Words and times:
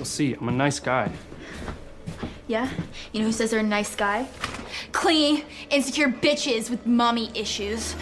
You'll 0.00 0.06
see, 0.06 0.32
I'm 0.32 0.48
a 0.48 0.50
nice 0.50 0.80
guy. 0.80 1.12
Yeah? 2.46 2.70
You 3.12 3.20
know 3.20 3.26
who 3.26 3.32
says 3.32 3.50
they're 3.50 3.60
a 3.60 3.62
nice 3.62 3.94
guy? 3.94 4.26
Clingy, 4.92 5.44
insecure 5.68 6.08
bitches 6.08 6.70
with 6.70 6.86
mommy 6.86 7.30
issues. 7.34 7.94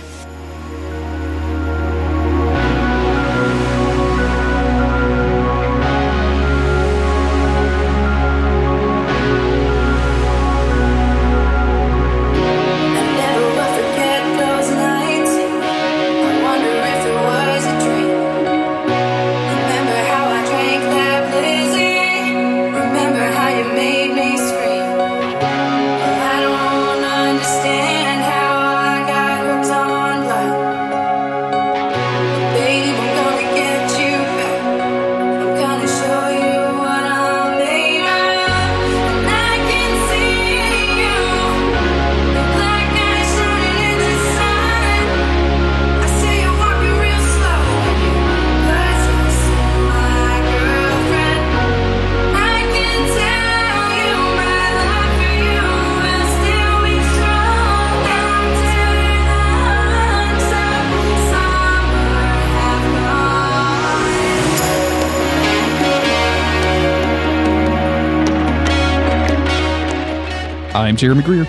Jeremy 70.98 71.22
Greer. 71.22 71.44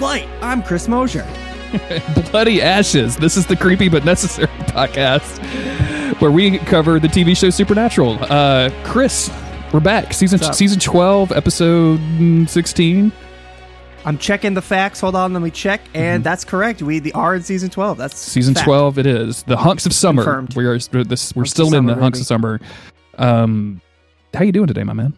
Light, 0.00 0.28
I'm 0.42 0.60
Chris 0.60 0.88
Mosier. 0.88 1.24
Bloody 2.30 2.60
Ashes. 2.60 3.16
This 3.16 3.36
is 3.36 3.46
the 3.46 3.54
Creepy 3.56 3.88
But 3.88 4.04
Necessary 4.04 4.48
podcast 4.66 5.40
where 6.20 6.32
we 6.32 6.58
cover 6.58 6.98
the 6.98 7.06
TV 7.06 7.36
show 7.36 7.50
Supernatural. 7.50 8.18
Uh, 8.22 8.70
Chris, 8.82 9.30
we're 9.72 9.78
back. 9.78 10.12
Season 10.12 10.40
season 10.52 10.80
12, 10.80 11.30
episode 11.30 12.00
mm, 12.00 12.48
16. 12.48 13.12
I'm 14.04 14.18
checking 14.18 14.54
the 14.54 14.62
facts. 14.62 15.00
Hold 15.00 15.14
on, 15.14 15.32
let 15.32 15.40
me 15.40 15.52
check. 15.52 15.80
And 15.94 16.24
that's 16.24 16.44
correct. 16.44 16.82
We 16.82 16.98
the 16.98 17.12
are 17.12 17.36
in 17.36 17.42
season 17.44 17.70
12. 17.70 17.96
That's 17.98 18.14
Mm-hmm. 18.14 18.30
Season 18.30 18.54
fact. 18.54 18.64
12 18.64 18.98
it 18.98 19.06
is. 19.06 19.44
The 19.44 19.56
Hunks 19.56 19.86
of 19.86 19.92
Summer. 19.92 20.24
Confirmed. 20.24 20.56
We 20.56 20.66
are 20.66 20.76
this 20.76 21.34
we're 21.36 21.42
Hunks 21.42 21.50
still 21.50 21.72
in 21.74 21.86
the 21.86 21.94
Hunks 21.94 22.20
of 22.20 22.26
Summer. 22.26 22.60
Um 23.16 23.80
how 24.34 24.42
you 24.42 24.50
doing 24.50 24.66
today, 24.66 24.82
my 24.82 24.92
man? 24.92 25.16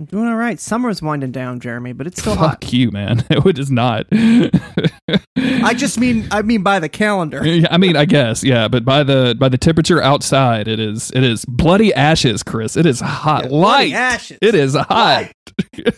I'm 0.00 0.06
doing 0.06 0.28
all 0.28 0.36
right. 0.36 0.60
Summer's 0.60 1.02
winding 1.02 1.32
down, 1.32 1.58
Jeremy, 1.58 1.92
but 1.92 2.06
it's 2.06 2.20
still 2.20 2.36
hot. 2.36 2.62
Fuck 2.62 2.72
you, 2.72 2.92
man. 2.92 3.24
It 3.30 3.58
is 3.58 3.70
not. 3.70 4.06
I 4.12 5.74
just 5.74 5.98
mean 5.98 6.28
I 6.30 6.42
mean 6.42 6.62
by 6.62 6.78
the 6.80 6.88
calendar. 6.88 7.40
I 7.70 7.78
mean, 7.78 7.96
I 7.96 8.04
guess, 8.04 8.44
yeah, 8.44 8.68
but 8.68 8.84
by 8.84 9.02
the 9.02 9.34
by 9.38 9.48
the 9.48 9.58
temperature 9.58 10.02
outside, 10.02 10.68
it 10.68 10.78
is 10.78 11.10
it 11.12 11.24
is 11.24 11.44
bloody 11.46 11.92
ashes, 11.94 12.42
Chris. 12.42 12.76
It 12.76 12.84
is 12.86 13.00
hot. 13.00 13.48
bloody 13.48 13.90
Light. 13.90 13.92
ashes. 13.94 14.38
It 14.42 14.54
is 14.54 14.74
hot. 14.74 15.30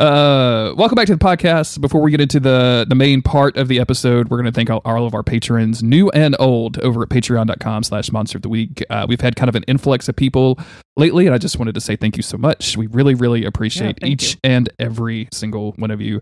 uh, 0.00 0.74
welcome 0.76 0.96
back 0.96 1.06
to 1.06 1.14
the 1.14 1.24
podcast. 1.24 1.80
Before 1.80 2.00
we 2.00 2.10
get 2.10 2.20
into 2.20 2.40
the 2.40 2.86
the 2.88 2.94
main 2.94 3.22
part 3.22 3.56
of 3.56 3.68
the 3.68 3.80
episode, 3.80 4.28
we're 4.28 4.38
going 4.38 4.46
to 4.46 4.52
thank 4.52 4.70
all, 4.70 4.82
all 4.84 5.06
of 5.06 5.14
our 5.14 5.22
patrons, 5.22 5.82
new 5.82 6.10
and 6.10 6.36
old, 6.38 6.78
over 6.80 7.02
at 7.02 7.08
patreon.com 7.08 7.82
slash 7.84 8.10
monster 8.12 8.38
of 8.38 8.42
the 8.42 8.48
week. 8.48 8.82
Uh, 8.90 9.06
we've 9.08 9.20
had 9.20 9.36
kind 9.36 9.48
of 9.48 9.54
an 9.54 9.64
influx 9.64 10.08
of 10.08 10.16
people 10.16 10.58
lately, 10.96 11.26
and 11.26 11.34
I 11.34 11.38
just 11.38 11.58
wanted 11.58 11.74
to 11.74 11.80
say 11.80 11.96
thank 11.96 12.16
you 12.16 12.22
so 12.22 12.36
much. 12.36 12.76
We 12.76 12.86
really, 12.88 13.14
really 13.14 13.44
appreciate 13.44 13.98
thank 14.00 14.12
each 14.12 14.32
you. 14.34 14.40
and 14.44 14.68
every 14.78 15.28
single 15.32 15.72
one 15.72 15.90
of 15.90 16.00
you. 16.00 16.20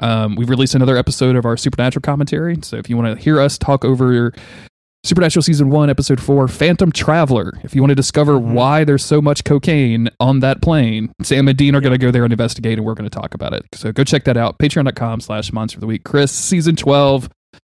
Um, 0.00 0.36
we've 0.36 0.48
released 0.50 0.74
another 0.74 0.96
episode 0.96 1.34
of 1.34 1.44
our 1.44 1.56
Supernatural 1.56 2.02
commentary. 2.02 2.56
So 2.62 2.76
if 2.76 2.88
you 2.88 2.96
want 2.96 3.16
to 3.16 3.22
hear 3.22 3.40
us 3.40 3.58
talk 3.58 3.84
over 3.84 4.32
Supernatural 5.04 5.42
Season 5.42 5.70
1, 5.70 5.88
Episode 5.90 6.20
4, 6.20 6.48
Phantom 6.48 6.90
Traveler, 6.90 7.52
if 7.62 7.74
you 7.74 7.80
want 7.80 7.90
to 7.90 7.94
discover 7.94 8.32
Mm-hmm. 8.38 8.52
why 8.54 8.84
there's 8.84 9.04
so 9.04 9.22
much 9.22 9.44
cocaine 9.44 10.10
on 10.20 10.40
that 10.40 10.60
plane, 10.60 11.12
Sam 11.22 11.48
and 11.48 11.56
Dean 11.56 11.74
are 11.74 11.80
going 11.80 11.92
to 11.92 11.98
go 11.98 12.10
there 12.10 12.24
and 12.24 12.32
investigate, 12.32 12.78
and 12.78 12.84
we're 12.86 12.94
going 12.94 13.08
to 13.08 13.16
talk 13.16 13.32
about 13.32 13.52
it. 13.54 13.62
So 13.74 13.92
go 13.92 14.04
check 14.04 14.24
that 14.24 14.36
out. 14.36 14.58
Patreon.com 14.58 15.20
slash 15.20 15.52
Monster 15.52 15.76
of 15.76 15.80
the 15.82 15.86
Week. 15.86 16.04
Chris, 16.04 16.32
Season 16.32 16.76
12. 16.76 17.30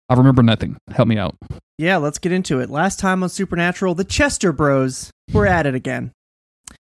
I 0.10 0.14
remember 0.16 0.44
nothing. 0.44 0.78
Help 0.90 1.08
me 1.08 1.18
out. 1.18 1.36
Yeah, 1.78 1.98
let's 1.98 2.18
get 2.18 2.32
into 2.32 2.60
it. 2.60 2.70
Last 2.70 3.00
time 3.00 3.24
on 3.24 3.30
Supernatural, 3.30 3.96
the 3.96 4.04
Chester 4.04 4.52
Bros 4.52 5.10
were 5.32 5.48
at 5.48 5.66
it 5.66 5.76
again. 5.76 6.12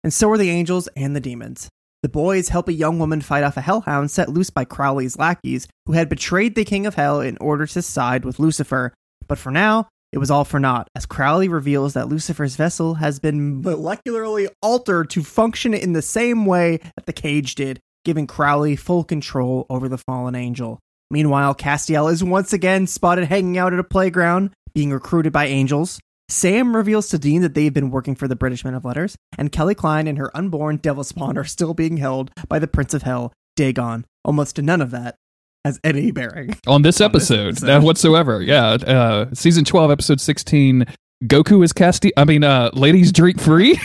And 0.04 0.12
so 0.14 0.28
were 0.28 0.38
the 0.38 0.50
angels 0.50 0.88
and 0.96 1.16
the 1.16 1.20
demons. 1.20 1.68
The 2.02 2.08
boys 2.08 2.50
help 2.50 2.68
a 2.68 2.72
young 2.72 2.98
woman 2.98 3.20
fight 3.20 3.42
off 3.42 3.56
a 3.56 3.60
hellhound 3.62 4.10
set 4.12 4.28
loose 4.28 4.50
by 4.50 4.64
Crowley's 4.64 5.18
lackeys, 5.18 5.66
who 5.86 5.92
had 5.94 6.08
betrayed 6.08 6.54
the 6.54 6.64
King 6.64 6.86
of 6.86 6.94
Hell 6.94 7.20
in 7.20 7.36
order 7.40 7.66
to 7.66 7.82
side 7.82 8.24
with 8.24 8.38
Lucifer. 8.38 8.94
But 9.26 9.38
for 9.38 9.50
now, 9.50 9.88
it 10.12 10.18
was 10.18 10.30
all 10.30 10.44
for 10.44 10.60
naught, 10.60 10.88
as 10.94 11.06
Crowley 11.06 11.48
reveals 11.48 11.94
that 11.94 12.08
Lucifer's 12.08 12.56
vessel 12.56 12.94
has 12.94 13.18
been 13.18 13.62
molecularly 13.62 14.48
altered 14.62 15.10
to 15.10 15.22
function 15.22 15.74
in 15.74 15.92
the 15.92 16.02
same 16.02 16.46
way 16.46 16.78
that 16.96 17.06
the 17.06 17.12
cage 17.12 17.54
did, 17.54 17.80
giving 18.04 18.26
Crowley 18.26 18.76
full 18.76 19.04
control 19.04 19.66
over 19.68 19.88
the 19.88 19.98
fallen 19.98 20.34
angel. 20.34 20.78
Meanwhile, 21.10 21.54
Castiel 21.56 22.10
is 22.10 22.22
once 22.22 22.52
again 22.52 22.86
spotted 22.86 23.26
hanging 23.26 23.58
out 23.58 23.72
at 23.72 23.78
a 23.78 23.84
playground, 23.84 24.50
being 24.74 24.92
recruited 24.92 25.32
by 25.32 25.46
angels. 25.46 26.00
Sam 26.28 26.74
reveals 26.74 27.08
to 27.08 27.18
Dean 27.18 27.42
that 27.42 27.54
they've 27.54 27.72
been 27.72 27.90
working 27.90 28.14
for 28.14 28.26
the 28.26 28.36
British 28.36 28.64
Men 28.64 28.74
of 28.74 28.84
Letters, 28.84 29.16
and 29.38 29.52
Kelly 29.52 29.74
Kline 29.74 30.08
and 30.08 30.18
her 30.18 30.36
unborn 30.36 30.78
devil 30.78 31.04
spawn 31.04 31.38
are 31.38 31.44
still 31.44 31.74
being 31.74 31.98
held 31.98 32.30
by 32.48 32.58
the 32.58 32.66
Prince 32.66 32.94
of 32.94 33.02
Hell, 33.02 33.32
Dagon. 33.54 34.04
Almost 34.24 34.60
none 34.60 34.80
of 34.80 34.90
that 34.90 35.16
has 35.66 35.80
any 35.82 36.12
bearing. 36.12 36.56
On 36.66 36.82
this 36.82 37.00
On 37.00 37.12
this 37.12 37.30
episode, 37.30 37.82
whatsoever. 37.82 38.40
Yeah. 38.40 38.64
Uh, 38.74 39.26
season 39.34 39.64
12, 39.64 39.90
Episode 39.90 40.20
16. 40.20 40.86
Goku 41.24 41.64
is 41.64 41.72
casting. 41.72 42.12
I 42.16 42.24
mean, 42.24 42.44
uh, 42.44 42.70
ladies 42.72 43.10
drink 43.10 43.40
free. 43.40 43.78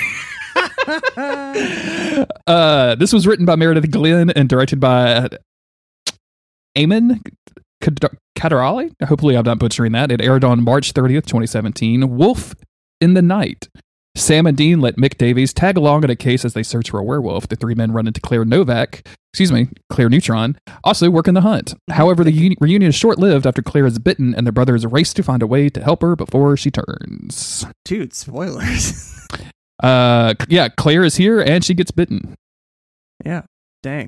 uh, 2.48 2.96
this 2.96 3.12
was 3.12 3.26
written 3.26 3.46
by 3.46 3.56
Meredith 3.56 3.90
Glynn 3.90 4.30
and 4.32 4.48
directed 4.48 4.80
by 4.80 5.30
Eamon 6.78 7.20
Kad- 7.82 8.00
Kaderali. 8.38 8.92
Hopefully, 9.04 9.36
I'm 9.36 9.46
not 9.46 9.58
butchering 9.60 9.94
that. 9.94 10.12
It 10.12 10.22
aired 10.22 10.44
on 10.44 10.64
March 10.64 10.94
30th, 10.94 11.26
2017. 11.26 12.16
Wolf 12.16 12.54
in 13.00 13.16
the 13.16 13.22
Night. 13.24 13.70
Sam 14.16 14.46
and 14.46 14.58
Dean 14.58 14.82
let 14.82 14.98
Mick 14.98 15.18
Davies 15.18 15.54
tag 15.54 15.78
along 15.78 16.04
in 16.04 16.10
a 16.10 16.16
case 16.16 16.44
as 16.44 16.54
they 16.54 16.64
search 16.64 16.90
for 16.90 17.00
a 17.00 17.04
werewolf. 17.04 17.48
The 17.48 17.56
three 17.56 17.76
men 17.76 17.92
run 17.94 18.08
into 18.08 18.20
Claire 18.20 18.44
Novak, 18.46 19.08
excuse 19.34 19.52
me, 19.52 19.70
Claire 19.90 20.10
Neutron, 20.10 20.58
also 20.84 21.10
working 21.10 21.34
the 21.34 21.42
hunt. 21.42 21.74
However, 21.90 22.24
the 22.24 22.32
uni- 22.32 22.58
reunion 22.60 22.90
is 22.90 22.96
short 22.96 23.18
lived 23.20 23.48
after 23.48 23.62
Claire 23.62 23.86
is 23.86 24.00
bitten 24.00 24.36
and 24.36 24.46
the 24.46 24.52
brothers 24.52 24.86
race 24.86 25.14
to 25.14 25.24
find 25.24 25.42
a 25.42 25.48
way 25.48 25.70
to 25.70 25.82
help 25.82 26.02
her 26.02 26.16
before 26.18 26.58
she 26.58 26.70
turns. 26.72 27.66
Dude, 27.86 28.14
spoilers. 28.14 29.08
Uh, 29.82 30.36
yeah, 30.48 30.68
Claire 30.70 31.04
is 31.04 31.16
here 31.16 31.42
and 31.42 31.66
she 31.66 31.74
gets 31.74 31.90
bitten. 31.90 32.36
yeah, 33.26 33.42
dang. 33.82 34.08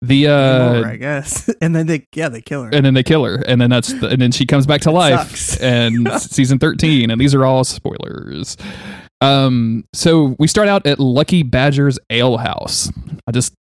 The 0.00 0.28
uh, 0.28 0.32
over, 0.76 0.86
I 0.88 0.96
guess. 0.96 1.50
And 1.60 1.76
then 1.76 1.86
they, 1.88 2.06
yeah, 2.14 2.30
they 2.30 2.40
kill 2.40 2.62
her. 2.62 2.70
and 2.72 2.86
then 2.86 2.94
they 2.94 3.02
kill 3.02 3.26
her, 3.26 3.34
and 3.46 3.60
then 3.60 3.68
that's 3.68 3.92
the, 3.92 4.08
and 4.08 4.22
then 4.22 4.32
she 4.32 4.46
comes 4.46 4.64
back 4.64 4.80
to 4.82 4.90
life, 4.90 5.60
and 5.62 6.10
season 6.22 6.58
thirteen, 6.58 7.10
and 7.10 7.20
these 7.20 7.34
are 7.34 7.44
all 7.44 7.64
spoilers. 7.64 8.56
Um, 9.20 9.84
so 9.92 10.36
we 10.38 10.46
start 10.46 10.68
out 10.68 10.86
at 10.86 10.98
Lucky 10.98 11.42
Badger's 11.42 11.98
Ale 12.10 12.38
House. 12.38 12.90
I 13.26 13.32
just 13.32 13.54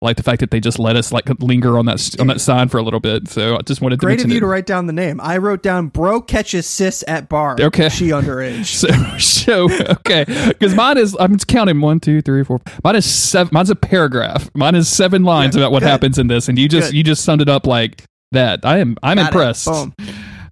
like 0.00 0.16
the 0.16 0.22
fact 0.22 0.40
that 0.40 0.50
they 0.50 0.60
just 0.60 0.78
let 0.78 0.96
us 0.96 1.12
like 1.12 1.28
linger 1.40 1.78
on 1.78 1.86
that 1.86 2.20
on 2.20 2.26
that 2.26 2.40
sign 2.40 2.68
for 2.68 2.78
a 2.78 2.82
little 2.82 3.00
bit. 3.00 3.26
So 3.28 3.56
I 3.56 3.62
just 3.62 3.80
wanted 3.80 4.00
to 4.00 4.06
Great 4.06 4.22
of 4.22 4.30
you 4.30 4.36
it. 4.36 4.40
to 4.40 4.46
write 4.46 4.66
down 4.66 4.86
the 4.86 4.92
name. 4.92 5.20
I 5.20 5.38
wrote 5.38 5.62
down 5.62 5.88
bro 5.88 6.20
catches 6.20 6.66
sis 6.66 7.02
at 7.08 7.28
bar. 7.28 7.56
Okay. 7.58 7.88
She 7.88 8.08
underage. 8.08 8.62
So, 9.18 9.68
so 9.68 9.84
okay, 9.92 10.24
because 10.48 10.74
mine 10.74 10.98
is 10.98 11.16
I'm 11.18 11.32
just 11.32 11.46
counting 11.48 11.80
one, 11.80 12.00
two, 12.00 12.20
three, 12.20 12.44
four. 12.44 12.60
Mine 12.84 12.96
is 12.96 13.06
seven. 13.06 13.50
Mine's 13.52 13.70
a 13.70 13.76
paragraph. 13.76 14.50
Mine 14.54 14.74
is 14.74 14.88
seven 14.88 15.24
lines 15.24 15.54
Yeah, 15.56 15.62
about 15.62 15.72
what 15.72 15.80
good. 15.80 15.88
happens 15.88 16.18
in 16.18 16.26
this, 16.26 16.48
and 16.48 16.58
you 16.58 16.68
just 16.68 16.88
Good. 16.90 16.96
you 16.96 17.02
just 17.04 17.24
summed 17.24 17.42
it 17.42 17.48
up 17.48 17.66
like 17.66 18.04
that. 18.32 18.60
I 18.64 18.78
am 18.78 18.96
I'm 19.02 19.16
Got 19.16 19.26
impressed. 19.28 19.68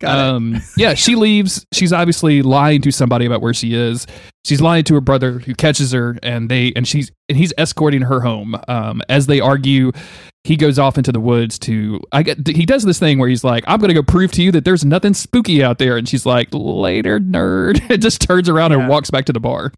Boom. 0.00 0.08
Got 0.08 0.18
it. 0.18 0.34
um, 0.34 0.62
yeah, 0.76 0.94
she 0.94 1.14
leaves. 1.14 1.64
She's 1.72 1.92
obviously 1.92 2.42
lying 2.42 2.80
to 2.82 2.90
somebody 2.90 3.26
about 3.26 3.40
where 3.42 3.54
she 3.54 3.74
is. 3.74 4.06
She's 4.46 4.60
lying 4.60 4.84
to 4.84 4.94
her 4.94 5.00
brother, 5.02 5.38
who 5.40 5.54
catches 5.54 5.92
her, 5.92 6.18
and 6.22 6.48
they 6.50 6.72
and 6.74 6.88
she's 6.88 7.12
and 7.28 7.36
he's 7.36 7.52
escorting 7.58 8.02
her 8.02 8.20
home. 8.20 8.56
Um, 8.68 9.02
as 9.10 9.26
they 9.26 9.40
argue, 9.40 9.92
he 10.44 10.56
goes 10.56 10.78
off 10.78 10.96
into 10.96 11.12
the 11.12 11.20
woods 11.20 11.58
to. 11.60 12.00
I 12.12 12.22
get 12.22 12.46
he 12.46 12.64
does 12.64 12.84
this 12.84 12.98
thing 12.98 13.18
where 13.18 13.28
he's 13.28 13.44
like, 13.44 13.62
"I'm 13.66 13.78
going 13.78 13.88
to 13.88 13.94
go 13.94 14.02
prove 14.02 14.32
to 14.32 14.42
you 14.42 14.50
that 14.52 14.64
there's 14.64 14.84
nothing 14.84 15.12
spooky 15.12 15.62
out 15.62 15.78
there," 15.78 15.98
and 15.98 16.08
she's 16.08 16.24
like, 16.24 16.48
"Later, 16.52 17.20
nerd." 17.20 17.80
It 17.90 17.98
just 17.98 18.22
turns 18.22 18.48
around 18.48 18.70
Yeah. 18.70 18.78
and 18.80 18.88
walks 18.88 19.10
back 19.10 19.26
to 19.26 19.32
the 19.34 19.40
bar. 19.40 19.72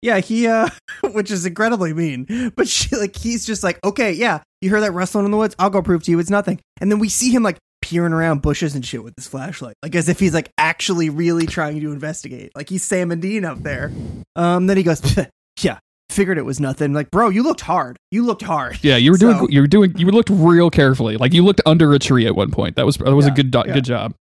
Yeah, 0.00 0.20
he 0.20 0.46
uh 0.46 0.68
which 1.12 1.30
is 1.30 1.44
incredibly 1.44 1.92
mean. 1.92 2.52
But 2.56 2.68
she 2.68 2.94
like 2.96 3.16
he's 3.16 3.44
just 3.44 3.62
like, 3.62 3.78
"Okay, 3.84 4.12
yeah, 4.12 4.40
you 4.62 4.70
hear 4.70 4.80
that 4.80 4.92
rustling 4.92 5.24
in 5.24 5.30
the 5.32 5.36
woods? 5.36 5.54
I'll 5.58 5.70
go 5.70 5.82
prove 5.82 6.04
to 6.04 6.10
you 6.10 6.18
it's 6.18 6.30
nothing." 6.30 6.60
And 6.80 6.90
then 6.90 6.98
we 6.98 7.08
see 7.08 7.30
him 7.30 7.42
like 7.42 7.58
peering 7.88 8.12
around 8.12 8.42
bushes 8.42 8.74
and 8.74 8.84
shit 8.84 9.02
with 9.02 9.14
his 9.16 9.26
flashlight, 9.26 9.74
like 9.82 9.94
as 9.94 10.08
if 10.08 10.20
he's 10.20 10.34
like 10.34 10.50
actually 10.58 11.10
really 11.10 11.46
trying 11.46 11.80
to 11.80 11.92
investigate. 11.92 12.52
Like 12.54 12.68
he's 12.68 12.84
Sam 12.84 13.10
and 13.10 13.22
Dean 13.22 13.44
up 13.44 13.62
there. 13.62 13.92
Um 14.36 14.66
then 14.66 14.76
he 14.76 14.82
goes, 14.82 15.00
"Yeah, 15.60 15.78
figured 16.10 16.38
it 16.38 16.44
was 16.44 16.60
nothing." 16.60 16.92
Like, 16.92 17.10
"Bro, 17.10 17.30
you 17.30 17.42
looked 17.42 17.62
hard. 17.62 17.96
You 18.10 18.24
looked 18.24 18.42
hard." 18.42 18.78
Yeah, 18.82 18.96
you 18.96 19.10
were 19.12 19.18
doing. 19.18 19.38
So- 19.38 19.48
You 19.48 19.60
were 19.62 19.66
doing. 19.66 19.96
You 19.96 20.06
looked 20.10 20.30
real 20.30 20.70
carefully. 20.70 21.16
Like 21.16 21.32
you 21.32 21.44
looked 21.44 21.60
under 21.66 21.92
a 21.94 21.98
tree 21.98 22.26
at 22.26 22.34
one 22.36 22.50
point. 22.50 22.76
That 22.76 22.84
was 22.86 22.96
that 22.98 23.14
was 23.14 23.26
a 23.26 23.30
good 23.30 23.50
do- 23.50 23.62
yeah. 23.66 23.72
good 23.74 23.84
job. 23.84 24.14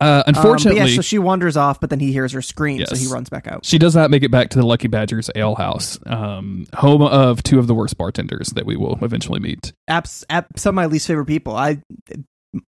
Uh, 0.00 0.22
Um, 0.26 0.34
unfortunately, 0.34 0.90
yeah, 0.90 0.96
so 0.96 1.00
she 1.00 1.18
wanders 1.18 1.56
off, 1.56 1.80
but 1.80 1.88
then 1.90 2.00
he 2.00 2.12
hears 2.12 2.32
her 2.32 2.42
scream, 2.42 2.84
so 2.84 2.94
he 2.96 3.06
runs 3.06 3.30
back 3.30 3.46
out. 3.46 3.64
she 3.64 3.78
does 3.78 3.94
not 3.94 4.10
make 4.10 4.22
it 4.24 4.30
back 4.30 4.50
to 4.50 4.58
the 4.58 4.66
Lucky 4.66 4.88
Badgers 4.88 5.30
Ale 5.34 5.54
House, 5.54 5.98
um, 6.06 6.66
home 6.74 7.00
of 7.02 7.42
two 7.42 7.58
of 7.58 7.66
the 7.66 7.74
worst 7.74 7.96
bartenders 7.96 8.48
that 8.50 8.66
we 8.66 8.76
will 8.76 8.98
eventually 9.00 9.40
meet. 9.40 9.72
Apps, 9.88 10.22
app, 10.28 10.48
some 10.58 10.70
of 10.70 10.74
my 10.74 10.84
least 10.86 11.06
favorite 11.06 11.24
people. 11.26 11.56
I 11.56 11.80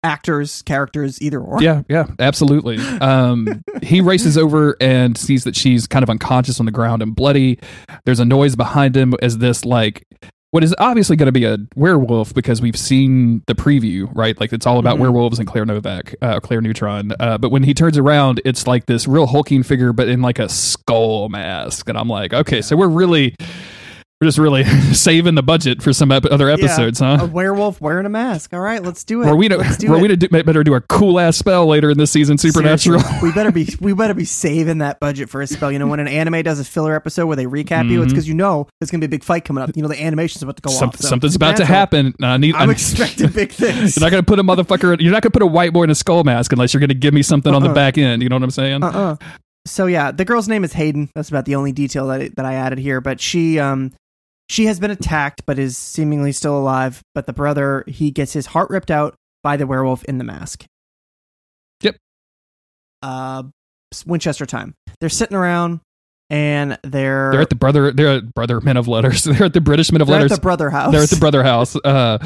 actors, 0.03 0.61
characters, 0.63 1.21
either 1.21 1.39
or. 1.39 1.61
Yeah, 1.61 1.83
yeah, 1.89 2.07
absolutely. 2.19 2.77
Um, 2.99 3.63
he 3.81 4.01
races 4.01 4.37
over 4.37 4.75
and 4.79 5.17
sees 5.17 5.43
that 5.45 5.55
she's 5.55 5.87
kind 5.87 6.03
of 6.03 6.09
unconscious 6.09 6.59
on 6.59 6.65
the 6.65 6.71
ground 6.71 7.01
and 7.01 7.15
bloody. 7.15 7.59
There's 8.05 8.19
a 8.19 8.25
noise 8.25 8.55
behind 8.55 8.95
him 8.95 9.13
as 9.21 9.37
this 9.39 9.65
like 9.65 10.03
what 10.51 10.63
is 10.63 10.73
obviously 10.79 11.17
going 11.17 11.25
to 11.25 11.33
be 11.33 11.43
a 11.43 11.57
werewolf 11.75 12.33
because 12.33 12.61
we've 12.61 12.77
seen 12.77 13.43
the 13.45 13.53
preview, 13.53 14.09
right? 14.15 14.39
Like 14.39 14.53
it's 14.53 14.65
all 14.65 14.79
about 14.79 14.95
Mhm. 14.95 15.01
werewolves 15.01 15.37
and 15.37 15.45
Claire 15.45 15.65
Novak, 15.65 16.15
uh, 16.21 16.39
Claire 16.39 16.61
Neutron. 16.61 17.11
Uh, 17.19 17.37
but 17.37 17.49
when 17.49 17.63
he 17.63 17.73
turns 17.73 17.97
around, 17.97 18.39
it's 18.45 18.65
like 18.65 18.85
this 18.85 19.05
real 19.05 19.27
hulking 19.27 19.63
figure, 19.63 19.91
but 19.91 20.07
in 20.07 20.21
like 20.21 20.39
a 20.39 20.47
skull 20.47 21.27
mask, 21.27 21.89
and 21.89 21.97
I'm 21.97 22.07
like, 22.07 22.33
okay, 22.33 22.61
so 22.61 22.77
we're 22.77 22.87
really. 22.87 23.35
We're 24.21 24.27
just 24.27 24.37
really 24.37 24.63
saving 24.93 25.35
the 25.35 25.43
budget 25.43 25.83
for 25.83 25.91
some 25.91 26.09
ep- 26.09 26.23
other 26.27 26.49
episodes, 26.49 27.01
A 27.01 27.17
huh? 27.17 27.25
A 27.25 27.27
werewolf 27.27 27.81
wearing 27.81 28.05
a 28.05 28.09
mask. 28.09 28.53
All 28.53 28.61
right, 28.61 28.81
let's 28.81 29.03
do 29.03 29.21
it. 29.23 29.35
We 29.35 29.49
to, 29.49 29.57
do 29.77 29.91
we 29.91 30.07
to 30.07 30.15
do, 30.15 30.29
better 30.29 30.63
do 30.63 30.73
a 30.73 30.79
cool 30.79 31.19
ass 31.19 31.35
spell 31.35 31.67
later 31.67 31.89
in 31.91 31.97
this 31.97 32.11
season, 32.11 32.37
Supernatural? 32.37 33.01
Seriously, 33.01 33.27
we 33.29 33.33
better 33.35 33.51
be 33.51 33.67
we 33.81 33.93
better 33.93 34.13
be 34.13 34.23
saving 34.23 34.77
that 34.77 35.01
budget 35.01 35.29
for 35.29 35.41
a 35.41 35.47
spell. 35.47 35.69
You 35.69 35.79
know, 35.79 35.87
when 35.87 35.99
an 35.99 36.07
anime 36.07 36.43
does 36.43 36.61
a 36.61 36.63
filler 36.63 36.95
episode 36.95 37.25
where 37.25 37.35
they 37.35 37.45
recap 37.45 37.89
you, 37.89 38.01
it's 38.03 38.13
because 38.13 38.25
you 38.25 38.35
know 38.35 38.69
there's 38.79 38.89
gonna 38.89 39.01
be 39.01 39.07
a 39.07 39.09
big 39.09 39.25
fight 39.25 39.43
coming 39.43 39.61
up. 39.61 39.71
You 39.75 39.81
know, 39.81 39.89
the 39.89 40.01
animation's 40.01 40.43
about 40.43 40.55
to 40.55 40.61
go 40.61 40.71
Some- 40.71 40.89
off. 40.89 40.95
So 40.97 41.09
something's 41.09 41.35
about 41.35 41.57
to 41.57 41.65
happen. 41.65 42.13
I 42.21 42.37
need. 42.37 42.55
I'm 42.55 42.69
expecting 42.69 43.31
big 43.31 43.51
things. 43.51 43.97
You're 43.97 44.05
not 44.05 44.11
gonna 44.11 44.23
put 44.23 44.39
a 44.39 44.43
motherfucker. 44.43 45.01
You're 45.01 45.11
not 45.11 45.23
gonna 45.23 45.31
put 45.31 45.41
a 45.41 45.45
white 45.47 45.73
boy 45.73 45.83
in 45.83 45.89
a 45.89 45.95
skull 45.95 46.23
mask 46.23 46.53
unless 46.53 46.73
you're 46.73 46.79
gonna 46.79 46.93
give 46.93 47.13
me 47.13 47.21
something 47.21 47.53
on 47.53 47.61
the 47.63 47.67
Uh-uh. 47.67 47.75
back 47.75 47.97
end. 47.97 48.23
You 48.23 48.29
know 48.29 48.37
what 48.37 48.43
I'm 48.43 48.51
saying? 48.51 48.81
uh-uh. 48.81 49.17
So 49.67 49.87
yeah, 49.87 50.11
the 50.11 50.23
girl's 50.23 50.47
name 50.47 50.63
is 50.63 50.71
Hayden. 50.71 51.09
That's 51.15 51.27
about 51.27 51.43
the 51.43 51.55
only 51.55 51.73
detail 51.73 52.07
that 52.07 52.37
that 52.37 52.45
I 52.45 52.53
added 52.53 52.79
here. 52.79 53.01
But 53.01 53.19
she 53.19 53.59
um 53.59 53.91
she 54.49 54.65
has 54.65 54.79
been 54.79 54.91
attacked, 54.91 55.43
but 55.45 55.59
is 55.59 55.77
seemingly 55.77 56.31
still 56.31 56.57
alive. 56.57 57.01
But 57.13 57.25
the 57.25 57.33
brother 57.33 57.83
he 57.87 58.11
gets 58.11 58.33
his 58.33 58.47
heart 58.47 58.69
ripped 58.69 58.91
out 58.91 59.15
by 59.43 59.57
the 59.57 59.67
werewolf 59.67 60.03
in 60.05 60.17
the 60.17 60.23
mask. 60.23 60.65
Yep. 61.81 61.97
Uh, 63.01 63.43
Winchester 64.05 64.45
time. 64.45 64.73
They're 64.99 65.09
sitting 65.09 65.37
around 65.37 65.81
and 66.29 66.77
they're 66.83 67.31
They're 67.31 67.41
at 67.41 67.49
the 67.49 67.55
brother. 67.55 67.91
They're 67.91 68.17
at 68.17 68.33
brother 68.33 68.59
men 68.61 68.77
of 68.77 68.87
letters. 68.87 69.23
They're 69.25 69.45
at 69.45 69.53
the 69.53 69.61
British 69.61 69.91
men 69.91 70.01
of 70.01 70.07
they're 70.07 70.17
at 70.17 70.21
letters. 70.23 70.37
the 70.37 70.41
brother 70.41 70.69
house. 70.69 70.91
They're 70.91 71.03
at 71.03 71.09
the 71.09 71.17
brother 71.17 71.43
house, 71.43 71.75
uh, 71.85 72.17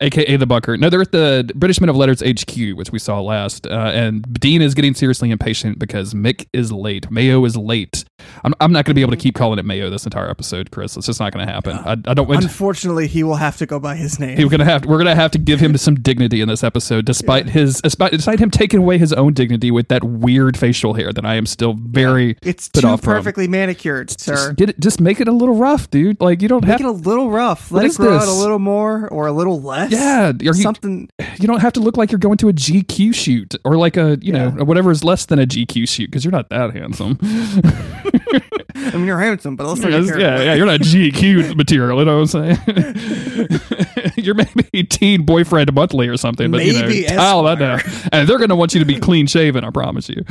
aka 0.00 0.36
the 0.36 0.46
bunker. 0.46 0.76
No, 0.76 0.88
they're 0.88 1.00
at 1.00 1.12
the 1.12 1.50
British 1.56 1.80
Men 1.80 1.88
of 1.88 1.96
Letters 1.96 2.22
HQ, 2.22 2.76
which 2.76 2.92
we 2.92 2.98
saw 2.98 3.20
last. 3.20 3.66
Uh, 3.66 3.90
and 3.92 4.22
Dean 4.34 4.62
is 4.62 4.74
getting 4.74 4.94
seriously 4.94 5.30
impatient 5.30 5.78
because 5.78 6.14
Mick 6.14 6.46
is 6.52 6.70
late. 6.70 7.10
Mayo 7.10 7.44
is 7.44 7.56
late. 7.56 8.04
I'm, 8.44 8.54
I'm 8.60 8.72
not 8.72 8.84
going 8.84 8.92
to 8.92 8.94
be 8.94 9.02
able 9.02 9.12
to 9.12 9.16
keep 9.16 9.34
calling 9.34 9.58
it 9.58 9.64
Mayo 9.64 9.90
this 9.90 10.04
entire 10.04 10.30
episode, 10.30 10.70
Chris. 10.70 10.96
It's 10.96 11.06
just 11.06 11.20
not 11.20 11.32
going 11.32 11.46
to 11.46 11.52
happen. 11.52 11.76
I, 11.76 11.92
I 12.10 12.14
don't. 12.14 12.30
Unfortunately, 12.30 13.06
he 13.06 13.22
will 13.22 13.36
have 13.36 13.56
to 13.58 13.66
go 13.66 13.78
by 13.78 13.96
his 13.96 14.18
name. 14.18 14.38
We're 14.38 14.48
gonna 14.48 14.64
have 14.64 14.84
we're 14.84 14.98
gonna 14.98 15.14
have 15.14 15.30
to 15.32 15.38
give 15.38 15.60
him 15.60 15.76
some 15.76 15.96
dignity 15.96 16.40
in 16.40 16.48
this 16.48 16.62
episode, 16.64 17.04
despite 17.04 17.48
his 17.48 17.80
despite, 17.80 18.12
despite 18.12 18.38
him 18.38 18.50
taking 18.50 18.80
away 18.80 18.98
his 18.98 19.12
own 19.12 19.32
dignity 19.34 19.70
with 19.70 19.88
that 19.88 20.02
weird 20.04 20.56
facial 20.56 20.94
hair 20.94 21.12
that 21.12 21.24
I 21.26 21.34
am 21.34 21.46
still 21.46 21.74
very 21.74 22.36
it's 22.42 22.68
put 22.68 22.82
too 22.82 22.86
off 22.88 23.02
from. 23.02 23.14
perfectly 23.14 23.48
manicured, 23.48 24.10
sir. 24.18 24.34
Just 24.34 24.56
get 24.56 24.70
it. 24.70 24.80
Just 24.80 25.00
make 25.00 25.20
it 25.20 25.28
a 25.28 25.32
little 25.32 25.56
rough, 25.56 25.90
dude. 25.90 26.20
Like 26.20 26.42
you 26.42 26.48
don't 26.48 26.62
Make 26.62 26.72
have. 26.72 26.80
it 26.80 26.86
a 26.86 26.90
little 26.90 27.30
rough. 27.30 27.70
Let 27.70 27.84
it 27.86 27.94
grow 27.96 28.14
out 28.16 28.20
this? 28.20 28.28
a 28.30 28.32
little 28.32 28.58
more 28.58 29.08
or 29.08 29.26
a 29.26 29.32
little 29.32 29.60
less. 29.60 29.90
yeah, 29.92 30.32
you, 30.40 30.52
something. 30.54 31.08
you 31.38 31.46
don't 31.46 31.60
have 31.60 31.72
to 31.74 31.80
look 31.80 31.96
like 31.96 32.10
you're 32.12 32.18
going 32.18 32.38
to 32.38 32.48
a 32.48 32.52
GQ 32.52 33.14
shoot 33.14 33.54
or 33.64 33.76
like 33.76 33.96
a 33.96 34.18
you 34.20 34.32
know 34.32 34.50
whatever 34.50 34.90
is 34.90 35.04
less 35.04 35.26
than 35.26 35.38
a 35.38 35.46
GQ 35.46 35.88
shoot 35.88 36.06
because 36.06 36.24
you're 36.24 36.32
not 36.32 36.48
that 36.50 36.74
handsome. 36.74 37.18
I 38.74 38.90
mean, 38.92 39.06
you're 39.06 39.18
handsome, 39.18 39.56
but 39.56 39.66
let's 39.66 39.80
not 39.80 39.90
get 39.90 40.18
yeah, 40.18 40.42
yeah, 40.42 40.54
you're 40.54 40.66
not 40.66 40.80
GQ 40.80 41.56
material. 41.56 41.98
You 41.98 42.04
know 42.04 42.20
what 42.20 42.34
I'm 42.34 42.56
saying? 42.56 44.14
you're 44.16 44.34
maybe 44.34 44.84
teen 44.84 45.24
boyfriend 45.24 45.72
monthly 45.72 46.08
or 46.08 46.16
something, 46.16 46.50
but 46.50 46.64
you 46.64 46.72
know, 46.74 46.88
tile 47.08 47.42
that 47.44 47.58
down. 47.58 47.80
And 48.12 48.28
they're 48.28 48.38
going 48.38 48.50
to 48.50 48.56
want 48.56 48.74
you 48.74 48.80
to 48.80 48.86
be 48.86 48.98
clean 48.98 49.26
shaven. 49.26 49.64
I 49.64 49.70
promise 49.70 50.08
you. 50.08 50.24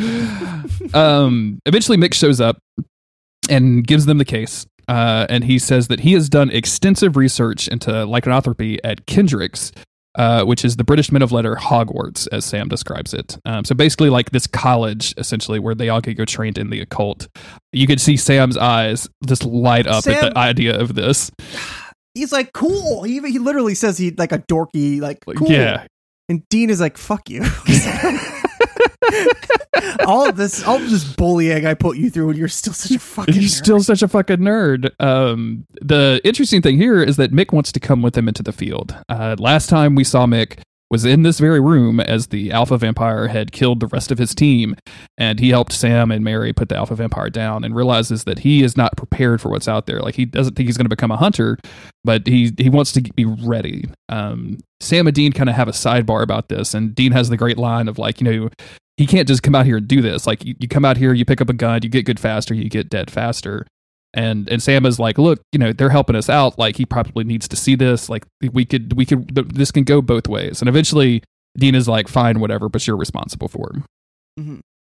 Um, 0.93 1.61
eventually, 1.65 1.97
Mick 1.97 2.13
shows 2.13 2.39
up 2.41 2.57
and 3.49 3.85
gives 3.85 4.05
them 4.05 4.17
the 4.17 4.25
case. 4.25 4.65
Uh, 4.87 5.27
and 5.29 5.43
he 5.43 5.59
says 5.59 5.87
that 5.87 5.99
he 5.99 6.13
has 6.13 6.29
done 6.29 6.49
extensive 6.49 7.15
research 7.15 7.67
into 7.67 8.05
lycanthropy 8.05 8.83
at 8.83 9.05
Kendrick's, 9.05 9.71
uh, 10.15 10.43
which 10.43 10.65
is 10.65 10.75
the 10.75 10.83
British 10.83 11.11
men 11.11 11.21
of 11.21 11.31
letter 11.31 11.55
Hogwarts, 11.55 12.27
as 12.31 12.45
Sam 12.45 12.67
describes 12.67 13.13
it. 13.13 13.37
Um, 13.45 13.63
so 13.63 13.75
basically, 13.75 14.09
like 14.09 14.31
this 14.31 14.47
college, 14.47 15.13
essentially, 15.17 15.59
where 15.59 15.75
they 15.75 15.89
all 15.89 16.01
get 16.01 16.17
go 16.17 16.25
trained 16.25 16.57
in 16.57 16.69
the 16.69 16.81
occult. 16.81 17.27
You 17.71 17.87
could 17.87 18.01
see 18.01 18.17
Sam's 18.17 18.57
eyes 18.57 19.07
just 19.25 19.45
light 19.45 19.87
up 19.87 20.07
at 20.07 20.21
the 20.21 20.37
idea 20.37 20.79
of 20.79 20.95
this. 20.95 21.31
He's 22.15 22.31
like, 22.31 22.53
cool. 22.53 23.03
He, 23.03 23.19
he 23.19 23.39
literally 23.39 23.75
says 23.75 23.97
he 23.97 24.11
like 24.11 24.31
a 24.31 24.39
dorky, 24.39 24.99
like, 24.99 25.19
Like, 25.27 25.37
cool. 25.37 25.51
Yeah, 25.51 25.85
And 26.27 26.47
Dean 26.49 26.69
is 26.69 26.81
like, 26.81 26.97
fuck 26.97 27.29
you. 27.29 27.43
all 30.05 30.27
of 30.27 30.35
this, 30.35 30.63
all 30.65 30.75
of 30.75 30.89
this 30.89 31.03
bullying 31.03 31.65
I 31.65 31.73
put 31.73 31.97
you 31.97 32.09
through, 32.09 32.29
and 32.29 32.37
you're 32.37 32.47
still 32.47 32.73
such 32.73 32.91
a 32.91 32.99
fucking. 32.99 33.33
He's 33.33 33.55
nerd. 33.55 33.63
still 33.63 33.83
such 33.83 34.01
a 34.01 34.07
fucking 34.07 34.37
nerd. 34.37 34.89
Um, 34.99 35.65
the 35.81 36.21
interesting 36.23 36.61
thing 36.61 36.77
here 36.77 37.01
is 37.01 37.17
that 37.17 37.31
Mick 37.31 37.53
wants 37.53 37.71
to 37.71 37.79
come 37.79 38.01
with 38.01 38.17
him 38.17 38.27
into 38.27 38.43
the 38.43 38.51
field. 38.51 38.95
Uh, 39.07 39.35
last 39.39 39.69
time 39.69 39.95
we 39.95 40.03
saw 40.03 40.25
Mick 40.25 40.59
was 40.91 41.05
in 41.05 41.21
this 41.21 41.39
very 41.39 41.59
room 41.59 41.99
as 41.99 42.27
the 42.27 42.51
alpha 42.51 42.77
vampire 42.77 43.27
had 43.27 43.51
killed 43.51 43.79
the 43.79 43.87
rest 43.87 44.11
of 44.11 44.17
his 44.17 44.33
team, 44.33 44.75
and 45.17 45.39
he 45.39 45.49
helped 45.49 45.71
Sam 45.71 46.09
and 46.09 46.23
Mary 46.23 46.51
put 46.51 46.69
the 46.69 46.75
alpha 46.75 46.95
vampire 46.95 47.29
down, 47.29 47.63
and 47.63 47.75
realizes 47.75 48.23
that 48.23 48.39
he 48.39 48.63
is 48.63 48.75
not 48.75 48.97
prepared 48.97 49.39
for 49.41 49.49
what's 49.49 49.67
out 49.67 49.85
there. 49.85 49.99
Like 49.99 50.15
he 50.15 50.25
doesn't 50.25 50.55
think 50.55 50.67
he's 50.67 50.77
going 50.77 50.85
to 50.85 50.89
become 50.89 51.11
a 51.11 51.17
hunter, 51.17 51.57
but 52.03 52.25
he 52.27 52.51
he 52.57 52.69
wants 52.69 52.91
to 52.93 53.01
be 53.01 53.25
ready. 53.25 53.85
Um, 54.09 54.57
Sam 54.81 55.07
and 55.07 55.15
Dean 55.15 55.31
kind 55.31 55.49
of 55.49 55.55
have 55.55 55.67
a 55.67 55.73
sidebar 55.73 56.23
about 56.23 56.49
this, 56.49 56.73
and 56.73 56.95
Dean 56.95 57.11
has 57.11 57.29
the 57.29 57.37
great 57.37 57.57
line 57.57 57.87
of 57.87 57.99
like, 57.99 58.19
you 58.19 58.31
know, 58.31 58.49
he 58.99 59.07
can't 59.07 59.29
just 59.29 59.43
come 59.43 59.55
out 59.55 59.65
here 59.65 59.77
and 59.77 59.87
do 59.87 60.01
this. 60.01 60.27
Like 60.27 60.43
you, 60.43 60.55
you 60.59 60.67
come 60.67 60.83
out 60.83 60.97
here, 60.97 61.13
you 61.13 61.23
pick 61.23 61.39
up 61.39 61.47
a 61.47 61.53
gun, 61.53 61.79
you 61.83 61.87
get 61.87 62.05
good 62.05 62.19
faster, 62.19 62.53
you 62.53 62.69
get 62.69 62.89
dead 62.89 63.09
faster. 63.09 63.65
And 64.13 64.49
and 64.49 64.61
Sam 64.61 64.85
is 64.85 64.99
like, 64.99 65.17
look, 65.17 65.39
you 65.53 65.59
know, 65.59 65.71
they're 65.71 65.89
helping 65.89 66.17
us 66.17 66.29
out. 66.29 66.59
Like 66.59 66.75
he 66.75 66.85
probably 66.85 67.23
needs 67.23 67.47
to 67.47 67.55
see 67.55 67.75
this. 67.75 68.09
Like 68.09 68.25
we 68.41 68.65
could 68.65 68.91
we 68.97 69.05
could 69.05 69.33
th- 69.33 69.47
this 69.47 69.71
can 69.71 69.85
go 69.85 70.01
both 70.01 70.27
ways. 70.27 70.61
And 70.61 70.67
eventually, 70.67 71.23
Dean 71.57 71.75
is 71.75 71.87
like, 71.87 72.09
fine, 72.09 72.41
whatever, 72.41 72.67
but 72.67 72.85
you're 72.85 72.97
responsible 72.97 73.47
for 73.47 73.71
him. 73.73 73.85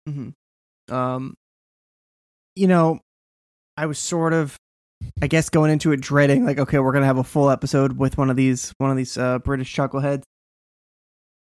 hmm 0.08 0.92
Um, 0.92 1.34
you 2.56 2.66
know, 2.66 2.98
I 3.76 3.86
was 3.86 4.00
sort 4.00 4.32
of, 4.32 4.56
I 5.22 5.28
guess, 5.28 5.50
going 5.50 5.70
into 5.70 5.92
it 5.92 6.00
dreading, 6.00 6.44
like, 6.44 6.58
okay, 6.58 6.80
we're 6.80 6.92
gonna 6.92 7.06
have 7.06 7.18
a 7.18 7.22
full 7.22 7.48
episode 7.48 7.96
with 7.96 8.18
one 8.18 8.28
of 8.28 8.34
these, 8.34 8.74
one 8.78 8.90
of 8.90 8.96
these 8.96 9.16
uh, 9.16 9.38
British 9.38 9.72
chuckleheads. 9.72 10.24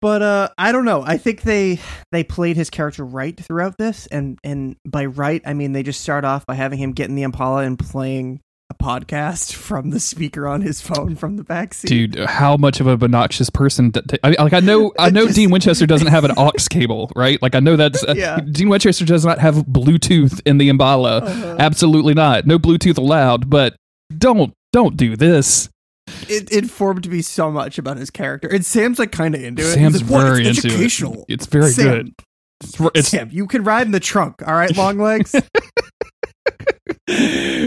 But 0.00 0.23
uh, 0.23 0.49
I 0.57 0.73
don't 0.73 0.85
know. 0.87 1.02
I 1.02 1.19
think 1.19 1.42
they 1.42 1.78
they 2.12 2.25
played 2.25 2.57
his 2.57 2.71
character 2.71 3.04
right 3.04 3.38
throughout 3.38 3.76
this, 3.78 4.07
and 4.07 4.38
and 4.42 4.76
by 4.88 5.04
right, 5.07 5.42
I 5.45 5.52
mean 5.54 5.73
they 5.73 5.83
just 5.83 6.00
start 6.00 6.25
off 6.25 6.47
by 6.47 6.54
having 6.54 6.78
him 6.78 6.92
get 6.92 7.09
in 7.09 7.16
the 7.16 7.23
Impala 7.23 7.64
and 7.64 7.78
playing 7.78 8.40
a 8.71 8.75
podcast 8.83 9.52
from 9.54 9.90
the 9.90 10.00
speaker 10.00 10.47
on 10.47 10.62
his 10.62 10.80
phone 10.80 11.16
from 11.16 11.37
the 11.37 11.42
backseat. 11.45 11.88
Dude, 11.88 12.19
how 12.19 12.57
much 12.57 12.80
of 12.80 12.87
a 12.87 12.90
obnoxious 12.92 13.50
person? 13.50 13.90
d- 13.90 14.00
t- 14.09 14.19
I 14.23 14.28
mean, 14.30 14.37
like 14.38 14.52
I 14.52 14.61
know, 14.61 14.92
I 14.99 15.11
know, 15.11 15.25
Just- 15.25 15.37
Dean 15.37 15.50
Winchester 15.50 15.87
doesn't 15.87 16.07
have 16.09 16.25
an 16.25 16.33
aux 16.37 16.52
cable, 16.71 17.11
right? 17.16 17.40
Like 17.42 17.54
I 17.54 17.61
know 17.61 17.76
that 17.76 17.97
uh, 18.09 18.14
Yeah. 18.16 18.38
Dean 18.40 18.69
Winchester 18.69 19.04
does 19.04 19.25
not 19.26 19.38
have 19.38 19.57
Bluetooth 19.57 20.40
in 20.47 20.59
the 20.59 20.69
Impala. 20.69 21.19
Uh-huh. 21.19 21.57
Absolutely 21.59 22.14
not. 22.14 22.47
No 22.47 22.59
Bluetooth 22.59 22.97
allowed. 22.97 23.50
But 23.50 23.75
don't 24.16 24.54
don't 24.73 24.97
do 24.97 25.16
this. 25.16 25.69
It 26.31 26.53
informed 26.53 27.11
me 27.11 27.23
so 27.23 27.51
much 27.51 27.79
about 27.79 27.97
his 27.97 28.11
character, 28.11 28.49
and 28.49 28.65
Sam's 28.65 28.99
like 28.99 29.13
kind 29.13 29.35
of 29.35 29.43
into 29.43 29.63
it. 29.63 29.75
Sam's 29.75 30.03
like, 30.03 30.23
very 30.23 30.47
it's 30.47 30.65
into 30.65 30.69
educational. 30.75 31.25
it. 31.29 31.35
It's 31.35 31.47
very 31.47 31.71
Sam, 31.71 31.87
good. 31.87 32.15
It's, 32.63 32.81
it's 32.95 33.09
Sam, 33.09 33.29
you 33.33 33.47
can 33.47 33.65
ride 33.65 33.87
in 33.87 33.93
the 33.93 34.01
trunk. 34.01 34.47
All 34.47 34.55
right, 34.55 34.75
long 34.77 34.99
legs. 35.11 35.35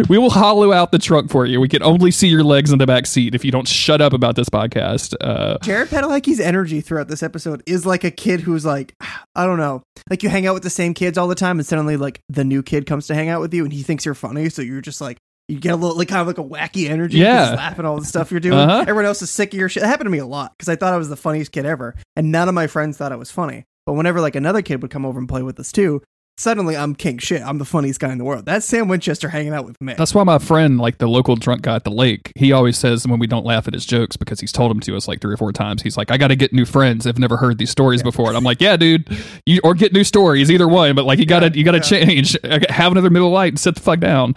we 0.10 0.17
will 0.17 0.29
hollow 0.29 0.72
out 0.72 0.91
the 0.91 1.00
trunk 1.00 1.29
for 1.29 1.46
you. 1.46 1.60
We 1.60 1.67
can 1.67 1.84
only 1.84 2.12
see 2.12 2.27
your 2.27 2.43
legs 2.43 2.72
in 2.72 2.79
the 2.79 2.86
back 2.86 3.05
seat 3.05 3.36
if 3.36 3.43
you 3.43 3.51
don't 3.51 3.67
shut 3.67 4.01
up 4.01 4.13
about 4.13 4.36
this 4.36 4.50
podcast. 4.50 5.15
Uh, 5.22 5.58
Jared 5.62 5.89
Padalecki's 5.89 6.39
energy 6.39 6.82
throughout 6.82 7.08
this 7.08 7.24
episode 7.24 7.62
is 7.65 7.86
like 7.86 8.03
a 8.03 8.12
kid 8.12 8.41
who's 8.41 8.65
like, 8.65 8.96
I 9.36 9.46
don't 9.46 9.58
know, 9.58 9.84
like 10.10 10.24
you 10.24 10.29
hang 10.29 10.48
out 10.48 10.53
with 10.53 10.63
the 10.63 10.70
same 10.70 10.93
kids 10.93 11.17
all 11.17 11.27
the 11.27 11.36
time, 11.36 11.60
and 11.60 11.65
suddenly 11.65 11.98
like 11.98 12.20
the 12.29 12.43
new 12.43 12.63
kid 12.63 12.86
comes 12.86 13.08
to 13.08 13.15
hang 13.15 13.29
out 13.29 13.41
with 13.41 13.53
you, 13.53 13.63
and 13.63 13.74
he 13.74 13.84
thinks 13.84 14.05
you're 14.05 14.13
funny, 14.15 14.50
so 14.50 14.62
you're 14.62 14.82
just 14.82 15.01
like. 15.01 15.17
You 15.47 15.59
get 15.59 15.73
a 15.73 15.75
little, 15.75 15.97
like, 15.97 16.07
kind 16.07 16.21
of 16.21 16.27
like 16.27 16.38
a 16.38 16.43
wacky 16.43 16.89
energy. 16.89 17.17
Yeah. 17.17 17.51
laughing 17.55 17.85
all 17.85 18.00
the 18.00 18.05
stuff 18.05 18.31
you're 18.31 18.39
doing. 18.39 18.57
Uh-huh. 18.57 18.81
Everyone 18.81 19.05
else 19.05 19.21
is 19.21 19.29
sick 19.29 19.53
of 19.53 19.59
your 19.59 19.67
shit. 19.67 19.81
That 19.81 19.89
happened 19.89 20.07
to 20.07 20.12
me 20.12 20.19
a 20.19 20.25
lot 20.25 20.53
because 20.57 20.69
I 20.69 20.75
thought 20.75 20.93
I 20.93 20.97
was 20.97 21.09
the 21.09 21.17
funniest 21.17 21.51
kid 21.51 21.65
ever, 21.65 21.95
and 22.15 22.31
none 22.31 22.47
of 22.47 22.55
my 22.55 22.67
friends 22.67 22.97
thought 22.97 23.12
I 23.12 23.17
was 23.17 23.29
funny. 23.29 23.65
But 23.85 23.93
whenever 23.93 24.21
like 24.21 24.35
another 24.35 24.62
kid 24.62 24.81
would 24.81 24.91
come 24.91 25.05
over 25.05 25.19
and 25.19 25.27
play 25.27 25.41
with 25.41 25.59
us 25.59 25.71
too, 25.71 26.01
suddenly 26.37 26.75
I'm 26.75 26.95
king 26.95 27.17
shit. 27.17 27.41
I'm 27.41 27.57
the 27.57 27.65
funniest 27.65 27.99
guy 27.99 28.11
in 28.11 28.17
the 28.17 28.23
world. 28.23 28.45
That's 28.45 28.65
Sam 28.65 28.87
Winchester 28.87 29.29
hanging 29.29 29.53
out 29.53 29.65
with 29.65 29.79
me. 29.81 29.93
that's 29.93 30.15
why 30.15 30.23
my 30.23 30.39
friend, 30.39 30.79
like 30.79 30.97
the 30.97 31.07
local 31.07 31.35
drunk 31.35 31.61
guy 31.63 31.75
at 31.75 31.83
the 31.83 31.91
lake, 31.91 32.31
he 32.35 32.51
always 32.51 32.77
says 32.77 33.07
when 33.07 33.19
we 33.19 33.27
don't 33.27 33.45
laugh 33.45 33.67
at 33.67 33.73
his 33.73 33.85
jokes 33.85 34.17
because 34.17 34.39
he's 34.39 34.51
told 34.51 34.71
them 34.71 34.79
to 34.81 34.95
us 34.95 35.07
like 35.07 35.21
three 35.21 35.33
or 35.33 35.37
four 35.37 35.51
times. 35.51 35.81
He's 35.81 35.97
like, 35.97 36.11
I 36.11 36.17
got 36.17 36.29
to 36.29 36.35
get 36.35 36.53
new 36.53 36.65
friends. 36.65 37.05
I've 37.05 37.19
never 37.19 37.37
heard 37.37 37.57
these 37.57 37.69
stories 37.69 38.03
before. 38.03 38.27
And 38.27 38.37
I'm 38.37 38.43
like, 38.43 38.61
yeah, 38.61 38.77
dude, 38.77 39.07
you 39.45 39.59
or 39.63 39.73
get 39.73 39.93
new 39.93 40.03
stories, 40.03 40.49
either 40.49 40.67
one. 40.67 40.95
But 40.95 41.05
like, 41.05 41.19
you 41.19 41.25
gotta, 41.25 41.55
you 41.55 41.63
gotta 41.63 41.79
change. 41.79 42.37
Have 42.69 42.91
another 42.91 43.09
Miller 43.09 43.29
Lite 43.29 43.53
and 43.53 43.59
sit 43.59 43.75
the 43.75 43.81
fuck 43.81 43.99
down. 43.99 44.33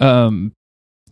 Um, 0.00 0.52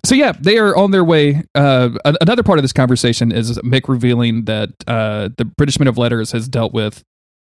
so 0.04 0.14
yeah, 0.14 0.32
they 0.32 0.58
are 0.58 0.74
on 0.76 0.92
their 0.92 1.04
way. 1.04 1.42
Uh, 1.54 1.90
another 2.04 2.42
part 2.42 2.58
of 2.58 2.62
this 2.62 2.72
conversation 2.72 3.32
is 3.32 3.58
Mick 3.58 3.88
revealing 3.88 4.46
that 4.46 4.70
uh, 4.86 5.28
the 5.36 5.44
British 5.44 5.78
Men 5.78 5.88
of 5.88 5.98
Letters 5.98 6.32
has 6.32 6.48
dealt 6.48 6.72
with 6.72 7.04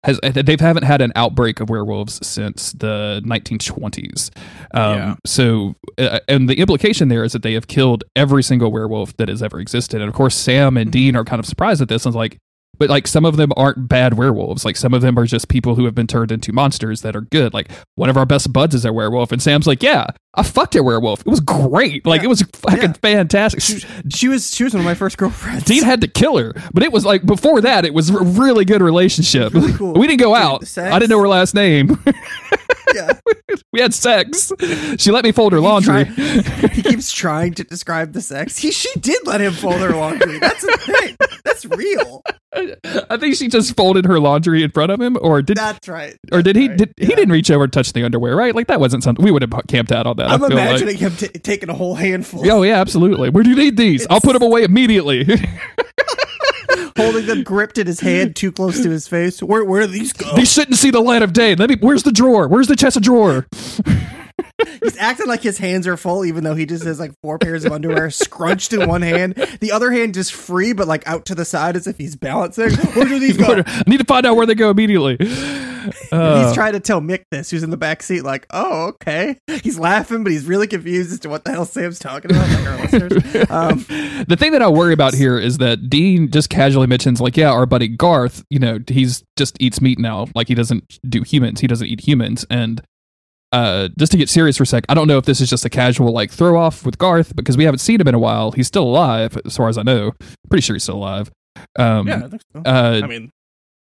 has 0.06 0.20
they 0.22 0.56
haven't 0.58 0.84
had 0.84 1.02
an 1.02 1.12
outbreak 1.16 1.60
of 1.60 1.68
werewolves 1.68 2.25
since 2.26 2.72
the 2.72 3.20
1920s. 3.25 4.30
Um, 4.72 4.94
Yeah. 4.94 5.14
So, 5.26 5.75
uh, 5.98 6.20
and 6.28 6.48
the 6.48 6.58
implication 6.60 7.08
there 7.08 7.25
is 7.25 7.32
that 7.32 7.42
they 7.42 7.54
have 7.54 7.66
killed 7.66 8.04
every 8.14 8.42
single 8.42 8.70
werewolf 8.70 9.16
that 9.16 9.28
has 9.28 9.42
ever 9.42 9.58
existed. 9.58 10.00
And 10.00 10.08
of 10.08 10.14
course, 10.14 10.36
Sam 10.36 10.76
and 10.76 10.90
Dean 10.92 11.16
are 11.16 11.25
kind 11.25 11.40
of 11.40 11.46
surprised 11.46 11.82
at 11.82 11.88
this 11.88 12.06
and 12.06 12.14
like. 12.14 12.38
But 12.78 12.90
like 12.90 13.06
some 13.06 13.25
of 13.25 13.37
them 13.37 13.52
aren't 13.56 13.88
bad 13.88 14.14
werewolves. 14.14 14.64
Like 14.64 14.76
some 14.76 14.92
of 14.95 15.02
them 15.02 15.18
are 15.18 15.26
just 15.26 15.49
people 15.49 15.75
who 15.76 15.85
have 15.87 15.95
been 15.95 16.06
turned 16.06 16.30
into 16.33 16.52
monsters 16.52 17.02
that 17.02 17.16
are 17.16 17.23
good. 17.23 17.54
Like 17.54 17.71
one 17.95 18.11
of 18.11 18.16
our 18.16 18.26
best 18.26 18.52
buds 18.52 18.75
is 18.75 18.85
a 18.85 18.92
werewolf, 18.92 19.33
and 19.33 19.40
Sam's 19.42 19.66
like, 19.66 19.83
"Yeah, 19.83 20.06
I 20.35 20.42
fucked 20.42 20.75
a 20.76 20.83
werewolf. 20.83 21.21
It 21.21 21.26
was 21.26 21.40
great. 21.40 22.04
Like 22.06 22.21
Yeah. 22.21 22.26
it 22.26 22.28
was 22.28 22.42
fucking 22.42 22.83
Yeah. 22.83 22.92
fantastic." 22.95 23.61
She 24.11 24.28
was 24.28 24.54
she 24.54 24.64
was 24.64 24.75
one 24.75 24.80
of 24.80 24.85
my 24.85 24.95
first 24.95 25.16
girlfriends. 25.18 25.64
Dean 25.64 25.83
had 25.83 26.00
to 26.02 26.09
kill 26.09 26.37
her, 26.38 26.52
but 26.75 26.83
it 26.83 26.92
was 26.92 27.04
like 27.04 27.25
before 27.25 27.61
that, 27.62 27.85
it 27.85 27.95
was 27.95 28.11
a 28.11 28.18
really 28.18 28.64
good 28.64 28.83
relationship. 28.83 29.52
Really 29.54 29.73
cool. 29.73 29.95
We 29.99 30.06
didn't 30.06 30.21
go 30.21 30.35
out. 30.35 30.66
sex. 30.66 30.92
I 30.95 30.99
didn't 30.99 31.11
know 31.11 31.21
her 31.21 31.28
last 31.28 31.54
name. 31.54 31.99
yeah. 32.95 33.19
we 33.73 33.81
had 33.81 33.95
sex. 33.95 34.52
She 34.99 35.11
let 35.11 35.25
me 35.25 35.33
fold 35.33 35.52
her 35.52 35.61
laundry. 35.61 36.05
he 36.73 36.83
keeps 36.83 37.12
trying 37.12 37.55
to 37.55 37.64
describe 37.64 38.12
the 38.12 38.21
sex. 38.21 38.59
He 38.59 38.71
she 38.71 38.88
did 39.00 39.26
let 39.26 39.40
him 39.40 39.52
fold 39.52 39.81
her 39.81 39.90
laundry. 39.90 40.38
That's 40.38 40.64
a 40.64 40.76
thing. 40.78 41.16
That's 41.45 41.64
real. 41.66 42.23
I 43.11 43.16
think 43.19 43.35
she 43.35 43.49
just 43.49 43.76
folded 43.76 44.07
her 44.07 44.19
laundry 44.19 44.62
in 44.62 44.71
front 44.71 44.90
of 44.90 45.00
him, 45.00 45.19
or 45.21 45.43
did 45.43 45.59
That's 45.59 45.88
right. 45.88 46.16
or 46.33 46.43
did 46.43 46.57
he? 46.57 46.69
That's 46.69 46.78
Did 46.78 46.95
right. 46.99 47.09
he 47.09 47.14
didn't 47.14 47.33
reach 47.33 47.50
over 47.50 47.64
and 47.64 47.73
touch 47.73 47.93
the 47.93 48.02
underwear, 48.05 48.35
right? 48.35 48.55
Like 48.55 48.69
that 48.69 48.81
wasn't 48.81 49.02
something 49.02 49.25
we 49.25 49.31
would 49.31 49.43
have 49.43 49.52
camped 49.69 49.93
out 49.93 50.07
on 50.07 50.16
that. 50.16 50.31
I'm 50.31 50.43
imagining 50.43 50.95
like. 50.95 50.99
him 50.99 51.12
t- 51.16 51.28
taking 51.38 51.69
a 51.69 51.75
whole 51.75 51.95
handful, 51.95 52.50
Oh 52.50 52.62
yeah, 52.62 52.81
absolutely. 52.81 53.31
Where 53.31 53.43
do 53.45 53.50
you 53.50 53.57
need 53.57 53.76
these? 53.76 54.07
I'll 54.09 54.21
put 54.21 54.33
them 54.33 54.43
away 54.43 54.62
immediately. 54.64 55.26
holding 56.97 57.26
them 57.26 57.43
gripped 57.43 57.79
in 57.79 57.87
his 57.87 58.00
hand 58.00 58.37
too 58.37 58.53
close 58.53 58.83
to 58.83 58.91
his 58.91 59.07
face. 59.07 59.43
Where 59.43 59.65
where 59.65 59.87
these 59.87 60.12
go? 60.12 60.35
These 60.35 60.53
shouldn't 60.53 60.76
see 60.76 60.91
the 60.91 61.00
light 61.00 61.23
of 61.23 61.33
day. 61.33 61.55
Let 61.55 61.71
me. 61.71 61.76
Where's 61.81 62.03
the 62.03 62.12
drawer? 62.12 62.49
Where's 62.49 62.69
the 62.69 62.76
chest 62.76 62.97
of 62.97 63.03
drawer? 63.03 63.47
He's 64.82 64.96
acting 64.96 65.26
like 65.26 65.42
his 65.42 65.58
hands 65.58 65.86
are 65.86 65.96
full, 65.96 66.25
even 66.25 66.44
though 66.44 66.54
he 66.54 66.66
just 66.66 66.84
has 66.84 66.98
like 66.98 67.12
four 67.20 67.38
pairs 67.38 67.64
of 67.64 67.72
underwear 67.72 68.10
scrunched 68.10 68.72
in 68.72 68.88
one 68.88 69.02
hand. 69.02 69.34
The 69.60 69.72
other 69.72 69.90
hand 69.90 70.14
just 70.14 70.32
free, 70.32 70.72
but 70.72 70.88
like 70.88 71.06
out 71.06 71.26
to 71.26 71.34
the 71.34 71.44
side 71.44 71.76
as 71.76 71.86
if 71.86 71.98
he's 71.98 72.16
balancing. 72.16 72.70
Where 72.94 73.04
do 73.04 73.18
these 73.18 73.36
go? 73.36 73.62
I 73.66 73.82
need 73.86 73.98
to 73.98 74.04
find 74.04 74.25
out 74.25 74.36
where 74.36 74.46
they 74.46 74.54
go 74.54 74.70
immediately. 74.70 75.18
Uh, 76.10 76.44
he's 76.44 76.54
trying 76.54 76.72
to 76.72 76.80
tell 76.80 77.00
Mick 77.00 77.25
this, 77.30 77.50
who's 77.50 77.62
in 77.62 77.70
the 77.70 77.76
back 77.76 78.02
seat, 78.02 78.22
like, 78.22 78.46
oh, 78.50 78.86
okay. 78.86 79.38
He's 79.62 79.78
laughing, 79.78 80.25
but 80.25 80.32
he's 80.32 80.44
really 80.44 80.66
confused 80.66 81.12
as 81.12 81.20
to 81.20 81.28
what 81.28 81.44
the 81.44 81.52
hell 81.52 81.64
Sam's 81.64 81.98
talking 81.98 82.30
about, 82.30 82.48
like 82.48 82.66
our 82.66 82.78
listeners. 82.78 83.50
Um, 83.50 83.78
the 84.28 84.36
thing 84.36 84.52
that 84.52 84.62
I 84.62 84.68
worry 84.68 84.92
about 84.92 85.14
here 85.14 85.38
is 85.38 85.58
that 85.58 85.88
Dean 85.88 86.30
just 86.30 86.50
casually 86.50 86.86
mentions, 86.86 87.20
like, 87.20 87.36
yeah, 87.36 87.50
our 87.50 87.66
buddy 87.66 87.88
Garth, 87.88 88.44
you 88.50 88.58
know, 88.58 88.78
he's 88.88 89.22
just 89.36 89.56
eats 89.60 89.80
meat 89.80 89.98
now. 89.98 90.26
Like, 90.34 90.48
he 90.48 90.54
doesn't 90.54 90.98
do 91.08 91.22
humans. 91.22 91.60
He 91.60 91.66
doesn't 91.66 91.86
eat 91.86 92.00
humans. 92.00 92.44
And 92.50 92.82
uh, 93.56 93.88
just 93.98 94.12
to 94.12 94.18
get 94.18 94.28
serious 94.28 94.56
for 94.56 94.64
a 94.64 94.66
sec, 94.66 94.84
I 94.88 94.94
don't 94.94 95.08
know 95.08 95.18
if 95.18 95.25
this 95.25 95.40
is 95.40 95.48
just 95.48 95.64
a 95.64 95.70
casual, 95.70 96.12
like, 96.12 96.30
throw 96.30 96.60
off 96.60 96.84
with 96.84 96.98
Garth 96.98 97.34
because 97.34 97.56
we 97.56 97.64
haven't 97.64 97.78
seen 97.78 98.00
him 98.00 98.08
in 98.08 98.14
a 98.14 98.18
while. 98.18 98.50
He's 98.52 98.66
still 98.66 98.84
alive, 98.84 99.38
as 99.44 99.56
far 99.56 99.68
as 99.68 99.78
I 99.78 99.82
know. 99.82 100.12
Pretty 100.50 100.62
sure 100.62 100.75
he's 100.76 100.82
still 100.82 100.96
alive. 100.96 101.30
Um, 101.78 102.06
yeah, 102.06 102.16
I 102.25 102.28
think 102.28 102.42
so. 102.54 102.62
uh, 102.66 103.00
I 103.02 103.06
mean, 103.06 103.30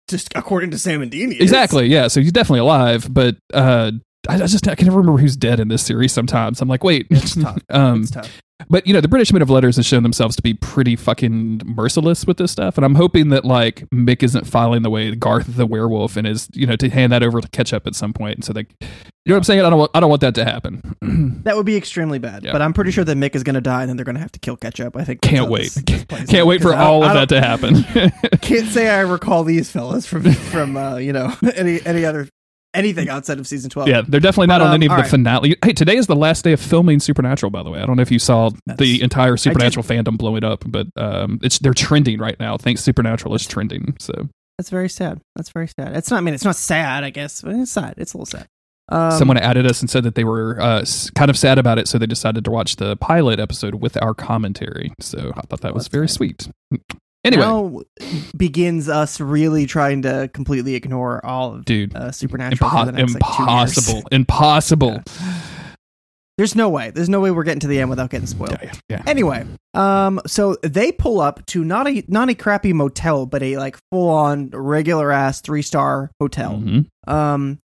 just 0.08 0.28
according 0.36 0.70
to 0.70 0.78
Sam 0.78 1.02
and 1.02 1.10
Dean, 1.10 1.30
he 1.32 1.36
is. 1.38 1.42
Exactly. 1.42 1.86
Yeah. 1.86 2.08
So 2.08 2.20
he's 2.20 2.30
definitely 2.32 2.60
alive, 2.60 3.12
but 3.12 3.36
uh, 3.52 3.90
I, 4.28 4.34
I 4.34 4.46
just 4.46 4.68
I 4.68 4.74
can 4.76 4.86
never 4.86 4.98
remember 4.98 5.20
who's 5.20 5.36
dead 5.36 5.58
in 5.60 5.68
this 5.68 5.82
series. 5.82 6.12
Sometimes 6.12 6.60
I'm 6.60 6.68
like, 6.68 6.84
wait. 6.84 7.06
It's 7.10 7.34
tough. 7.34 7.58
um, 7.70 8.02
It's 8.02 8.10
tough. 8.12 8.30
But 8.68 8.86
you 8.86 8.94
know, 8.94 9.00
the 9.00 9.08
British 9.08 9.32
Men 9.32 9.42
of 9.42 9.50
Letters 9.50 9.76
has 9.76 9.86
shown 9.86 10.02
themselves 10.02 10.36
to 10.36 10.42
be 10.42 10.54
pretty 10.54 10.96
fucking 10.96 11.62
merciless 11.64 12.26
with 12.26 12.36
this 12.36 12.52
stuff, 12.52 12.76
and 12.78 12.84
I'm 12.84 12.94
hoping 12.94 13.30
that 13.30 13.44
like 13.44 13.88
Mick 13.90 14.22
isn't 14.22 14.46
filing 14.46 14.82
the 14.82 14.90
way 14.90 15.14
Garth 15.14 15.56
the 15.56 15.66
werewolf 15.66 16.16
and 16.16 16.26
is 16.26 16.48
you 16.54 16.66
know 16.66 16.76
to 16.76 16.88
hand 16.88 17.12
that 17.12 17.22
over 17.22 17.40
to 17.40 17.48
Ketchup 17.48 17.86
at 17.86 17.94
some 17.94 18.12
point, 18.12 18.36
and 18.36 18.44
so 18.44 18.52
they, 18.52 18.60
you 18.80 18.86
know 19.26 19.34
what 19.34 19.36
I'm 19.38 19.44
saying? 19.44 19.60
I 19.60 19.70
don't 19.70 19.78
want 19.78 19.90
I 19.94 20.00
don't 20.00 20.08
want 20.10 20.20
that 20.22 20.34
to 20.36 20.44
happen. 20.44 20.82
That 21.44 21.56
would 21.56 21.66
be 21.66 21.76
extremely 21.76 22.18
bad. 22.18 22.42
Yeah. 22.42 22.52
But 22.52 22.62
I'm 22.62 22.72
pretty 22.72 22.90
sure 22.90 23.04
that 23.04 23.16
Mick 23.18 23.34
is 23.34 23.42
going 23.42 23.54
to 23.54 23.60
die, 23.60 23.82
and 23.82 23.88
then 23.90 23.96
they're 23.98 24.04
going 24.04 24.14
to 24.14 24.20
have 24.20 24.32
to 24.32 24.40
kill 24.40 24.56
Ketchup. 24.56 24.96
I 24.96 25.04
think. 25.04 25.20
Can't 25.20 25.50
wait. 25.50 25.72
this- 25.72 26.04
this 26.08 26.30
Can't 26.30 26.46
wait 26.46 26.62
for 26.62 26.74
all 26.74 27.04
of 27.04 27.12
that 27.12 27.28
to 27.28 27.40
happen. 27.40 27.82
Can't 28.40 28.66
say 28.68 28.88
I 28.88 29.00
recall 29.00 29.44
these 29.44 29.70
fellas 29.70 30.06
from 30.06 30.22
from 30.32 30.76
uh, 30.76 30.96
you 30.96 31.12
know 31.12 31.34
any 31.54 31.84
any 31.84 32.04
other 32.06 32.28
anything 32.74 33.08
outside 33.08 33.38
of 33.38 33.46
season 33.46 33.70
twelve. 33.70 33.88
yeah, 33.88 34.02
they're 34.06 34.20
definitely 34.20 34.48
not 34.48 34.58
But, 34.58 34.66
on 34.66 34.70
um, 34.70 34.74
any 34.74 34.86
of 34.86 34.90
the 34.92 34.96
right. 35.02 35.10
finale. 35.10 35.56
Hey, 35.64 35.72
today 35.72 35.96
is 35.96 36.06
the 36.06 36.16
last 36.16 36.44
day 36.44 36.52
of 36.52 36.60
filming 36.60 37.00
Supernatural. 37.00 37.50
By 37.50 37.62
the 37.62 37.70
way, 37.70 37.80
I 37.80 37.86
don't 37.86 37.96
know 37.96 38.02
if 38.02 38.10
you 38.10 38.18
saw 38.18 38.50
the 38.78 39.02
entire 39.02 39.36
Supernatural 39.36 39.84
fandom 39.84 40.18
blowing 40.18 40.44
up, 40.44 40.64
but 40.66 40.86
um, 40.96 41.38
it's 41.42 41.58
they're 41.58 41.74
trending 41.74 42.18
right 42.18 42.38
now. 42.38 42.56
Thanks, 42.56 42.82
Supernatural 42.82 43.34
is 43.34 43.46
trending. 43.46 43.96
So 43.98 44.28
That's 44.58 44.70
very 44.70 44.88
sad. 44.88 45.20
That's 45.36 45.50
very 45.50 45.68
sad. 45.68 45.96
It's 45.96 46.10
not. 46.10 46.18
I 46.18 46.20
mean, 46.20 46.34
it's 46.34 46.44
not 46.44 46.56
sad. 46.56 47.04
I 47.04 47.10
guess, 47.10 47.42
but 47.42 47.54
it's 47.54 47.70
sad. 47.72 47.94
It's 47.96 48.12
a 48.12 48.16
little 48.18 48.26
sad. 48.26 48.46
Um, 48.90 49.12
someone 49.12 49.38
added 49.38 49.64
us 49.66 49.80
and 49.80 49.88
said 49.88 50.04
that 50.04 50.14
they 50.14 50.24
were 50.24 50.60
uh, 50.60 50.84
kind 51.14 51.30
of 51.30 51.38
sad 51.38 51.56
about 51.58 51.78
it, 51.78 51.88
so 51.88 51.96
they 51.96 52.04
decided 52.06 52.44
to 52.44 52.50
watch 52.50 52.76
the 52.76 52.96
pilot 52.96 53.40
episode 53.40 53.76
with 53.76 53.96
our 54.02 54.12
commentary. 54.12 54.92
So 55.00 55.32
I 55.36 55.40
thought 55.42 55.62
that 55.62 55.72
was 55.74 55.88
very 55.88 56.02
nice. 56.04 56.12
sweet. 56.12 56.48
Anyway, 57.24 57.42
now 57.42 57.80
begins 58.36 58.88
us 58.88 59.18
really 59.20 59.64
trying 59.66 60.02
to 60.02 60.28
completely 60.34 60.74
ignore 60.74 61.24
all 61.24 61.54
of 61.54 61.64
dude, 61.64 61.94
uh, 61.96 62.12
Supernatural. 62.12 62.68
impo- 62.70 62.86
the 62.86 62.92
next, 62.92 63.14
like, 63.14 63.22
two 63.22 63.42
years. 63.42 63.42
impossible, 63.42 64.02
impossible. 64.12 65.02
There's 66.36 66.56
no 66.56 66.68
way. 66.68 66.90
There's 66.90 67.08
no 67.08 67.20
way 67.20 67.30
we're 67.30 67.44
getting 67.44 67.60
to 67.60 67.68
the 67.68 67.78
end 67.80 67.90
without 67.90 68.10
getting 68.10 68.26
spoiled. 68.26 68.58
Yeah, 68.60 68.64
yeah, 68.64 68.72
yeah. 68.88 69.02
Anyway, 69.06 69.46
um, 69.72 70.20
so 70.26 70.56
they 70.62 70.90
pull 70.90 71.20
up 71.20 71.46
to 71.46 71.62
not 71.64 71.86
a 71.86 72.02
not 72.08 72.28
a 72.28 72.34
crappy 72.34 72.72
motel, 72.72 73.24
but 73.24 73.40
a 73.42 73.56
like 73.56 73.78
full 73.92 74.08
on 74.10 74.50
regular 74.50 75.12
ass 75.12 75.40
three 75.40 75.62
star 75.62 76.10
hotel. 76.20 76.56
Mhm. 76.56 76.86
Um, 77.06 77.58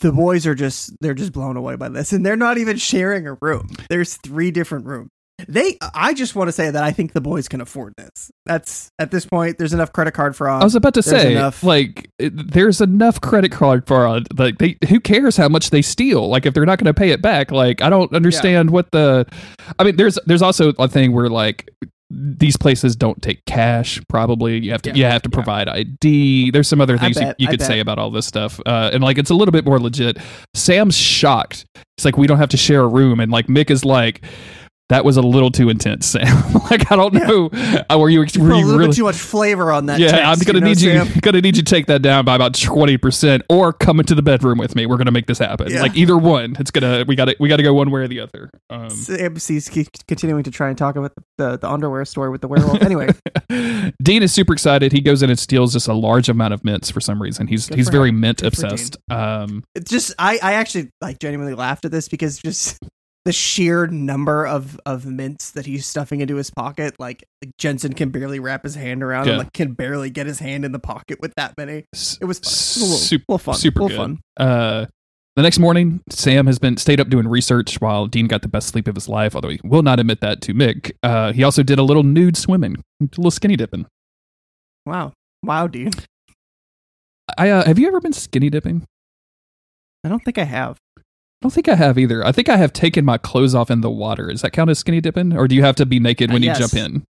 the 0.00 0.12
boys 0.12 0.46
are 0.46 0.54
just 0.54 0.92
they're 1.00 1.12
just 1.12 1.32
blown 1.32 1.56
away 1.56 1.74
by 1.74 1.88
this, 1.88 2.12
and 2.12 2.24
they're 2.24 2.36
not 2.36 2.56
even 2.56 2.76
sharing 2.76 3.26
a 3.26 3.36
room. 3.42 3.68
There's 3.90 4.14
three 4.18 4.52
different 4.52 4.86
rooms. 4.86 5.10
They, 5.48 5.76
I 5.94 6.14
just 6.14 6.34
want 6.34 6.48
to 6.48 6.52
say 6.52 6.70
that 6.70 6.82
I 6.82 6.92
think 6.92 7.12
the 7.12 7.20
boys 7.20 7.48
can 7.48 7.60
afford 7.60 7.94
this. 7.96 8.30
That's 8.46 8.90
at 8.98 9.10
this 9.10 9.26
point. 9.26 9.58
There's 9.58 9.72
enough 9.72 9.92
credit 9.92 10.12
card 10.12 10.36
fraud. 10.36 10.62
I 10.62 10.64
was 10.64 10.74
about 10.74 10.94
to 10.94 11.02
There's 11.02 11.22
say, 11.22 11.32
enough- 11.32 11.62
like, 11.62 12.08
there's 12.18 12.80
enough 12.80 13.20
credit 13.20 13.52
card 13.52 13.86
fraud. 13.86 14.26
Like, 14.38 14.58
they 14.58 14.76
who 14.88 15.00
cares 15.00 15.36
how 15.36 15.48
much 15.48 15.70
they 15.70 15.82
steal? 15.82 16.28
Like, 16.28 16.46
if 16.46 16.54
they're 16.54 16.66
not 16.66 16.78
going 16.78 16.92
to 16.92 16.94
pay 16.94 17.10
it 17.10 17.22
back, 17.22 17.50
like, 17.50 17.82
I 17.82 17.90
don't 17.90 18.12
understand 18.12 18.70
what 18.70 18.90
the. 18.92 19.26
I 19.78 19.84
mean, 19.84 19.96
there's 19.96 20.18
there's 20.26 20.42
also 20.42 20.70
a 20.78 20.88
thing 20.88 21.12
where 21.12 21.28
like 21.28 21.68
these 22.14 22.58
places 22.58 22.94
don't 22.94 23.22
take 23.22 23.42
cash. 23.46 23.98
Probably 24.08 24.58
you 24.58 24.70
have 24.72 24.82
to 24.82 24.90
Yeah, 24.90 24.96
you 24.96 25.04
have 25.04 25.22
to 25.22 25.30
yeah. 25.30 25.34
provide 25.34 25.68
ID. 25.68 26.50
There's 26.50 26.68
some 26.68 26.80
other 26.80 26.98
things 26.98 27.16
bet, 27.18 27.36
you, 27.38 27.44
you 27.44 27.48
could 27.48 27.62
say 27.62 27.80
about 27.80 27.98
all 27.98 28.10
this 28.10 28.26
stuff, 28.26 28.60
uh, 28.66 28.90
and 28.92 29.02
like 29.02 29.16
it's 29.18 29.30
a 29.30 29.34
little 29.34 29.52
bit 29.52 29.64
more 29.64 29.80
legit. 29.80 30.18
Sam's 30.54 30.96
shocked. 30.96 31.64
It's 31.96 32.04
like 32.04 32.16
we 32.18 32.26
don't 32.26 32.38
have 32.38 32.50
to 32.50 32.56
share 32.58 32.82
a 32.82 32.88
room, 32.88 33.18
and 33.20 33.32
like 33.32 33.46
Mick 33.46 33.70
is 33.70 33.84
like. 33.84 34.24
That 34.92 35.06
was 35.06 35.16
a 35.16 35.22
little 35.22 35.50
too 35.50 35.70
intense, 35.70 36.04
Sam. 36.04 36.52
like 36.70 36.92
I 36.92 36.96
don't 36.96 37.14
know. 37.14 37.48
Uh, 37.88 37.98
were 37.98 38.10
you, 38.10 38.26
You 38.34 38.42
were 38.42 38.50
a 38.52 38.58
you 38.58 38.66
little 38.66 38.78
really 38.78 38.88
bit 38.90 38.96
too 38.96 39.04
much 39.04 39.16
flavor 39.16 39.72
on 39.72 39.86
that. 39.86 39.98
yeah, 39.98 40.10
text, 40.10 40.26
I'm 40.26 40.38
gonna 40.46 40.60
know, 40.60 40.66
need 40.66 40.82
you. 40.82 40.92
Sam? 40.92 41.08
Gonna 41.22 41.40
need 41.40 41.56
you 41.56 41.62
to 41.62 41.70
take 41.70 41.86
that 41.86 42.02
down 42.02 42.26
by 42.26 42.34
about 42.34 42.52
twenty 42.52 42.98
percent, 42.98 43.42
or 43.48 43.72
come 43.72 44.00
into 44.00 44.14
the 44.14 44.20
bedroom 44.20 44.58
with 44.58 44.76
me. 44.76 44.84
We're 44.84 44.98
gonna 44.98 45.10
make 45.10 45.26
this 45.26 45.38
happen. 45.38 45.70
Yeah. 45.70 45.80
Like 45.80 45.96
either 45.96 46.18
one. 46.18 46.56
It's 46.58 46.70
gonna. 46.70 47.06
We 47.08 47.16
got 47.16 47.24
to 47.24 47.36
We 47.40 47.48
got 47.48 47.56
to 47.56 47.62
go 47.62 47.72
one 47.72 47.90
way 47.90 48.02
or 48.02 48.08
the 48.08 48.20
other. 48.20 48.50
Um, 48.68 48.90
Sam 48.90 49.38
sees 49.38 49.70
keep 49.70 49.88
continuing 50.06 50.42
to 50.42 50.50
try 50.50 50.68
and 50.68 50.76
talk 50.76 50.96
about 50.96 51.14
the, 51.14 51.22
the, 51.38 51.58
the 51.60 51.70
underwear 51.70 52.04
story 52.04 52.28
with 52.28 52.42
the 52.42 52.48
werewolf. 52.48 52.82
Anyway, 52.82 53.08
Dean 54.02 54.22
is 54.22 54.34
super 54.34 54.52
excited. 54.52 54.92
He 54.92 55.00
goes 55.00 55.22
in 55.22 55.30
and 55.30 55.38
steals 55.38 55.72
just 55.72 55.88
a 55.88 55.94
large 55.94 56.28
amount 56.28 56.52
of 56.52 56.64
mints 56.64 56.90
for 56.90 57.00
some 57.00 57.22
reason. 57.22 57.46
He's 57.46 57.66
Good 57.66 57.78
he's 57.78 57.88
very 57.88 58.10
him. 58.10 58.20
mint 58.20 58.42
Good 58.42 58.48
obsessed. 58.48 58.98
Um, 59.10 59.64
it's 59.74 59.90
just 59.90 60.12
I 60.18 60.38
I 60.42 60.52
actually 60.52 60.90
like 61.00 61.18
genuinely 61.18 61.54
laughed 61.54 61.86
at 61.86 61.92
this 61.92 62.08
because 62.08 62.36
just 62.36 62.78
the 63.24 63.32
sheer 63.32 63.86
number 63.86 64.46
of 64.46 64.80
of 64.84 65.06
mints 65.06 65.52
that 65.52 65.66
he's 65.66 65.86
stuffing 65.86 66.20
into 66.20 66.36
his 66.36 66.50
pocket. 66.50 66.98
Like, 66.98 67.22
like 67.44 67.56
Jensen 67.56 67.92
can 67.92 68.10
barely 68.10 68.40
wrap 68.40 68.64
his 68.64 68.74
hand 68.74 69.02
around 69.02 69.26
Yeah. 69.26 69.32
and 69.32 69.38
like 69.38 69.52
can 69.52 69.72
barely 69.74 70.10
get 70.10 70.26
his 70.26 70.38
hand 70.40 70.64
in 70.64 70.72
the 70.72 70.78
pocket 70.80 71.20
with 71.20 71.32
that 71.36 71.56
many. 71.56 71.84
It 71.84 71.86
was 71.92 72.16
fun. 72.18 72.18
It 72.20 72.24
was 72.26 72.76
little, 72.80 72.96
super, 72.96 73.24
little 73.28 73.38
fun. 73.38 73.54
super 73.54 73.82
little 73.82 73.96
fun. 73.96 74.20
Uh, 74.36 74.86
the 75.36 75.42
next 75.42 75.58
morning, 75.58 76.00
Sam 76.10 76.46
has 76.46 76.58
been 76.58 76.76
stayed 76.76 77.00
up 77.00 77.08
doing 77.08 77.26
research 77.26 77.80
while 77.80 78.06
Dean 78.06 78.26
got 78.26 78.42
the 78.42 78.48
best 78.48 78.68
sleep 78.68 78.86
of 78.86 78.94
his 78.94 79.08
life, 79.08 79.34
although 79.34 79.48
he 79.48 79.60
will 79.64 79.82
not 79.82 79.98
admit 79.98 80.20
that 80.20 80.42
to 80.42 80.52
Mick. 80.52 80.92
Uh, 81.02 81.32
he 81.32 81.42
also 81.42 81.62
did 81.62 81.78
a 81.78 81.82
little 81.82 82.02
nude 82.02 82.36
swimming, 82.36 82.76
a 83.00 83.04
little 83.16 83.30
skinny 83.30 83.56
dipping. 83.56 83.86
Wow, 84.84 85.12
wow, 85.42 85.68
dude. 85.68 85.94
I 87.38 87.48
uh, 87.50 87.64
have 87.64 87.78
you 87.78 87.86
ever 87.88 88.00
been 88.00 88.12
skinny 88.12 88.50
dipping? 88.50 88.84
I 90.04 90.08
don't 90.08 90.22
think 90.22 90.36
I 90.36 90.44
have. 90.44 90.76
I 91.42 91.46
don't 91.46 91.50
think 91.52 91.68
I 91.68 91.74
have 91.74 91.98
either. 91.98 92.24
I 92.24 92.30
think 92.30 92.48
I 92.48 92.56
have 92.56 92.72
taken 92.72 93.04
my 93.04 93.18
clothes 93.18 93.52
off 93.52 93.68
in 93.68 93.80
the 93.80 93.90
water. 93.90 94.28
Does 94.28 94.42
that 94.42 94.52
count 94.52 94.70
as 94.70 94.78
skinny 94.78 95.00
dipping, 95.00 95.36
or 95.36 95.48
do 95.48 95.56
you 95.56 95.64
have 95.64 95.74
to 95.76 95.84
be 95.86 95.98
naked 95.98 96.32
when 96.32 96.40
Uh, 96.44 96.46
you 96.46 96.54
jump 96.54 96.74
in? 96.74 97.04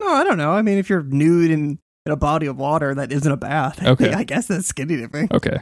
No, 0.00 0.06
I 0.08 0.22
don't 0.22 0.36
know. 0.38 0.52
I 0.52 0.62
mean, 0.62 0.78
if 0.78 0.88
you're 0.88 1.02
nude 1.02 1.50
in, 1.50 1.80
in 2.06 2.12
a 2.12 2.16
body 2.16 2.46
of 2.46 2.56
water 2.56 2.94
that 2.94 3.10
isn't 3.10 3.32
a 3.32 3.36
bath, 3.36 3.82
I, 3.84 3.88
Okay. 3.90 4.12
I 4.12 4.22
guess 4.22 4.46
that's 4.46 4.68
skinny 4.68 4.96
dipping. 4.96 5.26
Okay. 5.32 5.56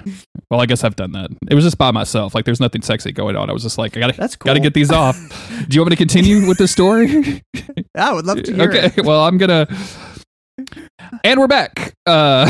Well, 0.50 0.60
I 0.60 0.66
guess 0.66 0.84
I've 0.84 0.94
done 0.94 1.12
that. 1.12 1.30
It 1.50 1.54
was 1.54 1.64
just 1.64 1.78
by 1.78 1.90
myself. 1.90 2.34
Like, 2.34 2.44
there's 2.44 2.60
nothing 2.60 2.82
sexy 2.82 3.12
going 3.12 3.34
on. 3.34 3.48
I 3.48 3.54
was 3.54 3.62
just 3.62 3.78
like, 3.78 3.96
I 3.96 4.00
gotta, 4.00 4.12
That's 4.12 4.36
cool. 4.36 4.50
gotta 4.50 4.60
get 4.60 4.74
these 4.74 4.92
off. 4.92 5.16
Do 5.66 5.74
you 5.74 5.80
want 5.80 5.88
me 5.90 5.96
to 5.96 5.98
continue 5.98 6.46
with 6.46 6.58
the 6.58 6.68
story? 6.68 7.42
I 7.96 8.12
would 8.12 8.26
love 8.26 8.42
to 8.42 8.54
hear 8.54 8.68
okay. 8.68 8.92
it. 8.94 9.06
Well, 9.06 9.24
I'm 9.24 9.38
gonna. 9.38 9.66
And 11.24 11.40
we're 11.40 11.46
back. 11.48 11.94
Uh, 12.04 12.44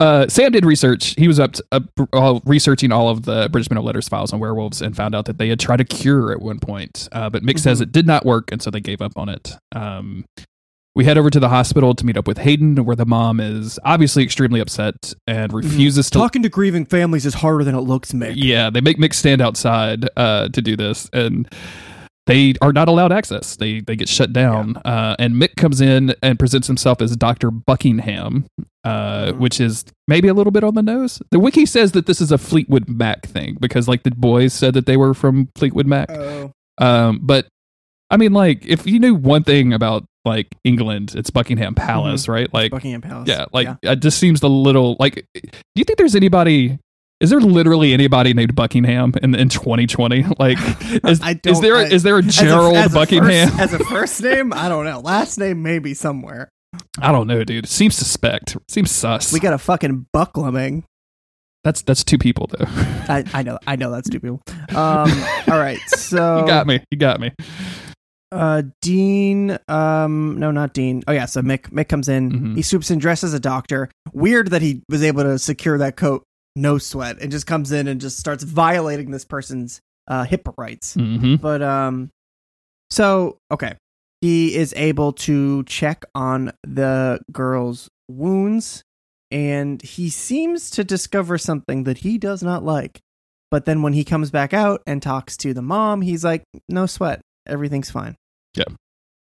uh, 0.00 0.28
Sam 0.28 0.52
did 0.52 0.64
research. 0.64 1.14
He 1.16 1.26
was 1.28 1.40
up, 1.40 1.52
to, 1.52 1.64
up 1.72 1.82
uh, 2.12 2.40
researching 2.44 2.92
all 2.92 3.08
of 3.08 3.22
the 3.24 3.48
British 3.50 3.70
Men 3.70 3.78
of 3.78 3.84
Letters 3.84 4.08
files 4.08 4.32
on 4.32 4.40
werewolves 4.40 4.82
and 4.82 4.96
found 4.96 5.14
out 5.14 5.24
that 5.26 5.38
they 5.38 5.48
had 5.48 5.58
tried 5.60 5.80
a 5.80 5.84
cure 5.84 6.32
at 6.32 6.40
one 6.40 6.58
point. 6.58 7.08
Uh, 7.12 7.28
but 7.30 7.42
Mick 7.42 7.58
says 7.58 7.78
Mhm. 7.78 7.82
it 7.82 7.92
did 7.92 8.06
not 8.06 8.24
work, 8.26 8.50
and 8.52 8.60
so 8.62 8.70
they 8.70 8.80
gave 8.80 9.00
up 9.02 9.12
on 9.16 9.28
it. 9.28 9.52
Um, 9.74 10.24
we 10.94 11.06
head 11.06 11.16
over 11.16 11.30
to 11.30 11.40
the 11.40 11.48
hospital 11.48 11.94
to 11.94 12.04
meet 12.04 12.18
up 12.18 12.28
with 12.28 12.36
Hayden, 12.36 12.84
where 12.84 12.94
the 12.96 13.06
mom 13.06 13.40
is 13.40 13.78
obviously 13.82 14.22
extremely 14.22 14.60
upset 14.60 15.14
and 15.26 15.50
refuses 15.50 16.10
to. 16.10 16.18
Talking 16.18 16.42
to 16.42 16.50
grieving 16.50 16.84
families 16.84 17.24
is 17.24 17.32
harder 17.34 17.64
than 17.64 17.74
it 17.74 17.80
looks, 17.80 18.12
Mick. 18.12 18.34
Yeah, 18.36 18.68
they 18.68 18.82
make 18.82 18.98
Mick 18.98 19.14
stand 19.14 19.40
outside 19.40 20.06
uh, 20.18 20.48
to 20.50 20.60
do 20.60 20.76
this, 20.76 21.08
and 21.14 21.48
they 22.26 22.54
are 22.62 22.72
not 22.72 22.88
allowed 22.88 23.12
access. 23.12 23.56
They 23.56 23.80
they 23.80 23.96
get 23.96 24.08
shut 24.08 24.32
down. 24.32 24.76
Uh, 24.84 25.16
and 25.18 25.34
Mick 25.34 25.56
comes 25.56 25.80
in 25.80 26.14
and 26.22 26.38
presents 26.38 26.66
himself 26.68 27.02
as 27.02 27.16
Doctor 27.16 27.50
Buckingham, 27.50 28.44
uh, 28.84 29.32
Mhm. 29.32 29.38
which 29.38 29.60
is 29.60 29.84
maybe 30.06 30.28
a 30.28 30.34
little 30.34 30.50
bit 30.52 30.62
on 30.64 30.74
the 30.74 30.82
nose. 30.82 31.20
The 31.30 31.38
wiki 31.40 31.66
says 31.66 31.92
that 31.92 32.06
this 32.06 32.20
is 32.20 32.30
a 32.30 32.38
Fleetwood 32.38 32.88
Mac 32.88 33.26
thing 33.26 33.56
because 33.60 33.88
like 33.88 34.02
the 34.04 34.10
boys 34.12 34.52
said 34.52 34.74
that 34.74 34.86
they 34.86 34.96
were 34.96 35.14
from 35.14 35.48
Fleetwood 35.56 35.86
Mac. 35.86 36.10
Oh, 36.12 36.52
Um, 36.78 37.20
but 37.22 37.46
I 38.10 38.16
mean, 38.16 38.32
like 38.32 38.64
if 38.66 38.86
you 38.86 38.98
knew 39.00 39.14
one 39.14 39.42
thing 39.42 39.72
about 39.72 40.04
like 40.24 40.46
England, 40.62 41.14
it's 41.16 41.30
Buckingham 41.30 41.74
Palace, 41.74 42.28
right? 42.28 42.52
Like 42.54 42.70
Buckingham 42.70 43.00
Palace. 43.00 43.28
yeah, 43.28 43.46
like 43.52 43.68
it 43.82 43.96
just 44.00 44.18
seems 44.18 44.40
a 44.42 44.48
little 44.48 44.96
like. 45.00 45.24
Do 45.34 45.40
you 45.74 45.84
think 45.84 45.98
there's 45.98 46.14
anybody? 46.14 46.78
Is 47.22 47.30
there 47.30 47.40
literally 47.40 47.92
anybody 47.94 48.34
named 48.34 48.54
Buckingham 48.54 49.12
in 49.22 49.34
in 49.34 49.48
2020? 49.48 50.26
Like, 50.38 50.58
is, 51.06 51.20
is 51.46 51.60
there 51.60 51.76
I- 51.76 51.84
is 51.84 52.02
there 52.02 52.16
a 52.18 52.24
As 52.24 52.38
a- 52.38 52.42
Gerald 52.42 52.76
as 52.76 52.92
a 52.92 52.94
Buckingham? 52.94 53.48
First, 53.48 53.60
as 53.60 53.72
a 53.74 53.78
first 53.84 54.22
name, 54.22 54.52
I 54.52 54.68
don't 54.68 54.84
know. 54.84 55.00
Last 55.00 55.38
name, 55.38 55.62
maybe 55.62 55.94
somewhere. 55.94 56.48
I 56.98 57.12
don't 57.12 57.26
know, 57.26 57.44
dude. 57.44 57.68
Seems 57.68 57.94
suspect. 57.96 58.56
Seems 58.68 58.90
sus. 58.90 59.32
We 59.32 59.40
got 59.40 59.52
a 59.52 59.58
fucking 59.58 60.06
Buckleming. 60.16 60.84
that's 61.64 61.82
that's 61.82 62.02
two 62.02 62.18
people 62.18 62.48
though. 62.50 62.64
I, 62.68 63.24
I 63.32 63.42
know, 63.42 63.58
I 63.66 63.76
know 63.76 63.90
that's 63.92 64.08
two 64.10 64.18
people. 64.20 64.42
Um, 64.70 65.10
all 65.48 65.58
right, 65.58 65.78
so 65.88 66.40
you 66.40 66.46
got 66.46 66.66
me. 66.66 66.82
You 66.90 66.98
got 66.98 67.20
me. 67.20 67.30
Uh, 68.32 68.62
Dean. 68.80 69.58
Um, 69.68 70.38
no, 70.40 70.50
not 70.50 70.72
Dean. 70.72 71.02
Oh 71.06 71.12
yeah, 71.12 71.26
so 71.26 71.42
Mick. 71.42 71.70
Mick 71.70 71.88
comes 71.88 72.08
in. 72.08 72.32
Mhm. 72.32 72.56
He 72.56 72.62
swoops 72.62 72.90
in 72.90 72.98
dressed 72.98 73.22
as 73.24 73.34
a 73.34 73.40
doctor. 73.40 73.90
Weird 74.14 74.48
that 74.50 74.62
he 74.62 74.82
was 74.88 75.02
able 75.02 75.22
to 75.24 75.38
secure 75.38 75.76
that 75.78 75.96
coat, 75.96 76.24
no 76.56 76.78
sweat, 76.78 77.18
and 77.20 77.30
just 77.30 77.46
comes 77.46 77.72
in 77.72 77.88
and 77.88 78.00
just 78.00 78.18
starts 78.18 78.44
violating 78.44 79.10
this 79.10 79.24
person's 79.24 79.80
uh 80.08 80.24
HIPAA 80.24 80.54
rights. 80.56 80.94
hmm 80.94 81.36
But 81.36 81.62
um, 81.62 82.10
so 82.90 83.38
okay, 83.50 83.74
he 84.20 84.54
is 84.54 84.72
able 84.76 85.12
to 85.14 85.64
check 85.64 86.04
on 86.14 86.52
the 86.62 87.20
girl's 87.30 87.88
wounds, 88.08 88.82
and 89.30 89.80
he 89.82 90.10
seems 90.10 90.70
to 90.70 90.84
discover 90.84 91.38
something 91.38 91.84
that 91.84 91.98
he 91.98 92.18
does 92.18 92.42
not 92.42 92.64
like. 92.64 93.00
But 93.50 93.64
then 93.66 93.82
when 93.82 93.92
he 93.92 94.04
comes 94.04 94.30
back 94.30 94.54
out 94.54 94.82
and 94.86 95.02
talks 95.02 95.36
to 95.38 95.52
the 95.52 95.62
mom, 95.62 96.02
he's 96.02 96.24
like, 96.24 96.42
"No 96.68 96.86
sweat, 96.86 97.20
everything's 97.46 97.90
fine." 97.90 98.16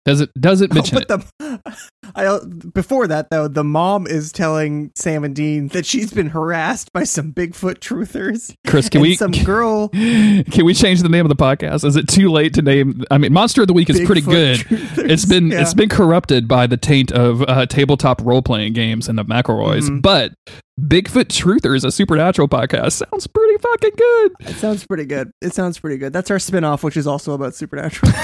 Does 0.06 0.20
it 0.22 0.30
does 0.40 0.62
it 0.62 0.72
Oh, 0.72 0.76
mention 0.76 0.98
but 0.98 1.08
the 1.08 1.72
I 2.16 2.40
before 2.74 3.06
that 3.08 3.30
though, 3.30 3.48
the 3.48 3.64
mom 3.64 4.08
is 4.08 4.32
telling 4.32 4.92
Sam 4.96 5.24
and 5.24 5.36
Dean 5.36 5.68
that 5.70 5.86
she's 5.86 6.12
been 6.12 6.30
harassed 6.30 6.92
by 6.92 7.04
some 7.04 7.32
Bigfoot 7.32 7.76
truthers. 7.80 8.54
Chris, 8.66 8.90
can 8.90 9.02
we 9.02 9.16
some 9.16 9.32
girl 9.32 9.90
can 9.90 10.66
we 10.66 10.74
change 10.74 11.02
the 11.02 11.10
name 11.10 11.26
of 11.26 11.30
the 11.30 11.36
podcast? 11.36 11.86
Is 11.86 11.96
it 11.96 12.08
too 12.08 12.30
late 12.32 12.54
to 12.56 12.62
name? 12.64 13.04
I 13.12 13.18
mean, 13.20 13.32
Monster 13.32 13.62
of 13.62 13.68
the 13.68 13.74
Week 13.74 13.90
is 13.92 14.02
pretty 14.02 14.22
good. 14.22 14.58
truthers. 14.60 15.10
It's 15.10 15.26
been 15.26 15.52
Yeah. 15.52 15.62
it's 15.62 15.74
been 15.76 15.90
corrupted 15.90 16.48
by 16.48 16.66
the 16.68 16.78
taint 16.78 17.12
of 17.12 17.44
uh, 17.48 17.66
tabletop 17.68 18.22
role 18.24 18.42
playing 18.42 18.74
games 18.74 19.08
and 19.08 19.18
the 19.20 19.26
McElroys, 19.26 19.88
Mhm. 19.90 20.02
but 20.02 20.34
Bigfoot 20.82 21.26
Truthers, 21.26 21.86
a 21.86 21.92
supernatural 21.92 22.48
podcast, 22.48 22.94
sounds 22.94 23.28
pretty 23.28 23.58
fucking 23.62 23.92
good. 23.96 24.32
It 24.42 24.56
sounds 24.56 24.84
pretty 24.88 25.06
good. 25.06 25.30
It 25.42 25.54
sounds 25.54 25.78
pretty 25.78 25.98
good. 25.98 26.12
That's 26.12 26.32
our 26.32 26.40
spin-off, 26.40 26.84
which 26.84 26.98
is 26.98 27.06
also 27.06 27.34
about 27.34 27.54
supernatural. 27.54 28.12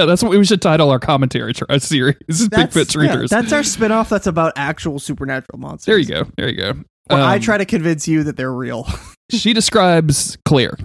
yeah, 0.00 0.06
that's 0.06 0.22
what 0.22 0.32
we 0.32 0.44
should 0.44 0.62
title 0.62 0.90
our 0.90 0.98
commentary 0.98 1.52
series. 1.78 2.16
That's, 2.48 2.74
Bigfoot 2.74 2.94
yeah, 3.04 3.14
Truthers. 3.14 3.28
that's 3.28 3.52
our 3.52 3.62
spin-off 3.62 4.08
that's 4.08 4.26
about 4.26 4.52
actual 4.56 4.98
supernatural 4.98 5.58
monsters. 5.58 5.86
there 5.86 5.98
you 5.98 6.06
go. 6.06 6.30
There 6.36 6.48
you 6.48 6.56
go. 6.56 6.72
Where 7.08 7.20
I 7.22 7.36
Um, 7.36 7.40
try 7.40 7.58
to 7.58 7.64
convince 7.64 8.06
you 8.08 8.22
that 8.24 8.36
they're 8.36 8.52
real. 8.52 8.86
she 9.30 9.52
describes 9.52 10.36
Claire 10.44 10.76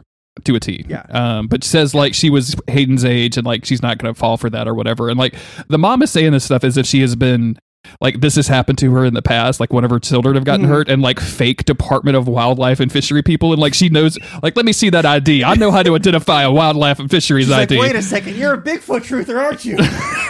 to 0.44 0.56
a 0.56 0.60
T. 0.60 0.86
Yeah. 0.88 1.06
Um, 1.10 1.48
but 1.48 1.64
says 1.64 1.96
like 1.96 2.14
she 2.14 2.30
was 2.30 2.56
Hayden's 2.68 3.06
age 3.06 3.38
and 3.38 3.46
like 3.46 3.64
she's 3.66 3.82
not 3.82 3.98
going 4.00 4.14
to 4.14 4.20
fall 4.20 4.38
for 4.38 4.50
that 4.50 4.68
or 4.68 4.74
whatever. 4.74 5.10
And 5.10 5.18
like 5.18 5.36
the 5.70 5.78
mom 5.78 6.02
is 6.02 6.12
saying 6.12 6.32
this 6.34 6.44
stuff 6.44 6.64
as 6.64 6.78
if 6.78 6.86
she 6.86 7.02
has 7.02 7.16
been 7.16 7.58
like 8.02 8.22
this 8.22 8.36
has 8.36 8.48
happened 8.48 8.78
to 8.80 8.92
her 8.94 9.06
in 9.06 9.14
the 9.14 9.22
past. 9.22 9.60
Like 9.60 9.72
one 9.74 9.84
of 9.84 9.92
her 9.92 10.00
children 10.00 10.36
have 10.36 10.44
gotten 10.44 10.66
Mhm. 10.66 10.70
hurt 10.70 10.90
and 10.90 11.02
like 11.02 11.20
fake 11.20 11.66
Department 11.66 12.18
of 12.18 12.28
Wildlife 12.28 12.80
and 12.80 12.92
Fishery 12.92 13.22
people. 13.24 13.52
And 13.54 13.62
like 13.62 13.74
she 13.74 13.90
knows, 13.90 14.18
like, 14.44 14.56
let 14.56 14.66
me 14.66 14.74
see 14.74 14.90
that 14.90 15.06
ID. 15.06 15.44
I 15.44 15.56
know 15.56 15.72
how 15.72 15.84
to 15.84 15.96
identify 15.96 16.44
a 16.44 16.52
wildlife 16.52 17.00
and 17.00 17.10
fisheries 17.10 17.46
She's 17.46 17.52
like, 17.52 17.72
ID. 17.72 17.80
wait 17.80 17.96
a 17.96 18.02
second, 18.02 18.36
you're 18.36 18.54
a 18.54 18.62
Bigfoot 18.62 19.02
truther, 19.02 19.38
aren't 19.42 19.66
you? 19.66 19.78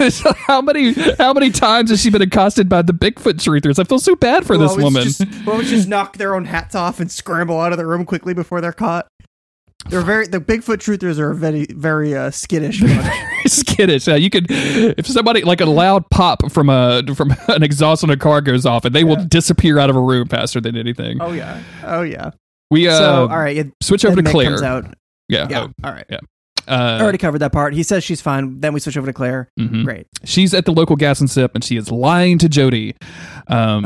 So 0.09 0.33
how 0.33 0.61
many 0.61 0.91
how 1.17 1.31
many 1.31 1.49
times 1.51 1.89
has 1.89 2.01
she 2.01 2.09
been 2.09 2.21
accosted 2.21 2.67
by 2.67 2.81
the 2.81 2.91
Bigfoot 2.93 3.35
truthers? 3.35 3.79
I 3.79 3.85
feel 3.85 3.97
so 3.99 4.15
bad 4.15 4.45
for 4.45 4.55
Who 4.57 4.67
this 4.67 4.75
woman. 4.77 5.03
Just, 5.03 5.23
who 5.23 5.51
always 5.51 5.69
just 5.69 5.87
knock 5.87 6.17
their 6.17 6.35
own 6.35 6.43
hats 6.45 6.75
off 6.75 6.99
and 6.99 7.09
scramble 7.09 7.59
out 7.61 7.71
of 7.71 7.77
the 7.77 7.85
room 7.85 8.03
quickly 8.05 8.33
before 8.33 8.59
they're 8.59 8.73
caught. 8.73 9.07
They're 9.89 10.01
very 10.01 10.27
the 10.27 10.39
Bigfoot 10.39 10.77
truthers 10.77 11.19
are 11.19 11.33
very 11.33 11.67
very 11.69 12.15
uh, 12.15 12.31
skittish. 12.31 12.81
skittish. 13.45 14.07
Yeah, 14.07 14.15
you 14.15 14.29
could 14.29 14.47
if 14.49 15.05
somebody 15.05 15.43
like 15.43 15.61
a 15.61 15.65
loud 15.65 16.09
pop 16.09 16.51
from 16.51 16.69
a 16.69 17.03
from 17.15 17.33
an 17.47 17.61
exhaust 17.63 18.03
on 18.03 18.09
a 18.09 18.17
car 18.17 18.41
goes 18.41 18.65
off, 18.65 18.85
and 18.85 18.95
they 18.95 19.03
will 19.03 19.23
disappear 19.23 19.77
out 19.79 19.89
of 19.89 19.95
a 19.95 20.01
room 20.01 20.27
faster 20.27 20.59
than 20.59 20.75
anything. 20.75 21.21
oh 21.21 21.31
yeah, 21.33 21.61
oh 21.83 22.01
yeah. 22.01 22.31
we 22.71 22.87
uh, 22.87 22.97
so 22.97 23.21
all 23.29 23.37
right, 23.37 23.55
yeah, 23.55 23.63
switch 23.81 24.03
over 24.05 24.15
to 24.15 24.21
Mick 24.23 24.31
Claire. 24.31 24.49
comes 24.49 24.61
out. 24.63 24.85
Yeah, 25.27 25.47
Yeah, 25.49 25.67
oh, 25.67 25.73
all 25.83 25.91
right. 25.91 26.05
I 26.67 26.97
uh, 26.97 27.01
already 27.01 27.19
covered 27.19 27.39
that 27.39 27.51
part. 27.51 27.75
He 27.75 27.83
says 27.83 28.03
she's 28.03 28.21
fine. 28.21 28.59
Then 28.59 28.73
we 28.73 28.79
switch 28.79 28.97
over 28.97 29.05
to 29.05 29.13
Claire. 29.13 29.49
mhm. 29.59 29.85
Great. 29.85 30.07
She's 30.23 30.53
at 30.53 30.65
the 30.65 30.71
local 30.71 30.95
gas 30.95 31.19
and 31.19 31.29
sip, 31.29 31.51
and 31.53 31.63
she 31.63 31.77
is 31.77 31.91
lying 31.91 32.39
to 32.39 32.49
Jody, 32.49 32.95
um, 33.47 33.83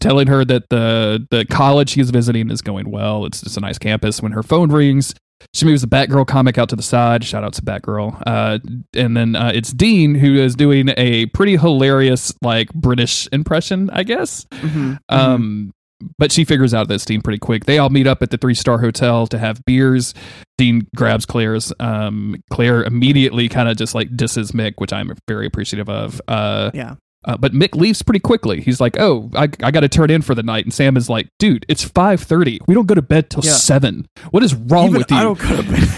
telling 0.00 0.28
her 0.28 0.44
that 0.44 0.70
the 0.70 1.26
the 1.30 1.44
college 1.44 1.90
she 1.90 2.00
is 2.00 2.10
visiting 2.10 2.50
is 2.50 2.62
going 2.62 2.90
well. 2.90 3.26
It's 3.26 3.42
just 3.42 3.58
a 3.58 3.60
nice 3.60 3.78
campus. 3.78 4.22
When 4.22 4.32
her 4.32 4.42
phone 4.42 4.72
rings, 4.72 5.14
she 5.54 5.64
moves 5.64 5.82
the 5.82 5.88
Batgirl 5.88 6.26
comic 6.26 6.58
out 6.58 6.68
to 6.70 6.76
the 6.76 6.82
side. 6.82 7.24
Shout 7.24 7.44
out 7.44 7.52
to 7.54 7.62
Batgirl. 7.62 8.22
Uh, 8.26 8.58
and 8.94 9.16
then 9.16 9.36
uh, 9.36 9.52
it's 9.54 9.72
Dean 9.72 10.14
who 10.14 10.34
is 10.36 10.54
doing 10.54 10.90
a 10.96 11.26
pretty 11.26 11.56
hilarious 11.56 12.32
like 12.42 12.72
British 12.74 13.28
impression, 13.32 13.90
I 13.90 14.02
guess. 14.02 14.44
Mhm. 14.50 14.98
Um, 15.08 15.72
but 16.18 16.32
she 16.32 16.44
figures 16.44 16.74
out 16.74 16.88
this 16.88 17.04
Dean 17.04 17.22
pretty 17.22 17.38
quick. 17.38 17.64
They 17.66 17.78
all 17.78 17.90
meet 17.90 18.08
up 18.08 18.22
at 18.22 18.30
the 18.30 18.36
three 18.36 18.54
star 18.54 18.78
hotel 18.78 19.26
to 19.28 19.38
have 19.38 19.64
beers. 19.64 20.14
Dean 20.58 20.86
grabs 20.96 21.24
Claire's. 21.26 21.72
Um, 21.78 22.42
Claire 22.50 22.82
immediately 22.82 23.48
kind 23.48 23.68
of 23.68 23.76
just 23.76 23.94
like 23.94 24.16
disses 24.16 24.50
Mick, 24.52 24.74
which 24.78 24.92
I'm 24.92 25.12
very 25.28 25.46
appreciative 25.46 25.88
of. 25.88 26.20
Uh, 26.26 26.70
yeah. 26.74 26.94
Uh, 27.24 27.36
but 27.36 27.52
Mick 27.52 27.74
leaves 27.74 28.02
pretty 28.02 28.20
quickly. 28.20 28.60
He's 28.60 28.80
like, 28.80 28.98
"Oh, 28.98 29.30
I, 29.34 29.44
I 29.62 29.70
got 29.70 29.80
to 29.80 29.88
turn 29.88 30.10
in 30.10 30.22
for 30.22 30.34
the 30.34 30.42
night." 30.42 30.64
And 30.64 30.72
Sam 30.74 30.96
is 30.96 31.08
like, 31.08 31.28
"Dude, 31.38 31.64
it's 31.68 31.82
five 31.84 32.20
thirty. 32.20 32.60
We 32.66 32.74
don't 32.74 32.86
go 32.86 32.94
to 32.94 33.02
bed 33.02 33.30
till 33.30 33.44
Yeah. 33.44 33.52
seven. 33.52 34.06
What 34.30 34.42
is 34.42 34.54
wrong 34.54 34.88
Even 34.88 34.98
with 34.98 35.10
you?" 35.10 35.16
I 35.16 35.22
don't 35.22 35.38
go 35.38 35.56
to 35.56 35.62
bed. 35.62 35.88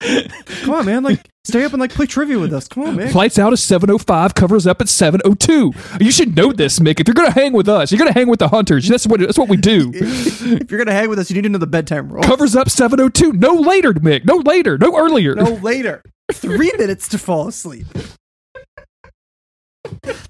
Come 0.64 0.74
on, 0.74 0.86
man. 0.86 1.02
Like 1.02 1.20
Stay 1.46 1.62
up 1.62 1.74
and 1.74 1.80
like 1.80 1.92
play 1.92 2.06
trivia 2.06 2.38
with 2.38 2.54
us. 2.54 2.66
Come 2.68 2.84
on, 2.84 2.96
man! 2.96 3.10
Flights 3.12 3.38
out 3.38 3.52
at 3.52 3.58
7.05, 3.58 4.34
covers 4.34 4.66
up 4.66 4.80
at 4.80 4.86
7.02. 4.86 6.00
You 6.00 6.10
should 6.10 6.34
know 6.34 6.52
this, 6.54 6.78
Mick. 6.78 7.00
If 7.00 7.06
you're 7.06 7.14
going 7.14 7.30
to 7.30 7.38
hang 7.38 7.52
with 7.52 7.68
us, 7.68 7.92
you're 7.92 7.98
going 7.98 8.10
to 8.10 8.18
hang 8.18 8.28
with 8.28 8.38
the 8.38 8.48
hunters. 8.48 8.88
That's 8.88 9.06
what, 9.06 9.20
that's 9.20 9.36
what 9.36 9.50
we 9.50 9.58
do. 9.58 9.92
if 9.94 10.70
you're 10.70 10.78
gonna 10.82 10.92
hang 10.98 11.10
with 11.10 11.18
us, 11.18 11.28
you 11.30 11.34
need 11.36 11.42
to 11.42 11.50
know 11.50 11.58
the 11.58 11.66
bedtime 11.66 12.10
rule. 12.10 12.22
Covers 12.22 12.56
up 12.56 12.68
7.02. 12.68 13.34
No 13.34 13.52
later, 13.52 13.92
Mick. 13.92 14.24
No 14.24 14.36
later. 14.36 14.78
No 14.78 14.96
earlier. 14.96 15.34
No 15.34 15.50
later. 15.56 16.02
Three 16.32 16.72
minutes 16.78 17.08
to 17.08 17.18
fall 17.18 17.48
asleep. 17.48 17.86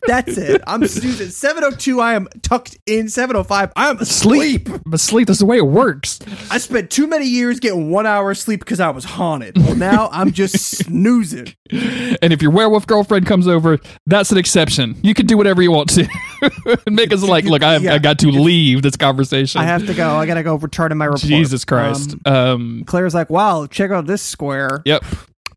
That's 0.07 0.37
it. 0.37 0.63
I'm 0.67 0.87
snoozing. 0.87 1.29
702, 1.31 2.01
I 2.01 2.15
am 2.15 2.29
tucked 2.43 2.77
in. 2.87 3.09
705, 3.09 3.73
I 3.77 3.91
am 3.91 3.99
asleep. 3.99 4.69
I'm 4.69 4.93
asleep. 4.93 5.27
that's 5.29 5.39
the 5.41 5.47
way 5.47 5.57
it 5.59 5.67
works. 5.67 6.19
I 6.51 6.59
spent 6.59 6.91
too 6.91 7.07
many 7.07 7.27
years 7.27 7.59
getting 7.61 7.91
one 7.91 8.07
hour 8.07 8.31
of 8.33 8.39
sleep 8.39 8.61
because 8.61 8.81
I 8.81 8.91
was 8.91 9.05
haunted. 9.05 9.57
Well, 9.57 9.77
now 9.77 10.09
I'm 10.13 10.33
just 10.33 10.59
snoozing. 10.85 11.55
And 11.71 12.33
if 12.33 12.43
your 12.43 12.51
werewolf 12.51 12.87
girlfriend 12.87 13.27
comes 13.27 13.49
over, 13.49 13.79
that's 14.07 14.31
an 14.33 14.39
exception. 14.39 14.97
You 15.03 15.15
can 15.15 15.27
do 15.27 15.37
whatever 15.37 15.63
you 15.63 15.73
want 15.73 15.89
to. 15.91 16.03
and 16.43 16.99
Mick 16.99 17.13
is 17.13 17.25
like, 17.25 17.45
look, 17.45 17.63
I, 17.63 17.73
have, 17.75 17.83
Yeah. 17.83 17.95
I 17.95 17.99
got 17.99 18.19
to 18.21 18.29
leave 18.31 18.83
this 18.83 18.97
conversation. 18.97 19.61
I 19.61 19.65
have 19.65 19.87
to 19.87 19.95
go. 19.95 20.17
I 20.17 20.27
gotta 20.27 20.43
go 20.43 20.57
return 20.57 20.91
to 20.91 20.95
my 20.95 21.07
report. 21.07 21.23
Jesus 21.23 21.65
Christ. 21.65 22.15
Um, 22.27 22.35
Um, 22.35 22.85
Claire's 22.87 23.15
like, 23.15 23.31
wow, 23.31 23.67
check 23.67 23.91
out 23.91 24.07
this 24.07 24.21
square. 24.23 24.83
Yep. 24.85 25.05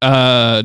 Uh, 0.01 0.63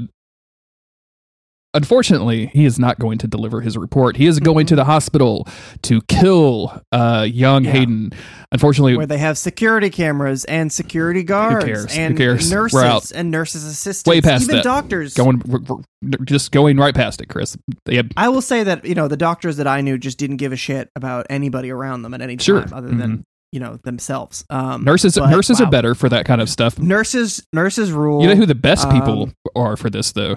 unfortunately, 1.74 2.46
he 2.46 2.64
is 2.64 2.78
not 2.78 2.98
going 2.98 3.18
to 3.18 3.26
deliver 3.26 3.60
his 3.60 3.76
report. 3.76 4.16
He 4.16 4.26
is 4.26 4.38
going 4.40 4.66
to 4.66 4.76
the 4.76 4.84
hospital 4.84 5.46
to 5.82 6.00
kill 6.02 6.80
uh, 6.92 7.26
young 7.30 7.64
Yeah. 7.64 7.70
Hayden. 7.72 8.12
Unfortunately, 8.52 8.96
Where 8.96 9.06
they 9.06 9.18
have 9.18 9.38
security 9.38 9.88
cameras 9.90 10.44
and 10.44 10.70
security 10.72 11.22
guards 11.22 11.96
and 11.96 12.16
cares? 12.16 12.50
Nurses 12.50 13.10
and 13.12 13.30
nurses 13.30 13.64
assistants, 13.64 14.06
Way 14.06 14.20
past 14.20 14.44
even 14.44 14.56
that. 14.56 14.64
doctors. 14.64 15.14
going 15.14 15.40
we're- 15.46 15.64
we're 16.02 16.24
just 16.24 16.52
going 16.52 16.76
right 16.76 16.94
past 16.94 17.20
it, 17.20 17.28
Chris. 17.28 17.56
They 17.86 17.96
have, 17.96 18.08
I 18.16 18.28
will 18.28 18.42
say 18.42 18.64
that 18.64 18.84
you 18.84 18.94
know 18.94 19.08
the 19.08 19.16
doctors 19.16 19.56
that 19.58 19.66
I 19.66 19.80
knew 19.80 19.96
just 19.98 20.18
didn't 20.18 20.36
give 20.38 20.52
a 20.52 20.56
shit 20.56 20.90
about 20.96 21.26
anybody 21.30 21.70
around 21.70 22.02
them 22.02 22.12
at 22.12 22.20
any 22.20 22.36
time 22.36 22.44
Sure. 22.44 22.64
other 22.72 22.88
than 22.88 23.24
you 23.52 23.60
know 23.60 23.78
themselves. 23.84 24.44
Um, 24.50 24.82
nurses 24.84 25.14
but, 25.16 25.30
nurses 25.30 25.60
wow. 25.60 25.66
are 25.66 25.70
better 25.70 25.94
for 25.94 26.08
that 26.08 26.26
kind 26.26 26.40
of 26.40 26.50
stuff. 26.50 26.78
Nurses 26.78 27.46
nurses 27.52 27.92
rule. 27.92 28.20
You 28.22 28.28
know 28.28 28.34
who 28.34 28.46
the 28.46 28.54
best 28.54 28.90
people 28.90 29.22
Um, 29.24 29.34
are 29.54 29.76
for 29.76 29.88
this 29.90 30.10
though? 30.12 30.36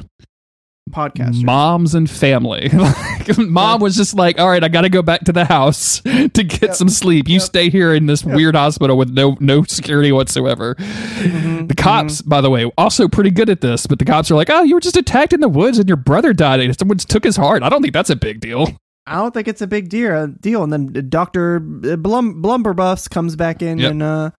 Podcasters? 0.91 1.43
Moms 1.43 1.95
and 1.95 2.10
family. 2.10 2.69
Mom 3.38 3.82
was 3.82 3.95
just 3.95 4.13
like, 4.13 4.39
"All 4.39 4.48
right, 4.50 4.63
I 4.63 4.67
got 4.67 4.82
to 4.82 4.89
go 4.89 5.02
back 5.02 5.21
to 5.26 5.32
the 5.32 5.45
house 5.45 6.00
to 6.04 6.28
get 6.43 6.62
Yep. 6.62 6.76
some 6.76 6.89
sleep. 6.89 7.28
You 7.28 7.36
Yep. 7.36 7.41
stay 7.41 7.69
here 7.69 7.93
in 7.93 8.06
this 8.06 8.24
Yep. 8.24 8.36
weird 8.36 8.56
hospital 8.56 8.98
with 8.98 9.10
no 9.10 9.36
no 9.39 9.63
security 9.63 10.12
whatsoever." 10.12 10.76
Mhm, 10.76 11.67
The 11.67 11.76
cops, 11.76 12.21
by 12.21 12.41
the 12.41 12.50
way, 12.50 12.71
also 12.78 13.08
pretty 13.08 13.32
good 13.32 13.50
at 13.50 13.62
this, 13.62 13.88
but 13.88 14.00
the 14.00 14.06
cops 14.06 14.30
are 14.32 14.36
like, 14.36 14.50
"Oh, 14.50 14.63
you 14.63 14.76
were 14.76 14.82
just 14.82 14.98
attacked 14.98 15.34
in 15.34 15.39
the 15.39 15.50
woods 15.50 15.80
and 15.80 15.88
your 15.89 15.98
brother 15.98 16.34
died 16.34 16.60
and 16.60 16.78
someone 16.78 16.98
took 16.98 17.24
his 17.24 17.36
heart." 17.38 17.63
I 17.63 17.69
don't 17.69 17.82
think 17.82 17.93
that's 17.93 18.10
a 18.10 18.15
big 18.15 18.39
deal. 18.39 18.69
I 19.08 19.15
don't 19.15 19.34
think 19.34 19.48
it's 19.48 19.62
a 19.62 19.67
big 19.67 19.89
deal. 19.89 20.28
Deal, 20.39 20.63
and 20.63 20.74
then 20.74 21.06
Doctor 21.10 21.60
Blum, 21.60 22.41
Blumberbuffs 22.41 23.08
comes 23.10 23.36
back 23.36 23.62
in 23.62 23.80
and 23.80 24.02
uh, 24.02 24.32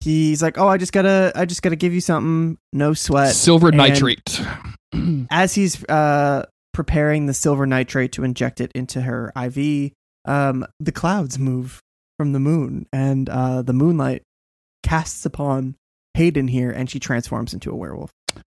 he's 0.00 0.40
like, 0.42 0.56
"Oh, 0.58 0.68
I 0.68 0.76
just 0.76 0.92
gotta, 0.92 1.32
I 1.34 1.44
just 1.46 1.62
gotta 1.62 1.74
give 1.76 1.92
you 1.94 2.00
something. 2.00 2.58
No 2.72 2.94
sweat." 2.94 3.34
Silver 3.34 3.68
and- 3.68 3.76
nitrate. 3.76 4.40
as 5.30 5.54
he's 5.54 5.82
uh, 5.84 6.46
preparing 6.72 7.26
the 7.26 7.34
silver 7.34 7.66
nitrate 7.66 8.12
to 8.12 8.24
inject 8.24 8.60
it 8.60 8.72
into 8.72 9.02
her 9.02 9.32
IV, 9.36 9.92
um, 10.24 10.66
the 10.80 10.92
clouds 10.92 11.38
move 11.38 11.80
from 12.18 12.32
the 12.32 12.40
moon, 12.40 12.86
and 12.92 13.28
uh, 13.28 13.62
the 13.62 13.72
moonlight 13.72 14.22
casts 14.82 15.24
upon 15.24 15.76
Hayden 16.14 16.48
here, 16.48 16.70
and 16.70 16.90
she 16.90 16.98
transforms 16.98 17.54
into 17.54 17.70
a 17.70 17.76
werewolf. 17.76 18.10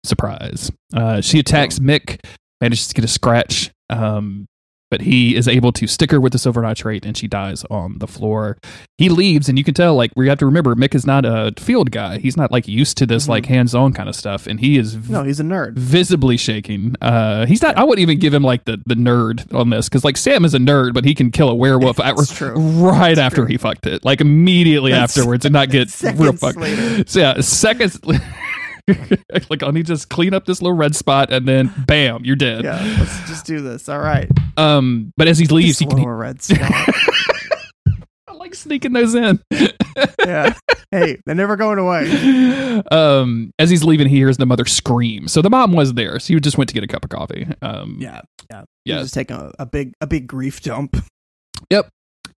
Surprise. 0.03 0.71
Uh, 0.93 1.21
she 1.21 1.39
attacks 1.39 1.79
Mick, 1.79 2.23
manages 2.59 2.87
to 2.87 2.93
get 2.93 3.05
a 3.05 3.07
scratch, 3.07 3.71
um, 3.89 4.47
but 4.91 5.01
he 5.01 5.35
is 5.35 5.47
able 5.47 5.71
to 5.71 5.87
stick 5.87 6.11
her 6.11 6.19
with 6.21 6.33
the 6.33 6.37
silver 6.37 6.61
nitrate, 6.61 7.05
and 7.05 7.17
she 7.17 7.27
dies 7.27 7.65
on 7.71 7.97
the 7.97 8.07
floor. 8.07 8.57
He 8.99 9.09
leaves, 9.09 9.49
and 9.49 9.57
you 9.57 9.63
can 9.63 9.73
tell, 9.73 9.95
like, 9.95 10.11
we 10.15 10.27
have 10.29 10.37
to 10.39 10.45
remember, 10.45 10.75
Mick 10.75 10.93
is 10.93 11.07
not 11.07 11.25
a 11.25 11.53
field 11.57 11.89
guy. 11.91 12.19
He's 12.19 12.37
not 12.37 12.51
like 12.51 12.67
used 12.67 12.97
to 12.97 13.05
this, 13.07 13.25
Mhm. 13.25 13.29
like, 13.29 13.45
hands-on 13.47 13.93
kind 13.93 14.07
of 14.09 14.15
stuff, 14.15 14.45
and 14.45 14.59
he 14.59 14.77
is 14.77 14.93
v- 14.93 15.13
No, 15.13 15.23
he's 15.23 15.39
a 15.39 15.43
nerd. 15.43 15.73
visibly 15.77 16.37
shaking. 16.37 16.95
Uh, 17.01 17.45
he's 17.47 17.61
not. 17.63 17.77
I 17.77 17.83
wouldn't 17.85 18.01
even 18.03 18.19
give 18.19 18.33
him 18.33 18.43
like 18.43 18.65
the 18.65 18.79
the 18.85 18.95
nerd 18.95 19.51
on 19.55 19.69
this 19.71 19.87
because 19.89 20.03
like 20.03 20.17
Sam 20.17 20.43
is 20.45 20.53
a 20.53 20.59
nerd, 20.59 20.93
but 20.93 21.05
he 21.05 21.15
can 21.15 21.31
kill 21.31 21.49
a 21.49 21.55
werewolf 21.55 21.99
at, 21.99 22.15
right 22.41 23.17
after 23.17 23.37
true. 23.37 23.45
he 23.45 23.57
fucked 23.57 23.87
it, 23.87 24.03
like 24.03 24.19
immediately 24.21 24.91
That's- 24.91 25.17
afterwards, 25.17 25.45
and 25.45 25.53
not 25.53 25.69
get 25.69 25.89
real 26.17 26.33
fucked. 26.33 26.57
later. 26.59 27.03
So 27.07 27.19
yeah, 27.21 27.39
seconds. 27.41 27.97
like 29.49 29.63
I 29.63 29.69
need 29.71 29.85
to 29.87 29.93
just 29.93 30.09
clean 30.09 30.33
up 30.33 30.45
this 30.45 30.61
little 30.61 30.77
red 30.77 30.95
spot, 30.95 31.31
and 31.31 31.47
then 31.47 31.73
bam, 31.87 32.23
you're 32.25 32.35
dead. 32.35 32.63
Yeah, 32.63 32.79
let's 32.99 33.29
just 33.29 33.45
do 33.45 33.61
this. 33.61 33.89
All 33.89 33.99
right. 33.99 34.29
Um, 34.57 35.11
but 35.17 35.27
as 35.27 35.37
he 35.37 35.45
leaves, 35.47 35.79
he 35.79 35.85
can. 35.85 36.03
red 36.05 36.41
spot. 36.41 36.59
I 38.27 38.33
like 38.33 38.55
sneaking 38.55 38.93
those 38.93 39.15
in. 39.15 39.39
yeah. 40.19 40.53
Hey, 40.91 41.17
they're 41.25 41.35
never 41.35 41.55
going 41.55 41.79
away. 41.79 42.81
um, 42.91 43.51
as 43.59 43.69
he's 43.69 43.83
leaving, 43.83 44.07
he 44.09 44.17
hears 44.17 44.37
the 44.37 44.45
mother 44.45 44.65
scream. 44.65 45.27
So 45.27 45.41
the 45.41 45.49
mom 45.49 45.71
was 45.71 45.93
there. 45.93 46.19
So 46.19 46.33
he 46.33 46.39
just 46.41 46.57
went 46.57 46.67
to 46.69 46.73
get 46.73 46.83
a 46.83 46.87
cup 46.87 47.03
of 47.05 47.09
coffee. 47.09 47.47
Um, 47.61 47.97
Yeah, 47.99 48.21
yeah. 48.49 48.63
Yeah. 48.83 48.99
Just 49.01 49.13
taking 49.13 49.37
a, 49.37 49.51
a 49.59 49.65
big, 49.65 49.93
a 50.01 50.07
big 50.07 50.27
grief 50.27 50.61
dump. 50.61 50.97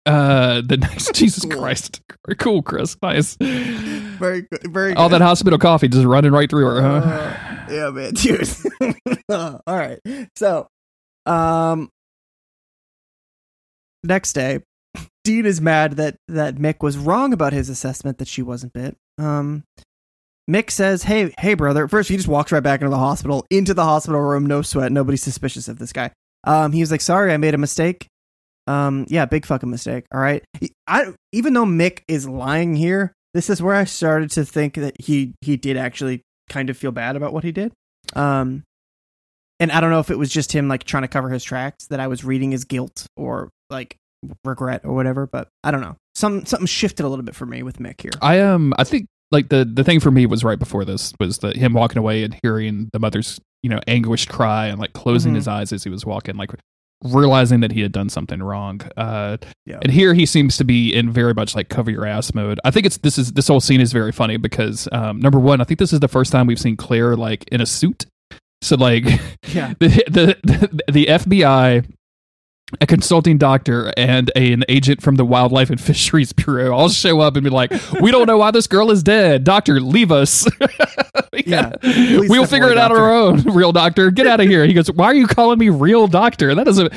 Uh, 0.06 0.60
the 0.60 0.76
nice 0.76 1.10
Jesus 1.14 1.44
Cool. 1.44 1.60
Christ, 1.60 2.02
cool, 2.38 2.62
Chris, 2.62 2.96
nice. 3.02 3.36
Very 3.36 4.42
good. 4.42 4.72
Very 4.72 4.94
All 4.94 5.08
that 5.08 5.22
hospital 5.22 5.58
coffee 5.58 5.88
just 5.88 6.04
running 6.04 6.32
right 6.32 6.48
through 6.48 6.66
her, 6.66 6.82
huh? 6.82 6.88
Uh, 6.98 7.66
yeah, 7.70 7.90
man, 7.90 8.12
dude. 8.14 8.48
All 9.30 9.60
right. 9.66 9.98
So, 10.36 10.68
um, 11.24 11.88
next 14.02 14.34
day, 14.34 14.60
Dean 15.24 15.46
is 15.46 15.60
mad 15.60 15.92
that 15.92 16.16
that 16.28 16.56
Mick 16.56 16.82
was 16.82 16.98
wrong 16.98 17.32
about 17.32 17.54
his 17.54 17.70
assessment 17.70 18.18
that 18.18 18.28
she 18.28 18.42
wasn't 18.42 18.74
bit. 18.74 18.96
Um, 19.18 19.64
Mick 20.50 20.70
says, 20.70 21.04
"Hey, 21.04 21.32
hey, 21.38 21.54
brother." 21.54 21.88
First, 21.88 22.10
he 22.10 22.16
just 22.16 22.28
walks 22.28 22.52
right 22.52 22.62
back 22.62 22.82
into 22.82 22.90
the 22.90 22.98
hospital, 22.98 23.46
into 23.50 23.72
the 23.72 23.84
hospital 23.84 24.20
room, 24.20 24.44
no 24.44 24.60
sweat. 24.60 24.92
Nobody's 24.92 25.22
suspicious 25.22 25.66
of 25.66 25.78
this 25.78 25.94
guy. 25.94 26.10
Um, 26.46 26.72
he 26.72 26.80
was 26.80 26.90
like, 26.90 27.00
"Sorry, 27.00 27.32
I 27.32 27.38
made 27.38 27.54
a 27.54 27.58
mistake." 27.58 28.06
Um, 28.66 29.04
yeah, 29.08 29.26
big 29.26 29.44
fucking 29.46 29.70
mistake. 29.70 30.04
All 30.12 30.20
right. 30.20 30.42
I 30.86 31.12
even 31.32 31.52
though 31.52 31.64
Mick 31.66 32.00
is 32.08 32.26
lying 32.28 32.74
here, 32.74 33.12
this 33.34 33.50
is 33.50 33.60
where 33.60 33.74
I 33.74 33.84
started 33.84 34.30
to 34.32 34.44
think 34.44 34.74
that 34.74 35.00
he 35.00 35.34
he 35.42 35.56
did 35.56 35.76
actually 35.76 36.22
kind 36.48 36.70
of 36.70 36.76
feel 36.76 36.92
bad 36.92 37.16
about 37.16 37.32
what 37.32 37.44
he 37.44 37.52
did. 37.52 37.72
Um, 38.14 38.62
and 39.60 39.70
I 39.72 39.80
don't 39.80 39.90
know 39.90 40.00
if 40.00 40.10
it 40.10 40.18
was 40.18 40.30
just 40.30 40.52
him 40.52 40.68
like 40.68 40.84
trying 40.84 41.02
to 41.02 41.08
cover 41.08 41.28
his 41.30 41.44
tracks 41.44 41.86
that 41.88 42.00
I 42.00 42.06
was 42.08 42.24
reading 42.24 42.50
his 42.50 42.64
guilt 42.64 43.06
or 43.16 43.50
like 43.70 43.96
regret 44.44 44.82
or 44.84 44.94
whatever. 44.94 45.26
But 45.26 45.48
I 45.62 45.70
don't 45.70 45.80
know. 45.80 45.96
Some 46.14 46.44
something 46.46 46.66
shifted 46.66 47.04
a 47.04 47.08
little 47.08 47.24
bit 47.24 47.34
for 47.34 47.46
me 47.46 47.62
with 47.62 47.78
Mick 47.78 48.00
here. 48.00 48.12
I 48.22 48.40
um, 48.40 48.72
I 48.78 48.84
think 48.84 49.06
like 49.30 49.48
the 49.48 49.64
the 49.64 49.84
thing 49.84 50.00
for 50.00 50.10
me 50.10 50.26
was 50.26 50.42
right 50.44 50.58
before 50.58 50.84
this 50.84 51.12
was 51.20 51.38
the 51.38 51.50
him 51.52 51.72
walking 51.74 51.98
away 51.98 52.22
and 52.24 52.38
hearing 52.42 52.88
the 52.92 52.98
mother's 52.98 53.40
you 53.62 53.70
know 53.70 53.80
anguished 53.86 54.28
cry 54.28 54.66
and 54.66 54.78
like 54.80 54.92
closing 54.92 55.32
Mhm. 55.32 55.36
his 55.36 55.48
eyes 55.48 55.72
as 55.72 55.84
he 55.84 55.90
was 55.90 56.04
walking, 56.06 56.36
like 56.36 56.50
realizing 57.04 57.60
that 57.60 57.70
he 57.72 57.80
had 57.82 57.92
done 57.92 58.08
something 58.08 58.42
wrong. 58.42 58.80
Uh, 58.96 59.36
Yeah. 59.66 59.78
and 59.82 59.92
here 59.92 60.14
he 60.14 60.26
seems 60.26 60.56
to 60.56 60.64
be 60.64 60.92
in 60.94 61.10
very 61.12 61.34
much 61.34 61.54
like 61.54 61.68
cover 61.68 61.90
your 61.90 62.06
ass 62.06 62.34
mode. 62.34 62.58
I 62.64 62.70
think 62.70 62.86
it's 62.86 62.96
this 62.98 63.18
is 63.18 63.32
this 63.32 63.46
whole 63.48 63.60
scene 63.60 63.80
is 63.80 63.92
very 63.92 64.10
funny 64.12 64.36
because 64.38 64.88
um, 64.92 65.20
number 65.20 65.38
one, 65.38 65.60
I 65.60 65.64
think 65.64 65.78
this 65.78 65.92
is 65.92 66.00
the 66.00 66.08
first 66.08 66.32
time 66.32 66.46
we've 66.46 66.58
seen 66.60 66.76
Claire 66.76 67.16
like 67.16 67.44
in 67.52 67.60
a 67.60 67.66
suit. 67.66 68.06
So 68.62 68.76
like 68.76 69.04
Yeah. 69.52 69.74
the 69.78 69.88
the 70.08 70.36
the, 70.42 70.92
the 70.92 71.06
FBI, 71.06 71.86
a 72.80 72.86
consulting 72.86 73.38
doctor, 73.38 73.92
and 73.96 74.30
an 74.36 74.64
agent 74.68 75.02
from 75.02 75.16
the 75.16 75.24
Wildlife 75.24 75.70
and 75.70 75.80
Fisheries 75.80 76.32
Bureau 76.34 76.72
all 76.74 76.88
show 76.88 77.20
up 77.20 77.36
and 77.36 77.44
be 77.44 77.50
like, 77.50 77.72
"We 78.00 78.10
don't 78.10 78.26
know 78.26 78.38
why 78.38 78.50
this 78.50 78.66
girl 78.66 78.90
is 78.90 79.02
dead. 79.02 79.44
Doctor, 79.44 79.80
leave 79.80 80.10
us. 80.12 80.46
Yeah. 81.46 81.72
Please 81.80 82.30
we'll 82.30 82.46
figure 82.46 82.70
it 82.70 82.78
out 82.78 82.92
on 82.92 82.96
our 82.96 83.12
own. 83.12 83.42
Real 83.54 83.72
doctor, 83.72 84.10
get 84.10 84.26
out 84.26 84.40
of 84.40 84.46
here." 84.46 84.64
He 84.66 84.72
goes, 84.72 84.90
"Why 84.90 85.06
are 85.06 85.14
you 85.14 85.26
calling 85.26 85.58
me 85.58 85.68
real 85.68 86.06
doctor? 86.06 86.54
That 86.54 86.64
doesn't. 86.64 86.92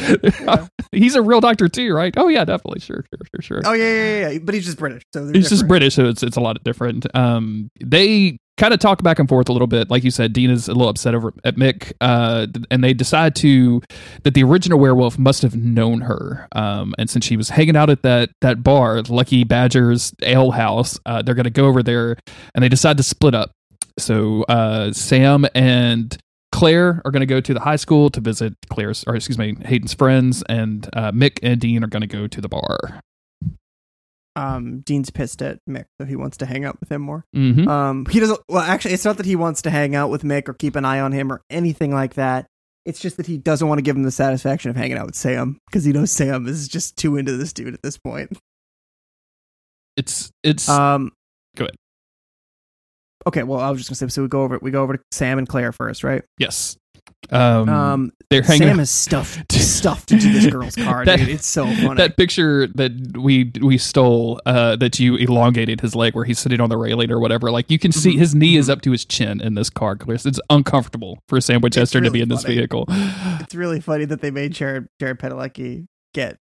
He's 0.91 1.15
a 1.15 1.21
real 1.21 1.41
doctor 1.41 1.67
too, 1.67 1.91
right? 1.93 2.13
Oh 2.15 2.27
yeah, 2.27 2.45
definitely, 2.45 2.79
sure, 2.79 3.03
sure, 3.09 3.19
sure, 3.33 3.41
sure." 3.41 3.61
Oh 3.65 3.73
yeah, 3.73 3.83
yeah, 3.83 4.19
yeah, 4.19 4.29
yeah. 4.29 4.39
But 4.39 4.53
he's 4.53 4.65
just 4.65 4.77
British, 4.77 5.03
so 5.11 5.31
He's 5.33 5.49
just. 5.49 5.67
British, 5.67 5.95
so 5.95 6.05
it's 6.05 6.21
it's 6.23 6.37
a 6.37 6.39
lot 6.39 6.63
different. 6.63 7.07
Um, 7.15 7.69
they 7.83 8.39
kind 8.57 8.73
of 8.73 8.79
talk 8.79 9.03
back 9.03 9.19
and 9.19 9.29
forth 9.29 9.49
a 9.49 9.53
little 9.53 9.67
bit. 9.67 9.89
Like 9.89 10.03
you 10.03 10.11
said, 10.11 10.33
Dean 10.33 10.49
is 10.49 10.67
a 10.67 10.73
little 10.73 10.89
upset 10.89 11.15
over 11.15 11.33
at 11.43 11.55
Mick, 11.55 11.93
uh, 12.01 12.47
and 12.69 12.83
they 12.83 12.93
decide 12.93 13.35
to 13.37 13.81
that 14.23 14.33
the 14.33 14.43
original 14.43 14.79
werewolf 14.79 15.17
must 15.17 15.41
have 15.43 15.55
known 15.55 16.01
her. 16.01 16.47
Um, 16.53 16.93
and 16.97 17.09
since 17.09 17.25
she 17.25 17.37
was 17.37 17.49
hanging 17.49 17.77
out 17.77 17.89
at 17.89 18.01
that 18.01 18.31
that 18.41 18.63
bar, 18.63 19.01
Lucky 19.03 19.43
Badger's 19.43 20.13
Ale 20.23 20.51
House, 20.51 20.99
uh, 21.05 21.21
they're 21.21 21.35
going 21.35 21.45
to 21.45 21.49
go 21.49 21.65
over 21.65 21.83
there, 21.83 22.17
and 22.53 22.63
they 22.63 22.69
decide 22.69 22.97
to 22.97 23.03
split 23.03 23.35
up. 23.35 23.51
So 23.99 24.43
uh, 24.43 24.91
Sam 24.93 25.45
and 25.55 26.17
Claire 26.51 27.01
are 27.05 27.11
going 27.11 27.21
to 27.21 27.27
go 27.27 27.41
to 27.41 27.53
the 27.53 27.59
high 27.59 27.75
school 27.75 28.09
to 28.11 28.21
visit 28.21 28.53
Claire's, 28.69 29.03
or 29.07 29.15
excuse 29.15 29.37
me, 29.37 29.55
Hayden's 29.65 29.93
friends, 29.93 30.43
and 30.49 30.87
uh, 30.93 31.11
Mick 31.11 31.39
and 31.43 31.59
Dean 31.59 31.83
are 31.83 31.87
going 31.87 32.01
to 32.01 32.07
go 32.07 32.27
to 32.27 32.41
the 32.41 32.49
bar. 32.49 33.01
Um, 34.37 34.81
Dean's 34.81 35.09
pissed 35.09 35.41
at 35.41 35.59
Mick, 35.67 35.85
so 35.99 36.05
he 36.05 36.15
wants 36.15 36.37
to 36.37 36.45
hang 36.45 36.63
out 36.63 36.79
with 36.79 36.91
him 36.91 37.01
more. 37.01 37.25
hmm 37.33 37.67
Um, 37.67 38.05
he 38.09 38.19
doesn't. 38.19 38.39
Well, 38.47 38.61
actually, 38.61 38.93
it's 38.93 39.05
not 39.05 39.17
that 39.17 39.25
he 39.25 39.35
wants 39.35 39.63
to 39.63 39.69
hang 39.69 39.95
out 39.95 40.09
with 40.09 40.23
Mick 40.23 40.47
or 40.47 40.53
keep 40.53 40.75
an 40.75 40.85
eye 40.85 40.99
on 40.99 41.11
him 41.11 41.31
or 41.31 41.41
anything 41.49 41.93
like 41.93 42.13
that. 42.15 42.45
It's 42.85 42.99
just 42.99 43.17
that 43.17 43.25
he 43.25 43.37
doesn't 43.37 43.67
want 43.67 43.79
to 43.79 43.81
give 43.81 43.95
him 43.95 44.03
the 44.03 44.11
satisfaction 44.11 44.69
of 44.69 44.77
hanging 44.77 44.97
out 44.97 45.07
with 45.07 45.15
Sam 45.15 45.59
because 45.67 45.83
he 45.83 45.91
knows 45.91 46.11
Sam 46.11 46.47
is 46.47 46.67
just 46.67 46.97
too 46.97 47.17
into 47.17 47.35
this 47.35 47.51
dude 47.51 47.73
at 47.73 47.81
this 47.81 47.97
point. 47.97 48.37
It's 49.97 50.31
it's 50.43 50.69
Um, 50.69 51.11
Go 51.55 51.65
ahead. 51.65 51.75
Okay, 53.25 53.43
well, 53.43 53.59
I 53.59 53.69
was 53.71 53.79
just 53.79 53.89
gonna 53.89 53.97
say, 54.09 54.13
so 54.13 54.21
we 54.21 54.27
go 54.29 54.43
over 54.43 54.59
we 54.61 54.71
go 54.71 54.83
over 54.83 54.95
to 54.97 55.03
Sam 55.11 55.37
and 55.37 55.47
Claire 55.49 55.71
first, 55.73 56.03
right? 56.03 56.23
yes. 56.37 56.77
Um, 57.29 57.67
Um, 57.69 58.11
they're 58.29 58.41
hanging. 58.41 58.67
Sam 58.67 58.77
has 58.79 58.89
stuffed 58.89 59.51
stuffed 59.53 60.11
into 60.11 60.29
this 60.29 60.47
girl's 60.47 60.75
car, 60.87 61.03
That- 61.05 61.19
dude. 61.19 61.29
It's 61.29 61.45
so 61.47 61.65
funny. 61.83 61.95
that 61.95 62.15
picture 62.17 62.67
that 62.67 63.17
we 63.17 63.51
we 63.61 63.77
stole 63.77 64.39
uh 64.45 64.75
that 64.77 64.99
you 64.99 65.15
elongated 65.15 65.81
his 65.81 65.95
leg 65.95 66.15
where 66.15 66.25
he's 66.25 66.39
sitting 66.39 66.61
on 66.61 66.69
the 66.69 66.77
railing 66.77 67.11
or 67.11 67.19
whatever 67.19 67.51
like 67.51 67.69
you 67.71 67.79
can 67.79 67.91
see 67.91 68.15
Mhm. 68.15 68.19
his 68.19 68.35
knee 68.35 68.55
is 68.57 68.67
Mhm. 68.67 68.71
up 68.73 68.81
to 68.83 68.91
his 68.91 69.05
chin 69.05 69.41
in 69.41 69.55
this 69.55 69.69
car 69.69 69.95
Chris. 69.95 70.25
it's 70.25 70.39
uncomfortable 70.49 71.19
for 71.29 71.39
sam 71.41 71.61
winchester 71.61 71.99
to 72.01 72.11
be 72.11 72.21
in 72.21 72.29
this 72.29 72.43
funny. 72.43 72.55
vehicle 72.55 72.85
it's 72.89 73.55
really 73.55 73.79
funny 73.81 74.05
that 74.05 74.21
they 74.21 74.31
made 74.31 74.53
Jared 74.53 74.87
Jared 74.99 75.19
Padalecki 75.19 75.85
get 76.13 76.37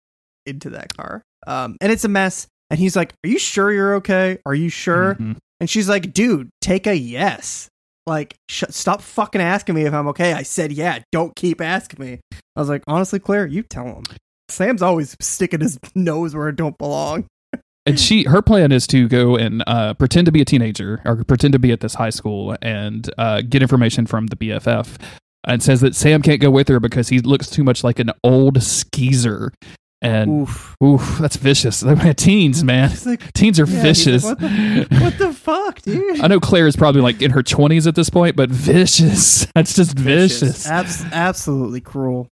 into 0.46 0.70
that 0.72 0.96
car. 0.96 1.22
Um, 1.48 1.78
and 1.82 1.92
it's 1.92 2.06
a 2.06 2.08
mess. 2.10 2.48
And 2.70 2.80
he's 2.80 2.96
like, 2.96 3.14
"Are 3.24 3.28
you 3.30 3.38
sure 3.40 3.72
you're 3.72 3.96
okay? 3.96 4.38
Are 4.46 4.56
you 4.56 4.70
sure?" 4.70 5.16
Mhm. 5.16 5.38
And 5.60 5.70
she's 5.70 5.88
like, 5.90 6.14
"Dude, 6.14 6.50
take 6.62 6.88
a 6.88 6.96
yes. 6.98 7.70
Like, 8.08 8.36
sh- 8.50 8.64
stop 8.70 9.02
fucking 9.02 9.42
asking 9.42 9.76
me 9.76 9.86
if 9.86 9.94
I'm 9.94 10.08
okay. 10.10 10.34
I 10.34 10.44
said 10.44 10.72
yeah. 10.72 11.00
Don't 11.12 11.36
keep 11.36 11.62
asking 11.62 12.06
me." 12.06 12.20
I 12.56 12.60
was 12.60 12.70
like, 12.70 12.84
"Honestly, 12.88 13.20
Claire, 13.20 13.48
you 13.48 13.64
tell 13.64 13.86
him." 13.86 14.04
Sam's 14.50 14.82
always 14.82 15.16
sticking 15.20 15.62
his 15.62 15.80
nose 15.96 16.36
where 16.36 16.50
it 16.50 16.56
don't 16.56 16.78
belong. 16.78 17.26
and 17.86 18.00
she 18.00 18.24
her 18.24 18.42
plan 18.42 18.72
is 18.72 18.88
to 18.88 19.08
go 19.08 19.36
and 19.36 19.64
uh 19.68 19.94
pretend 19.94 20.26
to 20.26 20.32
be 20.32 20.42
a 20.42 20.46
teenager 20.46 21.02
or 21.06 21.24
pretend 21.24 21.54
to 21.54 21.60
be 21.60 21.72
at 21.72 21.80
this 21.80 21.96
high 21.96 22.10
school 22.10 22.56
and 22.62 23.10
uh 23.18 23.42
get 23.42 23.62
information 23.62 24.06
from 24.06 24.28
the 24.28 24.36
bff 24.36 25.00
and 25.48 25.62
says 25.62 25.82
that 25.82 25.96
sam 25.96 26.22
can't 26.22 26.42
go 26.42 26.50
with 26.50 26.68
her 26.68 26.80
because 26.80 27.10
he 27.10 27.20
looks 27.20 27.50
too 27.50 27.64
much 27.64 27.84
like 27.84 28.00
an 28.00 28.12
old 28.24 28.62
skeezer 28.62 29.52
and 30.02 30.42
Oof. 30.42 30.76
oof 30.84 31.18
that's 31.20 31.38
vicious 31.38 31.84
teens 32.18 32.64
man 32.64 32.92
like, 33.06 33.32
teens 33.34 33.60
are 33.60 33.66
Yeah, 33.66 33.82
vicious 33.82 34.24
like, 34.24 34.40
what, 34.40 35.02
what 35.02 35.18
the 35.18 35.34
fuck, 35.34 35.82
dude? 35.82 36.20
I 36.22 36.28
know 36.28 36.40
Claire 36.40 36.68
is 36.68 36.76
probably 36.76 37.02
like 37.02 37.22
in 37.22 37.32
her 37.32 37.42
20s 37.44 37.88
at 37.88 37.96
this 37.96 38.10
point, 38.10 38.36
but 38.36 38.50
vicious. 38.50 39.46
That's 39.56 39.74
just 39.76 39.98
vicious. 39.98 40.68
Abs- 40.68 41.04
absolutely 41.12 41.82
cruel. 41.82 42.28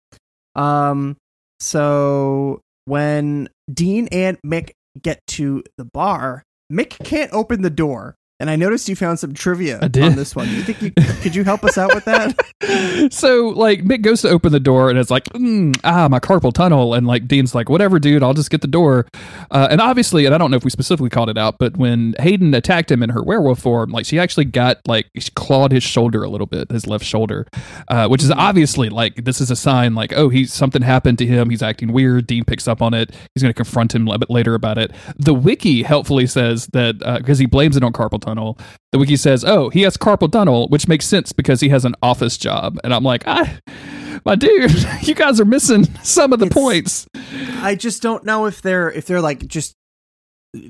Um, 0.56 1.17
so 1.60 2.62
when 2.86 3.50
Dean 3.72 4.08
and 4.12 4.38
Mick 4.45 4.72
get 5.02 5.19
to 5.28 5.63
the 5.78 5.86
bar, 5.86 6.43
Mick 6.72 6.91
can't 7.04 7.32
open 7.34 7.62
the 7.62 7.69
door. 7.69 8.15
And 8.39 8.49
I 8.49 8.56
noticed 8.56 8.88
you 8.88 8.95
found 8.95 9.19
some 9.19 9.34
trivia 9.34 9.80
on 9.82 10.15
this 10.15 10.34
one. 10.34 10.47
You 10.47 10.63
think 10.63 10.82
you 10.82 10.91
could 11.21 11.36
you 11.36 11.43
help 11.43 11.65
us 11.65 11.78
out 11.78 11.93
with 11.93 12.06
that? 12.06 13.12
so 13.12 13.49
like 13.49 13.84
Mick 13.84 14.02
goes 14.02 14.21
to 14.21 14.30
open 14.30 14.54
the 14.54 14.62
door 14.62 14.89
and 14.89 14.97
it's 14.97 15.12
like 15.12 15.25
mm, 15.25 15.78
ah 15.84 16.08
my 16.08 16.21
carpal 16.21 16.54
tunnel. 16.54 16.93
And 16.93 17.06
like 17.06 17.28
Dean's 17.28 17.54
like 17.54 17.67
whatever 17.67 17.99
dude 17.99 18.23
I'll 18.23 18.34
just 18.34 18.49
get 18.49 18.62
the 18.62 18.67
door. 18.67 19.08
Uh, 19.52 19.67
and 19.69 19.82
obviously 19.82 20.25
and 20.25 20.34
I 20.34 20.38
don't 20.38 20.52
know 20.52 20.58
if 20.58 20.63
we 20.63 20.69
specifically 20.69 21.10
called 21.10 21.30
it 21.30 21.38
out 21.38 21.58
but 21.60 21.75
when 21.75 22.15
Hayden 22.19 22.54
attacked 22.54 22.89
him 22.89 23.04
in 23.04 23.10
her 23.10 23.21
werewolf 23.21 23.60
form 23.60 23.89
like 23.89 24.06
she 24.06 24.17
actually 24.17 24.45
got 24.45 24.78
like 24.88 25.08
she 25.17 25.32
clawed 25.32 25.73
his 25.73 25.84
shoulder 25.84 26.23
a 26.23 26.30
little 26.30 26.47
bit 26.47 26.71
his 26.71 26.88
left 26.88 27.04
shoulder 27.04 27.45
uh, 27.89 28.08
which 28.08 28.23
is 28.23 28.32
obviously 28.32 28.88
like 28.88 29.25
this 29.25 29.41
is 29.41 29.52
a 29.52 29.56
sign 29.56 29.95
like 29.95 30.13
oh 30.13 30.30
he's 30.30 30.54
something 30.54 30.82
happened 30.82 31.17
to 31.17 31.25
him. 31.25 31.49
He's 31.49 31.62
acting 31.62 31.91
weird. 31.91 32.25
Dean 32.28 32.45
picks 32.45 32.69
up 32.69 32.82
on 32.82 32.93
it. 32.93 33.13
He's 33.36 33.43
going 33.43 33.54
to 33.54 33.58
confront 33.58 33.93
him 33.93 34.08
a 34.08 34.17
bit 34.17 34.30
later 34.30 34.54
about 34.54 34.78
it. 34.78 34.91
The 35.17 35.34
wiki 35.34 35.84
helpfully 35.84 36.25
says 36.25 36.67
that 36.67 36.99
because 37.17 37.38
he 37.38 37.45
blames 37.45 37.75
it 37.75 37.84
on 37.84 37.91
carpal 37.91 38.21
tunnel 38.21 38.29
the 38.36 38.98
wiki 39.00 39.15
says, 39.15 39.44
"Oh, 39.46 39.70
he 39.70 39.82
has 39.84 39.98
carpal 39.98 40.32
tunnel, 40.32 40.68
which 40.70 40.88
makes 40.88 41.06
sense 41.06 41.32
because 41.32 41.62
he 41.62 41.70
has 41.70 41.86
an 41.86 41.96
office 42.02 42.38
job." 42.38 42.78
And 42.84 42.94
I'm 42.94 43.04
like, 43.04 43.24
"I, 43.28 43.60
my 44.26 44.36
dude, 44.36 44.72
you 45.02 45.15
guys 45.15 45.39
are 45.39 45.46
missing 45.46 45.86
some 46.04 46.34
of 46.34 46.39
the 46.39 46.46
It's- 46.48 46.62
points." 46.62 47.08
I 47.62 47.76
just 47.76 48.02
don't 48.02 48.24
know 48.26 48.46
if 48.46 48.62
they're 48.62 48.92
if 48.92 49.06
they're 49.06 49.22
like 49.22 49.48
just 49.48 49.74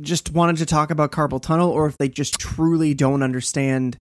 just 0.02 0.32
wanted 0.34 0.58
to 0.58 0.66
talk 0.66 0.92
about 0.92 1.12
carpal 1.12 1.42
tunnel 1.42 1.70
or 1.70 1.88
if 1.88 1.98
they 1.98 2.10
just 2.10 2.40
truly 2.40 2.94
don't 2.94 3.24
understand 3.24 3.98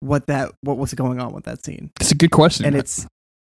what 0.00 0.26
that 0.26 0.52
what 0.60 0.76
was 0.78 0.94
going 0.94 1.20
on 1.20 1.32
with 1.32 1.44
that 1.44 1.64
scene. 1.64 1.90
It's 2.00 2.12
a 2.12 2.14
good 2.14 2.30
question. 2.30 2.66
and 2.66 2.76
it's 2.76 3.06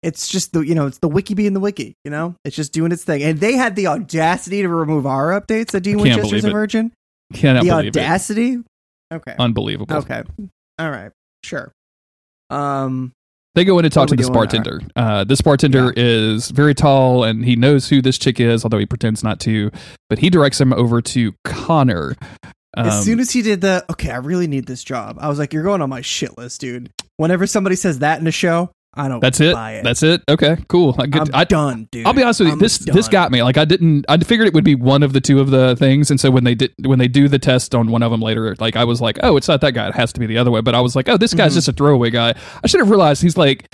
it's 0.03 0.29
just 0.29 0.53
the 0.53 0.61
you 0.61 0.75
know 0.77 0.87
it's 0.87 0.99
the 0.99 1.09
wiki 1.09 1.35
being 1.35 1.55
the 1.55 1.61
wiki 1.61 1.93
you 2.05 2.11
know 2.11 2.37
it's 2.45 2.55
just 2.55 2.73
doing 2.73 2.93
its 2.93 3.03
thing 3.03 3.21
and 3.21 3.41
they 3.41 3.55
had 3.55 3.75
the 3.75 3.89
audacity 3.89 4.63
to 4.63 4.69
remove 4.69 5.05
our 5.07 5.31
updates 5.39 5.73
that 5.73 5.81
Dean 5.81 5.99
Winchester's 5.99 6.45
a 6.45 6.49
it. 6.49 6.53
virgin 6.53 6.93
cannot 7.35 7.65
the 7.65 7.73
audacity 7.73 8.59
okay. 9.13 9.35
Unbelievable. 9.39 9.97
okay 9.97 10.23
all 10.79 10.91
right 10.91 11.13
sure 11.43 11.73
um 12.51 13.13
They 13.55 13.65
go 13.65 13.79
in 13.79 13.85
and 13.85 13.93
talk 13.93 14.09
to 14.09 14.17
this 14.17 14.31
bartender. 14.31 14.81
Uh, 14.95 15.25
this 15.25 15.41
bartender 15.41 15.93
is 15.97 16.51
very 16.51 16.75
tall 16.75 17.25
and 17.25 17.45
he 17.45 17.57
knows 17.57 17.89
who 17.89 18.01
this 18.01 18.17
chick 18.19 18.39
is, 18.39 18.65
although 18.65 18.79
he 18.79 18.87
pretends 18.87 19.25
not 19.25 19.41
to. 19.41 19.71
But 20.09 20.19
he 20.21 20.31
directs 20.31 20.61
him 20.61 20.73
over 20.73 21.03
to 21.03 21.35
Connor. 21.45 22.15
Um, 22.77 22.87
as 22.87 23.05
soon 23.05 23.19
as 23.19 23.31
he 23.33 23.43
did 23.43 23.61
the 23.63 23.85
okay 23.91 24.11
i 24.11 24.17
really 24.19 24.47
need 24.47 24.67
this 24.67 24.85
job 24.85 25.17
i 25.21 25.29
was 25.29 25.39
like 25.39 25.53
you're 25.55 25.63
going 25.63 25.81
on 25.81 25.89
my 25.89 26.03
shit 26.03 26.37
list 26.37 26.61
dude 26.61 26.93
whenever 27.17 27.47
somebody 27.47 27.75
says 27.75 28.01
that 28.01 28.21
in 28.21 28.27
a 28.27 28.31
show 28.31 28.71
i 28.99 29.09
don't 29.09 29.21
that's 29.21 29.41
it. 29.41 29.55
buy 29.55 29.73
it 29.77 29.85
That's 29.85 30.03
it. 30.03 30.23
Okay, 30.29 30.57
cool. 30.69 30.95
I, 30.99 31.07
good. 31.07 31.23
i'm 31.23 31.29
I, 31.35 31.45
done 31.45 31.89
dude 31.93 32.07
I'll 32.07 32.13
be 32.13 32.23
honest 32.23 32.41
with 32.41 32.49
you. 32.49 32.53
I'm 32.55 32.59
This 32.59 32.79
this 32.79 33.09
got 33.09 33.31
me. 33.33 33.43
Like 33.43 33.57
I 33.57 33.65
didn't. 33.65 34.05
I 34.09 34.19
figured 34.19 34.47
it 34.49 34.55
would 34.55 34.65
be 34.65 34.75
one 34.75 35.03
of 35.03 35.13
the 35.13 35.21
two 35.21 35.41
of 35.41 35.51
the 35.51 35.77
things. 35.77 36.11
And 36.11 36.19
so 36.21 36.31
when 36.31 36.45
they 36.45 36.55
did 36.55 36.73
when 36.85 36.99
they 36.99 37.09
do 37.09 37.29
the 37.29 37.39
test 37.39 37.75
on 37.75 37.91
one 37.91 38.03
of 38.03 38.11
them 38.11 38.21
later, 38.21 38.55
like 38.59 38.77
I 38.77 38.85
was 38.85 39.01
like, 39.01 39.19
oh, 39.23 39.37
it's 39.37 39.49
not 39.49 39.61
that 39.63 39.73
guy. 39.73 39.89
It 39.89 39.95
has 39.95 40.13
to 40.15 40.21
be 40.21 40.27
the 40.27 40.37
other 40.39 40.51
way. 40.51 40.61
But 40.61 40.75
I 40.75 40.81
was 40.81 40.95
like, 40.97 41.09
oh, 41.09 41.17
this 41.17 41.33
guy's 41.35 41.53
Mhm. 41.53 41.55
just 41.57 41.69
a 41.69 41.73
throwaway 41.73 42.11
guy. 42.11 42.35
I 42.63 42.67
should 42.67 42.81
have 42.81 42.91
realized 42.91 43.23
he's 43.23 43.37
like 43.37 43.73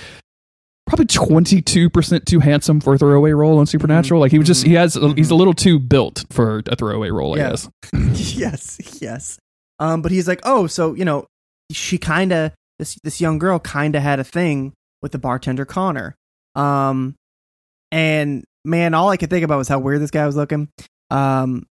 probably 0.87 1.05
twenty 1.07 1.61
two 1.61 1.89
percent 1.89 2.25
too 2.25 2.39
handsome 2.39 2.79
for 2.79 2.93
a 2.93 2.97
throwaway 2.97 3.31
role 3.31 3.57
on 3.57 3.65
Supernatural. 3.65 4.19
Like 4.21 4.31
he 4.31 4.37
was 4.37 4.47
just 4.47 4.65
he 4.65 4.73
has 4.73 4.93
he's 5.15 5.31
a 5.31 5.35
little 5.35 5.53
too 5.53 5.79
built 5.79 6.25
for 6.29 6.61
a 6.69 6.75
throwaway 6.75 7.09
role. 7.09 7.33
I 7.35 7.37
Yeah. 7.37 7.49
guess. 7.49 7.69
yes, 8.37 9.01
yes. 9.01 9.37
Um, 9.79 10.01
but 10.01 10.11
he's 10.11 10.27
like, 10.27 10.41
oh, 10.43 10.67
so 10.67 10.93
you 10.93 11.03
know, 11.05 11.25
she 11.71 11.97
kind 11.97 12.31
of 12.31 12.51
this 12.79 12.97
this 13.03 13.19
young 13.19 13.39
girl 13.39 13.57
kind 13.59 13.95
of 13.95 14.03
had 14.03 14.19
a 14.19 14.23
thing 14.23 14.73
with 15.05 15.11
the 15.11 15.19
bartender 15.19 15.65
Connor. 15.65 16.15
Um, 16.55 17.13
and 17.91 18.43
man, 18.63 18.95
all 18.95 19.09
I 19.09 19.17
could 19.17 19.29
think 19.29 19.45
about 19.45 19.59
was 19.59 19.67
how 19.67 19.77
weird 19.77 20.01
this 20.01 20.09
guy 20.09 20.25
was 20.25 20.35
looking. 20.35 20.67
Um, 21.11 21.67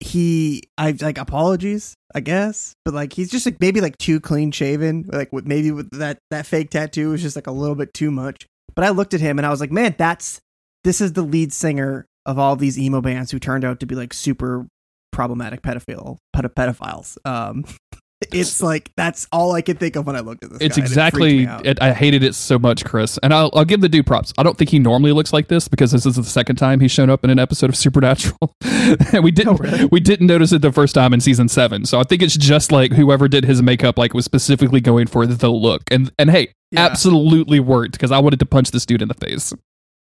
he, 0.00 0.64
I 0.76 0.96
like 1.00 1.16
apologies, 1.16 1.94
I 2.12 2.18
guess, 2.18 2.72
but 2.84 2.92
like 2.92 3.12
he's 3.12 3.30
just 3.30 3.46
like 3.46 3.60
maybe 3.60 3.80
like 3.80 3.96
too 3.98 4.18
clean 4.18 4.50
shaven, 4.50 5.08
like 5.12 5.32
with 5.32 5.46
maybe 5.46 5.70
with 5.70 5.88
that 5.92 6.18
that 6.32 6.44
fake 6.44 6.70
tattoo 6.70 7.10
was 7.10 7.22
just 7.22 7.36
like 7.36 7.46
a 7.46 7.52
little 7.52 7.76
bit 7.76 7.94
too 7.94 8.10
much. 8.10 8.48
But 8.74 8.84
I 8.84 8.88
looked 8.88 9.14
at 9.14 9.20
him 9.20 9.38
and 9.38 9.46
I 9.46 9.50
was 9.50 9.60
like, 9.60 9.70
man, 9.70 9.94
that's 9.96 10.40
this 10.82 11.00
is 11.00 11.12
the 11.12 11.22
lead 11.22 11.52
singer 11.52 12.04
of 12.26 12.36
all 12.36 12.56
these 12.56 12.80
emo 12.80 13.00
bands 13.00 13.30
who 13.30 13.38
turned 13.38 13.64
out 13.64 13.78
to 13.78 13.86
be 13.86 13.94
like 13.94 14.12
super 14.12 14.66
problematic 15.12 15.62
pedophile 15.62 16.18
pedo- 16.34 16.52
pedophiles. 16.52 17.16
Um, 17.24 17.64
it's 18.32 18.60
like 18.62 18.90
that's 18.96 19.26
all 19.32 19.52
I 19.52 19.62
could 19.62 19.78
think 19.78 19.96
of 19.96 20.06
when 20.06 20.16
I 20.16 20.20
looked 20.20 20.42
at 20.44 20.50
this. 20.50 20.58
It's 20.60 20.76
guy, 20.76 20.82
and 20.82 20.86
it 20.86 20.90
exactly. 20.90 21.44
It, 21.44 21.80
I 21.80 21.92
hated 21.92 22.22
it 22.24 22.34
so 22.34 22.58
much, 22.58 22.84
Chris. 22.84 23.18
And 23.22 23.32
I'll, 23.32 23.50
I'll 23.54 23.64
give 23.64 23.80
the 23.80 23.88
dude 23.88 24.06
props. 24.06 24.32
I 24.36 24.42
don't 24.42 24.58
think 24.58 24.70
he 24.70 24.78
normally 24.78 25.12
looks 25.12 25.32
like 25.32 25.48
this 25.48 25.68
because 25.68 25.92
this 25.92 26.04
is 26.04 26.16
the 26.16 26.24
second 26.24 26.56
time 26.56 26.80
he's 26.80 26.90
shown 26.90 27.10
up 27.10 27.22
in 27.24 27.30
an 27.30 27.38
episode 27.38 27.70
of 27.70 27.76
Supernatural, 27.76 28.54
we 29.22 29.30
didn't 29.30 29.48
Oh, 29.48 29.56
really? 29.56 29.84
we 29.86 30.00
didn't 30.00 30.26
notice 30.26 30.52
it 30.52 30.62
the 30.62 30.72
first 30.72 30.94
time 30.94 31.12
in 31.14 31.20
season 31.20 31.48
seven. 31.48 31.84
So 31.84 32.00
I 32.00 32.02
think 32.02 32.22
it's 32.22 32.36
just 32.36 32.72
like 32.72 32.92
whoever 32.92 33.28
did 33.28 33.44
his 33.44 33.62
makeup 33.62 33.98
like 33.98 34.14
was 34.14 34.24
specifically 34.24 34.80
going 34.80 35.06
for 35.06 35.26
the 35.26 35.48
look. 35.50 35.82
And 35.90 36.10
and 36.18 36.30
hey, 36.30 36.52
Yeah. 36.72 36.80
absolutely 36.86 37.60
worked 37.60 37.92
because 37.92 38.10
I 38.12 38.18
wanted 38.18 38.40
to 38.40 38.46
punch 38.46 38.72
this 38.72 38.84
dude 38.84 39.00
in 39.02 39.08
the 39.08 39.14
face. 39.14 39.52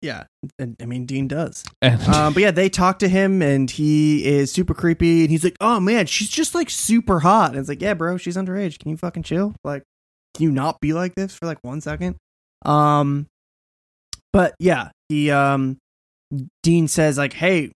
Yeah, 0.03 0.25
and, 0.59 0.77
I 0.81 0.87
mean 0.87 1.07
Dean 1.07 1.29
does. 1.29 1.65
Um, 1.83 2.33
but 2.33 2.43
yeah, 2.43 2.51
they 2.51 2.69
talk 2.69 2.99
to 3.01 3.09
him 3.09 3.43
and 3.43 3.71
he 3.71 4.25
is 4.27 4.51
super 4.51 4.75
creepy 4.75 5.23
and 5.23 5.31
he's 5.31 5.45
like, 5.45 5.57
"Oh 5.61 5.81
man, 5.81 6.07
she's 6.07 6.29
just 6.29 6.55
like 6.55 6.71
super 6.71 7.21
hot." 7.21 7.51
And 7.51 7.59
it's 7.59 7.69
like, 7.69 7.83
"Yeah, 7.83 7.95
bro, 7.95 8.17
she's 8.17 8.37
underage. 8.37 8.79
Can 8.79 8.91
you 8.91 8.97
fucking 8.97 9.23
chill? 9.23 9.55
Like, 9.65 9.83
can 10.35 10.45
you 10.45 10.51
not 10.51 10.81
be 10.81 10.93
like 10.93 11.15
this 11.15 11.35
for 11.35 11.47
like 11.47 11.59
one 11.63 11.81
second? 11.81 12.17
Um, 12.65 13.27
but 14.33 14.55
yeah, 14.59 14.91
he 15.09 15.31
um, 15.31 15.79
Dean 16.63 16.89
says 16.89 17.19
like, 17.19 17.33
"Hey, 17.33 17.73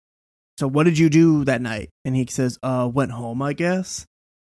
so 0.59 0.69
what 0.69 0.85
did 0.85 0.99
you 0.99 1.11
do 1.11 1.45
that 1.45 1.61
night?" 1.61 1.91
And 2.05 2.15
he 2.15 2.27
says, 2.29 2.59
"Uh, 2.63 2.89
went 2.93 3.13
home, 3.13 3.43
I 3.43 3.53
guess." 3.53 4.07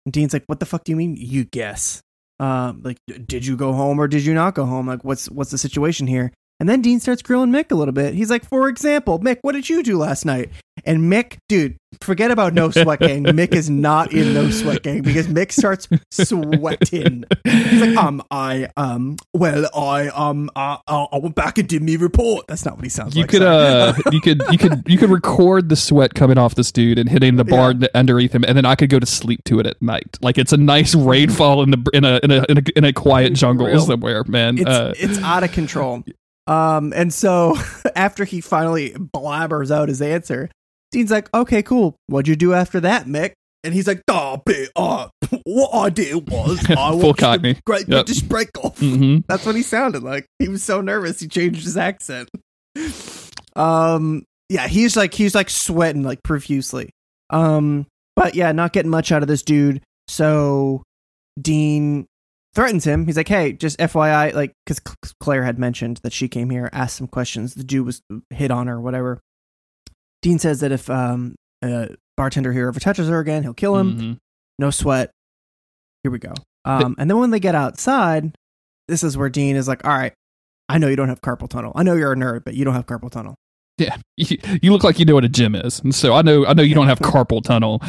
And 0.06 0.14
Dean's 0.14 0.34
like, 0.34 0.44
"What 0.48 0.60
the 0.60 0.66
fuck 0.66 0.84
do 0.84 0.92
you 0.92 0.96
mean? 0.96 1.16
You 1.18 1.46
guess? 1.46 2.02
Um, 2.40 2.82
like, 2.84 2.98
did 3.26 3.46
you 3.46 3.56
go 3.56 3.74
home 3.74 4.00
or 4.00 4.08
did 4.08 4.26
you 4.26 4.34
not 4.34 4.56
go 4.56 4.66
home? 4.66 4.88
Like, 4.88 5.04
what's 5.04 5.30
what's 5.30 5.52
the 5.52 5.58
situation 5.58 6.08
here?" 6.08 6.32
And 6.60 6.70
then 6.70 6.82
Dean 6.82 7.02
starts 7.02 7.22
grilling 7.22 7.50
Mick 7.52 7.72
a 7.72 7.76
little 7.76 7.92
bit. 7.94 8.14
He's 8.14 8.30
like, 8.30 8.46
for 8.48 8.70
example, 8.70 9.20
Mick, 9.20 9.40
what 9.42 9.52
did 9.52 9.68
you 9.70 9.84
do 9.84 9.98
last 9.98 10.24
night? 10.26 10.50
And 10.86 11.12
Mick, 11.12 11.38
dude, 11.50 11.76
forget 12.02 12.32
about 12.32 12.54
No 12.54 12.70
Sweat 12.70 13.00
Gang. 13.00 13.24
Mick 13.26 13.54
is 13.54 13.70
not 13.70 14.14
in 14.14 14.34
No 14.34 14.50
Sweat 14.50 14.82
Gang 14.84 15.02
because 15.02 15.28
Mick 15.28 15.52
starts 15.52 15.90
sweating. 16.12 17.26
He's 17.44 17.82
like, 17.82 17.98
um, 17.98 18.22
I, 18.32 18.70
um, 18.78 19.18
well, 19.34 19.70
I, 19.76 20.08
um, 20.10 20.50
uh, 20.56 20.78
uh, 20.88 21.08
I 21.12 21.18
went 21.18 21.36
back 21.36 21.58
and 21.58 21.68
did 21.68 21.82
me 21.82 21.98
report. 21.98 22.46
That's 22.48 22.66
not 22.66 22.76
what 22.76 22.84
he 22.84 22.90
sounds 22.90 23.16
You 23.16 23.24
like. 23.24 23.30
could 23.32 23.42
uh 23.42 23.94
you 24.12 24.22
could 24.22 24.42
you 24.52 24.58
could 24.58 24.84
you 24.88 24.98
could 24.98 25.10
record 25.10 25.70
the 25.70 25.76
sweat 25.76 26.14
coming 26.14 26.38
off 26.38 26.56
this 26.56 26.72
dude 26.72 26.98
and 27.00 27.10
hitting 27.10 27.36
the 27.36 27.44
bar 27.46 27.74
underneath 27.94 28.34
him 28.34 28.44
and 28.46 28.58
then 28.58 28.66
I 28.66 28.76
could 28.76 28.90
go 28.90 29.00
to 29.00 29.06
sleep 29.06 29.44
to 29.46 29.60
it 29.60 29.68
at 29.68 29.82
night. 29.82 30.18
Like 30.22 30.38
it's 30.38 30.54
a 30.54 30.58
nice 30.58 30.96
rainfall 30.96 31.64
in 31.64 31.72
the 31.72 31.90
in 31.94 32.06
a 32.06 32.20
in 32.24 32.32
a 32.32 32.46
in 32.50 32.58
a, 32.58 32.62
in 32.78 32.84
a 32.86 32.94
quiet 32.94 33.34
jungle 33.34 33.68
Real. 33.68 33.82
somewhere, 33.82 34.24
man. 34.26 34.58
it's 34.58 34.70
Uh, 34.70 34.94
it's 34.98 35.20
out 35.20 35.44
of 35.44 35.52
control. 35.52 36.04
Um, 36.48 36.94
and 36.96 37.14
so 37.14 37.56
after 37.96 38.24
he 38.26 38.42
finally 38.42 38.92
blabbers 38.92 39.72
out 39.72 39.90
his 39.90 40.02
answer, 40.02 40.50
Dean's 40.92 41.12
like, 41.12 41.34
"Okay, 41.34 41.64
cool. 41.64 41.96
What'd 42.08 42.28
you 42.28 42.36
do 42.36 42.54
after 42.54 42.80
that, 42.82 43.06
Mick?" 43.06 43.34
And 43.64 43.74
he's 43.74 43.88
like, 43.88 44.02
"Oh, 44.08 44.42
bit, 44.46 44.70
uh, 44.76 45.08
what 45.44 45.74
I 45.74 45.90
did 45.90 46.30
was 46.30 46.64
I 46.70 46.92
watched 46.94 47.20
the 47.42 47.58
Great 47.66 47.88
Yep. 47.88 48.06
British 48.06 48.22
Break 48.22 48.50
Off." 48.64 48.80
mhm. 48.80 49.24
That's 49.28 49.46
what 49.46 49.56
he 49.56 49.64
sounded 49.64 50.04
like. 50.04 50.28
He 50.40 50.48
was 50.48 50.64
so 50.64 50.82
nervous 50.82 51.20
he 51.20 51.28
changed 51.28 51.64
his 51.64 51.76
accent. 51.78 52.30
Um, 53.56 54.24
yeah, 54.50 54.68
he's 54.68 54.96
like 54.96 55.14
he's 55.14 55.34
like 55.36 55.50
sweating 55.50 56.04
like 56.04 56.22
profusely. 56.24 56.92
Um, 57.32 57.88
but 58.16 58.36
yeah, 58.36 58.52
not 58.52 58.74
getting 58.74 58.92
much 58.92 59.12
out 59.12 59.22
of 59.22 59.28
this 59.28 59.42
dude. 59.42 59.82
So 60.08 60.84
Dean 61.42 62.06
threatens 62.56 62.86
him. 62.86 63.06
He's 63.06 63.18
like, 63.18 63.28
"Hey, 63.28 63.52
just 63.54 63.78
FYI, 63.78 64.34
like, 64.34 64.54
because 64.66 64.80
Claire 65.20 65.44
had 65.44 65.60
mentioned 65.60 65.98
that 66.04 66.14
she 66.14 66.28
came 66.28 66.50
here, 66.50 66.70
asked 66.74 66.96
some 66.96 67.08
questions. 67.08 67.54
The 67.54 67.64
dude 67.64 67.86
was 67.86 68.02
hit 68.32 68.50
on 68.52 68.68
her, 68.68 68.80
whatever." 68.82 69.20
Dean 70.22 70.40
says 70.40 70.62
that 70.62 70.72
if 70.72 70.90
um 70.90 71.36
a 71.64 71.90
bartender 72.18 72.52
here 72.54 72.68
ever 72.68 72.80
touches 72.80 73.08
her 73.10 73.20
again, 73.20 73.44
he'll 73.44 73.54
kill 73.54 73.78
him. 73.78 74.00
Mhm. 74.00 74.18
No 74.58 74.72
sweat. 74.72 75.12
Here 76.04 76.12
we 76.12 76.20
go. 76.20 76.34
Um, 76.64 76.96
and 76.98 77.10
then 77.10 77.20
when 77.20 77.30
they 77.32 77.40
get 77.40 77.54
outside, 77.56 78.34
this 78.88 79.04
is 79.04 79.18
where 79.18 79.30
Dean 79.30 79.56
is 79.56 79.68
like, 79.68 79.86
"All 79.86 79.96
right, 79.96 80.14
I 80.70 80.78
know 80.78 80.88
you 80.88 80.96
don't 80.96 81.10
have 81.10 81.22
carpal 81.22 81.48
tunnel. 81.50 81.72
I 81.76 81.84
know 81.84 81.94
you're 81.94 82.14
a 82.14 82.16
nerd, 82.16 82.44
but 82.46 82.54
you 82.56 82.64
don't 82.66 82.74
have 82.74 82.86
carpal 82.88 83.12
tunnel." 83.12 83.36
Yeah, 83.78 83.98
you, 84.18 84.38
you 84.62 84.72
look 84.72 84.84
like 84.84 84.98
you 85.00 85.06
know 85.06 85.14
what 85.16 85.26
a 85.26 85.30
gym 85.30 85.54
is, 85.56 85.80
and 85.82 85.94
so 85.94 86.14
I 86.14 86.22
know 86.22 86.46
I 86.46 86.54
know 86.54 86.64
you 86.64 86.74
don't 86.76 86.88
have 86.88 87.00
carpal 87.02 87.44
tunnel. 87.44 87.82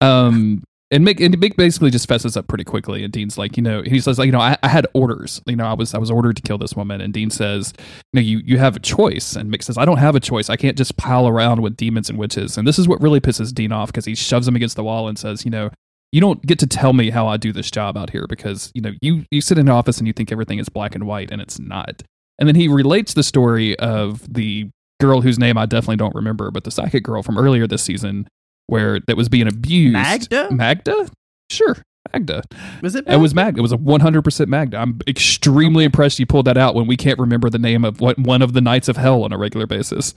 Um, 0.00 0.62
and 0.92 1.06
Mick 1.06 1.24
and 1.24 1.38
basically 1.56 1.90
just 1.90 2.08
fesses 2.08 2.36
up 2.36 2.48
pretty 2.48 2.64
quickly. 2.64 3.04
And 3.04 3.12
Dean's 3.12 3.38
like, 3.38 3.56
you 3.56 3.62
know, 3.62 3.82
he 3.82 4.00
says 4.00 4.18
like, 4.18 4.26
you 4.26 4.32
know, 4.32 4.40
I, 4.40 4.56
I 4.62 4.68
had 4.68 4.88
orders. 4.92 5.40
You 5.46 5.54
know, 5.54 5.66
I 5.66 5.74
was 5.74 5.94
I 5.94 5.98
was 5.98 6.10
ordered 6.10 6.36
to 6.36 6.42
kill 6.42 6.58
this 6.58 6.74
woman. 6.74 7.00
And 7.00 7.14
Dean 7.14 7.30
says, 7.30 7.72
you 8.12 8.20
know, 8.20 8.20
you 8.20 8.42
you 8.44 8.58
have 8.58 8.74
a 8.74 8.80
choice. 8.80 9.36
And 9.36 9.52
Mick 9.52 9.62
says, 9.62 9.78
I 9.78 9.84
don't 9.84 9.98
have 9.98 10.16
a 10.16 10.20
choice. 10.20 10.50
I 10.50 10.56
can't 10.56 10.76
just 10.76 10.96
pile 10.96 11.28
around 11.28 11.62
with 11.62 11.76
demons 11.76 12.10
and 12.10 12.18
witches. 12.18 12.58
And 12.58 12.66
this 12.66 12.78
is 12.78 12.88
what 12.88 13.00
really 13.00 13.20
pisses 13.20 13.54
Dean 13.54 13.70
off 13.70 13.88
because 13.88 14.04
he 14.04 14.16
shoves 14.16 14.48
him 14.48 14.56
against 14.56 14.76
the 14.76 14.84
wall 14.84 15.08
and 15.08 15.18
says, 15.18 15.44
you 15.44 15.50
know. 15.50 15.70
You 16.12 16.20
don't 16.20 16.42
get 16.44 16.58
to 16.58 16.66
tell 16.66 16.92
me 16.92 17.10
how 17.10 17.28
I 17.28 17.36
do 17.36 17.52
this 17.52 17.70
job 17.70 17.96
out 17.96 18.10
here 18.10 18.26
because 18.28 18.72
you 18.74 18.82
know 18.82 18.90
you 19.00 19.26
you 19.30 19.40
sit 19.40 19.58
in 19.58 19.68
an 19.68 19.72
office 19.72 19.98
and 19.98 20.08
you 20.08 20.12
think 20.12 20.32
everything 20.32 20.58
is 20.58 20.68
black 20.68 20.96
and 20.96 21.06
white 21.06 21.30
and 21.30 21.40
it's 21.40 21.60
not. 21.60 22.02
And 22.36 22.48
then 22.48 22.56
he 22.56 22.66
relates 22.66 23.14
the 23.14 23.22
story 23.22 23.78
of 23.78 24.26
the 24.28 24.70
girl 25.00 25.20
whose 25.20 25.38
name 25.38 25.56
I 25.56 25.66
definitely 25.66 25.98
don't 25.98 26.16
remember, 26.16 26.50
but 26.50 26.64
the 26.64 26.72
psychic 26.72 27.04
girl 27.04 27.22
from 27.22 27.38
earlier 27.38 27.68
this 27.68 27.84
season, 27.84 28.26
where 28.70 29.00
that 29.06 29.16
was 29.16 29.28
being 29.28 29.48
abused. 29.48 29.92
Magda? 29.92 30.50
Magda? 30.50 31.08
Sure, 31.50 31.76
Magda. 32.12 32.42
Was 32.82 32.94
it? 32.94 33.06
It 33.06 33.16
was 33.16 33.34
Magda. 33.34 33.58
It 33.58 33.62
was 33.62 33.72
a 33.72 33.76
100% 33.76 34.46
Magda. 34.46 34.78
I'm 34.78 35.00
extremely 35.06 35.84
impressed 35.84 36.18
you 36.18 36.26
pulled 36.26 36.46
that 36.46 36.56
out 36.56 36.74
when 36.74 36.86
we 36.86 36.96
can't 36.96 37.18
remember 37.18 37.50
the 37.50 37.58
name 37.58 37.84
of 37.84 38.00
what 38.00 38.18
one 38.18 38.42
of 38.42 38.52
the 38.52 38.60
Knights 38.60 38.88
of 38.88 38.96
Hell 38.96 39.24
on 39.24 39.32
a 39.32 39.38
regular 39.38 39.66
basis. 39.66 40.14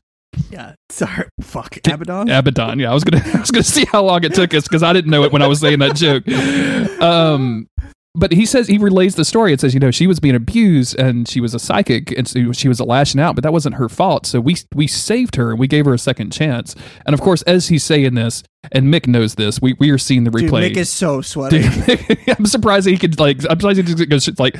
Yeah. 0.50 0.76
Sorry. 0.90 1.28
Fuck. 1.42 1.78
Abaddon. 1.88 2.30
Abaddon. 2.30 2.80
Yeah, 2.80 2.92
I 2.92 2.94
was 2.94 3.04
gonna 3.04 3.24
I 3.34 3.40
was 3.40 3.52
gonna 3.52 3.64
see 3.64 3.86
how 3.86 4.04
long 4.04 4.24
it 4.24 4.34
took 4.34 4.54
us 4.54 4.64
because 4.64 4.84
I 4.84 4.94
didn't 4.94 5.12
know 5.12 5.24
it 5.24 5.32
when 5.32 5.42
I 5.42 5.48
was 5.48 5.60
saying 5.60 5.80
that 5.80 5.96
joke. 5.96 6.24
Um, 7.04 7.68
but 8.16 8.32
he 8.32 8.46
says 8.46 8.68
he 8.68 8.78
relays 8.78 9.16
the 9.16 9.26
story. 9.26 9.54
It 9.54 9.60
says 9.60 9.74
you 9.74 9.80
know 9.80 9.92
she 9.92 10.08
was 10.08 10.20
being 10.20 10.36
abused 10.36 11.00
and 11.00 11.28
she 11.28 11.42
was 11.42 11.54
a 11.54 11.60
psychic 11.60 12.12
and 12.12 12.28
so 12.28 12.52
she 12.52 12.68
was 12.68 12.80
lashing 12.80 13.20
out, 13.20 13.36
but 13.36 13.44
that 13.44 13.54
wasn't 13.54 13.76
her 13.76 13.90
fault. 13.90 14.26
So 14.26 14.40
we 14.40 14.56
we 14.74 14.88
saved 14.88 15.36
her 15.36 15.52
and 15.52 15.60
we 15.60 15.68
gave 15.68 15.86
her 15.86 15.94
a 15.94 16.00
second 16.00 16.32
chance. 16.32 16.76
And 17.06 17.14
of 17.14 17.22
course, 17.22 17.42
as 17.44 17.68
he's 17.68 17.84
saying 17.84 18.14
this, 18.14 18.44
and 18.72 18.94
Mick 18.94 19.08
knows 19.08 19.36
this, 19.36 19.62
we 19.62 19.76
we 19.80 19.90
are 19.90 19.98
seeing 19.98 20.24
the 20.24 20.32
Dude, 20.32 20.50
replay. 20.50 20.72
Mick 20.72 20.78
is 20.78 20.92
so 20.92 21.22
sweaty. 21.22 21.62
Dude, 21.62 22.20
I'm 22.38 22.46
surprised 22.46 22.86
that 22.86 22.92
he 22.92 22.98
could 22.98 23.20
like. 23.20 23.38
I'm 23.50 23.60
surprised 23.60 23.78
he 23.78 23.96
just 23.96 24.10
goes 24.10 24.40
like 24.40 24.56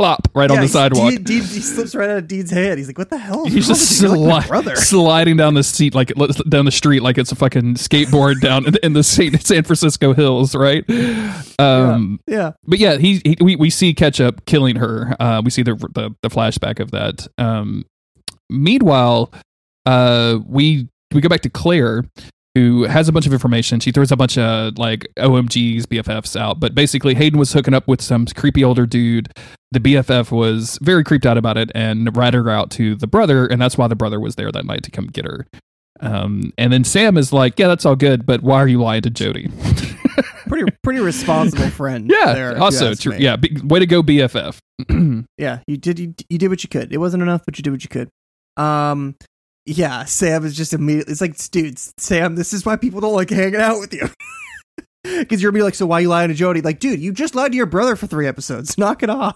plop 0.00 0.28
right 0.34 0.50
on 0.50 0.56
the 0.56 0.62
he- 0.62 0.68
sidewalk. 0.68 1.12
Dean- 1.22 1.42
he 1.42 1.60
slips 1.60 1.94
right 1.94 2.08
out 2.08 2.16
of 2.18 2.26
Dean's 2.28 2.50
head. 2.50 2.78
He's 2.78 2.86
like, 2.86 2.96
"What 2.96 3.10
the 3.10 3.18
hell?" 3.18 3.44
He's 3.46 3.68
just 3.68 4.02
with 4.02 4.12
like 4.12 4.42
my 4.44 4.48
brother." 4.48 4.74
sliding 4.76 5.36
down 5.36 5.52
the 5.54 5.62
seat 5.62 5.94
like 5.94 6.10
down 6.48 6.64
the 6.64 6.70
street 6.70 7.02
like 7.02 7.18
it's 7.18 7.32
a 7.32 7.36
fucking 7.36 7.74
skateboard 7.74 8.40
down 8.42 8.66
in, 8.66 8.76
in 8.82 8.92
the 8.94 9.02
San 9.02 9.38
San 9.40 9.62
Francisco 9.64 10.14
hills, 10.14 10.54
right? 10.54 10.84
Um, 11.58 12.18
Yeah. 12.26 12.52
but 12.66 12.78
yeah, 12.78 12.96
he, 12.96 13.20
he 13.24 13.36
we, 13.40 13.56
we 13.56 13.68
see 13.68 13.92
Ketchup 13.92 14.46
killing 14.46 14.76
her. 14.76 15.14
Uh, 15.20 15.42
we 15.44 15.50
see 15.50 15.62
the, 15.62 15.74
the 15.94 16.14
the 16.22 16.28
flashback 16.30 16.80
of 16.80 16.90
that. 16.92 17.26
Um, 17.36 17.84
meanwhile, 18.48 19.32
uh, 19.86 20.38
we 20.46 20.88
we 21.12 21.20
go 21.20 21.28
back 21.28 21.42
to 21.42 21.50
Claire, 21.50 22.04
who 22.54 22.84
has 22.84 23.08
a 23.08 23.12
bunch 23.12 23.26
of 23.26 23.32
information. 23.32 23.78
She 23.80 23.92
throws 23.92 24.10
a 24.10 24.16
bunch 24.16 24.36
of 24.38 24.76
like 24.78 25.06
OMGs, 25.18 25.82
BFFs 25.86 26.38
out. 26.38 26.58
But 26.60 26.74
basically, 26.74 27.14
Hayden 27.14 27.38
was 27.38 27.52
hooking 27.52 27.74
up 27.74 27.86
with 27.86 28.00
some 28.02 28.26
creepy 28.26 28.64
older 28.64 28.86
dude. 28.86 29.32
The 29.72 29.80
BFF 29.80 30.32
was 30.32 30.78
very 30.82 31.04
creeped 31.04 31.26
out 31.26 31.38
about 31.38 31.56
it 31.56 31.70
and 31.74 32.16
ratted 32.16 32.42
her 32.44 32.50
out 32.50 32.70
to 32.72 32.96
the 32.96 33.06
brother, 33.06 33.46
and 33.46 33.60
that's 33.62 33.78
why 33.78 33.86
the 33.86 33.94
brother 33.96 34.18
was 34.18 34.34
there 34.34 34.50
that 34.50 34.64
night 34.64 34.82
to 34.82 34.90
come 34.90 35.06
get 35.06 35.24
her. 35.24 35.46
Um, 36.00 36.52
and 36.58 36.72
then 36.72 36.82
Sam 36.82 37.16
is 37.16 37.32
like, 37.32 37.58
"Yeah, 37.58 37.68
that's 37.68 37.84
all 37.86 37.94
good, 37.94 38.26
but 38.26 38.42
why 38.42 38.56
are 38.56 38.68
you 38.68 38.80
lying 38.80 39.02
to 39.02 39.10
Jody?" 39.10 39.48
Pretty 40.48 40.72
pretty 40.82 40.98
responsible 40.98 41.70
friend. 41.70 42.10
yeah, 42.12 42.32
there, 42.32 42.60
also 42.60 42.90
ask 42.90 43.02
true. 43.02 43.12
me. 43.12 43.18
Yeah, 43.20 43.36
b- 43.36 43.56
way 43.62 43.78
to 43.78 43.86
go, 43.86 44.02
BFF. 44.02 44.58
Yeah. 45.38 45.60
You 45.68 45.76
did 45.76 45.98
you, 46.00 46.14
you 46.28 46.38
did 46.38 46.48
what 46.48 46.62
you 46.64 46.68
could. 46.68 46.92
It 46.92 46.98
wasn't 46.98 47.22
enough, 47.22 47.42
but 47.46 47.56
you 47.56 47.62
did 47.62 47.70
what 47.70 47.82
you 47.84 47.88
could. 47.88 48.08
Um. 48.56 49.14
Yeah. 49.72 50.04
Sam 50.04 50.44
is 50.44 50.56
just 50.56 50.72
immediately. 50.72 51.12
It's 51.12 51.20
like, 51.20 51.36
dude, 51.50 51.78
Sam. 51.78 52.34
This 52.34 52.52
is 52.52 52.66
why 52.66 52.76
people 52.76 53.00
don't 53.00 53.14
like 53.14 53.30
hanging 53.30 53.60
out 53.60 53.78
with 53.80 53.94
you. 53.94 54.08
Because 55.02 55.40
you're 55.40 55.50
gonna 55.50 55.60
be 55.60 55.64
like, 55.64 55.74
so 55.74 55.86
why 55.86 56.00
you 56.00 56.08
lying 56.10 56.28
to 56.28 56.34
Jody? 56.34 56.60
Like, 56.60 56.78
dude, 56.78 57.00
you 57.00 57.10
just 57.10 57.34
lied 57.34 57.52
to 57.52 57.56
your 57.56 57.64
brother 57.64 57.96
for 57.96 58.06
three 58.06 58.26
episodes. 58.26 58.76
Knock 58.78 59.02
it 59.02 59.08
off. 59.08 59.34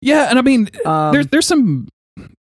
yeah, 0.00 0.28
and 0.30 0.38
I 0.38 0.42
mean, 0.42 0.70
Um, 0.86 1.12
there's 1.12 1.26
there's 1.26 1.46
some 1.46 1.86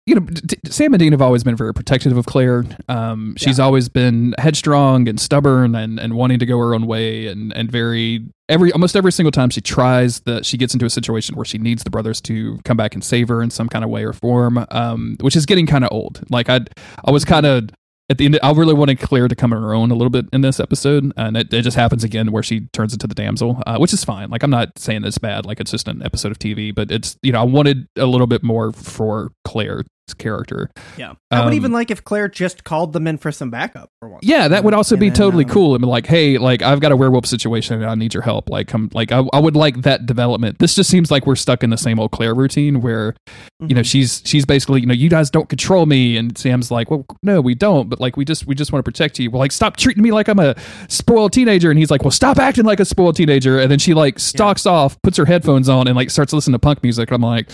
you 0.05 0.15
know 0.15 0.21
D- 0.21 0.41
D- 0.63 0.71
Sam 0.71 0.93
and 0.93 0.99
Dean 0.99 1.11
have 1.11 1.21
always 1.21 1.43
been 1.43 1.57
very 1.57 1.73
protective 1.73 2.15
of 2.15 2.25
Claire. 2.25 2.63
Um, 2.87 3.35
she's 3.37 3.59
always 3.59 3.89
been 3.89 4.35
headstrong 4.37 5.09
and 5.09 5.19
stubborn 5.19 5.75
and, 5.75 5.99
and 5.99 6.13
wanting 6.13 6.39
to 6.39 6.45
go 6.45 6.57
her 6.59 6.73
own 6.73 6.87
way 6.87 7.27
and 7.27 7.51
and 7.53 7.69
very 7.69 8.23
every 8.49 8.71
almost 8.71 8.95
every 8.95 9.11
single 9.11 9.31
time 9.31 9.49
she 9.49 9.61
tries 9.61 10.21
that 10.21 10.45
she 10.45 10.57
gets 10.57 10.73
into 10.73 10.85
a 10.85 10.89
situation 10.89 11.35
where 11.35 11.45
she 11.45 11.57
needs 11.57 11.83
the 11.83 11.89
brothers 11.89 12.21
to 12.21 12.59
come 12.63 12.77
back 12.77 12.93
and 12.93 13.03
save 13.03 13.27
her 13.27 13.41
in 13.41 13.49
some 13.49 13.69
kind 13.69 13.83
of 13.83 13.89
way 13.89 14.03
or 14.03 14.13
form. 14.13 14.65
Um, 14.71 15.17
which 15.21 15.35
is 15.35 15.45
getting 15.45 15.67
kind 15.67 15.83
of 15.83 15.91
old. 15.91 16.23
Like 16.29 16.49
I 16.49 16.61
I 17.03 17.11
was 17.11 17.25
kind 17.25 17.45
of 17.45 17.69
at 18.09 18.19
the 18.19 18.25
end, 18.25 18.39
I 18.43 18.51
really 18.51 18.75
wanted 18.75 18.99
Claire 18.99 19.27
to 19.27 19.35
come 19.35 19.51
on 19.51 19.61
her 19.61 19.73
own 19.73 19.89
a 19.89 19.95
little 19.95 20.11
bit 20.11 20.27
in 20.31 20.41
this 20.41 20.59
episode, 20.59 21.11
and 21.17 21.35
it, 21.35 21.51
it 21.51 21.63
just 21.63 21.75
happens 21.75 22.03
again 22.03 22.31
where 22.31 22.43
she 22.43 22.67
turns 22.71 22.93
into 22.93 23.07
the 23.07 23.15
damsel, 23.15 23.63
uh, 23.65 23.77
which 23.77 23.93
is 23.93 24.03
fine. 24.03 24.29
Like 24.29 24.43
I'm 24.43 24.51
not 24.51 24.77
saying 24.77 25.03
it's 25.05 25.17
bad, 25.17 25.45
like 25.45 25.59
it's 25.59 25.71
just 25.71 25.87
an 25.87 26.03
episode 26.03 26.31
of 26.31 26.37
TV, 26.37 26.73
but 26.73 26.91
it's 26.91 27.17
you 27.23 27.31
know 27.31 27.41
I 27.41 27.43
wanted 27.43 27.87
a 27.97 28.05
little 28.05 28.27
bit 28.27 28.43
more 28.43 28.71
for 28.71 29.31
Claire's 29.43 29.85
character. 30.13 30.69
Yeah. 30.97 31.13
I 31.31 31.39
would 31.39 31.47
Um, 31.47 31.53
even 31.53 31.71
like 31.71 31.89
if 31.89 32.03
Claire 32.03 32.27
just 32.27 32.63
called 32.63 32.93
them 32.93 33.07
in 33.07 33.17
for 33.17 33.31
some 33.31 33.49
backup 33.49 33.89
for 33.99 34.07
once. 34.09 34.21
Yeah, 34.23 34.47
that 34.47 34.63
would 34.63 34.73
also 34.75 34.95
And 34.95 34.99
be 34.99 35.09
then, 35.09 35.15
totally 35.17 35.43
um, 35.45 35.49
cool. 35.49 35.73
I 35.73 35.79
mean, 35.79 35.89
like, 35.89 36.05
hey, 36.05 36.37
like 36.37 36.61
I've 36.61 36.79
got 36.79 36.91
a 36.91 36.95
werewolf 36.95 37.25
situation 37.25 37.81
and 37.81 37.85
I 37.89 37.95
need 37.95 38.13
your 38.13 38.21
help. 38.23 38.49
Like, 38.49 38.67
come, 38.67 38.89
like 38.93 39.11
I, 39.11 39.23
I 39.33 39.39
would 39.39 39.55
like 39.55 39.81
that 39.81 40.05
development. 40.05 40.59
This 40.59 40.75
just 40.75 40.89
seems 40.89 41.09
like 41.09 41.25
we're 41.25 41.35
stuck 41.35 41.63
in 41.63 41.71
the 41.71 41.77
same 41.77 41.99
old 41.99 42.11
Claire 42.11 42.35
routine 42.35 42.81
where, 42.81 43.15
you 43.61 43.73
know, 43.73 43.81
Mhm. 43.81 43.85
she's 43.85 44.21
she's 44.25 44.45
basically, 44.45 44.81
you 44.81 44.87
know, 44.87 44.93
you 44.93 45.09
guys 45.09 45.29
don't 45.31 45.49
control 45.49 45.85
me, 45.87 46.17
and 46.17 46.37
Sam's 46.37 46.69
like, 46.71 46.91
well, 46.91 47.05
no, 47.23 47.41
we 47.41 47.55
don't, 47.55 47.89
but 47.89 47.99
like 47.99 48.15
we 48.15 48.25
just 48.25 48.45
we 48.45 48.53
just 48.53 48.71
want 48.71 48.85
to 48.85 48.89
protect 48.89 49.17
you. 49.19 49.31
Well, 49.31 49.39
like 49.39 49.51
stop 49.51 49.75
treating 49.77 50.03
me 50.03 50.11
like 50.11 50.27
I'm 50.27 50.39
a 50.39 50.55
spoiled 50.87 51.33
teenager, 51.33 51.69
and 51.71 51.79
he's 51.79 51.89
like, 51.89 52.03
well, 52.03 52.11
stop 52.11 52.37
acting 52.37 52.65
like 52.65 52.79
a 52.79 52.85
spoiled 52.85 53.15
teenager, 53.15 53.59
and 53.59 53.71
then 53.71 53.79
she 53.79 53.93
like 53.93 54.19
stalks 54.19 54.65
off, 54.65 55.01
puts 55.01 55.17
her 55.17 55.25
headphones 55.25 55.67
on, 55.67 55.87
and 55.87 55.95
like 55.95 56.09
starts 56.11 56.31
listening 56.33 56.53
to 56.53 56.59
punk 56.59 56.83
music. 56.83 57.11
I'm 57.11 57.21
like. 57.21 57.49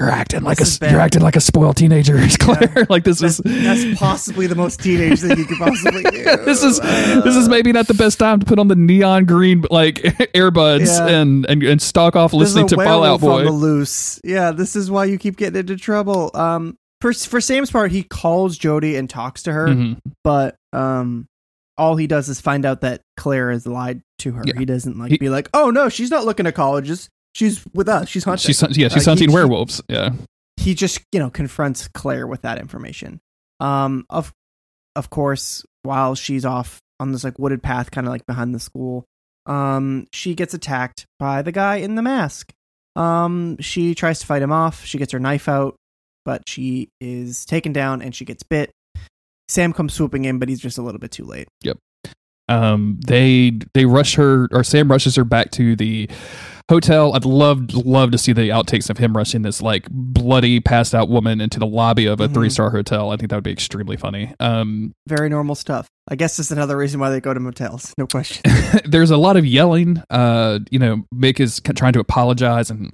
You're 0.00 0.10
acting 0.10 0.42
like 0.42 0.58
This 0.58 0.80
a 0.80 0.90
you're 0.90 1.00
acting 1.00 1.22
like 1.22 1.36
a 1.36 1.40
spoiled 1.40 1.76
teenager, 1.76 2.18
Claire. 2.38 2.86
like 2.88 3.04
this 3.04 3.18
That's, 3.20 3.40
is 3.40 3.44
that's 3.44 3.98
possibly 3.98 4.46
the 4.46 4.54
most 4.54 4.80
teenage 4.80 5.20
thing 5.20 5.36
you 5.38 5.44
could 5.44 5.58
possibly 5.58 6.02
do. 6.10 6.22
this 6.44 6.62
is 6.62 6.78
this 6.80 7.36
is 7.36 7.48
maybe 7.48 7.72
not 7.72 7.86
the 7.88 7.94
best 7.94 8.18
time 8.18 8.40
to 8.40 8.46
put 8.46 8.58
on 8.58 8.68
the 8.68 8.76
neon 8.76 9.24
green 9.24 9.64
like 9.70 9.96
earbuds 10.34 10.86
Yeah. 10.98 11.20
and, 11.20 11.46
and 11.46 11.62
and 11.62 11.82
stalk 11.82 12.16
off 12.16 12.32
This 12.32 12.50
is 12.50 12.54
listening 12.56 12.68
to 12.68 12.76
Fallout 12.76 13.20
werewolf 13.20 13.24
on 13.40 13.44
the 13.44 13.50
Boy. 13.50 13.56
loose. 13.56 14.20
Yeah, 14.24 14.52
this 14.52 14.76
is 14.76 14.90
why 14.90 15.06
you 15.06 15.18
keep 15.18 15.36
getting 15.36 15.58
into 15.60 15.76
trouble. 15.76 16.30
Um, 16.34 16.76
for 17.00 17.12
for 17.12 17.40
Sam's 17.40 17.70
part, 17.70 17.90
he 17.92 18.02
calls 18.02 18.58
Jody 18.58 18.96
and 18.96 19.08
talks 19.08 19.42
to 19.44 19.52
her, 19.52 19.68
Mhm. 19.68 19.98
but 20.24 20.56
um, 20.72 21.26
all 21.76 21.94
he 21.96 22.06
does 22.08 22.28
is 22.28 22.40
find 22.40 22.64
out 22.66 22.80
that 22.80 23.00
Claire 23.16 23.52
has 23.52 23.66
lied 23.66 24.02
to 24.18 24.32
her. 24.32 24.42
Yeah. 24.44 24.54
He 24.58 24.64
doesn't 24.64 24.98
like 24.98 25.12
He- 25.12 25.18
be 25.18 25.28
like, 25.28 25.48
"Oh 25.54 25.70
no, 25.70 25.88
she's 25.88 26.10
not 26.10 26.24
looking 26.24 26.46
at 26.46 26.54
colleges. 26.56 27.08
She's 27.34 27.64
with 27.74 27.88
us. 27.88 28.08
She's 28.08 28.24
hunting." 28.24 28.46
She's 28.46 28.62
yeah, 28.76 28.88
she's 28.88 29.04
he- 29.04 29.10
hunting 29.10 29.28
he- 29.30 29.34
werewolves. 29.34 29.80
Yeah, 29.88 30.10
he 30.56 30.74
just 30.74 31.00
you 31.12 31.18
know 31.20 31.30
confronts 31.30 31.88
Claire 31.88 32.26
with 32.26 32.42
that 32.42 32.58
information. 32.58 33.20
Um, 33.60 34.04
of 34.10 34.32
of 34.96 35.10
course, 35.10 35.64
while 35.82 36.14
she's 36.14 36.44
off 36.44 36.78
on 37.00 37.12
this 37.12 37.24
like 37.24 37.38
wooded 37.38 37.62
path, 37.62 37.90
kind 37.90 38.06
of 38.06 38.12
like 38.12 38.26
behind 38.26 38.54
the 38.54 38.60
school, 38.60 39.04
um, 39.46 40.06
she 40.12 40.34
gets 40.34 40.54
attacked 40.54 41.06
by 41.18 41.42
the 41.42 41.52
guy 41.52 41.76
in 41.76 41.94
the 41.94 42.02
mask. 42.02 42.52
Um, 42.96 43.56
she 43.60 43.94
tries 43.94 44.18
to 44.20 44.26
fight 44.26 44.42
him 44.42 44.50
off. 44.50 44.84
She 44.84 44.98
gets 44.98 45.12
her 45.12 45.20
knife 45.20 45.48
out, 45.48 45.76
but 46.24 46.42
she 46.48 46.88
is 47.00 47.44
taken 47.44 47.72
down 47.72 48.02
and 48.02 48.12
she 48.14 48.24
gets 48.24 48.42
bit. 48.42 48.72
Sam 49.48 49.72
comes 49.72 49.94
swooping 49.94 50.24
in, 50.24 50.38
but 50.40 50.48
he's 50.48 50.60
just 50.60 50.78
a 50.78 50.82
little 50.82 50.98
bit 50.98 51.12
too 51.12 51.24
late. 51.24 51.46
Yep. 51.62 51.78
Um 52.48 52.98
they 53.06 53.58
they 53.74 53.84
rush 53.84 54.14
her 54.16 54.48
or 54.52 54.64
sam 54.64 54.90
rushes 54.90 55.14
her 55.16 55.24
back 55.24 55.50
to 55.52 55.76
the 55.76 56.08
hotel. 56.68 57.14
I'd 57.14 57.24
love 57.24 57.72
love 57.74 58.10
to 58.10 58.18
see 58.18 58.32
the 58.32 58.48
outtakes 58.50 58.90
of 58.90 58.98
him 58.98 59.16
rushing 59.16 59.42
this 59.42 59.62
like 59.62 59.86
bloody 59.90 60.60
passed 60.60 60.94
out 60.94 61.08
woman 61.08 61.40
into 61.40 61.58
the 61.58 61.66
lobby 61.66 62.06
of 62.06 62.20
a 62.20 62.28
Mhm. 62.28 62.34
three 62.34 62.50
star 62.50 62.70
hotel. 62.70 63.10
I 63.10 63.16
think 63.16 63.30
that 63.30 63.36
would 63.36 63.44
be 63.44 63.52
extremely 63.52 63.96
funny. 63.96 64.34
Um 64.40 64.92
Very 65.06 65.28
normal 65.28 65.54
stuff. 65.54 65.88
I 66.10 66.16
guess 66.16 66.36
that's 66.36 66.50
another 66.50 66.76
reason 66.76 67.00
why 67.00 67.10
they 67.10 67.20
go 67.20 67.32
to 67.34 67.40
motels. 67.40 67.92
No 67.98 68.06
question. 68.06 68.42
there's 68.84 69.10
a 69.10 69.16
lot 69.16 69.36
of 69.36 69.46
yelling. 69.46 70.02
Uh 70.10 70.58
you 70.70 70.78
know 70.78 71.04
mick 71.14 71.40
is 71.40 71.60
trying 71.76 71.92
to 71.94 72.00
apologize 72.00 72.70
and 72.70 72.92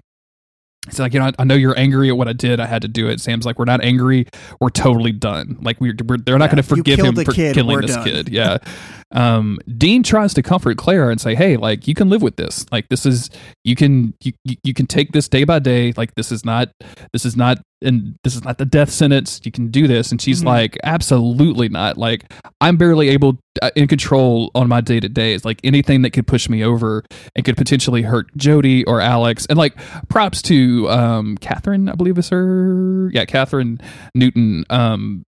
it's 0.87 0.99
like 0.99 1.15
you 1.15 1.19
know 1.21 1.27
I, 1.29 1.33
I 1.39 1.45
know 1.45 1.55
you're 1.55 1.79
angry 1.79 2.11
at 2.11 2.17
what 2.19 2.29
i 2.29 2.35
did. 2.35 2.61
I 2.61 2.67
had 2.67 2.83
to 2.83 2.89
do 2.89 3.09
it. 3.09 3.19
Sam's 3.21 3.47
like 3.47 3.59
we're 3.59 3.65
not 3.65 3.83
angry. 3.83 4.27
We're 4.61 4.69
totally 4.69 5.13
done. 5.13 5.57
Like 5.63 5.81
we're, 5.81 5.95
we're 6.07 6.19
they're 6.19 6.37
not 6.39 6.45
Yeah, 6.47 6.57
going 6.57 6.63
to 6.63 6.63
forgive 6.63 6.99
him 7.01 7.15
for 7.17 7.33
kid, 7.33 7.55
killing 7.55 7.81
this 7.81 7.95
done. 7.97 8.05
kid. 8.05 8.29
Yeah 8.29 8.59
um 9.15 9.59
dean 9.79 10.03
tries 10.03 10.35
to 10.35 10.43
comfort 10.43 10.77
claire 10.77 11.11
and 11.11 11.21
say 11.21 11.35
hey 11.35 11.57
like 11.57 11.87
you 11.89 11.95
can 11.95 12.09
live 12.09 12.23
with 12.23 12.37
this. 12.37 12.67
Like 12.73 12.89
this 12.89 13.07
is 13.07 13.31
you 13.65 13.75
can 13.77 14.15
you, 14.23 14.33
you, 14.63 14.75
can 14.75 14.87
take 14.87 15.13
this 15.13 15.29
day 15.29 15.45
by 15.45 15.59
day. 15.61 15.93
Like 15.97 16.15
this 16.17 16.31
is 16.33 16.45
not 16.45 16.69
this 17.13 17.25
is 17.25 17.37
not 17.37 17.59
and 17.83 18.17
this 18.25 18.35
is 18.35 18.45
not 18.45 18.59
the 18.59 18.65
death 18.65 18.91
sentence. 18.91 19.41
You 19.45 19.53
can 19.53 19.71
do 19.71 19.87
this. 19.87 20.11
And 20.11 20.21
she's 20.21 20.43
Mhm. 20.43 20.47
like 20.47 20.79
absolutely 20.83 21.69
not. 21.69 21.97
Like 21.97 22.31
i'm 22.61 22.77
barely 22.77 23.09
able 23.11 23.39
uh, 23.63 23.71
in 23.77 23.87
control 23.87 24.51
on 24.55 24.69
my 24.69 24.81
day 24.81 24.99
to 25.01 25.09
days 25.09 25.45
like 25.45 25.61
anything 25.65 26.03
that 26.03 26.11
could 26.11 26.27
push 26.27 26.49
me 26.49 26.65
over 26.65 27.05
and 27.37 27.45
could 27.45 27.57
potentially 27.57 28.03
hurt 28.03 28.27
jody 28.37 28.85
or 28.85 29.01
alex. 29.01 29.47
And 29.49 29.59
like 29.59 29.75
props 30.09 30.43
to 30.43 30.89
um 30.91 31.39
Kathryn 31.39 31.91
i 31.91 31.95
believe 31.95 32.19
is 32.19 32.29
her 32.31 33.11
yeah 33.13 33.25
Kathryn 33.25 33.81
Newton. 34.15 34.65
Um 34.71 35.25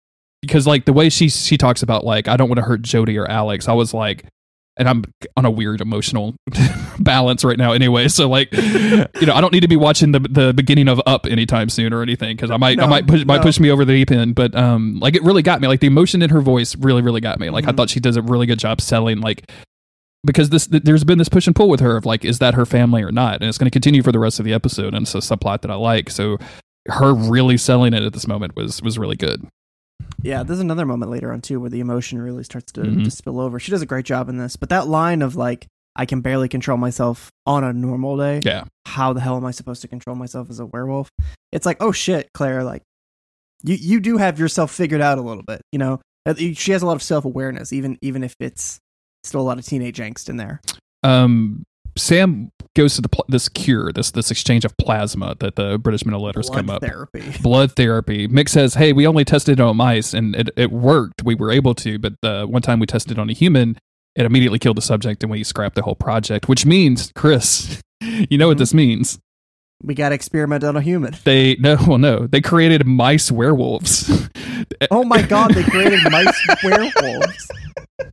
because 0.43 0.67
like 0.67 0.85
the 0.85 0.93
way 0.93 1.09
she 1.09 1.29
she 1.29 1.57
talks 1.57 1.81
about 1.83 2.05
like 2.05 2.27
i 2.27 2.37
don't 2.37 2.49
want 2.49 2.57
to 2.57 2.63
hurt 2.63 2.81
jody 2.81 3.17
or 3.17 3.25
alex 3.29 3.67
i 3.67 3.73
was 3.73 3.93
like 3.93 4.25
and 4.75 4.89
I'm 4.89 5.03
on 5.37 5.45
a 5.45 5.51
weird 5.51 5.81
emotional 5.81 6.33
balance 6.99 7.43
right 7.43 7.59
now 7.59 7.73
anyway. 7.73 8.07
So 8.07 8.27
like, 8.27 8.51
you 8.51 9.27
know, 9.27 9.35
I 9.35 9.39
don't 9.39 9.53
need 9.53 9.59
to 9.59 9.67
be 9.67 9.75
watching 9.75 10.13
the 10.13 10.19
the 10.19 10.51
beginning 10.51 10.87
of 10.87 10.99
Up 11.05 11.27
anytime 11.27 11.69
soon 11.69 11.93
or 11.93 12.01
anything 12.01 12.35
because 12.35 12.49
I 12.49 12.57
might 12.57 12.79
I 12.79 12.87
might 12.87 13.05
push 13.05 13.23
might 13.23 13.43
push 13.43 13.59
me 13.59 13.69
over 13.69 13.85
the 13.85 13.93
deep 13.93 14.09
end. 14.09 14.33
But 14.33 14.55
um, 14.55 14.99
like 14.99 15.15
it 15.15 15.21
really 15.21 15.43
got 15.43 15.61
me. 15.61 15.67
Like 15.67 15.79
the 15.79 15.85
emotion 15.85 16.23
in 16.23 16.31
her 16.31 16.41
voice 16.41 16.75
really 16.75 17.03
really 17.03 17.21
got 17.21 17.39
me. 17.39 17.51
Like 17.51 17.65
I 17.67 17.71
Mhm. 17.71 17.77
thought 17.77 17.91
she 17.91 17.99
does 17.99 18.15
a 18.17 18.23
really 18.23 18.47
good 18.47 18.57
job 18.57 18.81
selling 18.81 19.21
like. 19.21 19.47
Because 20.25 20.49
this, 20.49 20.65
th- 20.65 20.81
there's 20.81 21.03
been 21.03 21.19
this 21.19 21.29
push 21.29 21.45
and 21.45 21.55
pull 21.55 21.69
with 21.69 21.79
her 21.81 21.95
of 21.95 22.07
like, 22.07 22.25
is 22.25 22.39
that 22.39 22.55
her 22.55 22.65
family 22.65 23.03
or 23.03 23.11
not? 23.11 23.41
And 23.41 23.43
it's 23.49 23.59
going 23.59 23.67
to 23.69 23.71
continue 23.71 24.01
for 24.01 24.11
the 24.11 24.17
rest 24.17 24.39
of 24.39 24.45
the 24.45 24.53
episode, 24.53 24.95
and 24.95 25.03
it's 25.03 25.13
a 25.13 25.19
subplot 25.19 25.61
that 25.61 25.69
I 25.69 25.75
like. 25.75 26.09
So, 26.09 26.39
her 26.87 27.13
really 27.13 27.57
selling 27.57 27.93
it 27.93 28.01
at 28.01 28.13
this 28.13 28.25
moment 28.25 28.55
was 28.55 28.81
was 28.81 28.97
really 28.97 29.17
good. 29.17 29.45
Yeah, 30.21 30.43
there's 30.43 30.59
another 30.59 30.85
moment 30.85 31.11
later 31.11 31.31
on 31.31 31.41
too 31.41 31.59
where 31.59 31.69
the 31.69 31.79
emotion 31.79 32.21
really 32.21 32.43
starts 32.43 32.71
to, 32.73 32.81
Mhm. 32.81 33.03
to 33.03 33.11
spill 33.11 33.39
over. 33.39 33.59
She 33.59 33.71
does 33.71 33.81
a 33.81 33.85
great 33.85 34.05
job 34.05 34.29
in 34.29 34.37
this, 34.37 34.55
but 34.55 34.69
that 34.69 34.87
line 34.87 35.21
of 35.21 35.35
like, 35.35 35.67
"I 35.95 36.05
can 36.05 36.21
barely 36.21 36.47
control 36.49 36.77
myself 36.77 37.29
on 37.45 37.63
a 37.63 37.73
normal 37.73 38.17
day." 38.17 38.39
Yeah, 38.43 38.63
How 38.85 39.13
the 39.13 39.21
hell 39.21 39.37
am 39.37 39.45
I 39.45 39.51
supposed 39.51 39.81
to 39.81 39.87
control 39.87 40.15
myself 40.15 40.49
as 40.49 40.59
a 40.59 40.65
werewolf? 40.65 41.09
It's 41.51 41.65
like, 41.65 41.77
oh 41.81 41.91
shit, 41.91 42.29
Claire, 42.33 42.63
like, 42.63 42.83
you 43.63 43.75
you 43.75 43.99
do 43.99 44.17
have 44.17 44.39
yourself 44.39 44.71
figured 44.71 45.01
out 45.01 45.17
a 45.17 45.21
little 45.21 45.43
bit. 45.43 45.61
You 45.71 45.79
know, 45.79 45.99
she 46.53 46.71
has 46.73 46.81
a 46.81 46.85
lot 46.85 46.95
of 46.95 47.03
self 47.03 47.25
awareness, 47.25 47.73
even 47.73 47.97
even 48.01 48.23
if 48.23 48.35
it's 48.39 48.79
still 49.23 49.41
a 49.41 49.43
lot 49.43 49.57
of 49.59 49.65
teenage 49.65 49.97
angst 49.97 50.29
in 50.29 50.37
there. 50.37 50.61
um, 51.03 51.63
Sam 51.95 52.51
goes 52.75 52.95
to 52.95 53.01
the 53.01 53.09
pl- 53.09 53.25
this 53.27 53.49
cure, 53.49 53.91
this 53.93 54.11
this 54.11 54.31
exchange 54.31 54.65
of 54.65 54.75
plasma 54.77 55.35
that 55.39 55.55
the 55.55 55.77
British 55.77 56.05
men 56.05 56.17
letters 56.19 56.47
Blood 56.49 56.57
come 56.57 56.69
up. 56.69 56.81
therapy. 56.81 57.23
Blood 57.41 57.71
therapy. 57.75 58.27
Mick 58.27 58.49
says, 58.49 58.73
"Hey, 58.73 58.93
we 58.93 59.05
only 59.05 59.23
tested 59.25 59.59
it 59.59 59.63
on 59.63 59.77
mice, 59.77 60.13
and 60.13 60.35
it, 60.35 60.49
it 60.57 60.71
worked. 60.71 61.23
We 61.23 61.35
were 61.35 61.51
able 61.51 61.75
to, 61.75 61.99
but 61.99 62.13
the 62.21 62.45
one 62.47 62.61
time 62.61 62.79
we 62.79 62.85
tested 62.87 63.13
it 63.13 63.19
on 63.19 63.29
a 63.29 63.33
human, 63.33 63.77
it 64.15 64.25
immediately 64.25 64.59
killed 64.59 64.77
the 64.77 64.81
subject, 64.81 65.23
and 65.23 65.31
we 65.31 65.43
scrapped 65.43 65.75
the 65.75 65.83
whole 65.83 65.95
project. 65.95 66.47
Which 66.49 66.65
means, 66.65 67.11
Chris, 67.15 67.81
you 68.01 68.37
know 68.37 68.47
what 68.47 68.57
Mhm. 68.57 68.59
this 68.61 68.73
means? 68.73 69.19
We 69.83 69.93
got 69.95 70.09
to 70.09 70.15
experiment 70.15 70.63
on 70.63 70.77
a 70.77 70.81
human. 70.81 71.13
They 71.25 71.55
no, 71.57 71.77
well, 71.87 71.97
no, 71.97 72.25
they 72.25 72.41
created 72.41 72.85
mice 72.87 73.31
werewolves. 73.31 74.09
Oh 74.89 75.03
my 75.03 75.21
god, 75.21 75.53
they 75.53 75.63
created 75.63 75.99
mice 76.09 76.47
werewolves. 76.63 77.51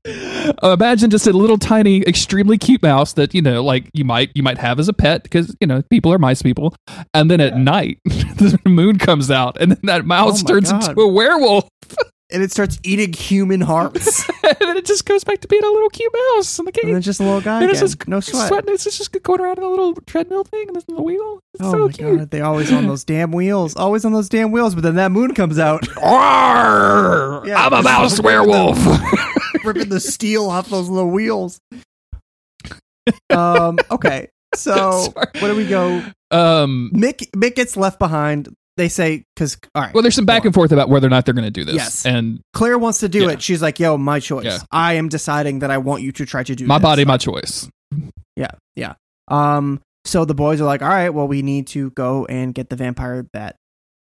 Uh, 0.07 0.71
imagine 0.79 1.11
just 1.11 1.27
a 1.27 1.33
little 1.33 1.59
tiny, 1.59 2.03
extremely 2.03 2.59
cute 2.59 2.83
mouse 2.83 3.13
that 3.15 3.35
you 3.35 3.43
know, 3.43 3.63
like 3.63 3.91
you 3.95 4.05
might 4.05 4.31
you 4.35 4.43
might 4.43 4.59
have 4.59 4.79
as 4.79 4.89
a 4.89 4.93
pet 4.93 5.23
because 5.23 5.55
you 5.61 5.67
know 5.67 5.83
people 5.91 6.13
are 6.13 6.19
mice 6.19 6.43
people. 6.43 6.75
And 7.15 7.31
then 7.31 7.41
at 7.41 7.57
night, 7.57 7.99
the 8.05 8.59
moon 8.65 8.99
comes 8.99 9.31
out, 9.31 9.57
and 9.61 9.73
then 9.73 9.81
that 9.85 10.05
mouse 10.07 10.43
Oh 10.43 10.47
turns 10.47 10.71
God. 10.73 10.89
into 10.91 11.01
a 11.03 11.09
werewolf, 11.09 11.69
And 12.33 12.45
it 12.45 12.53
starts 12.53 12.79
eating 12.85 13.13
human 13.13 13.61
hearts. 13.61 14.29
and 14.45 14.57
then 14.61 14.77
it 14.77 14.85
just 14.87 15.05
goes 15.05 15.25
back 15.25 15.41
to 15.41 15.49
being 15.49 15.65
a 15.65 15.69
little 15.69 15.89
cute 15.91 16.13
mouse. 16.37 16.61
And 16.61 16.69
the 16.69 16.71
cage 16.73 16.85
and 16.85 16.95
then 16.95 17.03
just 17.03 17.19
a 17.19 17.25
little 17.25 17.41
guy 17.41 17.57
and 17.57 17.65
again. 17.65 17.71
it's 17.73 17.81
just 17.81 18.07
no 18.07 18.21
sweat. 18.21 18.65
It's 18.69 18.85
just 18.85 19.11
going 19.25 19.41
around 19.41 19.59
in 19.59 19.65
a 19.65 19.69
little 19.69 19.95
treadmill 20.07 20.45
thing, 20.45 20.69
and 20.69 20.77
this 20.77 20.85
little 20.89 21.05
wheel. 21.05 21.41
It's 21.55 21.65
Oh 21.65 21.73
so 21.73 21.79
my 21.87 21.93
cute. 21.93 22.19
god, 22.19 22.31
they 22.31 22.41
always 22.41 22.73
on 22.73 22.87
those 22.87 23.03
damn 23.03 23.33
wheels. 23.33 23.75
Always 23.75 24.05
on 24.05 24.13
those 24.13 24.29
damn 24.29 24.53
wheels, 24.53 24.75
but 24.77 24.85
then 24.85 24.95
that 24.95 25.11
moon 25.11 25.35
comes 25.35 25.59
out, 25.59 25.89
Arr! 25.99 27.43
Yeah, 27.47 27.67
I'm 27.67 27.73
a 27.73 27.83
mouse 27.83 28.21
werewolf. 28.21 28.79
ripping 29.65 29.89
the 29.89 30.01
steel 30.01 30.49
off 30.49 30.69
those 30.69 30.89
little 30.89 31.11
wheels. 31.11 31.61
Um, 33.31 33.79
okay. 33.91 34.29
So 34.55 34.73
Sorry. 35.15 35.27
where 35.41 35.53
do 35.53 35.57
we 35.57 35.67
go? 35.67 36.03
um. 36.31 36.91
Mick 36.95 37.31
Mick 37.33 37.55
gets 37.57 37.77
left 37.77 37.99
behind. 37.99 38.49
They 38.77 38.89
say 38.89 39.25
because 39.35 39.59
all 39.75 39.83
right, 39.83 39.93
Well, 39.93 40.03
there's 40.03 40.15
some 40.15 40.25
back 40.25 40.45
and 40.45 40.55
forth 40.55 40.73
about 40.73 40.89
whether 40.89 41.07
or 41.07 41.11
not 41.11 41.25
they're 41.27 41.35
going 41.35 41.45
to 41.45 41.51
do 41.51 41.65
this. 41.65 41.75
Yes. 41.75 42.07
And 42.07 42.41
Claire 42.55 42.79
wants 42.79 43.01
to 43.01 43.09
do 43.09 43.23
Yeah. 43.25 43.31
it. 43.33 43.43
She's 43.43 43.61
like, 43.61 43.79
"Yo, 43.79 43.99
my 43.99 44.21
choice. 44.21 44.45
Yeah. 44.45 44.59
I 44.71 44.95
am 44.95 45.09
deciding 45.09 45.59
that 45.59 45.71
I 45.71 45.79
want 45.79 46.03
you 46.03 46.13
to 46.13 46.25
try 46.25 46.43
to 46.45 46.55
do 46.55 46.67
my 46.67 46.79
this." 46.79 46.83
body, 46.83 47.05
my 47.05 47.19
choice. 47.19 47.69
Yeah, 48.37 48.53
yeah. 48.77 48.95
Um, 49.29 49.81
so 50.07 50.25
the 50.25 50.35
boys 50.35 50.61
are 50.61 50.65
like, 50.65 50.81
all 50.83 50.89
right, 50.89 51.11
well, 51.11 51.29
we 51.29 51.43
need 51.43 51.67
to 51.69 51.91
go 51.91 52.25
and 52.27 52.55
get 52.55 52.71
the 52.71 52.77
vampire 52.77 53.27
that, 53.35 53.57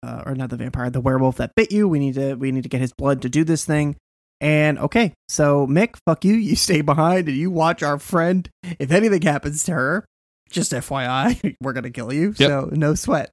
uh, 0.04 0.24
or 0.26 0.36
not 0.36 0.50
the 0.52 0.56
vampire, 0.58 0.90
the 0.90 1.02
werewolf 1.02 1.38
that 1.38 1.52
bit 1.56 1.72
you. 1.72 1.88
We 1.88 2.00
need 2.00 2.14
to, 2.16 2.36
we 2.36 2.52
need 2.52 2.64
to 2.64 2.70
get 2.70 2.80
his 2.80 2.94
blood 2.94 3.24
to 3.24 3.30
do 3.30 3.44
this 3.44 3.66
thing. 3.66 3.98
And 4.42 4.80
okay, 4.80 5.14
so 5.30 5.68
Mick, 5.68 5.96
fuck 6.06 6.26
you. 6.26 6.34
You 6.52 6.56
stay 6.56 6.82
behind 6.82 7.30
and 7.30 7.38
you 7.38 7.50
watch 7.52 7.82
our 7.84 7.98
friend. 8.00 8.50
If 8.80 8.92
anything 8.92 9.22
happens 9.22 9.64
to 9.66 9.74
her, 9.74 10.06
just 10.50 10.72
FYI, 10.74 11.56
we're 11.62 11.74
gonna 11.74 11.92
kill 11.92 12.12
you. 12.12 12.34
Yep. 12.38 12.50
So 12.50 12.70
no 12.74 12.96
sweat. 12.96 13.32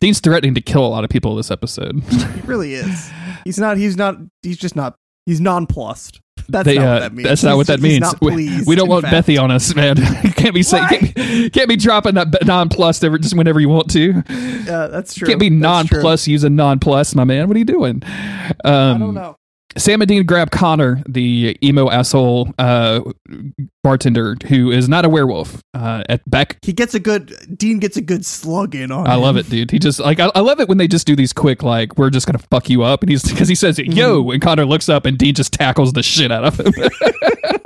Dean's 0.00 0.20
threatening 0.20 0.54
to 0.56 0.60
kill 0.60 0.84
a 0.84 0.88
lot 0.88 1.04
of 1.04 1.10
people 1.10 1.36
this 1.36 1.50
episode. 1.50 2.02
He 2.34 2.40
really 2.42 2.74
is. 2.74 3.10
He's 3.44 3.58
not. 3.58 3.78
He's 3.78 3.96
not. 3.96 4.16
He's 4.42 4.58
just 4.58 4.76
not. 4.76 4.96
He's 5.24 5.40
nonplussed. 5.40 6.20
That's 6.48 6.66
They, 6.66 6.76
not 6.76 6.84
uh, 6.84 6.92
what 6.92 7.00
that 7.00 7.14
means. 7.14 7.28
That's 7.28 7.42
not 7.42 7.56
what 7.56 7.66
that 7.68 7.80
means. 7.80 8.00
not 8.00 8.20
We, 8.20 8.32
pleased, 8.32 8.66
we 8.66 8.74
don't 8.76 8.88
want 8.88 9.06
fact. 9.06 9.26
Bethy 9.28 9.40
on 9.40 9.50
us, 9.50 9.74
man. 9.74 9.96
Can't 10.34 10.54
be 10.54 10.62
saying 10.62 10.88
can't, 10.88 11.14
be- 11.14 11.50
can't 11.50 11.68
be 11.68 11.76
dropping 11.76 12.16
that 12.16 12.44
nonplussed 12.44 13.00
plus 13.00 13.04
ever 13.04 13.16
just 13.18 13.34
whenever 13.34 13.60
you 13.60 13.70
want 13.70 13.90
to. 13.92 14.22
Uh, 14.68 14.88
that's 14.88 15.14
true. 15.14 15.26
Can't 15.26 15.40
be 15.40 15.48
That's 15.48 15.62
non 15.62 15.86
true. 15.86 16.02
plus 16.02 16.26
using 16.28 16.54
non 16.56 16.78
my 17.14 17.24
man. 17.24 17.48
What 17.48 17.56
are 17.56 17.58
you 17.58 17.64
doing? 17.64 18.02
Um, 18.64 18.96
I 18.96 18.98
don't 18.98 19.14
know. 19.14 19.36
Sam 19.76 20.00
and 20.02 20.08
Dean 20.08 20.24
grab 20.24 20.50
Connor, 20.50 21.02
the 21.08 21.56
emo 21.62 21.90
asshole 21.90 22.52
uh, 22.58 23.00
bartender 23.82 24.36
who 24.46 24.70
is 24.70 24.88
not 24.88 25.04
a 25.04 25.08
werewolf. 25.08 25.60
Uh, 25.74 26.04
at 26.08 26.28
back, 26.30 26.58
He 26.62 26.72
gets 26.72 26.94
a 26.94 27.00
good. 27.00 27.34
Dean 27.56 27.78
gets 27.78 27.96
a 27.96 28.02
good 28.02 28.24
slug 28.24 28.74
in 28.74 28.90
on. 28.92 29.00
Him. 29.06 29.10
I 29.10 29.14
him. 29.14 29.20
love 29.22 29.36
it, 29.36 29.48
dude. 29.48 29.70
He 29.70 29.78
just 29.78 30.00
like 30.00 30.20
I, 30.20 30.30
I 30.34 30.40
love 30.40 30.60
it 30.60 30.68
when 30.68 30.78
they 30.78 30.88
just 30.88 31.06
do 31.06 31.16
these 31.16 31.32
quick 31.32 31.62
like 31.62 31.96
we're 31.98 32.10
just 32.10 32.26
gonna 32.26 32.38
fuck 32.50 32.70
you 32.70 32.82
up, 32.82 33.02
and 33.02 33.10
he's 33.10 33.22
because 33.24 33.48
he 33.48 33.54
says 33.54 33.78
yo, 33.78 34.30
and 34.30 34.40
Connor 34.40 34.64
looks 34.64 34.88
up, 34.88 35.06
and 35.06 35.18
Dean 35.18 35.34
just 35.34 35.52
tackles 35.52 35.92
the 35.92 36.02
shit 36.02 36.30
out 36.30 36.44
of 36.44 36.60
him. 36.60 36.72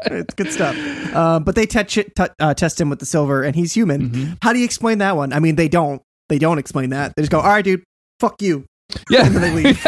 it's 0.07 0.35
good 0.35 0.53
stuff. 0.53 0.77
Um, 1.15 1.45
but 1.45 1.55
they 1.55 1.67
touch 1.67 1.99
it, 1.99 2.15
t- 2.17 2.25
uh, 2.39 2.55
test 2.55 2.81
him 2.81 2.89
with 2.91 2.99
the 3.01 3.07
silver, 3.07 3.43
and 3.43 3.55
he's 3.55 3.73
human. 3.73 4.11
Mm-hmm. 4.11 4.33
How 4.43 4.53
do 4.53 4.59
you 4.59 4.65
explain 4.65 4.99
that 4.99 5.17
one? 5.17 5.33
I 5.33 5.41
mean, 5.41 5.57
they 5.57 5.69
don't. 5.69 6.03
They 6.29 6.39
don't 6.39 6.59
explain 6.59 6.91
that. 6.91 7.15
They 7.17 7.23
just 7.23 7.31
go, 7.33 7.41
"All 7.41 7.49
right, 7.49 7.65
dude, 7.65 7.83
fuck 8.21 8.41
you." 8.43 8.65
Yeah, 9.11 9.26
And 9.26 9.36
they 9.36 9.53
leave. 9.55 9.86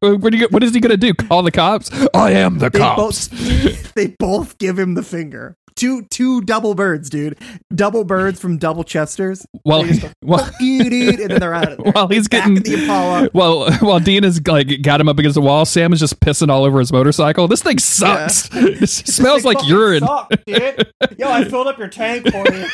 what, 0.00 0.32
you, 0.34 0.48
what 0.50 0.62
is 0.62 0.74
he 0.74 0.80
gonna 0.80 0.96
do? 0.96 1.14
Call 1.14 1.42
the 1.42 1.50
cops? 1.50 1.90
I 2.14 2.32
am 2.32 2.58
the 2.58 2.70
They 2.70 2.78
cops. 2.78 3.28
both. 3.28 3.92
they 3.94 4.08
both 4.18 4.58
give 4.58 4.78
him 4.78 4.94
the 4.94 5.02
finger. 5.02 5.56
Two 5.76 6.02
two 6.08 6.40
double 6.42 6.76
birds, 6.76 7.10
dude. 7.10 7.36
Double 7.74 8.04
birds 8.04 8.38
from 8.38 8.58
double 8.58 8.84
chesters. 8.84 9.44
While 9.64 9.82
They 9.82 9.98
go, 9.98 10.08
while, 10.20 10.44
Fuck 10.44 10.54
you, 10.60 10.82
and 10.82 11.18
then 11.18 11.40
they're 11.40 11.52
out 11.52 11.72
of 11.72 11.78
there. 11.82 11.92
while 11.92 12.06
he's 12.06 12.28
Back 12.28 12.42
getting 12.46 12.62
the 12.62 12.74
Impala. 12.82 13.28
Well, 13.34 13.72
while 13.80 13.98
Dean 13.98 14.22
is 14.22 14.40
like 14.46 14.82
got 14.82 15.00
him 15.00 15.08
up 15.08 15.18
against 15.18 15.34
the 15.34 15.40
wall, 15.40 15.64
Sam 15.64 15.92
is 15.92 15.98
just 15.98 16.20
pissing 16.20 16.48
all 16.48 16.62
over 16.62 16.78
his 16.78 16.92
motorcycle. 16.92 17.48
This 17.48 17.60
thing 17.62 17.78
sucks. 17.80 18.48
it 18.54 18.86
smells 18.88 19.44
like 19.44 19.66
urine. 19.66 20.04
suck, 20.06 20.30
dude. 20.46 20.92
Yo, 21.18 21.28
I 21.28 21.42
filled 21.44 21.66
up 21.66 21.76
your 21.78 21.88
tank 21.88 22.30
for 22.30 22.44
you. 22.54 22.66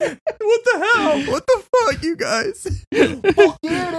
What 0.00 0.64
the 0.64 0.90
hell? 0.94 1.32
What 1.32 1.46
the 1.46 1.64
fuck, 1.86 2.02
you 2.02 2.16
guys? 2.16 2.84
Fuck 3.34 3.58
you, 3.62 3.90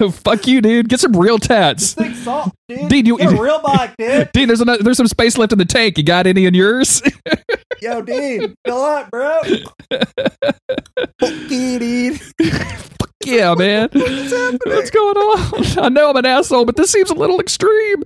dude. 0.00 0.14
Fuck 0.24 0.46
you, 0.46 0.60
dude. 0.60 0.88
Get 0.88 1.00
some 1.00 1.12
real 1.16 1.38
tats. 1.38 1.94
Thing 1.94 2.14
soft, 2.14 2.54
dude. 2.68 2.88
Dude, 2.88 3.06
you- 3.06 3.18
You're 3.20 3.34
a 3.34 3.40
real 3.40 3.60
bike, 3.60 3.94
dude. 3.98 4.30
Dude, 4.32 4.48
there's 4.48 4.60
another, 4.60 4.82
there's 4.82 4.96
some 4.96 5.06
space 5.08 5.36
left 5.38 5.52
in 5.52 5.58
the 5.58 5.64
tank. 5.64 5.98
You 5.98 6.04
got 6.04 6.26
any 6.26 6.46
in 6.46 6.54
yours? 6.54 7.02
Yo, 7.82 8.00
dude. 8.02 8.54
Fill 8.64 8.80
up, 8.82 9.10
bro. 9.10 9.40
Fuck 11.20 11.32
you, 11.50 11.78
dude. 11.78 12.20
yeah, 13.24 13.54
man. 13.54 13.88
What's 13.92 14.30
happening? 14.32 14.58
What's 14.64 14.90
going 14.90 15.16
on? 15.16 15.78
I 15.84 15.88
know 15.88 16.10
I'm 16.10 16.16
an 16.16 16.26
asshole, 16.26 16.64
but 16.64 16.76
this 16.76 16.90
seems 16.90 17.10
a 17.10 17.14
little 17.14 17.40
extreme. 17.40 18.02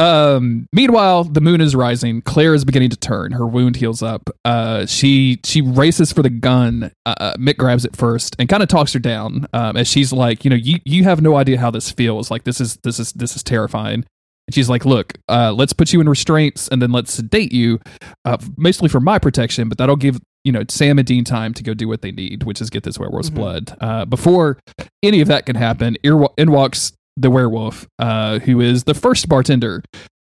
Um, 0.00 0.66
meanwhile, 0.72 1.24
the 1.24 1.40
moon 1.40 1.60
is 1.60 1.76
rising. 1.76 2.22
Claire 2.22 2.54
is 2.54 2.64
beginning 2.64 2.90
to 2.90 2.96
turn. 2.96 3.32
Her 3.32 3.46
wound 3.46 3.76
heals 3.76 4.02
up. 4.02 4.30
Uh, 4.44 4.86
she 4.86 5.38
she 5.44 5.60
races 5.60 6.12
for 6.12 6.22
the 6.22 6.30
gun. 6.30 6.90
Uh, 7.04 7.34
Mick 7.36 7.56
grabs 7.58 7.84
it 7.84 7.94
first 7.94 8.34
and 8.38 8.48
kind 8.48 8.62
of 8.62 8.68
talks 8.68 8.92
her 8.94 8.98
down. 8.98 9.46
Um, 9.52 9.76
as 9.76 9.86
she's 9.88 10.12
like, 10.12 10.44
you 10.44 10.50
know, 10.50 10.56
you 10.56 10.78
you 10.84 11.04
have 11.04 11.20
no 11.20 11.36
idea 11.36 11.58
how 11.58 11.70
this 11.70 11.90
feels. 11.90 12.30
Like 12.30 12.44
this 12.44 12.60
is 12.60 12.78
this 12.82 12.98
is 12.98 13.12
this 13.12 13.36
is 13.36 13.42
terrifying. 13.42 14.04
And 14.48 14.54
she's 14.54 14.68
like, 14.70 14.84
look, 14.84 15.12
uh, 15.28 15.52
let's 15.52 15.72
put 15.72 15.92
you 15.92 16.00
in 16.00 16.08
restraints 16.08 16.66
and 16.68 16.82
then 16.82 16.90
let's 16.90 17.12
sedate 17.12 17.52
you, 17.52 17.78
uh, 18.24 18.38
mostly 18.56 18.88
for 18.88 18.98
my 18.98 19.18
protection, 19.18 19.68
but 19.68 19.78
that'll 19.78 19.94
give 19.96 20.18
you 20.44 20.50
know 20.50 20.64
Sam 20.68 20.98
and 20.98 21.06
Dean 21.06 21.24
time 21.24 21.52
to 21.54 21.62
go 21.62 21.74
do 21.74 21.86
what 21.86 22.00
they 22.02 22.10
need, 22.10 22.44
which 22.44 22.60
is 22.62 22.70
get 22.70 22.82
this 22.82 22.98
werewolf's 22.98 23.30
Mhm. 23.30 23.34
blood. 23.34 23.76
Uh, 23.80 24.04
before 24.06 24.58
any 25.02 25.20
of 25.20 25.28
that 25.28 25.44
can 25.46 25.56
happen, 25.56 25.96
in 26.02 26.50
walks 26.50 26.92
the 27.20 27.30
werewolf, 27.30 27.86
uh, 27.98 28.38
who 28.40 28.60
is 28.60 28.84
the 28.84 28.94
first 28.94 29.28
bartender. 29.28 29.82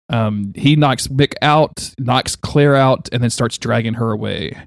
Um, 0.09 0.53
he 0.55 0.75
knocks 0.75 1.07
Mick 1.07 1.33
out, 1.41 1.91
knocks 1.99 2.35
Claire 2.35 2.75
out, 2.75 3.09
and 3.11 3.23
then 3.23 3.29
starts 3.29 3.57
dragging 3.57 3.95
her 3.95 4.11
away. 4.11 4.65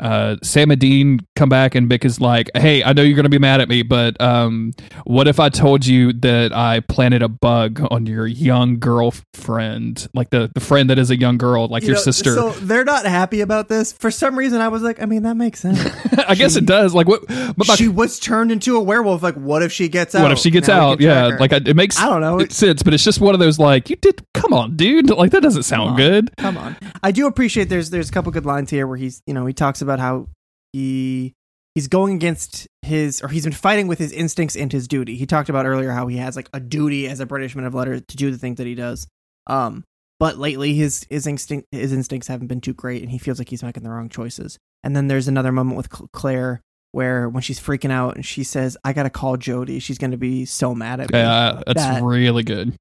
Uh, 0.00 0.36
Sam 0.42 0.70
and 0.70 0.80
Dean 0.80 1.20
come 1.36 1.48
back, 1.48 1.74
and 1.74 1.88
Mick 1.90 2.04
is 2.04 2.20
like, 2.20 2.50
"Hey, 2.56 2.82
I 2.82 2.92
know 2.92 3.02
you're 3.02 3.16
gonna 3.16 3.28
be 3.28 3.38
mad 3.38 3.60
at 3.60 3.68
me, 3.68 3.82
but 3.82 4.20
um, 4.20 4.72
what 5.04 5.28
if 5.28 5.38
I 5.38 5.48
told 5.50 5.84
you 5.86 6.12
that 6.14 6.52
I 6.52 6.80
planted 6.80 7.22
a 7.22 7.28
bug 7.28 7.86
on 7.90 8.06
your 8.06 8.26
young 8.26 8.78
girlfriend, 8.78 10.08
like 10.14 10.30
the 10.30 10.50
the 10.54 10.60
friend 10.60 10.90
that 10.90 10.98
is 10.98 11.10
a 11.10 11.18
young 11.18 11.38
girl, 11.38 11.68
like 11.68 11.82
You 11.82 11.88
your 11.88 11.96
know, 11.96 12.02
sister?" 12.02 12.34
So 12.34 12.50
they're 12.52 12.84
not 12.84 13.04
happy 13.06 13.40
about 13.40 13.68
this. 13.68 13.92
For 13.92 14.10
some 14.10 14.36
reason, 14.38 14.60
I 14.60 14.68
was 14.68 14.82
like, 14.82 15.02
I 15.02 15.06
mean, 15.06 15.22
that 15.24 15.36
makes 15.36 15.60
sense. 15.60 15.80
I 16.28 16.34
guess 16.34 16.56
it 16.56 16.66
does. 16.66 16.94
Like 16.94 17.06
what? 17.08 17.26
But 17.26 17.68
my, 17.68 17.74
she 17.76 17.88
was 17.88 18.18
turned 18.18 18.52
into 18.52 18.76
a 18.76 18.80
werewolf. 18.82 19.22
Like, 19.22 19.34
what 19.36 19.62
if 19.62 19.72
she 19.72 19.88
gets 19.88 20.14
out? 20.14 20.22
what 20.22 20.32
if 20.32 20.38
she 20.38 20.50
gets 20.50 20.68
Now 20.68 20.92
out? 20.92 21.00
Yeah, 21.00 21.36
like 21.38 21.52
I, 21.52 21.56
it 21.56 21.76
makes 21.76 21.98
I 22.00 22.06
don't 22.06 22.20
know. 22.20 22.44
sense, 22.48 22.82
but 22.82 22.94
it's 22.94 23.04
just 23.04 23.20
one 23.20 23.34
of 23.34 23.40
those 23.40 23.58
like 23.58 23.90
you 23.90 23.96
did. 23.96 24.22
Come 24.34 24.52
on, 24.52 24.76
dude. 24.76 25.10
Like 25.20 25.32
that 25.32 25.42
doesn't 25.42 25.64
sound 25.64 25.90
on. 25.90 25.96
good. 25.98 26.34
Come 26.38 26.56
on. 26.56 26.76
I 27.02 27.10
do 27.12 27.26
appreciate 27.26 27.68
there's 27.68 27.90
there's 27.90 28.08
a 28.08 28.12
couple 28.12 28.32
good 28.32 28.46
lines 28.46 28.70
here 28.70 28.86
where 28.86 28.96
he's 28.96 29.22
you 29.26 29.34
know 29.34 29.44
he 29.44 29.52
talks 29.52 29.82
about 29.82 29.89
how 29.98 30.28
he 30.72 31.32
he's 31.74 31.88
going 31.88 32.14
against 32.14 32.66
his 32.82 33.22
or 33.22 33.28
he's 33.28 33.44
been 33.44 33.52
fighting 33.52 33.88
with 33.88 33.98
his 33.98 34.12
instincts 34.12 34.56
and 34.56 34.70
his 34.72 34.86
duty. 34.88 35.16
He 35.16 35.26
talked 35.26 35.48
about 35.48 35.66
earlier 35.66 35.90
how 35.92 36.06
he 36.06 36.16
has 36.18 36.36
like 36.36 36.48
a 36.52 36.60
duty 36.60 37.08
as 37.08 37.20
a 37.20 37.26
British 37.26 37.54
man 37.56 37.64
of 37.66 37.74
letters 37.74 38.02
to 38.08 38.16
do 38.16 38.30
the 38.30 38.38
things 38.38 38.58
that 38.58 38.66
he 38.66 38.74
does. 38.74 39.06
Um, 39.46 39.84
but 40.18 40.36
lately 40.38 40.74
his 40.74 41.06
his 41.10 41.26
instinct 41.26 41.66
his 41.72 41.92
instincts 41.92 42.28
haven't 42.28 42.46
been 42.48 42.60
too 42.60 42.74
great, 42.74 43.02
and 43.02 43.10
he 43.10 43.18
feels 43.18 43.38
like 43.38 43.48
he's 43.48 43.62
making 43.62 43.82
the 43.82 43.90
wrong 43.90 44.08
choices. 44.08 44.58
And 44.84 44.94
then 44.94 45.08
there's 45.08 45.28
another 45.28 45.52
moment 45.52 45.76
with 45.76 45.88
Claire 46.12 46.60
where 46.92 47.28
when 47.28 47.42
she's 47.42 47.60
freaking 47.60 47.90
out 47.92 48.16
and 48.16 48.26
she 48.26 48.44
says, 48.44 48.76
"I 48.84 48.92
gotta 48.92 49.10
call 49.10 49.36
Jody. 49.36 49.78
She's 49.78 49.96
gonna 49.98 50.16
be 50.18 50.44
so 50.44 50.74
mad 50.74 51.00
at 51.00 51.10
me." 51.12 51.18
Yeah, 51.18 51.62
that's 51.66 51.82
That- 51.82 52.02
really 52.02 52.42
good. 52.42 52.74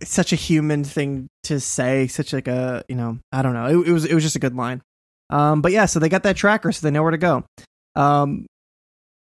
it's 0.00 0.12
such 0.12 0.32
a 0.32 0.36
human 0.36 0.84
thing 0.84 1.26
to 1.42 1.58
say 1.58 2.06
such 2.06 2.32
like 2.32 2.46
a 2.46 2.84
you 2.88 2.94
know 2.94 3.18
i 3.32 3.42
don't 3.42 3.54
know 3.54 3.66
it, 3.66 3.88
it 3.88 3.92
was 3.92 4.04
it 4.04 4.14
was 4.14 4.22
just 4.22 4.36
a 4.36 4.38
good 4.38 4.54
line 4.54 4.80
um 5.30 5.60
but 5.62 5.72
yeah 5.72 5.86
so 5.86 5.98
they 5.98 6.08
got 6.08 6.22
that 6.22 6.36
tracker 6.36 6.72
so 6.72 6.86
they 6.86 6.90
know 6.90 7.02
where 7.02 7.10
to 7.10 7.18
go. 7.18 7.44
Um 7.94 8.46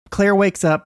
claire 0.10 0.36
wakes 0.36 0.64
up. 0.64 0.84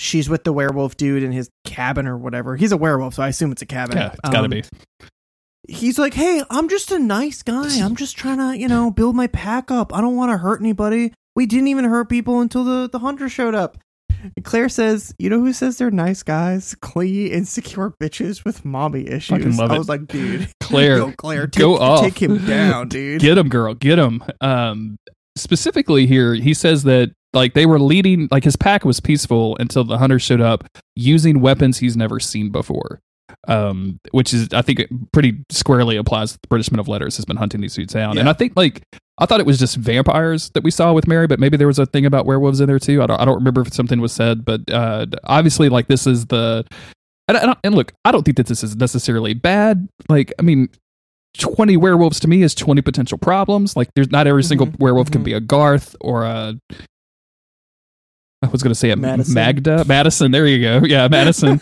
She's 0.00 0.28
with 0.28 0.44
the 0.44 0.52
werewolf 0.52 0.96
dude 0.96 1.22
in 1.22 1.32
his 1.32 1.48
cabin 1.64 2.06
or 2.06 2.16
whatever. 2.16 2.56
He's 2.56 2.72
a 2.72 2.76
werewolf 2.76 3.14
so 3.14 3.22
i 3.22 3.28
assume 3.28 3.52
it's 3.52 3.62
a 3.62 3.66
cabin. 3.66 3.96
Yeah, 3.98 4.12
it's 4.12 4.30
gotta 4.30 4.44
Um, 4.44 4.50
be. 4.50 4.62
he's 5.68 5.98
like 5.98 6.14
hey 6.14 6.42
i'm 6.50 6.68
just 6.68 6.90
a 6.90 6.98
nice 6.98 7.42
guy. 7.42 7.80
I'm 7.80 7.96
just 7.96 8.16
trying 8.16 8.38
to 8.38 8.58
you 8.58 8.68
know 8.68 8.90
build 8.90 9.14
my 9.16 9.26
pack 9.26 9.70
up. 9.70 9.94
I 9.94 10.00
don't 10.00 10.16
want 10.16 10.32
to 10.32 10.38
hurt 10.38 10.60
anybody. 10.60 11.12
We 11.36 11.46
didn't 11.46 11.68
even 11.68 11.84
hurt 11.84 12.08
people 12.08 12.40
until 12.40 12.64
the 12.64 12.88
the 12.88 12.98
hunter 13.00 13.28
showed 13.28 13.54
up 13.54 13.78
and 14.36 14.44
Claire 14.44 14.68
says, 14.68 15.14
"You 15.18 15.30
know 15.30 15.40
who 15.40 15.52
says 15.52 15.78
they're 15.78 15.90
nice 15.90 16.22
guys? 16.22 16.74
Clingy, 16.80 17.30
insecure 17.32 17.92
bitches 18.00 18.44
with 18.44 18.64
mommy 18.64 19.06
issues." 19.08 19.58
I 19.60 19.74
it. 19.74 19.78
was 19.78 19.88
like, 19.88 20.06
"Dude, 20.06 20.48
Claire, 20.60 20.98
Yo, 20.98 21.12
Claire, 21.12 21.46
take, 21.46 21.60
go 21.60 21.78
off. 21.78 22.02
take 22.02 22.20
him 22.20 22.44
down, 22.46 22.88
dude." 22.88 23.20
Get 23.20 23.38
him, 23.38 23.48
girl. 23.48 23.74
Get 23.74 23.98
him. 23.98 24.22
Um, 24.40 24.98
specifically 25.36 26.06
here, 26.06 26.34
he 26.34 26.54
says 26.54 26.82
that 26.84 27.12
like 27.32 27.54
they 27.54 27.66
were 27.66 27.78
leading, 27.78 28.28
like 28.30 28.44
his 28.44 28.56
pack 28.56 28.84
was 28.84 29.00
peaceful 29.00 29.56
until 29.58 29.84
the 29.84 29.98
hunter 29.98 30.18
showed 30.18 30.40
up 30.40 30.64
using 30.96 31.40
weapons 31.40 31.78
he's 31.78 31.96
never 31.96 32.18
seen 32.20 32.50
before. 32.50 33.00
Um, 33.46 34.00
which 34.10 34.34
is 34.34 34.48
I 34.52 34.60
think 34.62 34.82
pretty 35.12 35.44
squarely 35.50 35.96
applies. 35.96 36.32
that 36.32 36.42
The 36.42 36.48
British 36.48 36.70
Men 36.72 36.80
of 36.80 36.88
Letters 36.88 37.16
has 37.16 37.24
been 37.24 37.36
hunting 37.36 37.60
these 37.60 37.72
suits 37.72 37.94
down, 37.94 38.18
and 38.18 38.28
I 38.28 38.32
think 38.32 38.54
like 38.56 38.82
I 39.20 39.26
thought 39.26 39.40
it 39.40 39.46
was 39.46 39.58
just 39.58 39.76
vampires 39.76 40.50
that 40.50 40.64
we 40.64 40.70
saw 40.70 40.92
with 40.92 41.06
Mary, 41.06 41.26
but 41.26 41.38
maybe 41.38 41.56
there 41.56 41.66
was 41.66 41.78
a 41.78 41.86
thing 41.86 42.06
about 42.06 42.26
werewolves 42.26 42.60
in 42.60 42.66
there 42.68 42.78
too. 42.78 43.02
I 43.02 43.06
don't, 43.06 43.20
I 43.20 43.24
don't 43.24 43.36
remember 43.36 43.60
if 43.60 43.72
something 43.72 44.00
was 44.00 44.12
said, 44.12 44.44
but 44.44 44.62
uh, 44.70 45.06
obviously, 45.24 45.68
like 45.68 45.88
this 45.88 46.06
is 46.06 46.26
the 46.26 46.64
and, 47.28 47.36
and, 47.38 47.56
and 47.62 47.74
look, 47.76 47.92
I 48.04 48.10
don't 48.10 48.24
think 48.24 48.38
that 48.38 48.46
this 48.46 48.64
is 48.64 48.74
necessarily 48.74 49.34
bad. 49.34 49.88
Like, 50.08 50.32
I 50.40 50.42
mean, 50.42 50.68
20 51.38 51.76
werewolves 51.76 52.18
to 52.20 52.28
me 52.28 52.42
is 52.42 52.56
20 52.56 52.82
potential 52.82 53.18
problems. 53.18 53.76
Like, 53.76 53.88
there's 53.94 54.10
not 54.10 54.26
every 54.26 54.42
single 54.42 54.66
Mhm, 54.66 54.80
werewolf 54.80 55.12
can 55.12 55.20
mhm. 55.20 55.26
be 55.26 55.32
a 55.34 55.40
Garth 55.40 55.94
or 56.00 56.24
a. 56.24 56.58
I 58.42 58.46
was 58.48 58.62
going 58.62 58.70
to 58.70 58.74
say 58.74 58.88
it, 58.88 58.98
Madison. 58.98 59.34
Magda. 59.34 59.84
Madison. 59.84 60.30
There 60.30 60.46
you 60.46 60.62
go. 60.62 60.80
Yeah, 60.90 61.08
Madison. 61.08 61.60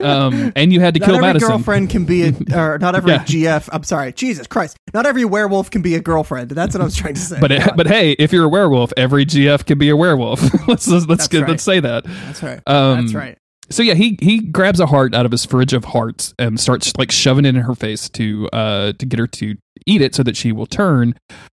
um, 0.00 0.52
and 0.56 0.72
you 0.72 0.80
had 0.80 0.94
to 0.94 1.00
not 1.00 1.06
kill 1.06 1.14
every 1.16 1.28
Madison. 1.28 1.48
girlfriend 1.48 1.90
can 1.90 2.04
be 2.06 2.24
a, 2.28 2.32
or 2.54 2.78
not 2.78 2.96
every 2.96 3.12
Yeah. 3.12 3.24
GF. 3.24 3.68
I'm 3.72 3.84
sorry, 3.84 4.12
Jesus 4.12 4.46
Christ. 4.48 4.76
Not 4.92 5.06
every 5.06 5.24
werewolf 5.24 5.70
can 5.70 5.80
be 5.80 5.94
a 5.94 6.00
girlfriend. 6.00 6.50
That's 6.50 6.74
what 6.74 6.80
I 6.80 6.84
was 6.84 6.96
trying 6.96 7.14
to 7.14 7.20
say. 7.20 7.38
But 7.40 7.52
it, 7.52 7.70
but 7.76 7.86
hey, 7.86 8.12
if 8.12 8.32
you're 8.32 8.44
a 8.44 8.48
werewolf, 8.48 8.92
every 8.96 9.26
GF 9.26 9.64
can 9.64 9.78
be 9.78 9.90
a 9.90 9.96
werewolf. 9.96 10.42
let's 10.68 10.88
let's 10.88 11.06
let's, 11.06 11.28
get, 11.28 11.42
right. 11.42 11.50
let's 11.50 11.62
say 11.62 11.78
that. 11.80 12.04
that's 12.04 12.42
right. 12.42 12.60
Um, 12.66 13.02
that's 13.02 13.14
right. 13.14 13.38
So 13.70 13.82
yeah, 13.82 13.94
he 13.94 14.18
he 14.20 14.40
grabs 14.40 14.80
a 14.80 14.86
heart 14.86 15.14
out 15.14 15.26
of 15.26 15.32
his 15.32 15.44
fridge 15.44 15.72
of 15.72 15.84
hearts 15.84 16.34
and 16.38 16.58
starts 16.58 16.92
like 16.96 17.10
shoving 17.10 17.44
it 17.44 17.54
in 17.54 17.62
her 17.62 17.74
face 17.74 18.08
to 18.10 18.48
uh 18.52 18.92
to 18.92 19.06
get 19.06 19.18
her 19.18 19.26
to 19.26 19.56
eat 19.86 20.02
it 20.02 20.14
so 20.14 20.22
that 20.22 20.36
she 20.36 20.52
will 20.52 20.66
turn. 20.66 21.14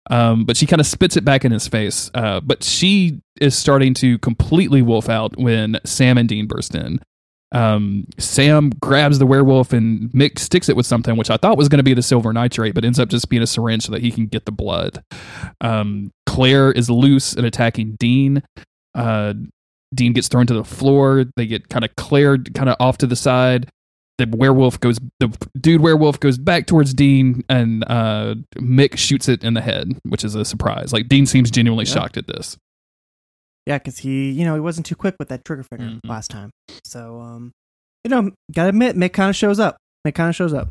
Um, 0.09 0.45
but 0.45 0.57
she 0.57 0.65
kind 0.65 0.79
of 0.79 0.87
spits 0.87 1.15
it 1.15 1.25
back 1.25 1.45
in 1.45 1.51
his 1.51 1.67
face. 1.67 2.09
Uh, 2.13 2.39
but 2.39 2.63
she 2.63 3.21
is 3.39 3.57
starting 3.57 3.93
to 3.95 4.17
completely 4.19 4.81
wolf 4.81 5.09
out 5.09 5.37
when 5.37 5.79
Sam 5.85 6.17
and 6.17 6.27
Dean 6.27 6.47
burst 6.47 6.75
in. 6.75 6.99
Um, 7.53 8.07
Sam 8.17 8.69
grabs 8.81 9.19
the 9.19 9.25
werewolf 9.25 9.73
and 9.73 10.09
Mick 10.11 10.39
sticks 10.39 10.69
it 10.69 10.75
with 10.75 10.85
something, 10.85 11.17
which 11.17 11.29
I 11.29 11.37
thought 11.37 11.57
was 11.57 11.67
going 11.67 11.79
to 11.79 11.83
be 11.83 11.93
the 11.93 12.01
silver 12.01 12.31
nitrate, 12.31 12.73
but 12.73 12.85
ends 12.85 12.99
up 12.99 13.09
just 13.09 13.29
being 13.29 13.43
a 13.43 13.47
syringe 13.47 13.83
so 13.83 13.91
that 13.91 14.01
he 14.01 14.11
can 14.11 14.27
get 14.27 14.45
the 14.45 14.51
blood. 14.53 15.03
Um, 15.59 16.11
Claire 16.25 16.71
is 16.71 16.89
loose 16.89 17.33
and 17.33 17.45
attacking 17.45 17.97
Dean. 17.99 18.43
Uh, 18.95 19.33
Dean 19.93 20.13
gets 20.13 20.27
thrown 20.27 20.47
to 20.47 20.53
the 20.53 20.63
floor. 20.63 21.25
They 21.35 21.45
get 21.45 21.69
kind 21.69 21.83
of 21.85 21.95
cleared, 21.95 22.53
kind 22.53 22.69
of 22.69 22.75
off 22.79 22.97
to 22.99 23.07
the 23.07 23.15
side. 23.15 23.69
The 24.17 24.27
werewolf 24.37 24.79
goes, 24.79 24.99
the 25.19 25.35
dude 25.59 25.81
werewolf 25.81 26.19
goes 26.19 26.37
back 26.37 26.67
towards 26.67 26.93
Dean, 26.93 27.43
and 27.49 27.83
uh, 27.87 28.35
Mick 28.57 28.97
shoots 28.97 29.27
it 29.27 29.43
in 29.43 29.53
the 29.55 29.61
head, 29.61 29.97
which 30.03 30.23
is 30.23 30.35
a 30.35 30.45
surprise. 30.45 30.93
Like 30.93 31.07
Dean 31.07 31.25
seems 31.25 31.49
genuinely 31.49 31.85
Yeah. 31.85 31.93
shocked 31.93 32.17
at 32.17 32.27
this. 32.27 32.55
Yeah, 33.65 33.77
because 33.77 33.99
he, 33.99 34.31
you 34.31 34.43
know, 34.45 34.53
he 34.55 34.59
wasn't 34.59 34.85
too 34.85 34.95
quick 34.95 35.15
with 35.19 35.29
that 35.29 35.43
trigger 35.45 35.63
finger 35.63 35.85
Mhm. 35.85 35.99
last 36.09 36.29
time. 36.31 36.51
So, 36.83 37.19
um, 37.19 37.51
you 38.03 38.09
know, 38.09 38.31
gotta 38.53 38.69
admit, 38.69 38.95
Mick 38.95 39.13
kind 39.13 39.29
of 39.29 39.35
shows 39.35 39.59
up. 39.59 39.77
Mick 40.07 40.15
kind 40.15 40.29
of 40.29 40.35
shows 40.35 40.53
up. 40.53 40.69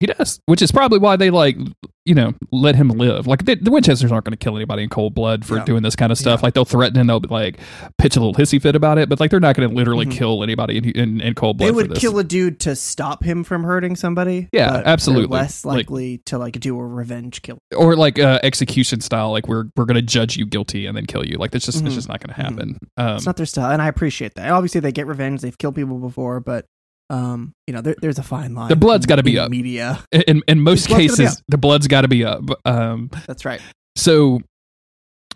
He 0.00 0.06
does, 0.06 0.38
which 0.46 0.62
is 0.62 0.70
probably 0.70 1.00
why 1.00 1.16
they 1.16 1.30
like, 1.30 1.56
you 2.04 2.14
know, 2.14 2.32
let 2.52 2.76
him 2.76 2.88
live. 2.90 3.26
Like 3.26 3.44
they, 3.46 3.56
the 3.56 3.72
Winchesters 3.72 4.12
aren't 4.12 4.24
going 4.24 4.30
to 4.30 4.36
kill 4.36 4.54
anybody 4.54 4.84
in 4.84 4.88
cold 4.88 5.12
blood 5.12 5.44
for 5.44 5.56
Yeah. 5.56 5.64
doing 5.64 5.82
this 5.82 5.96
kind 5.96 6.12
of 6.12 6.18
stuff. 6.18 6.38
Yeah. 6.38 6.46
Like 6.46 6.54
they'll 6.54 6.64
threaten 6.64 7.00
and 7.00 7.10
they'll 7.10 7.20
like 7.28 7.58
pitch 7.98 8.14
a 8.14 8.20
little 8.20 8.32
hissy 8.34 8.62
fit 8.62 8.76
about 8.76 8.98
it, 8.98 9.08
but 9.08 9.18
like 9.18 9.32
they're 9.32 9.40
not 9.40 9.56
going 9.56 9.68
to 9.68 9.74
literally 9.74 10.06
Mhm. 10.06 10.12
kill 10.12 10.42
anybody 10.44 10.78
in, 10.78 10.84
in, 10.92 11.20
in 11.20 11.34
cold 11.34 11.58
blood. 11.58 11.66
They 11.66 11.72
would 11.72 11.94
kill 11.96 12.16
a 12.20 12.22
dude 12.24 12.60
to 12.60 12.76
stop 12.76 13.24
him 13.24 13.42
from 13.42 13.64
hurting 13.64 13.96
somebody. 13.96 14.48
Yeah, 14.52 14.70
but 14.70 14.86
absolutely. 14.86 15.26
less 15.36 15.64
Like- 15.64 15.78
likely 15.78 16.18
to 16.26 16.38
like 16.38 16.60
do 16.60 16.78
a 16.78 16.86
revenge 16.86 17.42
kill. 17.42 17.58
or 17.76 17.96
like 17.96 18.20
uh, 18.20 18.38
execution 18.44 19.00
style. 19.00 19.32
Like 19.32 19.48
we're 19.48 19.64
we're 19.76 19.84
going 19.84 19.96
to 19.96 20.02
judge 20.02 20.36
you 20.36 20.46
guilty 20.46 20.86
and 20.86 20.96
then 20.96 21.06
kill 21.06 21.26
you. 21.26 21.38
Like 21.38 21.50
that's 21.50 21.66
just 21.66 21.80
it's 21.84 21.88
Mhm. 21.92 21.94
just 21.96 22.08
not 22.08 22.20
going 22.20 22.32
to 22.34 22.40
Mhm. 22.40 22.44
happen. 22.44 22.78
Um, 22.96 23.16
it's 23.16 23.26
not 23.26 23.36
their 23.36 23.46
style, 23.46 23.72
and 23.72 23.82
I 23.82 23.88
appreciate 23.88 24.34
that. 24.36 24.48
Obviously, 24.50 24.80
they 24.80 24.92
get 24.92 25.08
revenge. 25.08 25.40
They've 25.40 25.58
killed 25.58 25.74
people 25.74 25.98
before, 25.98 26.38
but 26.38 26.66
um, 27.10 27.52
you 27.66 27.74
know, 27.74 27.80
there, 27.80 27.96
there's 28.00 28.18
a 28.18 28.22
fine 28.22 28.54
line. 28.54 28.68
The 28.68 28.76
blood's 28.76 29.06
gotta 29.06 29.22
be 29.22 29.38
up. 29.38 29.50
Media. 29.50 30.04
in 30.12 30.42
in 30.46 30.60
most 30.60 30.88
The 30.88 30.94
blood's 30.94 31.06
gotta 31.06 31.16
be 31.16 31.24
cases, 31.24 31.42
the 31.48 31.58
blood's 31.58 31.86
got 31.86 32.00
to 32.02 32.08
be 32.08 32.24
up. 32.24 32.44
Um, 32.64 33.10
That's 33.26 33.44
right. 33.44 33.60
so 33.96 34.40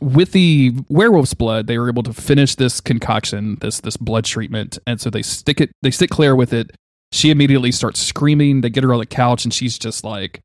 with 0.01 0.33
the 0.33 0.73
werewolf's 0.89 1.35
blood, 1.35 1.69
they 1.69 1.79
were 1.79 1.89
able 1.89 2.03
to 2.03 2.13
finish 2.13 2.57
this 2.57 2.81
concoction, 2.81 3.57
this 3.61 3.81
this 3.81 3.97
blood 3.97 4.25
treatment, 4.25 4.79
and 4.87 5.01
so 5.01 5.11
they 5.11 5.23
stick 5.23 5.61
it. 5.61 5.71
They 5.83 5.91
stick 5.91 6.11
Claire 6.11 6.37
with 6.37 6.53
it. 6.53 6.73
She 7.13 7.31
immediately 7.31 7.73
starts 7.73 8.01
screaming. 8.01 8.63
They 8.63 8.71
get 8.71 8.85
her 8.85 8.93
on 8.93 9.01
the 9.01 9.07
couch, 9.07 9.45
and 9.45 9.55
she's 9.55 9.79
just 9.79 10.03
like, 10.03 10.41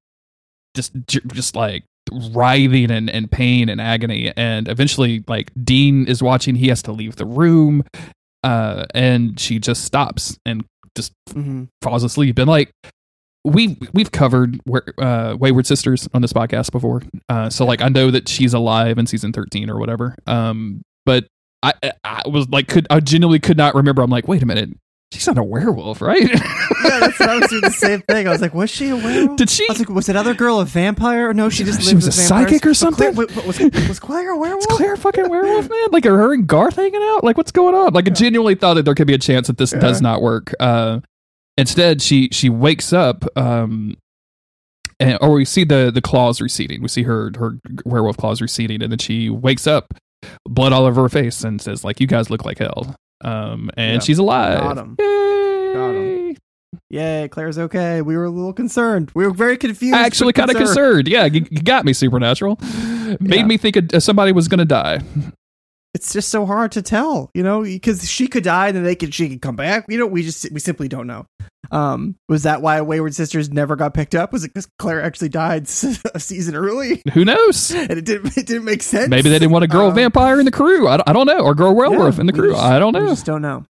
just 0.75 0.93
just 1.07 1.55
like 1.55 1.83
writhing 2.31 2.91
and, 2.91 3.09
and 3.09 3.29
pain 3.29 3.67
and 3.67 3.81
agony. 3.81 4.31
And 4.37 4.67
eventually, 4.67 5.23
like 5.27 5.51
Dean 5.61 6.05
is 6.07 6.21
watching, 6.21 6.55
he 6.55 6.67
has 6.67 6.81
to 6.83 6.91
leave 6.91 7.15
the 7.15 7.25
room, 7.25 7.83
uh, 8.43 8.85
and 8.93 9.39
she 9.39 9.59
just 9.59 9.83
stops 9.83 10.37
and 10.45 10.63
just 10.97 11.13
hmm 11.31 11.63
falls 11.81 12.03
asleep. 12.03 12.37
And 12.37 12.49
like 12.49 12.71
we've 13.45 13.77
we've 13.93 14.11
covered 14.11 14.59
uh, 14.97 15.37
Wayward 15.39 15.65
Sisters 15.65 16.07
on 16.13 16.21
this 16.21 16.33
podcast 16.33 16.71
before, 16.71 17.01
uh, 17.29 17.49
so 17.49 17.65
like 17.65 17.81
I 17.81 17.87
know 17.87 18.11
that 18.11 18.27
she's 18.27 18.53
alive 18.53 18.97
in 18.97 19.07
season 19.07 19.31
thirteen 19.31 19.69
or 19.69 19.79
whatever. 19.79 20.15
Um, 20.27 20.81
but 21.05 21.27
I 21.63 21.73
I 22.03 22.23
was 22.27 22.49
like 22.49 22.67
could 22.67 22.87
I 22.89 22.99
genuinely 22.99 23.39
could 23.39 23.57
not 23.57 23.75
remember. 23.75 24.01
I'm 24.01 24.09
like, 24.09 24.27
wait 24.27 24.43
a 24.43 24.45
minute, 24.45 24.69
she's 25.11 25.25
not 25.27 25.37
a 25.37 25.43
werewolf, 25.43 26.01
right? 26.01 26.21
Yeah, 26.21 26.39
that's 26.99 27.19
what 27.19 27.29
I 27.29 27.37
was 27.39 27.49
doing 27.49 27.61
the 27.61 27.71
same 27.71 28.01
thing. 28.01 28.27
I 28.27 28.31
was 28.31 28.41
like, 28.41 28.53
was 28.53 28.69
she 28.69 28.89
a 28.89 28.95
werewolf? 28.95 29.37
Did 29.37 29.49
she? 29.49 29.63
I 29.69 29.71
was 29.73 29.79
like, 29.79 29.89
was 29.89 30.05
that 30.07 30.15
other 30.15 30.33
girl 30.33 30.59
a 30.59 30.65
vampire? 30.65 31.33
No, 31.33 31.49
she 31.49 31.63
just 31.63 31.81
She 31.81 31.95
was 31.95 32.07
a 32.07 32.11
vampires. 32.11 32.27
psychic 32.51 32.65
or 32.65 32.73
something? 32.73 33.13
Claire, 33.13 33.27
wait, 33.27 33.45
was, 33.45 33.59
was 33.87 33.99
Claire 33.99 34.31
a 34.31 34.37
werewolf? 34.39 34.61
Is 34.69 34.77
Claire 34.77 34.93
a 34.93 34.97
fucking 34.97 35.29
werewolf, 35.29 35.69
man? 35.69 35.87
Like, 35.91 36.05
are 36.05 36.17
her 36.17 36.33
and 36.33 36.45
Garth 36.47 36.75
hanging 36.75 37.01
out? 37.01 37.23
Like, 37.23 37.37
what's 37.37 37.51
going 37.51 37.75
on? 37.75 37.93
Like, 37.93 38.07
I 38.07 38.11
genuinely 38.11 38.55
thought 38.55 38.75
that 38.75 38.83
there 38.83 38.95
could 38.95 39.07
be 39.07 39.13
a 39.13 39.17
chance 39.19 39.47
that 39.47 39.57
this 39.57 39.73
Yeah. 39.73 39.79
does 39.79 40.01
not 40.01 40.21
work. 40.21 40.53
Uh, 40.59 40.99
instead, 41.57 42.01
she 42.01 42.29
she 42.31 42.49
wakes 42.49 42.91
up, 42.93 43.23
um, 43.37 43.95
and 44.99 45.17
or 45.21 45.31
we 45.33 45.45
see 45.45 45.63
the 45.63 45.91
the 45.93 46.01
claws 46.01 46.41
receding. 46.41 46.81
We 46.81 46.87
see 46.89 47.03
her 47.03 47.31
her 47.37 47.57
werewolf 47.85 48.17
claws 48.17 48.41
receding, 48.41 48.81
and 48.83 48.91
then 48.91 48.99
she 48.99 49.29
wakes 49.29 49.67
up, 49.67 49.93
blood 50.45 50.73
all 50.73 50.85
over 50.85 51.03
her 51.03 51.09
face, 51.09 51.43
and 51.43 51.61
says, 51.61 51.83
"Like, 51.83 51.99
you 51.99 52.07
guys 52.07 52.29
look 52.29 52.43
like 52.45 52.57
hell." 52.59 52.95
Um, 53.23 53.69
and 53.77 53.93
Yeah. 53.95 53.99
she's 53.99 54.19
alive. 54.19 54.59
Got 54.59 54.77
'em. 54.77 54.95
Yay! 54.99 55.73
Got 55.73 55.89
'em. 55.95 56.35
Yay, 56.89 57.27
Claire's 57.29 57.57
okay. 57.57 58.01
We 58.01 58.15
were 58.15 58.25
a 58.25 58.29
little 58.29 58.53
concerned. 58.53 59.11
We 59.15 59.25
were 59.25 59.33
very 59.33 59.57
confused. 59.57 59.95
Actually, 59.95 60.33
kind 60.33 60.49
of 60.49 60.55
concerned. 60.55 61.07
Yeah, 61.07 61.25
you, 61.25 61.41
got 61.41 61.85
me, 61.85 61.93
Supernatural. 61.93 62.57
Made 63.19 63.35
Yeah. 63.39 63.45
me 63.45 63.57
think 63.57 63.77
somebody 63.99 64.31
was 64.31 64.47
going 64.47 64.59
to 64.59 64.65
die. 64.65 64.99
It's 65.93 66.13
just 66.13 66.29
so 66.29 66.45
hard 66.45 66.73
to 66.73 66.81
tell, 66.83 67.31
you 67.33 67.41
know, 67.41 67.63
because 67.63 68.07
she 68.09 68.27
could 68.27 68.43
die 68.43 68.67
and 68.67 68.77
then 68.77 68.83
they 68.83 68.95
could 68.95 69.13
she 69.15 69.29
could 69.29 69.41
come 69.41 69.55
back. 69.55 69.85
You 69.89 69.97
know, 69.97 70.05
we 70.05 70.21
just 70.21 70.51
we 70.51 70.59
simply 70.59 70.87
don't 70.87 71.07
know. 71.07 71.25
Um, 71.71 72.15
was 72.29 72.43
that 72.43 72.61
why 72.61 72.79
Wayward 72.81 73.15
Sisters 73.15 73.49
never 73.49 73.75
got 73.75 73.93
picked 73.93 74.13
up? 74.13 74.31
Was 74.31 74.43
it 74.43 74.49
because 74.53 74.67
Claire 74.79 75.01
actually 75.01 75.29
died 75.29 75.63
a 76.13 76.19
season 76.19 76.55
early 76.55 77.01
Who 77.13 77.25
knows? 77.25 77.71
and 77.71 77.91
it 77.91 78.05
didn't 78.05 78.37
it 78.37 78.45
didn't 78.45 78.65
make 78.65 78.83
sense? 78.83 79.09
Maybe 79.09 79.29
they 79.29 79.39
didn't 79.39 79.51
want 79.51 79.63
a 79.65 79.67
girl 79.67 79.87
Um, 79.87 79.95
vampire 79.95 80.39
in 80.39 80.45
the 80.45 80.51
crew. 80.51 80.87
I 80.87 80.97
don't, 80.97 81.09
I 81.09 81.13
don't 81.13 81.25
know. 81.25 81.39
Or 81.39 81.55
girl 81.55 81.73
werewolf 81.73 82.15
yeah, 82.15 82.21
in 82.21 82.27
the 82.27 82.33
crew. 82.33 82.51
just- 82.51 82.63
I 82.63 82.77
don't 82.79 82.93
know. 82.93 83.07
just 83.07 83.25
don't 83.25 83.41
know. 83.41 83.65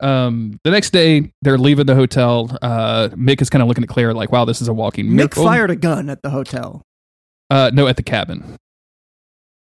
Um, 0.00 0.60
the 0.64 0.70
next 0.70 0.90
day, 0.90 1.30
they're 1.42 1.56
leaving 1.56 1.86
the 1.86 1.94
hotel. 1.94 2.56
Uh, 2.60 3.08
Mick 3.14 3.40
is 3.40 3.48
kind 3.48 3.62
of 3.62 3.68
looking 3.68 3.84
at 3.84 3.88
Claire 3.88 4.12
like, 4.12 4.30
wow, 4.32 4.44
this 4.44 4.60
is 4.60 4.68
a 4.68 4.74
walking 4.74 5.06
Mick 5.06 5.12
miracle. 5.14 5.44
fired 5.44 5.70
a 5.70 5.76
gun 5.76 6.10
at 6.10 6.20
the 6.20 6.30
hotel 6.30 6.82
Uh, 7.48 7.70
no, 7.72 7.86
at 7.86 7.96
the 7.96 8.02
cabin. 8.02 8.56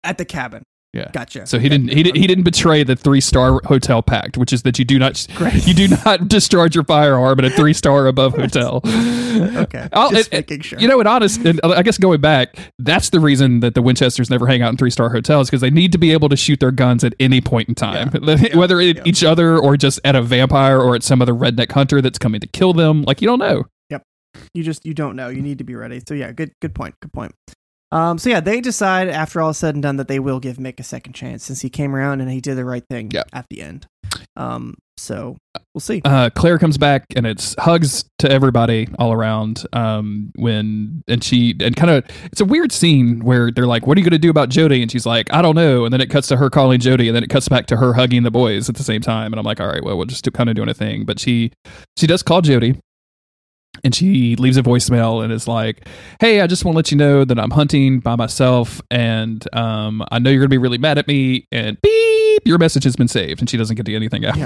at 0.04 0.18
the 0.18 0.24
cabin. 0.24 0.64
Yeah. 0.94 1.10
Gotcha. 1.12 1.46
So 1.46 1.58
he 1.58 1.68
didn't 1.68 1.88
he, 1.88 2.02
did, 2.02 2.16
he 2.16 2.26
didn't 2.26 2.44
betray 2.44 2.82
the 2.82 2.96
three 2.96 3.20
star 3.20 3.60
hotel 3.64 4.02
pact, 4.02 4.38
which 4.38 4.54
is 4.54 4.62
that 4.62 4.78
you 4.78 4.86
do 4.86 4.98
not 4.98 5.26
Great. 5.34 5.66
you 5.66 5.74
do 5.74 5.88
not 6.04 6.28
discharge 6.28 6.74
your 6.74 6.84
firearm 6.84 7.38
at 7.40 7.44
a 7.44 7.50
three 7.50 7.74
star 7.74 8.06
above 8.06 8.34
hotel. 8.36 8.80
Okay, 8.84 9.86
I'll- 9.92 10.10
just 10.10 10.32
and- 10.32 10.38
making 10.38 10.62
sure. 10.62 10.78
You 10.78 10.88
know, 10.88 10.98
in 11.00 11.06
honest, 11.06 11.44
and 11.44 11.60
I 11.62 11.82
guess 11.82 11.98
going 11.98 12.20
back, 12.22 12.56
that's 12.78 13.10
the 13.10 13.20
reason 13.20 13.60
that 13.60 13.74
the 13.74 13.82
Winchesters 13.82 14.30
never 14.30 14.46
hang 14.46 14.62
out 14.62 14.70
in 14.70 14.76
three 14.78 14.90
star 14.90 15.10
hotels 15.10 15.48
because 15.50 15.60
they 15.60 15.70
need 15.70 15.92
to 15.92 15.98
be 15.98 16.10
able 16.12 16.30
to 16.30 16.36
shoot 16.36 16.58
their 16.58 16.70
guns 16.72 17.04
at 17.04 17.14
any 17.20 17.40
point 17.42 17.68
in 17.68 17.74
time, 17.74 18.08
whether 18.54 18.80
at 18.80 18.96
yeah. 18.96 19.02
each 19.04 19.22
other 19.22 19.58
or 19.58 19.76
just 19.76 20.00
at 20.04 20.16
a 20.16 20.22
vampire 20.22 20.80
or 20.80 20.94
at 20.94 21.02
some 21.02 21.20
other 21.20 21.34
redneck 21.34 21.70
hunter 21.70 22.00
that's 22.00 22.18
coming 22.18 22.40
to 22.40 22.46
kill 22.46 22.72
them. 22.72 23.02
Like 23.02 23.20
you 23.20 23.26
don't 23.28 23.38
know. 23.40 23.64
Yep. 23.90 24.02
You 24.54 24.62
just 24.62 24.86
you 24.86 24.94
don't 24.94 25.16
know. 25.16 25.28
You 25.28 25.42
need 25.42 25.58
to 25.58 25.64
be 25.64 25.74
ready. 25.74 26.00
So 26.08 26.14
yeah, 26.14 26.32
good 26.32 26.52
good 26.62 26.74
point. 26.74 26.94
Good 27.02 27.12
point. 27.12 27.32
Um, 27.90 28.18
so 28.18 28.28
yeah, 28.30 28.40
they 28.40 28.60
decide 28.60 29.08
after 29.08 29.40
all 29.40 29.50
is 29.50 29.58
said 29.58 29.74
and 29.74 29.82
done 29.82 29.96
that 29.96 30.08
they 30.08 30.18
will 30.18 30.40
give 30.40 30.56
Mick 30.58 30.78
a 30.78 30.82
second 30.82 31.14
chance 31.14 31.44
since 31.44 31.62
he 31.62 31.70
came 31.70 31.94
around 31.94 32.20
and 32.20 32.30
he 32.30 32.40
did 32.40 32.56
the 32.56 32.64
right 32.64 32.84
thing 32.90 33.10
Yeah. 33.12 33.22
at 33.32 33.46
the 33.48 33.62
end. 33.62 33.86
Um, 34.36 34.74
so 34.98 35.36
we'll 35.74 35.80
see. 35.80 36.02
Uh, 36.04 36.28
Claire 36.34 36.58
comes 36.58 36.76
back 36.76 37.04
and 37.16 37.24
it's 37.26 37.54
hugs 37.58 38.04
to 38.18 38.30
everybody 38.30 38.88
all 38.98 39.12
around. 39.12 39.64
Um, 39.72 40.32
when 40.36 41.02
and 41.08 41.22
she 41.22 41.54
and 41.60 41.76
kind 41.76 41.90
of 41.90 42.04
it's 42.24 42.40
a 42.40 42.44
weird 42.44 42.72
scene 42.72 43.20
where 43.24 43.50
they're 43.50 43.66
like, 43.66 43.86
"What 43.86 43.96
are 43.96 44.00
you 44.00 44.04
going 44.04 44.12
to 44.12 44.18
do 44.18 44.30
about 44.30 44.48
Jody?" 44.48 44.82
And 44.82 44.90
she's 44.90 45.06
like, 45.06 45.32
"I 45.32 45.40
don't 45.40 45.54
know." 45.54 45.84
And 45.84 45.92
then 45.92 46.00
it 46.00 46.10
cuts 46.10 46.26
to 46.28 46.36
her 46.36 46.50
calling 46.50 46.80
Jody, 46.80 47.08
and 47.08 47.14
then 47.14 47.22
it 47.22 47.30
cuts 47.30 47.48
back 47.48 47.66
to 47.66 47.76
her 47.76 47.94
hugging 47.94 48.22
the 48.24 48.30
boys 48.30 48.68
at 48.68 48.74
the 48.74 48.82
same 48.82 49.00
time. 49.00 49.32
And 49.32 49.38
I'm 49.38 49.46
like, 49.46 49.60
"All 49.60 49.68
right, 49.68 49.82
well, 49.84 49.96
we'll 49.96 50.06
just 50.06 50.30
kind 50.32 50.48
of 50.50 50.56
doing 50.56 50.68
a 50.68 50.74
thing." 50.74 51.04
But 51.04 51.20
she 51.20 51.52
she 51.96 52.06
does 52.08 52.22
call 52.24 52.40
Jody. 52.42 52.76
And 53.84 53.94
she 53.94 54.34
leaves 54.36 54.56
a 54.56 54.62
voicemail 54.62 55.22
and 55.22 55.32
is 55.32 55.46
like, 55.46 55.86
"Hey, 56.20 56.40
I 56.40 56.46
just 56.48 56.64
want 56.64 56.74
to 56.74 56.76
let 56.76 56.90
you 56.90 56.96
know 56.96 57.24
that 57.24 57.38
I'm 57.38 57.50
hunting 57.50 58.00
by 58.00 58.16
myself, 58.16 58.82
and 58.90 59.44
um, 59.54 60.04
I 60.10 60.18
know 60.18 60.30
you're 60.30 60.40
gonna 60.40 60.48
be 60.48 60.58
really 60.58 60.78
mad 60.78 60.98
at 60.98 61.06
me. 61.06 61.46
And 61.52 61.80
beep, 61.80 62.42
your 62.44 62.58
message 62.58 62.82
has 62.84 62.96
been 62.96 63.06
saved." 63.06 63.40
And 63.40 63.48
she 63.48 63.56
doesn't 63.56 63.76
get 63.76 63.86
to 63.86 63.94
anything 63.94 64.24
out. 64.24 64.34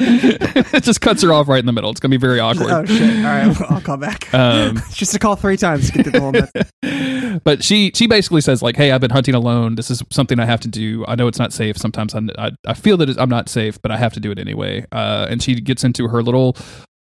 it 0.00 0.82
just 0.82 1.00
cuts 1.00 1.22
her 1.22 1.32
off 1.32 1.48
right 1.48 1.60
in 1.60 1.66
the 1.66 1.72
middle. 1.72 1.90
It's 1.90 2.00
gonna 2.00 2.10
be 2.10 2.18
very 2.18 2.40
awkward. 2.40 2.70
oh 2.70 2.84
shit! 2.84 3.16
All 3.18 3.22
right, 3.24 3.46
well, 3.46 3.66
I'll 3.70 3.80
call 3.80 3.96
back. 3.96 4.28
Um, 4.34 4.82
just 4.90 5.12
to 5.12 5.18
call 5.18 5.36
three 5.36 5.56
times 5.56 5.90
to 5.90 6.02
get 6.02 6.12
the 6.12 6.20
whole 6.20 6.32
message. 6.32 7.40
but 7.44 7.62
she 7.62 7.92
she 7.94 8.06
basically 8.06 8.40
says 8.40 8.62
like, 8.62 8.76
"Hey, 8.76 8.92
I've 8.92 9.00
been 9.00 9.10
hunting 9.10 9.34
alone. 9.34 9.76
This 9.76 9.90
is 9.90 10.02
something 10.10 10.38
I 10.38 10.46
have 10.46 10.60
to 10.60 10.68
do. 10.68 11.04
I 11.06 11.14
know 11.14 11.26
it's 11.26 11.38
not 11.38 11.52
safe. 11.52 11.78
Sometimes 11.78 12.14
I 12.14 12.20
I, 12.38 12.50
I 12.66 12.74
feel 12.74 12.96
that 12.98 13.08
it's, 13.08 13.18
I'm 13.18 13.28
not 13.30 13.48
safe, 13.48 13.80
but 13.80 13.90
I 13.90 13.96
have 13.96 14.12
to 14.14 14.20
do 14.20 14.30
it 14.30 14.38
anyway." 14.38 14.84
Uh, 14.92 15.26
and 15.30 15.42
she 15.42 15.54
gets 15.60 15.84
into 15.84 16.08
her 16.08 16.22
little 16.22 16.56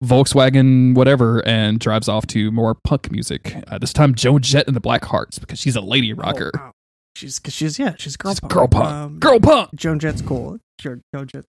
Volkswagen 0.04 0.94
whatever 0.96 1.46
and 1.48 1.80
drives 1.80 2.08
off 2.08 2.28
to 2.28 2.52
more 2.52 2.76
punk 2.84 3.12
music. 3.12 3.56
Uh, 3.68 3.78
this 3.78 3.94
time, 3.94 4.14
Joan 4.16 4.42
Jett 4.42 4.68
and 4.68 4.76
the 4.76 4.82
Blackhearts 4.82 5.40
because 5.40 5.60
she's 5.60 5.76
a 5.76 5.82
lady 5.82 6.14
rocker. 6.14 6.52
Oh, 6.56 6.60
wow. 6.60 6.72
She's 7.16 7.40
because 7.40 7.56
she's 7.56 7.80
yeah 7.80 7.96
she's 7.98 8.16
girl 8.16 8.32
She's 8.34 8.40
punk. 8.42 8.54
girl 8.54 8.68
punk. 8.68 8.86
Um, 8.88 9.20
girl 9.20 9.40
punk. 9.40 9.70
Joan 9.76 9.98
Jett's 10.00 10.22
cool. 10.22 10.60
Sure, 10.80 11.00
Joan 11.16 11.28
Jett. 11.28 11.46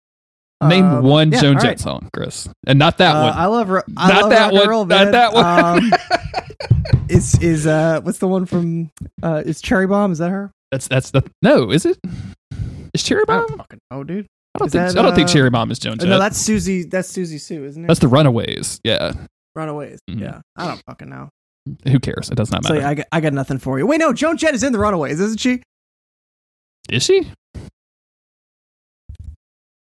Name 0.62 0.84
Um, 0.84 1.04
one 1.04 1.32
yeah, 1.32 1.40
Joan 1.40 1.54
Jett 1.54 1.64
right. 1.64 1.80
song, 1.80 2.10
Chris, 2.12 2.48
and 2.66 2.78
not 2.78 2.98
that 2.98 3.16
Uh, 3.16 3.22
one. 3.24 3.32
I 3.32 3.46
love. 3.46 3.68
Ro- 3.70 3.82
I 3.96 4.08
Not 4.08 4.20
love 4.22 4.30
that 4.30 4.52
one. 4.52 4.60
and 4.62 4.70
roll, 4.70 4.84
Not 4.84 5.04
man. 5.04 5.12
that 5.12 5.32
one. 5.32 5.84
Um, 5.84 5.92
is 7.08 7.34
is 7.42 7.66
uh 7.66 8.00
what's 8.02 8.18
the 8.18 8.28
one 8.28 8.44
from 8.46 8.90
uh 9.22 9.42
is 9.44 9.60
Cherry 9.62 9.86
Bomb? 9.86 10.12
Is 10.12 10.18
that 10.18 10.30
her? 10.30 10.50
that's 10.70 10.86
that's 10.88 11.10
the 11.12 11.22
no. 11.42 11.70
Is 11.70 11.86
it? 11.86 11.98
Is 12.92 13.02
Cherry 13.02 13.22
I 13.22 13.24
Bomb? 13.24 13.46
don't 13.48 13.56
fucking 13.58 13.78
know, 13.90 14.04
dude. 14.04 14.26
I 14.54 14.58
don't 14.60 14.70
think. 14.70 14.92
that, 14.92 14.98
I 14.98 15.02
don't 15.02 15.14
think 15.14 15.28
uh, 15.28 15.32
Cherry 15.32 15.50
Bomb 15.50 15.70
is 15.70 15.78
Joan 15.78 15.94
Uh, 15.94 15.96
Jett. 15.96 16.08
no, 16.08 16.18
that's 16.18 16.40
Siouxsie. 16.48 16.88
That's 16.90 17.10
Siouxsie 17.12 17.40
Sioux, 17.40 17.64
isn't 17.64 17.84
it? 17.84 17.88
That's 17.88 18.00
the 18.00 18.08
Runaways. 18.08 18.80
Yeah. 18.84 19.12
Runaways. 19.56 19.98
Mhm. 20.10 20.20
Yeah, 20.20 20.40
I 20.56 20.66
don't 20.68 20.82
fucking 20.86 21.08
know. 21.08 21.28
Who 21.88 21.98
cares? 21.98 22.28
It 22.30 22.34
does 22.36 22.50
not 22.50 22.64
So 22.64 22.74
matter. 22.74 22.82
yeah, 22.84 22.90
I 22.90 22.94
got, 22.94 23.06
I 23.12 23.20
got 23.20 23.32
nothing 23.32 23.58
for 23.58 23.78
you. 23.78 23.86
Wait, 23.86 23.98
no, 23.98 24.12
Joan 24.12 24.36
Jett 24.36 24.54
is 24.54 24.62
in 24.62 24.72
the 24.72 24.78
Runaways, 24.78 25.18
isn't 25.20 25.40
she? 25.40 25.62
is 26.90 27.02
she? 27.02 27.26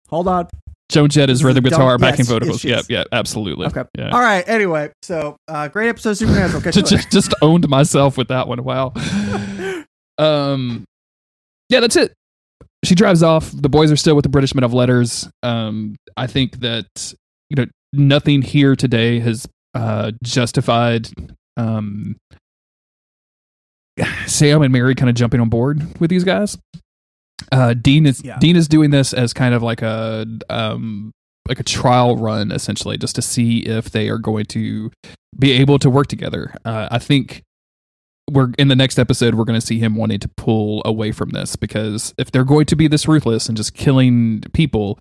Hold 0.10 0.28
on. 0.28 0.48
Joan 0.92 1.08
Jett 1.10 1.30
is 1.30 1.44
rhythm 1.44 1.64
guitar, 1.64 1.92
yes, 1.94 2.02
backing 2.02 2.26
vocals. 2.26 2.64
Yep, 2.64 2.86
yeah, 2.90 3.04
absolutely. 3.12 3.68
Okay. 3.68 3.84
Yeah. 3.98 4.10
All 4.10 4.20
right. 4.20 4.44
Anyway, 4.50 4.92
so 5.04 5.38
uh, 5.48 5.68
great 5.68 5.88
episode 5.90 6.12
of 6.12 6.18
Supernatural. 6.18 6.62
Catch 6.64 6.74
just, 6.76 6.90
just 6.90 7.12
just 7.12 7.34
owned 7.44 7.70
myself 7.70 8.18
with 8.18 8.28
that 8.30 8.48
one. 8.48 8.64
Wow. 8.64 8.94
Um, 10.18 10.84
yeah, 11.70 11.80
that's 11.80 11.96
it. 11.96 12.12
She 12.90 12.96
drives 12.96 13.22
off. 13.22 13.52
The 13.52 13.70
boys 13.70 13.92
are 13.92 13.96
still 13.96 14.16
with 14.16 14.24
the 14.24 14.30
British 14.30 14.56
Men 14.56 14.64
of 14.64 14.74
Letters. 14.74 15.30
Um, 15.44 15.96
I 16.18 16.26
think 16.26 16.62
that 16.62 17.14
you 17.52 17.56
know 17.56 17.68
nothing 17.94 18.42
here 18.42 18.76
today 18.76 19.20
has 19.20 19.48
uh, 19.76 20.12
justified 20.24 21.08
um, 21.56 22.16
Sam 24.26 24.64
and 24.64 24.74
Mary 24.74 24.96
kind 24.96 25.08
of 25.08 25.16
jumping 25.16 25.40
on 25.40 25.50
board 25.50 26.00
with 26.00 26.10
these 26.10 26.24
guys. 26.24 26.58
Uh, 27.52 27.76
Dean 27.76 28.08
is 28.08 28.24
Yeah. 28.24 28.40
Dean 28.40 28.56
is 28.56 28.68
doing 28.68 28.90
this 28.90 29.14
as 29.14 29.34
kind 29.34 29.54
of 29.54 29.62
like 29.62 29.84
a 29.84 30.26
um, 30.50 31.12
like 31.48 31.60
a 31.60 31.64
trial 31.64 32.18
run, 32.18 32.52
essentially, 32.52 32.98
just 32.98 33.14
to 33.18 33.22
see 33.22 33.60
if 33.60 33.92
they 33.92 34.10
are 34.10 34.18
going 34.18 34.46
to 34.46 34.92
be 35.38 35.52
able 35.52 35.78
to 35.78 35.92
work 35.92 36.08
together. 36.08 36.56
Uh, 36.66 36.88
I 36.90 36.98
think 36.98 37.44
we're 38.30 38.52
in 38.58 38.68
the 38.68 38.76
next 38.76 38.98
episode 39.00 39.36
we're 39.36 39.44
going 39.46 39.60
to 39.60 39.66
see 39.66 39.80
him 39.80 39.96
wanting 39.96 40.20
to 40.20 40.28
pull 40.30 40.82
away 40.86 41.12
from 41.12 41.30
this 41.32 41.56
because 41.56 42.14
if 42.18 42.32
they're 42.32 42.44
going 42.44 42.66
to 42.68 42.76
be 42.76 42.88
this 42.88 43.08
ruthless 43.08 43.48
and 43.48 43.58
just 43.58 43.74
killing 43.74 44.42
people 44.54 44.98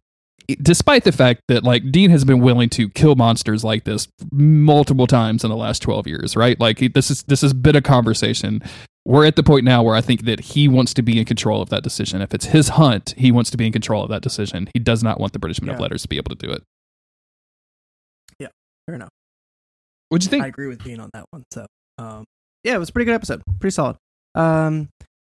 despite 0.62 1.04
the 1.04 1.12
fact 1.12 1.42
that 1.48 1.62
like 1.62 1.90
Dean 1.92 2.08
has 2.10 2.24
been 2.24 2.40
willing 2.40 2.70
to 2.70 2.88
kill 2.90 3.14
monsters 3.16 3.64
like 3.64 3.84
this 3.84 4.08
multiple 4.32 5.06
times 5.06 5.44
in 5.44 5.50
the 5.50 5.56
last 5.56 5.80
12 5.82 6.06
years 6.06 6.36
right? 6.36 6.58
Like 6.58 6.78
he- 6.78 6.88
this 6.88 7.10
is 7.10 7.22
this 7.24 7.42
has 7.42 7.52
been 7.52 7.76
a 7.76 7.82
conversation. 7.82 8.62
We're 9.04 9.26
at 9.26 9.36
the 9.36 9.42
point 9.42 9.64
now 9.64 9.82
where 9.82 9.94
I 9.94 10.00
think 10.00 10.24
that 10.24 10.40
he 10.40 10.68
wants 10.68 10.92
to 10.94 11.02
be 11.02 11.18
in 11.18 11.24
control 11.24 11.60
of 11.62 11.68
that 11.70 11.82
decision. 11.82 12.20
If 12.22 12.32
it's 12.34 12.46
his 12.46 12.70
hunt 12.70 13.14
he 13.18 13.30
wants 13.30 13.50
to 13.50 13.56
be 13.58 13.66
in 13.66 13.72
control 13.72 14.02
of 14.02 14.08
that 14.10 14.22
decision. 14.22 14.68
He 14.72 14.78
does 14.80 15.02
not 15.02 15.20
want 15.20 15.32
the 15.34 15.38
British 15.38 15.60
Men 15.60 15.74
of 15.74 15.80
Letters 15.80 16.02
to 16.02 16.08
be 16.08 16.16
able 16.16 16.34
to 16.34 16.46
do 16.46 16.50
it. 16.52 16.62
Yeah, 18.38 18.48
Fair 18.86 18.94
enough. 18.94 19.10
what'd 20.08 20.24
you 20.24 20.30
think? 20.30 20.44
I 20.44 20.48
agree 20.48 20.66
with 20.68 20.82
Dean 20.82 21.00
on 21.00 21.10
that 21.12 21.24
one. 21.30 21.44
So, 21.52 21.66
um, 21.98 22.24
yeah, 22.64 22.74
it 22.74 22.78
was 22.78 22.88
a 22.88 22.92
pretty 22.92 23.06
good 23.06 23.14
episode. 23.14 23.42
Pretty 23.60 23.74
solid. 23.74 23.96
Um, 24.34 24.88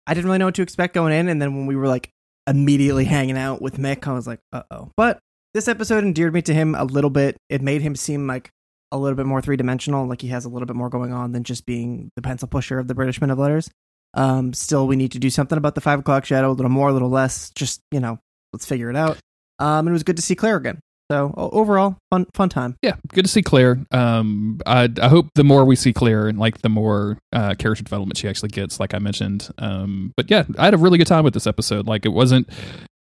I 0.07 0.13
didn't 0.13 0.25
really 0.25 0.37
know 0.37 0.45
what 0.45 0.55
to 0.55 0.61
expect 0.61 0.93
going 0.93 1.13
in, 1.13 1.27
and 1.27 1.41
then 1.41 1.55
when 1.55 1.65
we 1.65 1.75
were 1.75 1.87
like 1.87 2.09
immediately 2.47 3.05
hanging 3.05 3.37
out 3.37 3.61
with 3.61 3.77
Mick, 3.77 4.07
I 4.07 4.13
was 4.13 4.27
like, 4.27 4.39
uh 4.53 4.63
oh. 4.71 4.91
But 4.95 5.19
this 5.53 5.67
episode 5.67 6.03
endeared 6.03 6.33
me 6.33 6.41
to 6.43 6.53
him 6.53 6.75
a 6.75 6.83
little 6.83 7.09
bit. 7.09 7.37
It 7.49 7.61
made 7.61 7.81
him 7.81 7.95
seem 7.95 8.27
like 8.27 8.49
a 8.91 8.97
little 8.97 9.15
bit 9.15 9.25
more 9.25 9.41
three 9.41 9.57
dimensional, 9.57 10.05
like 10.05 10.21
he 10.21 10.27
has 10.29 10.45
a 10.45 10.49
little 10.49 10.65
bit 10.65 10.75
more 10.75 10.89
going 10.89 11.11
on 11.11 11.31
than 11.31 11.43
just 11.43 11.65
being 11.65 12.09
the 12.15 12.21
pencil 12.21 12.47
pusher 12.47 12.79
of 12.79 12.87
the 12.87 12.95
British 12.95 13.19
Men 13.19 13.31
of 13.31 13.39
Letters. 13.39 13.69
Um, 14.13 14.53
still, 14.53 14.87
we 14.87 14.95
need 14.95 15.11
to 15.11 15.19
do 15.19 15.29
something 15.29 15.57
about 15.57 15.75
the 15.75 15.81
five 15.81 15.99
o'clock 15.99 16.25
shadow, 16.25 16.51
a 16.51 16.53
little 16.53 16.71
more, 16.71 16.89
a 16.89 16.93
little 16.93 17.09
less. 17.09 17.51
Just 17.55 17.81
you 17.91 17.99
know, 17.99 18.19
let's 18.53 18.65
figure 18.65 18.89
it 18.89 18.95
out. 18.95 19.17
Um, 19.59 19.87
it 19.87 19.91
was 19.91 20.03
good 20.03 20.17
to 20.17 20.21
see 20.21 20.35
Claire 20.35 20.57
again. 20.57 20.79
So 21.11 21.33
overall, 21.37 21.97
fun 22.09 22.25
fun 22.33 22.49
time. 22.49 22.77
Yeah, 22.81 22.95
good 23.09 23.25
to 23.25 23.31
see 23.31 23.43
Claire. 23.43 23.79
Um, 23.91 24.59
I, 24.65 24.89
I 24.99 25.07
hope 25.07 25.27
the 25.35 25.43
more 25.43 25.63
we 25.63 25.75
see 25.75 25.93
Claire 25.93 26.27
and 26.27 26.39
like 26.39 26.63
the 26.63 26.69
more 26.69 27.19
uh, 27.31 27.53
character 27.53 27.83
development 27.83 28.17
she 28.17 28.27
actually 28.27 28.49
gets, 28.49 28.79
like 28.79 28.95
I 28.95 28.99
mentioned. 28.99 29.49
Um, 29.59 30.13
but 30.17 30.31
yeah, 30.31 30.45
I 30.57 30.65
had 30.65 30.73
a 30.73 30.77
really 30.77 30.97
good 30.97 31.05
time 31.05 31.23
with 31.23 31.35
this 31.35 31.45
episode. 31.45 31.85
Like 31.85 32.07
it 32.07 32.09
wasn't, 32.09 32.49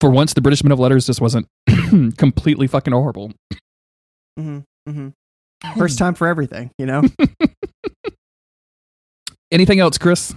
for 0.02 0.10
once, 0.10 0.34
the 0.34 0.41
British 0.41 0.62
Men 0.62 0.74
of 0.74 0.80
Letters 0.80 1.06
just 1.06 1.22
wasn't 1.22 1.48
completely 2.18 2.68
fucking 2.68 2.91
horrible. 2.91 3.32
hmm 4.38 4.60
hmm 4.86 5.10
First 5.78 5.98
time 5.98 6.16
for 6.16 6.28
everything, 6.28 6.72
you 6.78 6.86
know. 6.86 7.02
Anything 9.52 9.80
else, 9.80 9.98
Chris? 9.98 10.36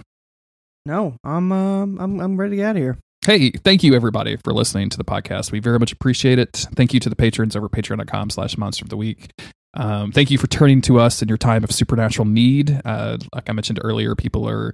no, 0.85 1.17
I'm 1.25 1.51
um, 1.51 1.99
I'm 1.99 2.19
I'm 2.21 2.37
ready 2.37 2.51
to 2.51 2.55
get 2.55 2.65
out 2.69 2.75
of 2.77 2.81
here. 2.81 2.97
Hey, 3.25 3.51
thank 3.51 3.83
you 3.83 3.93
everybody 3.95 4.37
for 4.37 4.53
listening 4.53 4.89
to 4.89 4.97
the 4.97 5.03
podcast. 5.03 5.51
We 5.51 5.59
very 5.59 5.77
much 5.77 5.91
appreciate 5.91 6.39
it. 6.39 6.65
Thank 6.75 6.93
you 6.93 7.01
to 7.01 7.09
the 7.09 7.17
patrons 7.17 7.53
over 7.53 7.67
patreon.com 7.67 8.29
slash 8.29 8.57
monster 8.57 8.85
of 8.85 8.89
the 8.89 8.95
week. 8.95 9.33
Um, 9.73 10.13
thank 10.13 10.31
you 10.31 10.37
for 10.37 10.47
turning 10.47 10.81
to 10.83 10.99
us 10.99 11.21
in 11.21 11.27
your 11.27 11.37
time 11.37 11.63
of 11.65 11.71
supernatural 11.71 12.25
need. 12.25 12.81
Uh, 12.85 13.17
like 13.35 13.49
I 13.49 13.53
mentioned 13.53 13.79
earlier, 13.83 14.15
people 14.15 14.47
are 14.47 14.73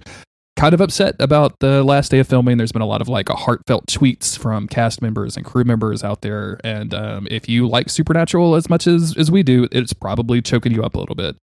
kind 0.56 0.74
of 0.74 0.80
upset 0.80 1.16
about 1.18 1.58
the 1.58 1.82
last 1.82 2.12
day 2.12 2.20
of 2.20 2.28
filming. 2.28 2.56
There's 2.56 2.72
been 2.72 2.82
a 2.82 2.86
lot 2.86 3.00
of 3.00 3.08
like 3.08 3.28
heartfelt 3.28 3.86
tweets 3.86 4.38
from 4.38 4.68
cast 4.68 5.02
members 5.02 5.36
and 5.36 5.44
crew 5.44 5.64
members 5.64 6.04
out 6.04 6.22
there. 6.22 6.60
And 6.62 6.94
um, 6.94 7.26
if 7.30 7.48
you 7.48 7.68
like 7.68 7.90
supernatural 7.90 8.54
as 8.54 8.70
much 8.70 8.86
as, 8.86 9.16
as 9.18 9.28
we 9.28 9.42
do, 9.42 9.66
it's 9.72 9.92
probably 9.92 10.40
choking 10.40 10.72
you 10.72 10.84
up 10.84 10.94
a 10.94 11.00
little 11.00 11.16
bit. 11.16 11.36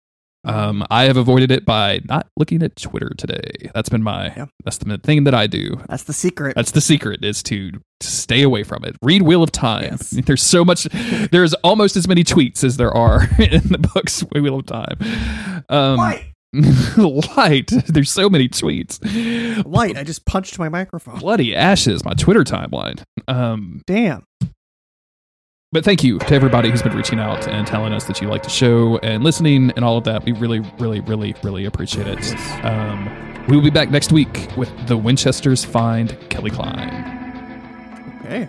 Um, 0.45 0.84
I 0.90 1.05
have 1.05 1.16
avoided 1.16 1.51
it 1.53 1.64
by 1.64 2.01
not 2.09 2.26
looking 2.36 2.62
at 2.62 2.74
Twitter 2.76 3.12
today. 3.16 3.70
That's 3.74 3.88
been 3.88 4.03
my 4.03 4.26
Yeah. 4.36 4.47
that's 4.64 4.78
the 4.78 4.99
thing 4.99 5.24
that 5.24 5.34
I 5.34 5.47
do. 5.47 5.80
That's 5.88 6.03
the 6.05 6.12
secret. 6.12 6.57
That's 6.57 6.72
the 6.72 6.80
secret 6.80 7.24
is 7.24 7.43
to 7.45 7.70
stay 8.01 8.43
away 8.43 8.64
from 8.64 8.84
it. 8.84 8.97
Read 9.03 9.22
Wheel 9.22 9.43
of 9.45 9.53
Time. 9.53 9.84
Yes. 9.84 10.11
There's 10.26 10.43
so 10.43 10.64
much. 10.64 10.84
There's 11.30 11.55
almost 11.55 11.97
as 11.97 12.09
many 12.09 12.24
tweets 12.24 12.64
as 12.64 12.76
there 12.76 12.90
are 12.93 13.22
in 13.38 13.68
the 13.68 13.78
books 13.95 14.24
Wheel 14.32 14.59
of 14.59 14.66
Time. 14.66 14.99
Um, 15.68 15.97
Light, 15.97 16.24
light. 17.36 17.70
There's 17.86 18.11
so 18.11 18.28
many 18.28 18.49
tweets. 18.49 18.99
light. 19.64 19.97
I 19.97 20.03
just 20.03 20.26
punched 20.26 20.59
my 20.59 20.68
microphone. 20.68 21.18
Bloody 21.20 21.55
ashes. 21.55 22.05
My 22.05 22.14
Twitter 22.14 22.43
timeline. 22.45 23.03
Um, 23.28 23.80
Damn. 23.86 24.24
But 25.72 25.86
thank 25.86 26.04
you 26.04 26.18
to 26.18 26.34
everybody 26.34 26.70
who's 26.70 26.82
been 26.82 26.94
reaching 26.94 27.18
out 27.18 27.48
and 27.48 27.66
telling 27.66 27.94
us 27.94 28.04
that 28.04 28.20
you 28.20 28.28
like 28.28 28.42
the 28.42 28.50
show 28.50 28.98
and 28.98 29.24
listening 29.24 29.72
and 29.74 29.86
all 29.86 29.96
of 29.96 30.04
that. 30.04 30.22
We 30.22 30.32
really, 30.32 30.60
really, 30.78 31.00
really, 31.00 31.34
really 31.42 31.64
appreciate 31.64 32.06
it. 32.06 32.62
Um, 32.62 33.08
we 33.48 33.56
will 33.56 33.64
be 33.64 33.70
back 33.70 33.90
next 33.90 34.12
week 34.12 34.50
with 34.54 34.70
the 34.86 34.98
Winchesters 34.98 35.64
find 35.64 36.14
Kelly 36.28 36.50
Kline. 36.50 36.90
Okay. 38.26 38.48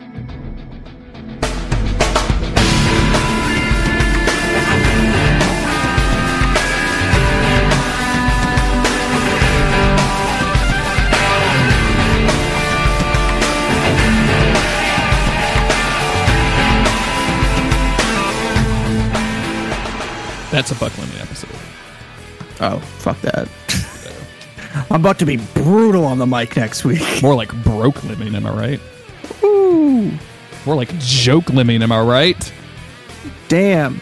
That's 20.53 20.69
a 20.69 20.75
Buckleming 20.75 21.19
episode. 21.19 21.49
Oh, 22.61 22.77
fuck 22.99 23.19
that. 23.21 23.49
I'm 24.91 25.01
about 25.01 25.17
to 25.17 25.25
be 25.25 25.37
brutal 25.55 26.05
on 26.05 26.19
the 26.19 26.27
mic 26.27 26.55
next 26.55 26.85
week. 26.85 27.01
More 27.23 27.33
like 27.33 27.51
broke 27.63 28.03
lemon, 28.03 28.35
am 28.35 28.45
I 28.45 28.51
right? 28.51 28.79
Ooh, 29.43 30.11
More 30.67 30.75
like 30.75 30.95
joke 30.99 31.49
lemon, 31.49 31.81
am 31.81 31.91
I 31.91 32.01
right? 32.01 32.53
damn. 33.47 33.99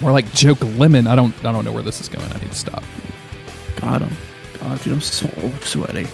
More 0.00 0.10
like 0.10 0.32
joke 0.32 0.58
lemon. 0.78 1.06
I 1.06 1.14
don't 1.14 1.32
I 1.44 1.52
don't 1.52 1.64
know 1.64 1.72
where 1.72 1.82
this 1.84 2.00
is 2.00 2.08
going. 2.08 2.26
I 2.32 2.38
need 2.38 2.50
to 2.50 2.56
stop. 2.58 2.82
Got 3.76 4.02
him. 4.02 4.16
God, 4.58 4.82
dude, 4.82 4.94
I'm 4.94 5.00
so 5.00 5.28
sweaty. 5.60 6.08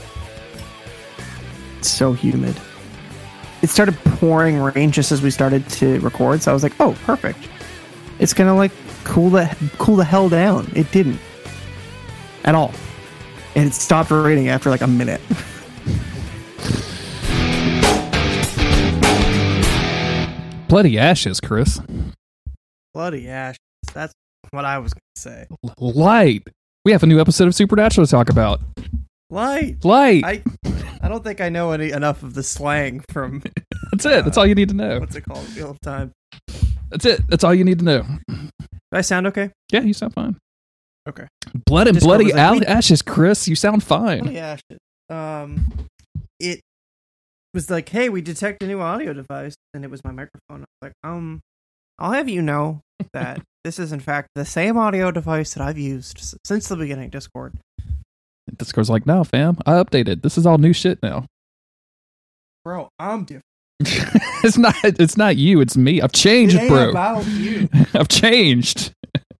It's 1.79 1.89
so 1.91 2.13
humid. 2.13 2.55
It 3.63 3.71
started 3.71 3.95
pouring 4.05 4.59
rain 4.59 4.91
just 4.93 5.11
as 5.11 5.23
we 5.23 5.31
started 5.31 5.67
to 5.71 6.01
record, 6.01 6.43
so 6.43 6.51
I 6.51 6.55
was 6.55 6.63
like, 6.63 6.75
"Oh, 6.81 6.95
perfect. 7.05 7.39
It's 8.19 8.33
gonna 8.35 8.55
like 8.57 8.73
cool 9.05 9.31
the 9.31 9.55
cool 9.79 9.97
the 9.97 10.05
hell 10.05 10.29
down." 10.29 10.71
It 10.75 10.91
didn't 10.93 11.21
at 12.45 12.55
all, 12.55 12.73
and 13.55 13.69
it 13.69 13.75
stopped 13.75 14.11
raining 14.11 14.49
after 14.49 14.71
like 14.71 14.81
a 14.83 14.87
minute. 14.87 15.21
Bloody 20.69 20.99
ashes, 20.99 21.41
Chris. 21.41 21.81
Bloody 22.93 23.29
ashes. 23.29 23.59
That's 23.95 24.13
what 24.51 24.65
I 24.65 24.79
was 24.79 24.93
gonna 24.95 25.01
say. 25.17 25.47
L- 25.65 25.93
Light. 25.93 26.49
We 26.85 26.93
have 26.93 27.03
a 27.03 27.07
new 27.07 27.21
episode 27.21 27.47
of 27.47 27.55
Supernatural 27.55 28.07
to 28.07 28.11
talk 28.11 28.29
about. 28.29 28.61
Light. 29.31 29.85
Light. 29.85 30.25
I 30.25 30.43
I 31.03 31.09
don't 31.09 31.23
think 31.25 31.41
I 31.41 31.49
know 31.49 31.73
any 31.73 31.91
enough 31.91 32.23
of 32.23 32.35
the 32.35 32.43
slang 32.43 33.05
from 33.11 33.43
That's 33.93 34.05
it. 34.05 34.25
That's 34.25 34.37
all 34.37 34.47
you 34.47 34.55
need 34.55 34.69
to 34.69 34.75
know. 34.75 35.01
what's 35.01 35.17
it 35.17 35.23
called, 35.23 35.47
of 35.59 35.81
Time. 35.81 36.13
That's 36.91 37.05
it. 37.05 37.23
That's 37.29 37.45
all 37.45 37.55
you 37.55 37.65
need 37.65 37.79
to 37.79 37.85
know. 37.85 38.07
Do 38.29 38.51
I 38.93 39.01
sound 39.01 39.27
okay? 39.29 39.51
Yeah, 39.73 39.81
you 39.81 39.95
sound 39.95 40.15
fine. 40.15 40.37
Okay. 41.09 41.27
Blood 41.67 41.89
and 41.89 41.99
bloody 41.99 42.33
like, 42.33 42.67
ashes, 42.67 43.03
Chris. 43.03 43.49
You 43.49 43.55
sound 43.57 43.83
fine. 43.83 44.21
Bloody 44.21 44.39
ashes. 44.39 44.79
Um, 45.09 45.73
it 46.41 46.61
was 47.55 47.71
like, 47.71 47.89
hey, 47.89 48.09
we 48.09 48.21
detect 48.21 48.63
a 48.63 48.67
new 48.67 48.81
audio 48.81 49.13
device, 49.13 49.55
and 49.73 49.85
it 49.85 49.91
was 49.91 50.05
my 50.05 50.11
microphone. 50.11 50.41
I 50.51 50.59
was 50.59 50.83
like, 50.83 50.93
um, 51.05 51.41
I'll 51.99 52.13
have 52.13 52.29
you 52.29 52.43
know 52.43 52.81
that 53.13 53.41
this 53.65 53.79
is 53.79 53.93
in 53.93 54.01
fact 54.01 54.29
the 54.35 54.45
same 54.45 54.77
audio 54.77 55.11
device 55.11 55.55
that 55.55 55.63
I've 55.63 55.79
used 55.79 56.37
since 56.45 56.69
the 56.69 56.77
beginning. 56.77 57.11
Discord, 57.11 57.55
Discord's 58.57 58.91
like, 58.91 59.07
no, 59.07 59.25
fam. 59.25 59.59
I 59.67 59.73
updated. 59.73 60.23
This 60.23 60.39
is 60.39 60.47
all 60.47 60.59
new 60.59 60.73
shit 60.73 61.03
now. 61.03 61.27
bro. 62.65 62.89
I'm 62.99 63.25
different. 63.25 63.45
it's 64.45 64.57
not. 64.57 64.75
It's 64.85 65.17
not 65.17 65.37
you. 65.37 65.61
It's 65.61 65.77
me. 65.77 66.01
I've 66.01 66.13
changed, 66.13 66.57
bro. 66.69 66.91
about 66.91 67.27
you. 67.27 67.69
I've 67.95 68.09
changed. 68.09 68.93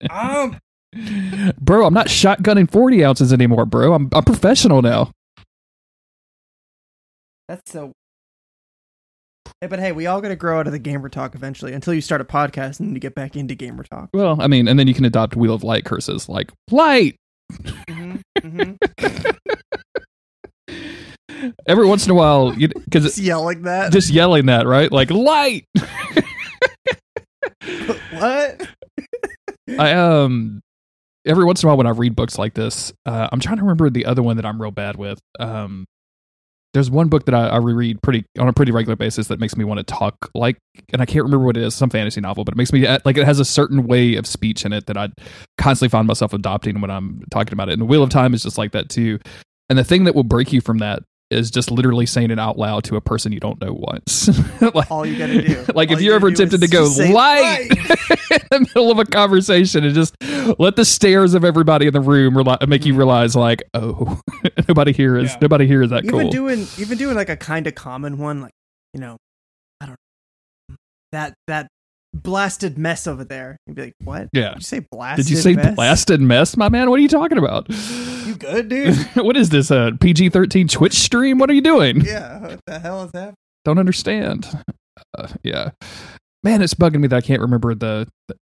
I'm 0.09 0.59
bro, 1.59 1.85
I'm 1.85 1.93
not 1.93 2.07
shotgunning 2.07 2.69
40 2.69 3.03
ounces 3.03 3.33
anymore, 3.33 3.65
bro. 3.65 3.93
I'm, 3.93 4.09
I'm 4.13 4.23
professional 4.23 4.81
now. 4.81 5.11
that's 7.47 7.71
so. 7.71 7.91
Hey, 9.61 9.67
but 9.67 9.79
hey, 9.79 9.91
we 9.91 10.05
all 10.05 10.21
got 10.21 10.27
to 10.27 10.35
grow 10.35 10.59
out 10.59 10.67
of 10.67 10.73
the 10.73 10.79
gamer 10.79 11.09
talk 11.09 11.33
eventually. 11.33 11.73
Until 11.73 11.93
you 11.93 12.01
start 12.01 12.21
a 12.21 12.25
podcast 12.25 12.79
and 12.79 12.93
you 12.93 12.99
get 12.99 13.15
back 13.15 13.35
into 13.35 13.55
gamer 13.55 13.83
talk. 13.83 14.09
Well, 14.13 14.39
I 14.39 14.47
mean, 14.47 14.67
and 14.67 14.77
then 14.77 14.87
you 14.87 14.93
can 14.93 15.05
adopt 15.05 15.35
Wheel 15.35 15.53
of 15.53 15.63
Light 15.63 15.83
curses 15.85 16.29
like 16.29 16.51
light. 16.69 17.15
Hmm 18.43 18.73
hmm 18.99 19.31
Every 21.67 21.85
once 21.85 22.05
in 22.05 22.11
a 22.11 22.15
while, 22.15 22.51
because 22.51 23.03
Just 23.03 23.17
yelling 23.19 23.63
that. 23.63 23.91
just 23.91 24.09
yelling 24.09 24.47
that, 24.47 24.65
right? 24.65 24.91
Like 24.91 25.11
light. 25.11 25.65
what? 28.11 28.67
I 29.79 29.91
um 29.93 30.61
every 31.25 31.43
once 31.45 31.61
in 31.61 31.67
a 31.67 31.69
while 31.69 31.77
when 31.77 31.85
I 31.87 31.91
read 31.91 32.15
books 32.15 32.37
like 32.37 32.53
this, 32.53 32.91
uh, 33.05 33.27
I'm 33.31 33.39
trying 33.39 33.57
to 33.57 33.63
remember 33.63 33.89
the 33.89 34.05
other 34.05 34.23
one 34.23 34.37
that 34.37 34.45
I'm 34.45 34.59
real 34.61 34.71
bad 34.71 34.95
with. 34.95 35.19
Um, 35.39 35.85
there's 36.77 36.91
one 36.91 37.07
book 37.07 37.25
that 37.25 37.33
I, 37.33 37.47
I 37.47 37.57
reread 37.57 38.03
pretty 38.03 38.23
on 38.37 38.47
a 38.47 38.53
pretty 38.53 38.71
regular 38.71 38.95
basis 38.95 39.29
that 39.29 39.39
makes 39.39 39.57
me 39.57 39.65
want 39.65 39.79
to 39.79 39.83
talk 39.83 40.29
like, 40.35 40.57
and 40.93 41.01
I 41.01 41.07
can't 41.07 41.25
remember 41.25 41.43
what 41.43 41.57
it 41.57 41.63
is. 41.63 41.73
Some 41.73 41.89
fantasy 41.89 42.21
novel, 42.21 42.43
but 42.43 42.53
it 42.53 42.57
makes 42.57 42.71
me 42.71 42.85
uh, 42.85 42.99
like 43.03 43.17
it 43.17 43.25
has 43.25 43.39
a 43.39 43.45
certain 43.45 43.87
way 43.87 44.13
of 44.13 44.27
speech 44.27 44.63
in 44.63 44.73
it 44.73 44.85
that 44.85 44.95
I 44.95 45.09
constantly 45.57 45.89
find 45.89 46.07
myself 46.07 46.33
adopting 46.33 46.79
when 46.79 46.91
I'm 46.91 47.23
talking 47.31 47.53
about 47.53 47.69
it. 47.69 47.73
And 47.73 47.81
the 47.81 47.85
Wheel 47.85 48.03
of 48.03 48.11
Time 48.11 48.35
is 48.35 48.43
just 48.43 48.59
like 48.59 48.73
that 48.73 48.89
too. 48.89 49.17
And 49.71 49.79
the 49.79 49.83
thing 49.83 50.03
that 50.03 50.13
will 50.13 50.23
break 50.23 50.53
you 50.53 50.61
from 50.61 50.77
that 50.77 51.01
is 51.29 51.51
just 51.51 51.69
literally 51.71 52.05
saying 52.05 52.31
it 52.31 52.39
out 52.39 52.57
loud 52.57 52.83
to 52.85 52.95
a 52.95 53.01
person 53.01 53.31
you 53.33 53.39
don't 53.39 53.59
know 53.59 53.73
once. 53.73 54.29
like, 54.61 54.89
All 54.89 55.05
you 55.05 55.17
gotta 55.17 55.41
do. 55.41 55.65
like 55.75 55.89
All 55.89 55.95
if 55.95 56.01
you 56.01 56.07
you're 56.07 56.15
ever 56.15 56.31
tempted 56.31 56.61
to 56.61 56.67
go 56.67 56.85
light 57.11 57.67
in 57.71 58.39
the 58.49 58.59
middle 58.73 58.91
of 58.91 58.99
a 58.99 59.05
conversation 59.05 59.83
and 59.83 59.93
just 59.93 60.15
let 60.57 60.75
the 60.77 60.85
stares 60.85 61.33
of 61.33 61.43
everybody 61.43 61.87
in 61.87 61.93
the 61.93 61.99
room 61.99 62.41
make 62.67 62.85
you 62.85 62.93
realize 62.95 63.35
like 63.35 63.61
oh 63.73 64.21
nobody 64.69 64.93
here 64.93 65.17
is 65.17 65.31
Yeah. 65.31 65.37
nobody 65.41 65.67
here 65.67 65.83
is 65.83 65.89
that 65.89 66.05
even 66.05 66.19
cool 66.21 66.29
doing 66.29 66.65
even 66.77 66.97
doing 66.97 67.15
like 67.15 67.29
a 67.29 67.35
kind 67.37 67.67
of 67.67 67.75
common 67.75 68.17
one 68.19 68.41
like 68.41 68.53
you 68.93 69.01
know 69.01 69.17
i 69.81 69.85
don't 69.85 69.97
know 70.69 70.75
that 71.11 71.33
that 71.47 71.67
blasted 72.13 72.77
mess 72.77 73.05
over 73.05 73.25
there 73.25 73.57
you'd 73.67 73.75
be 73.75 73.81
like 73.83 73.93
what 74.03 74.29
Yeah. 74.31 74.49
did 74.51 74.57
you 74.59 74.63
say 74.63 74.79
blasted 74.91 75.25
did 75.25 75.31
you 75.31 75.37
say 75.37 75.53
mess? 75.53 75.75
blasted 75.75 76.21
mess 76.21 76.55
my 76.55 76.69
man 76.69 76.89
what 76.89 76.99
are 76.99 77.03
you 77.03 77.09
talking 77.09 77.37
about 77.37 77.67
you 77.69 77.75
good 78.37 78.69
dude 78.69 78.95
what 79.15 79.35
is 79.37 79.49
this 79.49 79.69
a 79.71 79.91
pg-13 79.99 80.69
twitch 80.69 80.93
stream 80.93 81.37
what 81.37 81.49
are 81.49 81.53
you 81.53 81.61
doing 81.61 82.01
yeah 82.01 82.39
what 82.39 82.59
the 82.67 82.79
hell 82.79 83.03
is 83.03 83.11
that 83.11 83.33
don't 83.65 83.79
understand 83.79 84.47
uh, 85.17 85.27
yeah 85.43 85.71
man 86.43 86.61
it's 86.61 86.73
bugging 86.73 86.99
me 87.01 87.07
that 87.07 87.17
i 87.17 87.21
can't 87.21 87.41
remember 87.41 87.73
the, 87.75 88.07
the 88.27 88.35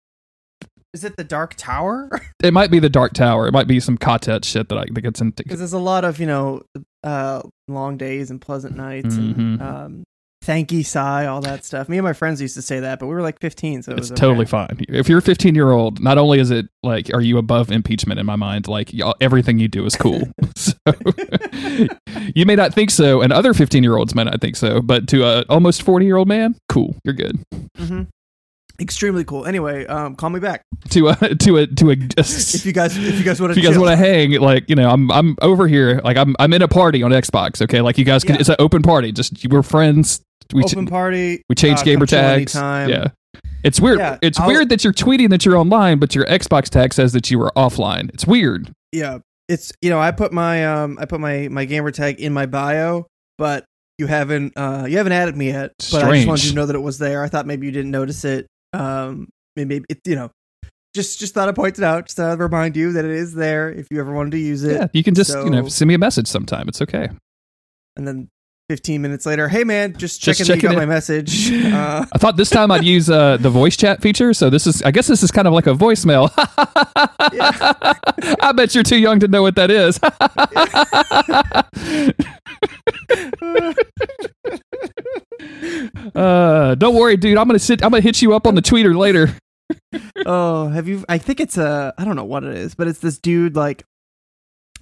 Is 0.94 1.04
it 1.04 1.16
the 1.18 1.24
Dark 1.24 1.56
Tower? 1.58 2.10
It 2.44 2.54
might 2.54 2.70
be 2.70 2.80
the 2.80 2.90
Dark 2.90 3.14
Tower. 3.14 3.48
It 3.48 3.54
might 3.54 3.68
be 3.68 3.80
some 3.80 3.98
ka-tet 3.98 4.44
shit 4.46 4.68
that 4.70 4.78
I 4.78 4.86
that 4.92 5.02
gets 5.02 5.22
into. 5.22 5.42
Because 5.44 5.60
there's 5.60 5.72
a 5.74 5.80
lot 5.80 6.04
of 6.04 6.20
you 6.20 6.28
know, 6.28 6.62
uh, 7.04 7.42
long 7.70 7.96
days 7.98 8.30
and 8.30 8.40
pleasant 8.42 8.76
nights 8.76 9.16
and 9.16 9.36
Mhm. 9.36 9.62
um, 9.62 10.04
thankee 10.44 10.84
sai, 10.84 11.26
all 11.26 11.42
that 11.42 11.64
stuff. 11.66 11.88
Me 11.90 11.98
and 11.98 12.04
my 12.06 12.14
friends 12.14 12.42
used 12.42 12.56
to 12.56 12.62
say 12.62 12.80
that, 12.82 13.00
but 13.00 13.08
we 13.08 13.14
were 13.16 13.22
like 13.22 13.40
15, 13.40 13.84
so 13.84 13.92
it 13.94 13.98
It's 14.00 14.10
was 14.12 14.20
totally 14.20 14.46
fine. 14.46 14.68
If 14.90 15.08
you're 15.10 15.20
a 15.20 15.22
15 15.22 15.56
year 15.56 15.72
old, 15.72 16.02
not 16.02 16.18
only 16.18 16.40
is 16.40 16.52
it 16.52 16.68
like, 16.84 17.14
are 17.14 17.22
you 17.22 17.38
above 17.38 17.72
impeachment 17.72 18.20
in 18.20 18.26
my 18.26 18.36
mind? 18.36 18.68
Like, 18.68 18.94
y'all- 18.94 19.16
everything 19.22 19.58
you 19.60 19.68
do 19.68 19.86
is 19.86 19.96
cool. 19.96 20.22
so 20.56 20.74
you 22.36 22.46
may 22.46 22.56
not 22.56 22.74
think 22.74 22.92
so, 22.92 23.22
and 23.22 23.32
other 23.34 23.54
15 23.54 23.84
year 23.84 23.98
olds 23.98 24.14
might 24.16 24.24
not 24.26 24.42
think 24.42 24.56
so, 24.56 24.82
but 24.82 25.08
to 25.10 25.24
a 25.24 25.42
almost 25.50 25.82
40 25.84 26.06
year 26.06 26.18
old 26.18 26.28
man, 26.28 26.56
cool, 26.70 26.96
you're 27.04 27.14
good. 27.16 27.40
Mhm. 27.80 28.08
Extremely 28.82 29.24
cool. 29.24 29.46
Anyway, 29.46 29.86
um, 29.86 30.16
call 30.16 30.32
me 30.32 30.40
back 30.40 30.64
To 30.90 31.10
a 31.10 31.16
to 31.36 31.58
a 31.58 31.68
to 31.68 31.92
a. 31.92 31.94
if 31.94 32.66
you 32.66 32.74
guys 32.74 32.98
if 32.98 33.20
you 33.20 33.24
guys 33.24 33.40
want 33.40 33.52
if 33.52 33.56
to. 33.56 33.62
you 33.62 33.68
guys 33.70 33.78
want 33.78 33.92
to 33.92 33.96
hang, 33.96 34.32
like 34.42 34.68
you 34.68 34.76
know, 34.76 34.90
I'm 34.90 35.12
I'm 35.12 35.36
over 35.44 35.68
here, 35.68 36.02
like 36.04 36.18
I'm 36.18 36.36
I'm 36.40 36.52
in 36.54 36.64
a 36.64 36.68
party 36.68 37.04
on 37.04 37.12
Xbox. 37.12 37.62
Okay, 37.62 37.82
like 37.82 38.00
you 38.00 38.04
guys 38.04 38.24
can. 38.24 38.34
Yeah. 38.36 38.40
It's 38.42 38.50
an 38.50 38.56
open 38.58 38.82
party. 38.82 39.12
Just 39.12 39.48
we're 39.48 39.62
friends. 39.62 40.22
We 40.54 40.64
ch- 40.64 40.74
open 40.74 40.88
party, 40.88 41.42
we 41.50 41.56
change 41.56 41.80
uh, 41.80 41.84
gamer 41.84 42.06
tags. 42.06 42.56
anytime. 42.56 42.90
Yeah. 42.90 43.08
It's 43.64 43.80
weird. 43.80 44.00
Yeah, 44.00 44.18
it's 44.22 44.40
I'll- 44.40 44.48
weird 44.48 44.70
that 44.70 44.84
you're 44.84 44.92
tweeting 44.94 45.30
that 45.30 45.46
you're 45.46 45.56
online, 45.58 46.00
but 46.00 46.14
your 46.16 46.26
Xbox 46.26 46.70
tag 46.70 46.94
says 46.94 47.14
that 47.14 47.32
you 47.32 47.40
were 47.40 47.52
offline. 47.56 48.10
It's 48.14 48.26
weird. 48.28 48.72
yeah 48.92 49.20
it's 49.50 49.74
you 49.82 49.90
know 49.90 50.00
i 50.00 50.10
put 50.10 50.32
my 50.32 50.66
um 50.66 50.98
i 51.02 51.06
put 51.06 51.20
my 51.20 51.50
my 51.50 51.66
gamer 51.66 51.92
tag 51.92 52.18
in 52.22 52.32
my 52.32 52.46
bio 52.46 53.06
but 53.38 53.66
you 53.98 54.08
haven't 54.08 54.54
uh 54.56 54.86
you 54.88 54.96
haven't 54.96 55.12
added 55.12 55.36
me 55.36 55.48
yet 55.48 55.72
but 55.92 56.02
i 56.02 56.16
just 56.16 56.28
wanted 56.28 56.44
you 56.46 56.50
to 56.52 56.56
know 56.56 56.66
that 56.66 56.78
it 56.78 56.82
was 56.82 56.98
there 56.98 57.22
i 57.22 57.28
thought 57.28 57.46
maybe 57.46 57.66
you 57.66 57.72
didn't 57.74 57.92
notice 57.92 58.24
it 58.24 58.48
um 58.72 59.28
maybe 59.58 59.82
it 59.90 60.00
you 60.06 60.16
know 60.16 60.32
just 60.96 61.20
just 61.20 61.34
thought 61.34 61.50
i 61.50 61.52
pointed 61.52 61.84
out 61.84 62.06
just 62.06 62.16
thought 62.16 62.32
i'd 62.32 62.40
remind 62.40 62.78
you 62.78 62.94
that 62.94 63.04
it 63.04 63.12
is 63.12 63.34
there 63.34 63.70
if 63.70 63.86
you 63.92 64.00
ever 64.00 64.14
wanted 64.14 64.32
to 64.32 64.38
use 64.38 64.64
it 64.64 64.78
Yeah, 64.80 64.88
you 64.94 65.04
can 65.04 65.14
just 65.14 65.32
you 65.36 65.50
know 65.50 65.68
send 65.68 65.90
me 65.90 65.94
a 65.94 65.98
message 66.00 66.28
sometime. 66.30 66.70
It's 66.70 66.82
okay. 66.82 67.10
and 67.98 68.08
then 68.08 68.30
15 68.74 69.04
minutes 69.04 69.28
later 69.28 69.48
hey 69.48 69.64
man 69.64 69.94
just 69.94 70.20
Just 70.20 70.40
checking 70.40 70.48
that 70.48 70.56
you 70.56 70.62
got 70.64 70.72
in. 70.74 70.80
my 70.80 70.86
message 70.86 71.52
uh 71.74 72.04
I 72.12 72.18
thought 72.18 72.38
this 72.38 72.50
time 72.50 72.72
I'd 72.72 72.84
use 72.84 73.08
uh, 73.08 73.38
the 73.38 73.52
voice 73.52 73.78
chat 73.78 74.02
feature. 74.02 74.34
So 74.34 74.50
this 74.50 74.66
is, 74.66 74.82
I 74.82 74.90
guess, 74.92 75.08
this 75.08 75.22
is 75.22 75.30
kind 75.32 75.48
of 75.48 75.54
like 75.54 75.68
a 75.68 75.74
voicemail. 75.74 76.32
I 78.42 78.52
bet 78.56 78.74
you're 78.74 78.84
too 78.84 78.98
young 78.98 79.20
to 79.20 79.28
know 79.28 79.42
what 79.42 79.56
that 79.56 79.70
is. 79.70 80.00
uh, 86.16 86.76
don't 86.76 86.96
worry, 86.96 87.18
dude. 87.18 87.38
I'm 87.38 87.48
gonna 87.48 87.60
sit. 87.60 87.84
I'm 87.84 87.92
gonna 87.92 88.02
hit 88.02 88.22
you 88.22 88.34
up 88.34 88.48
on 88.48 88.56
the 88.56 88.62
tweeter 88.62 88.96
later. 88.96 89.36
oh, 90.26 90.70
have 90.70 90.88
you? 90.88 91.04
I 91.10 91.18
think 91.18 91.40
it's 91.40 91.58
a. 91.58 91.94
I 91.98 92.06
don't 92.06 92.16
know 92.16 92.26
what 92.26 92.44
it 92.44 92.56
is, 92.56 92.76
but 92.76 92.88
it's 92.88 93.00
this 93.00 93.18
dude 93.20 93.56
like 93.56 93.84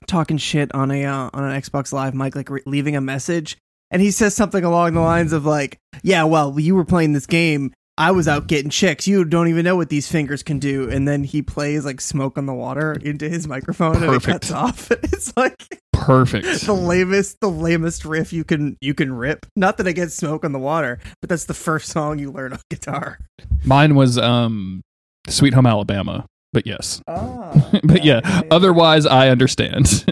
talking 0.08 0.38
shit 0.38 0.74
on 0.74 0.92
a 0.92 1.06
uh, 1.06 1.30
on 1.34 1.44
an 1.44 1.60
Xbox 1.62 1.94
Live 1.94 2.14
mic, 2.14 2.36
like 2.36 2.50
re- 2.50 2.64
leaving 2.66 2.96
a 2.96 3.02
message, 3.02 3.58
and 3.92 4.02
he 4.02 4.12
says 4.12 4.36
something 4.36 4.64
along 4.64 4.94
the 4.94 5.02
lines 5.02 5.34
of 5.34 5.46
like, 5.46 5.78
"Yeah, 6.02 6.24
well, 6.24 6.60
you 6.60 6.76
were 6.76 6.86
playing 6.86 7.14
this 7.14 7.28
game. 7.28 7.74
I 7.98 8.12
was 8.12 8.28
out 8.28 8.48
getting 8.48 8.72
chicks. 8.72 9.08
You 9.08 9.26
don't 9.26 9.50
even 9.50 9.64
know 9.64 9.76
what 9.76 9.90
these 9.90 10.08
fingers 10.08 10.42
can 10.42 10.60
do." 10.60 10.90
And 10.90 11.08
then 11.08 11.24
he 11.24 11.42
plays 11.42 11.86
like 11.86 12.02
"Smoke 12.02 12.38
on 12.38 12.46
the 12.46 12.54
Water" 12.54 12.94
into 12.94 13.30
his 13.30 13.48
microphone, 13.48 14.02
and 14.04 14.16
it 14.16 14.24
cuts 14.24 14.52
off. 14.52 14.90
It's 15.04 15.36
like 15.38 15.82
Perfect. 15.94 16.62
the 16.66 16.74
lamest, 16.74 17.40
the 17.42 17.50
lamest 17.50 18.06
riff 18.06 18.34
you 18.34 18.44
can 18.44 18.78
you 18.82 18.94
can 18.94 19.14
rip. 19.14 19.46
Not 19.56 19.78
that 19.78 19.88
I 19.88 19.92
get 19.92 20.12
"Smoke 20.12 20.44
on 20.44 20.52
the 20.52 20.60
Water," 20.60 21.00
but 21.22 21.30
that's 21.30 21.46
the 21.46 21.54
first 21.54 21.90
song 21.90 22.18
you 22.18 22.32
learn 22.32 22.54
on 22.54 22.60
guitar. 22.70 23.20
Mine 23.64 23.96
was 23.96 24.18
um, 24.18 24.82
Sweet 25.28 25.54
Home 25.54 25.68
Alabama. 25.68 26.26
But 26.54 26.68
yes. 26.68 27.02
Oh, 27.08 27.72
but 27.84 28.04
yeah, 28.04 28.42
otherwise 28.52 29.06
I 29.06 29.30
understand. 29.30 30.06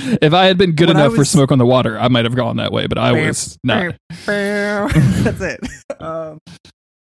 if 0.22 0.32
I 0.34 0.46
had 0.46 0.58
been 0.58 0.72
good 0.74 0.88
When 0.88 0.96
enough 0.96 1.14
for 1.14 1.24
smoke 1.24 1.50
on 1.52 1.58
the 1.58 1.66
water, 1.66 1.98
I 1.98 2.08
might 2.08 2.24
have 2.24 2.34
gone 2.36 2.56
that 2.56 2.72
way, 2.72 2.86
but 2.86 2.98
I 2.98 3.12
was 3.12 3.58
not. 3.64 3.94
That's 4.26 5.40
it. 5.40 5.60
Um, 6.00 6.38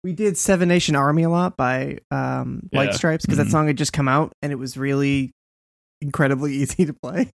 we 0.03 0.13
did 0.13 0.37
Seven 0.37 0.69
Nation 0.69 0.97
Army 0.97 1.23
a 1.23 1.31
lot 1.31 1.57
by 1.57 1.99
um, 2.11 2.69
White 2.71 2.91
Yeah. 2.91 2.93
Stripes 2.97 3.25
because 3.27 3.39
Mhm. 3.39 3.45
that 3.45 3.51
song 3.51 3.67
had 3.67 3.77
just 3.79 3.93
come 3.93 4.09
out 4.09 4.33
and 4.43 4.53
it 4.53 4.57
was 4.57 4.77
really 4.77 5.33
incredibly 6.03 6.53
easy 6.55 6.85
to 6.85 6.93
play. 7.03 7.31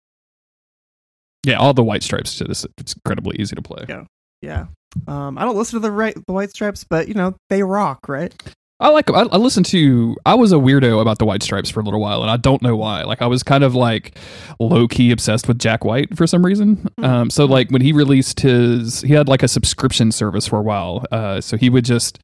Yeah, 1.45 1.59
all 1.59 1.73
the 1.75 1.85
white 1.85 2.03
stripes 2.03 2.37
to 2.39 2.45
this. 2.45 2.67
It's 2.79 2.95
incredibly 2.95 3.37
easy 3.39 3.55
to 3.55 3.63
play. 3.63 3.85
Yeah. 3.89 4.05
Yeah. 4.43 4.67
Um, 5.07 5.39
I 5.39 5.45
don't 5.45 5.57
listen 5.57 5.81
to 5.81 5.81
the 5.87 5.93
right 5.93 6.15
the 6.27 6.33
White 6.33 6.51
Stripes, 6.51 6.83
but 6.85 7.07
you 7.07 7.15
know 7.15 7.37
they 7.51 7.63
rock, 7.63 8.09
right? 8.09 8.35
I 8.79 8.91
like. 8.91 9.11
I, 9.11 9.23
I 9.23 9.37
listened 9.39 9.67
to. 9.67 10.17
I 10.27 10.35
was 10.35 10.53
a 10.53 10.57
weirdo 10.57 11.01
about 11.01 11.19
the 11.19 11.25
White 11.25 11.43
Stripes 11.43 11.71
for 11.71 11.81
a 11.81 11.83
little 11.83 12.01
while, 12.01 12.21
and 12.21 12.31
I 12.31 12.37
don't 12.37 12.61
know 12.61 12.77
why. 12.77 13.05
Like 13.05 13.23
I 13.23 13.27
was 13.27 13.43
kind 13.43 13.65
of 13.65 13.75
like 13.75 14.19
low 14.61 14.87
key 14.87 15.11
obsessed 15.11 15.49
with 15.49 15.59
Jack 15.59 15.85
White 15.85 16.15
for 16.17 16.27
some 16.27 16.45
reason. 16.45 16.77
Mm. 16.99 17.05
Um, 17.05 17.31
so 17.31 17.47
like 17.47 17.71
when 17.71 17.81
he 17.81 17.93
released 17.93 18.41
his, 18.41 19.01
he 19.01 19.15
had 19.15 19.29
like 19.29 19.43
a 19.43 19.49
subscription 19.49 20.13
service 20.13 20.47
for 20.47 20.59
a 20.59 20.63
while. 20.63 21.05
Uh, 21.11 21.41
so 21.41 21.57
he 21.57 21.71
would 21.71 21.87
just 21.87 22.19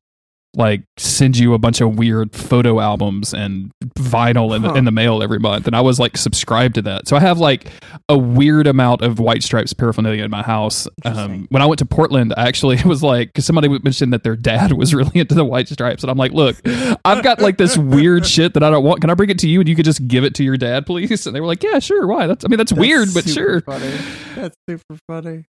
like 0.54 0.82
send 0.98 1.38
you 1.38 1.54
a 1.54 1.58
bunch 1.58 1.80
of 1.80 1.96
weird 1.96 2.34
photo 2.34 2.78
albums 2.78 3.32
and 3.32 3.70
vinyl 3.98 4.54
in, 4.54 4.62
the, 4.62 4.74
in 4.74 4.84
the 4.84 4.90
mail 4.90 5.22
every 5.22 5.38
month, 5.38 5.66
and 5.66 5.74
I 5.74 5.80
was 5.80 5.98
like 5.98 6.16
subscribed 6.16 6.74
to 6.74 6.82
that. 6.82 7.08
So 7.08 7.16
I 7.16 7.20
have 7.20 7.38
like 7.38 7.70
a 8.08 8.18
weird 8.18 8.66
amount 8.66 9.02
of 9.02 9.18
White 9.18 9.42
Stripes 9.42 9.72
paraphernalia 9.72 10.24
in 10.24 10.30
my 10.30 10.42
house. 10.42 10.86
Um, 11.04 11.46
when 11.50 11.62
I 11.62 11.66
went 11.66 11.78
to 11.78 11.86
Portland, 11.86 12.34
I 12.36 12.48
actually 12.48 12.76
it 12.78 12.84
was 12.84 13.02
like 13.02 13.28
because 13.28 13.46
somebody 13.46 13.68
mentioned 13.68 14.12
that 14.12 14.24
their 14.24 14.36
dad 14.36 14.72
was 14.72 14.94
really 14.94 15.20
into 15.20 15.34
the 15.34 15.44
White 15.44 15.68
Stripes, 15.68 16.02
and 16.02 16.10
I'm 16.10 16.18
like, 16.18 16.32
look, 16.32 16.56
I've 17.04 17.22
got 17.22 17.40
like 17.40 17.56
this 17.56 17.78
weird 17.92 18.26
shit 18.26 18.54
that 18.54 18.62
I 18.62 18.70
don't 18.70 18.84
want. 18.84 19.00
Can 19.00 19.10
I 19.10 19.14
bring 19.14 19.30
it 19.30 19.38
to 19.40 19.48
you 19.48 19.60
and 19.60 19.68
you 19.68 19.74
could 19.74 19.84
just 19.84 20.06
give 20.06 20.24
it 20.24 20.34
to 20.34 20.44
your 20.44 20.56
dad, 20.56 20.86
please? 20.86 21.26
And 21.26 21.34
they 21.34 21.40
were 21.40 21.46
like, 21.46 21.62
yeah, 21.62 21.78
sure. 21.78 22.06
Why? 22.06 22.26
That's 22.26 22.44
I 22.44 22.48
mean 22.48 22.58
that's, 22.58 22.72
That's 22.72 22.80
weird, 22.80 23.08
but 23.14 23.28
sure. 23.28 23.60
Funny. 23.62 23.92
That's 24.34 24.56
super 24.68 24.98
funny. 25.08 25.44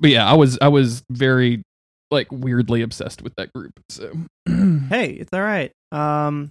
But 0.00 0.10
yeah, 0.10 0.28
I 0.28 0.34
was 0.34 0.58
I 0.60 0.68
was 0.68 1.02
very 1.10 1.62
like 2.14 2.28
weirdly 2.32 2.80
obsessed 2.82 3.20
with 3.22 3.34
that 3.36 3.52
group. 3.52 3.72
So 3.90 4.12
Hey, 4.48 5.10
it's 5.10 5.32
all 5.32 5.42
right. 5.42 5.70
Um, 5.92 6.50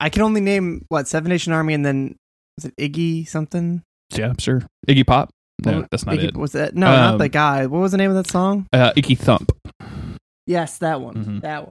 I 0.00 0.08
can 0.10 0.22
only 0.22 0.40
name 0.40 0.84
what 0.88 1.06
Seven 1.08 1.28
Nation 1.30 1.52
Army 1.52 1.74
and 1.74 1.84
then 1.86 2.16
was 2.56 2.64
it 2.66 2.74
Iggy 2.76 3.28
something? 3.28 3.82
yeah, 4.14 4.32
sure. 4.38 4.62
Iggy 4.88 5.06
Pop. 5.06 5.30
No, 5.64 5.80
What- 5.80 5.90
that's 5.90 6.06
not 6.06 6.16
Iggy, 6.16 6.24
it. 6.28 6.36
Was 6.36 6.52
that 6.52 6.74
no? 6.74 6.86
not 6.86 7.12
Um, 7.14 7.18
the 7.18 7.28
guy. 7.28 7.66
What 7.66 7.80
was 7.80 7.92
the 7.92 7.98
name 7.98 8.10
of 8.10 8.16
that 8.16 8.28
song? 8.30 8.66
Uh, 8.72 8.92
Icky 8.96 9.14
Thump. 9.16 9.50
Yes, 10.46 10.78
that 10.78 11.00
one. 11.00 11.14
Mhm. 11.14 11.40
That 11.42 11.62
one. 11.62 11.70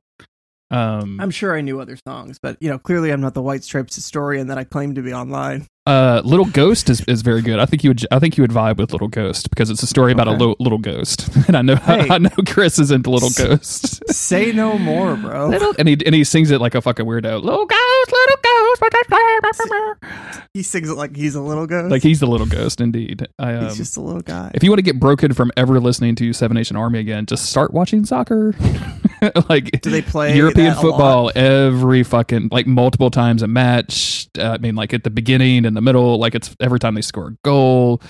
Um, 0.69 1.19
I'm 1.21 1.31
sure 1.31 1.55
I 1.55 1.61
knew 1.61 1.79
other 1.79 1.97
songs, 2.05 2.39
but 2.41 2.57
you 2.59 2.69
know, 2.69 2.77
clearly 2.77 3.11
I'm 3.11 3.21
not 3.21 3.33
the 3.33 3.41
White 3.41 3.63
Stripes 3.63 3.95
historian 3.95 4.47
that 4.47 4.57
I 4.57 4.63
claim 4.65 4.95
to 4.95 5.01
be 5.01 5.13
online. 5.13 5.65
uh, 5.85 6.21
Little 6.25 6.43
Ghost 6.45 6.89
is, 6.89 6.99
is 7.05 7.21
very 7.21 7.41
good. 7.41 7.59
I 7.59 7.65
think 7.65 7.85
you 7.85 7.89
would 7.91 8.05
I 8.11 8.19
think 8.19 8.37
you 8.37 8.43
would 8.43 8.51
vibe 8.51 8.75
with 8.77 8.91
Little 8.91 9.07
Ghost 9.07 9.49
because 9.49 9.69
it's 9.69 9.81
a 9.81 9.87
story 9.87 10.11
about 10.11 10.27
a 10.27 10.31
lo- 10.31 10.55
little 10.59 10.77
ghost, 10.77 11.29
and 11.47 11.55
I 11.55 11.61
know 11.61 11.75
Hey. 11.87 12.07
I 12.09 12.17
know 12.17 12.29
Chris 12.45 12.79
is 12.79 12.91
into 12.91 13.09
Little 13.09 13.29
Ghost. 13.29 14.03
Say 14.13 14.51
no 14.51 14.77
more, 14.77 15.15
bro. 15.15 15.47
Little, 15.47 15.73
and 15.79 15.87
he 15.87 15.97
and 16.05 16.13
he 16.13 16.25
sings 16.25 16.51
it 16.51 16.59
like 16.59 16.75
a 16.75 16.81
fucking 16.81 17.05
weirdo. 17.05 17.41
Little 17.41 17.65
ghost, 17.65 18.11
little 18.11 18.37
ghost. 18.43 20.07
He 20.53 20.63
sings 20.63 20.89
it 20.89 20.95
like 20.95 21.15
he's 21.15 21.35
a 21.35 21.41
little 21.41 21.65
ghost. 21.67 21.91
Like 21.91 22.03
he's 22.03 22.19
the 22.19 22.27
little 22.27 22.47
ghost, 22.47 22.81
indeed. 22.81 23.25
I, 23.39 23.53
um, 23.53 23.65
he's 23.65 23.77
just 23.77 23.95
a 23.95 24.01
little 24.01 24.21
guy. 24.21 24.51
if 24.53 24.63
you 24.63 24.69
want 24.71 24.79
to 24.79 24.83
get 24.83 24.99
broken 24.99 25.33
from 25.33 25.51
ever 25.55 25.79
listening 25.79 26.15
to 26.15 26.33
Seven 26.33 26.55
Nation 26.55 26.75
Army 26.75 26.99
again, 26.99 27.25
just 27.25 27.45
start 27.45 27.73
watching 27.73 28.03
soccer. 28.05 28.53
like 29.49 29.81
Do 29.81 29.89
they 29.89 30.01
play 30.01 30.35
European 30.35 30.75
football 30.75 31.31
every 31.35 32.03
fucking 32.03 32.49
like 32.51 32.67
multiple 32.67 33.09
times 33.09 33.41
a 33.41 33.47
match. 33.47 34.27
Uh, 34.37 34.51
I 34.51 34.57
mean, 34.57 34.75
like 34.75 34.93
at 34.93 35.03
the 35.03 35.09
beginning 35.09 35.65
and 35.65 35.75
the 35.75 35.81
middle, 35.81 36.19
like 36.19 36.35
it's 36.35 36.55
every 36.59 36.79
time 36.79 36.95
they 36.95 37.01
score 37.01 37.29
a 37.29 37.37
goal. 37.43 38.01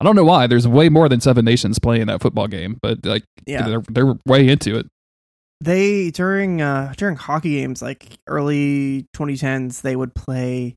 I 0.00 0.04
don't 0.04 0.16
know 0.16 0.24
why. 0.24 0.46
There's 0.46 0.66
way 0.68 0.88
more 0.88 1.08
than 1.08 1.20
seven 1.20 1.44
nations 1.44 1.78
playing 1.78 2.06
that 2.06 2.20
football 2.20 2.48
game, 2.48 2.78
but 2.82 3.04
like 3.04 3.24
Yeah, 3.46 3.66
they're 3.66 3.82
they're 3.90 4.14
way 4.26 4.48
into 4.48 4.76
it. 4.78 4.86
they 5.60 6.10
during 6.10 6.60
uh 6.60 6.92
during 6.96 7.16
hockey 7.16 7.60
games 7.60 7.80
like 7.80 8.18
early 8.26 9.06
2010s 9.16 9.82
they 9.82 9.96
would 9.96 10.14
play 10.14 10.74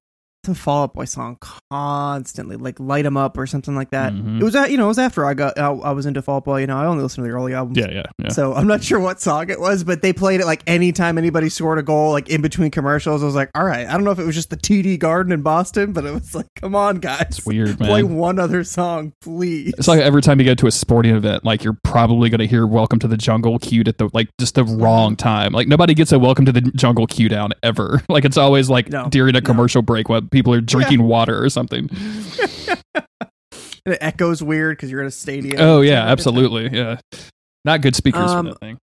Fall 0.56 0.84
Out 0.84 0.94
Boy 0.94 1.06
song 1.06 1.38
constantly, 1.72 2.56
like 2.56 2.80
"Light 2.80 3.06
'Em 3.06 3.18
Up" 3.18 3.38
or 3.38 3.46
something 3.46 3.76
like 3.76 3.92
that. 3.92 4.14
Mhm. 4.14 4.40
It 4.40 4.44
was 4.44 4.56
at 4.56 4.72
you 4.72 4.78
know 4.78 4.86
it 4.86 4.90
was 4.90 5.00
after 5.00 5.26
I 5.26 5.34
got 5.34 5.58
I, 5.60 5.68
I 5.70 5.92
was 5.92 6.06
into 6.06 6.22
Fall 6.22 6.38
Out 6.38 6.46
Boy. 6.46 6.62
You 6.62 6.68
know 6.68 6.78
I 6.78 6.86
only 6.86 7.04
listened 7.04 7.24
to 7.26 7.30
the 7.30 7.36
early 7.36 7.54
albums. 7.54 7.78
Yeah, 7.78 7.90
yeah, 7.92 8.04
yeah. 8.20 8.30
So 8.30 8.54
I'm 8.54 8.68
not 8.68 8.84
sure 8.84 9.00
what 9.00 9.20
song 9.22 9.50
it 9.50 9.60
was, 9.60 9.84
but 9.84 10.02
they 10.02 10.14
played 10.14 10.40
it 10.42 10.46
like 10.46 10.62
anytime 10.68 11.18
anybody 11.18 11.50
scored 11.50 11.78
a 11.80 11.84
goal, 11.84 12.12
like 12.12 12.30
in 12.30 12.42
between 12.42 12.72
commercials. 12.72 13.22
I 13.22 13.26
was 13.26 13.36
like, 13.36 13.50
all 13.56 13.64
right. 13.66 13.88
I 13.88 13.92
don't 13.94 14.04
know 14.04 14.12
if 14.12 14.20
it 14.20 14.26
was 14.26 14.36
just 14.36 14.50
the 14.50 14.58
TD 14.58 14.98
Garden 15.00 15.32
in 15.32 15.42
Boston, 15.42 15.94
but 15.94 16.06
it 16.06 16.14
was 16.14 16.34
like, 16.36 16.48
come 16.56 16.76
on, 16.76 16.98
guys, 16.98 17.22
It's 17.30 17.46
weird, 17.46 17.78
play 17.80 18.04
one 18.04 18.40
other 18.40 18.64
song, 18.64 19.14
please. 19.22 19.74
It's 19.78 19.88
like 19.88 20.00
every 20.02 20.22
time 20.22 20.40
you 20.40 20.46
go 20.46 20.56
to 20.56 20.68
a 20.68 20.72
sporting 20.72 21.16
event, 21.16 21.44
like 21.46 21.64
you're 21.64 21.78
probably 21.84 22.30
going 22.30 22.40
to 22.40 22.48
hear 22.48 22.66
"Welcome 22.68 23.00
to 23.00 23.08
the 23.08 23.18
Jungle" 23.18 23.60
cued 23.60 23.88
at 23.88 23.98
the 23.98 24.10
like 24.14 24.30
just 24.40 24.56
the 24.56 24.64
wrong 24.64 25.16
time. 25.16 25.52
Like 25.54 25.68
nobody 25.68 25.94
gets 25.94 26.12
a 26.12 26.20
"Welcome 26.20 26.46
to 26.46 26.52
the 26.52 26.62
Jungle" 26.62 27.08
cue 27.08 27.30
down 27.30 27.52
ever. 27.64 28.02
Like 28.10 28.26
it's 28.26 28.38
always 28.38 28.70
like 28.70 28.90
No, 28.90 29.08
during 29.10 29.36
a 29.36 29.42
no. 29.42 29.46
commercial 29.46 29.82
break 29.82 30.10
when 30.10 30.28
people 30.38 30.54
are 30.54 30.62
drinking 30.62 31.04
water 31.04 31.44
or 31.44 31.50
something. 31.50 31.90
it 33.86 33.98
echoes 34.02 34.44
weird 34.44 34.78
because 34.78 34.92
you're 34.92 35.02
in 35.02 35.08
a 35.08 35.12
stadium. 35.12 35.56
Oh 35.60 35.82
yeah, 35.82 36.06
absolutely, 36.06 36.70
yeah. 36.78 37.00
Not 37.66 37.82
good 37.82 37.96
speakers 37.96 38.30
Um, 38.30 38.46
for 38.46 38.52
that 38.54 38.60
thing. 38.60 38.78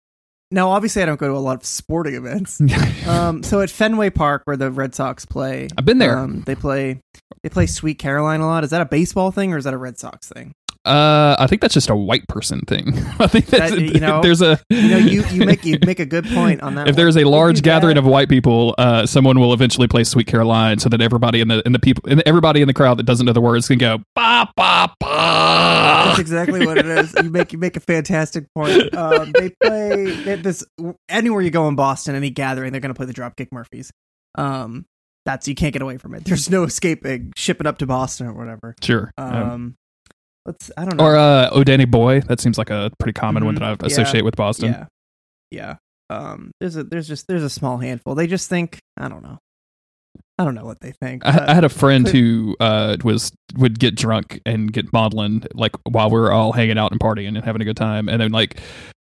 now, 0.51 0.71
obviously, 0.71 1.03
I 1.03 1.07
don't 1.07 1.19
go 1.21 1.29
to 1.29 1.35
a 1.35 1.39
lot 1.39 1.57
of 1.57 1.65
sporting 1.65 2.15
events. 2.15 2.61
um, 3.07 3.43
so 3.43 3.61
at 3.61 3.71
Fenway 3.71 4.11
Park, 4.11 4.43
where 4.45 4.57
the 4.57 4.71
Red 4.71 4.95
Sox 4.95 5.27
play, 5.27 5.69
I've 5.77 5.85
been 5.85 5.99
there. 5.99 6.19
Um, 6.19 6.43
they 6.47 6.55
play 6.55 7.01
they 7.43 7.49
play 7.49 7.67
Sweet 7.67 7.99
Caroline 7.99 8.41
a 8.41 8.47
lot. 8.47 8.65
Is 8.65 8.71
that 8.71 8.81
a 8.81 8.87
baseball 8.87 9.31
thing 9.31 9.53
or 9.53 9.59
is 9.59 9.65
that 9.65 9.75
a 9.75 9.79
Red 9.79 9.99
Sox 9.99 10.29
thing? 10.29 10.53
Uh, 10.85 11.37
I 11.39 11.47
think 11.47 11.61
that's 11.61 11.75
just 11.75 11.91
a 11.91 11.97
white 11.97 12.27
person 12.27 12.61
thing. 12.63 12.89
I 13.19 13.27
think 13.27 13.47
that's 13.47 13.73
That, 13.73 13.81
you 13.81 14.01
know, 14.01 14.23
there's 14.23 14.41
a 14.41 14.59
You 14.71 14.89
know, 14.89 14.97
you, 14.97 15.25
you 15.27 15.45
make 15.45 15.65
you 15.65 15.79
make 15.87 16.01
a 16.01 16.07
good 16.07 16.25
point 16.27 16.63
on 16.63 16.75
that. 16.77 16.89
if 16.89 16.93
one. 16.93 16.97
there's 16.97 17.17
a 17.19 17.25
large 17.25 17.63
gathering 17.63 17.99
of 17.99 18.07
white 18.07 18.31
people, 18.31 18.75
uh, 18.79 19.05
someone 19.05 19.39
will 19.39 19.53
eventually 19.53 19.89
play 19.89 20.05
"Sweet 20.05 20.27
Caroline" 20.27 20.79
so 20.79 20.89
that 20.89 21.03
everybody 21.03 21.41
in 21.41 21.49
the 21.49 21.63
in 21.67 21.73
the 21.73 21.79
people 21.79 22.09
in 22.09 22.23
everybody 22.27 22.63
in 22.63 22.67
the 22.67 22.75
crowd 22.75 22.99
that 22.99 23.05
doesn't 23.05 23.27
know 23.27 23.33
the 23.33 23.41
words 23.43 23.69
can 23.69 23.79
go 23.79 23.99
ba 24.15 24.49
ba 24.57 24.91
ba. 24.99 26.05
That's 26.07 26.19
exactly 26.19 26.65
what 26.65 26.79
it 26.79 26.87
is. 26.87 27.15
You 27.23 27.31
make 27.31 27.53
you 27.53 27.59
make 27.59 27.77
a 27.77 27.81
fantastic 27.81 28.47
point. 28.55 28.95
Um, 28.95 29.33
they 29.33 29.51
play 29.63 30.11
they, 30.23 30.37
this 30.37 30.65
anywhere 31.09 31.43
you 31.43 31.51
go 31.51 31.69
in 31.69 31.75
Boston, 31.77 32.15
any 32.15 32.31
gathering, 32.31 32.73
they're 32.73 32.81
going 32.81 32.95
to 32.95 32.97
play 32.97 33.07
the 33.07 33.13
Dropkick 33.13 33.49
Murphys. 33.53 33.93
Um, 34.37 34.87
that's 35.27 35.47
you 35.47 35.55
can't 35.55 35.73
get 35.73 35.83
away 35.83 35.99
from 35.99 36.15
it. 36.15 36.25
There's 36.25 36.49
no 36.49 36.65
escaping 36.65 37.33
shipping 37.37 37.67
up 37.67 37.79
to 37.79 37.87
Boston 37.87 38.29
or 38.29 38.33
whatever. 38.33 38.75
Sure. 38.83 39.13
Um, 39.19 39.77
let's 40.47 40.71
I 40.77 40.85
don't 40.85 40.97
know. 40.97 41.05
or 41.05 41.17
uh, 41.17 41.49
"Oh 41.53 41.65
Danny 41.65 41.85
Boy." 41.85 42.21
That 42.21 42.41
seems 42.41 42.59
like 42.59 42.71
a 42.71 42.91
pretty 42.99 43.13
common 43.19 43.45
one 43.45 43.55
Mhm. 43.57 43.59
that 43.61 43.65
I 43.65 43.71
Yeah. 43.71 43.87
associate 43.87 44.25
with 44.25 44.37
Boston. 44.37 44.73
yeah, 44.73 44.87
yeah. 45.51 45.77
Um, 46.11 46.51
there's 46.61 46.77
a 46.77 46.85
there's 46.85 47.07
just 47.09 47.27
there's 47.29 47.43
a 47.45 47.51
small 47.51 47.79
handful. 47.79 48.15
They 48.15 48.27
just 48.27 48.49
think 48.49 48.79
I 48.97 49.09
don't 49.09 49.23
know. 49.23 49.39
I 50.39 50.45
don't 50.45 50.55
know 50.55 50.65
what 50.65 50.81
they 50.81 50.93
think. 50.93 51.25
I, 51.27 51.47
I 51.51 51.55
had 51.55 51.65
a 51.65 51.69
friend 51.69 52.07
could- 52.07 52.15
who 52.17 52.57
uh, 52.61 52.97
was 53.05 53.31
would 53.57 53.79
get 53.79 53.95
drunk 53.95 54.41
and 54.47 54.73
get 54.73 54.91
maudlin 54.93 55.45
like 55.55 55.73
while 55.89 56.09
we 56.11 56.19
were 56.19 56.33
all 56.33 56.53
hanging 56.53 56.79
out 56.79 56.91
and 56.93 56.99
partying 57.01 57.29
and 57.37 57.45
having 57.45 57.61
a 57.63 57.65
good 57.65 57.77
time, 57.77 58.09
and 58.09 58.21
then 58.21 58.33
like 58.33 58.59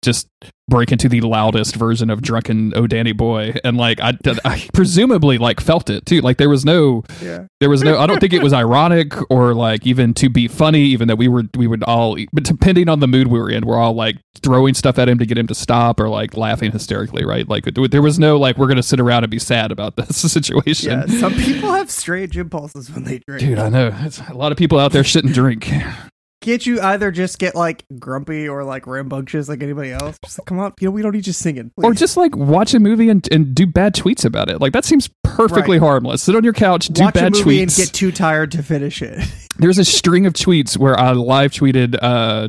just 0.03 0.28
break 0.68 0.92
into 0.92 1.09
the 1.09 1.20
loudest 1.20 1.76
version 1.76 2.11
of 2.11 2.22
drunken 2.22 2.72
"Oh 2.76 2.86
Danny 2.86 3.12
Boy," 3.12 3.55
and 3.64 3.76
like 3.76 4.00
I, 4.00 4.14
I 4.44 4.68
presumably 4.74 5.38
like 5.38 5.61
felt 5.61 5.90
it 5.90 6.07
too. 6.07 6.20
Like 6.20 6.38
there 6.38 6.48
was 6.48 6.64
no 6.64 7.05
yeah. 7.22 7.46
there 7.61 7.70
was 7.70 7.82
no 7.82 7.98
i 7.98 8.07
don't 8.07 8.18
think 8.20 8.32
it 8.32 8.42
was 8.42 8.53
ironic 8.53 9.14
or 9.30 9.55
like 9.55 9.86
even 9.86 10.14
to 10.14 10.28
be 10.28 10.48
funny 10.48 10.80
even 10.80 11.09
though 11.09 11.14
we 11.14 11.28
were 11.28 11.44
we 11.57 11.66
would 11.66 11.82
all 11.84 12.16
but 12.32 12.44
depending 12.44 12.88
on 12.88 13.00
the 13.00 13.07
mood 13.09 13.28
we 13.28 13.38
were 13.38 13.50
in 13.50 13.66
we're 13.66 13.78
all 13.78 13.94
like 13.94 14.16
throwing 14.42 14.74
stuff 14.74 14.98
at 14.98 15.09
him 15.09 15.18
to 15.18 15.26
get 15.26 15.38
him 15.38 15.46
to 15.46 15.55
stop 15.55 16.00
or 16.00 16.09
like 16.09 16.36
laughing 16.36 16.72
hysterically 16.72 17.24
right 17.24 17.48
like 17.48 17.64
there 17.74 18.03
was 18.03 18.18
no 18.18 18.36
like 18.38 18.59
we're 18.59 18.66
gonna 18.66 18.82
sit 18.82 19.00
around 19.00 19.24
and 19.24 19.30
be 19.30 19.38
sad 19.38 19.70
about 19.72 19.96
this 19.96 20.16
situation 20.32 20.90
Yeah, 20.90 21.07
some 21.07 21.34
people 21.34 21.72
have 21.72 21.90
strange 21.90 22.36
impulses 22.36 22.90
when 22.90 23.05
they 23.05 23.20
drink. 23.26 23.40
dude 23.40 23.59
i 23.59 23.68
know 23.68 23.94
it's, 24.00 24.20
a 24.28 24.34
lot 24.34 24.53
of 24.53 24.59
people 24.59 24.78
out 24.78 24.92
there 24.92 25.05
shouldn't 25.05 25.34
drink 25.34 25.70
Can't 26.43 26.64
you 26.66 26.80
either 26.80 27.11
just 27.11 27.38
get 27.38 27.55
like 27.55 27.84
grumpy 27.99 28.49
or 28.49 28.64
like 28.64 28.86
rambunctious 28.86 29.49
like 29.49 29.62
anybody 29.62 29.93
else? 29.93 30.18
Just 30.24 30.38
like, 30.38 30.47
come 30.47 30.59
on, 30.59 30.74
you 30.80 30.88
know, 30.88 30.90
we 30.93 31.01
don't 31.03 31.12
need 31.12 31.26
you 31.26 31.32
singing. 31.32 31.70
Please. 31.76 31.84
or 31.84 31.95
just 31.95 32.16
like 32.16 32.36
watch 32.36 32.74
a 32.74 32.80
movie 32.80 33.09
and, 33.09 33.26
and 33.32 33.55
do 33.55 33.66
bad 33.66 33.95
tweets 33.95 34.24
about 34.24 34.51
it 34.51 34.61
like 34.61 34.72
that 34.74 34.84
seems 34.84 35.09
perfectly 35.24 35.78
Right. 35.78 35.86
harmless 35.86 36.22
sit 36.22 36.36
on 36.36 36.45
your 36.45 36.53
couch 36.53 36.88
do 36.88 37.05
watch 37.05 37.14
a 37.16 37.18
bad 37.20 37.32
movie 37.32 37.62
and 37.62 37.70
tweets 37.70 37.76
get 37.78 37.93
too 37.95 38.12
tired 38.12 38.53
to 38.53 38.62
finish 38.62 39.01
it. 39.01 39.18
There's 39.57 39.78
a 39.78 39.84
string 39.84 40.26
of 40.26 40.32
tweets 40.34 40.76
where 40.76 40.99
I 40.99 41.12
live 41.12 41.53
tweeted 41.53 41.97
uh, 42.03 42.49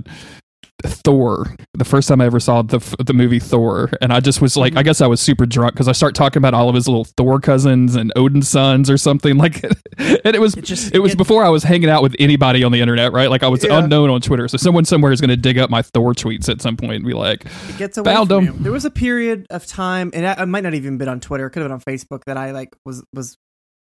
Thor 0.86 1.56
the 1.74 1.86
first 1.86 2.10
time 2.10 2.20
I 2.20 2.26
ever 2.26 2.40
saw 2.40 2.62
the 2.62 2.80
the 3.04 3.14
movie 3.14 3.40
Thor, 3.40 3.90
and 4.02 4.12
I 4.12 4.20
just 4.20 4.42
was 4.42 4.58
like, 4.58 4.74
I 4.74 4.78
mm-hmm. 4.78 4.86
guess 4.86 5.02
I 5.02 5.08
was 5.08 5.22
super 5.22 5.46
drunk 5.46 5.74
because 5.74 5.88
I 5.88 5.92
start 5.94 6.14
talking 6.14 6.40
about 6.40 6.54
all 6.54 6.68
of 6.68 6.76
his 6.76 6.88
little 6.88 7.06
Thor 7.06 7.40
cousins 7.40 7.96
and 7.96 8.12
Odin's 8.16 8.50
sons 8.50 8.90
or 8.90 8.98
something 8.98 9.38
like, 9.38 9.64
and 9.64 10.36
it 10.36 10.42
was 10.42 10.56
It 10.56 10.66
just- 10.66 10.94
it 10.94 11.00
was 11.00 11.14
it- 11.14 11.18
before 11.18 11.44
I 11.46 11.50
was 11.50 11.64
hanging 11.64 11.90
out 11.90 12.04
with 12.04 12.16
anybody 12.20 12.64
on 12.64 12.72
the 12.72 12.82
internet, 12.82 13.14
right? 13.14 13.30
Like 13.30 13.44
I 13.44 13.48
was 13.48 13.64
Yeah. 13.64 13.80
unknown 13.80 14.10
on 14.10 14.20
Twitter, 14.22 14.48
so 14.48 14.58
someone 14.58 14.84
somewhere 14.84 15.12
is 15.12 15.22
going 15.22 15.30
to 15.30 15.38
dig 15.38 15.58
up 15.58 15.70
my 15.70 15.82
Thor 15.82 16.14
tweets 16.14 16.50
at 16.50 16.62
some 16.62 16.76
point 16.76 16.94
and 16.96 17.06
be 17.06 17.14
like, 17.14 17.46
It 17.70 17.78
gets 17.78 17.98
away 17.98 18.14
Found 18.14 18.30
from 18.30 18.46
you. 18.46 18.54
There 18.60 18.72
was 18.72 18.86
a 18.86 18.92
period 18.92 19.48
of 19.50 19.66
time, 19.66 20.12
and 20.14 20.28
I, 20.28 20.36
I 20.40 20.46
might 20.46 20.64
not 20.64 20.74
even 20.74 20.98
been 20.98 21.10
on 21.10 21.20
Twitter. 21.22 21.48
It 21.48 21.52
could 21.52 21.62
have 21.62 21.70
been 21.70 21.74
on 21.76 21.82
Facebook 21.82 22.24
that 22.26 22.38
I 22.38 22.52
like 22.52 22.76
was 22.86 23.04
was 23.14 23.38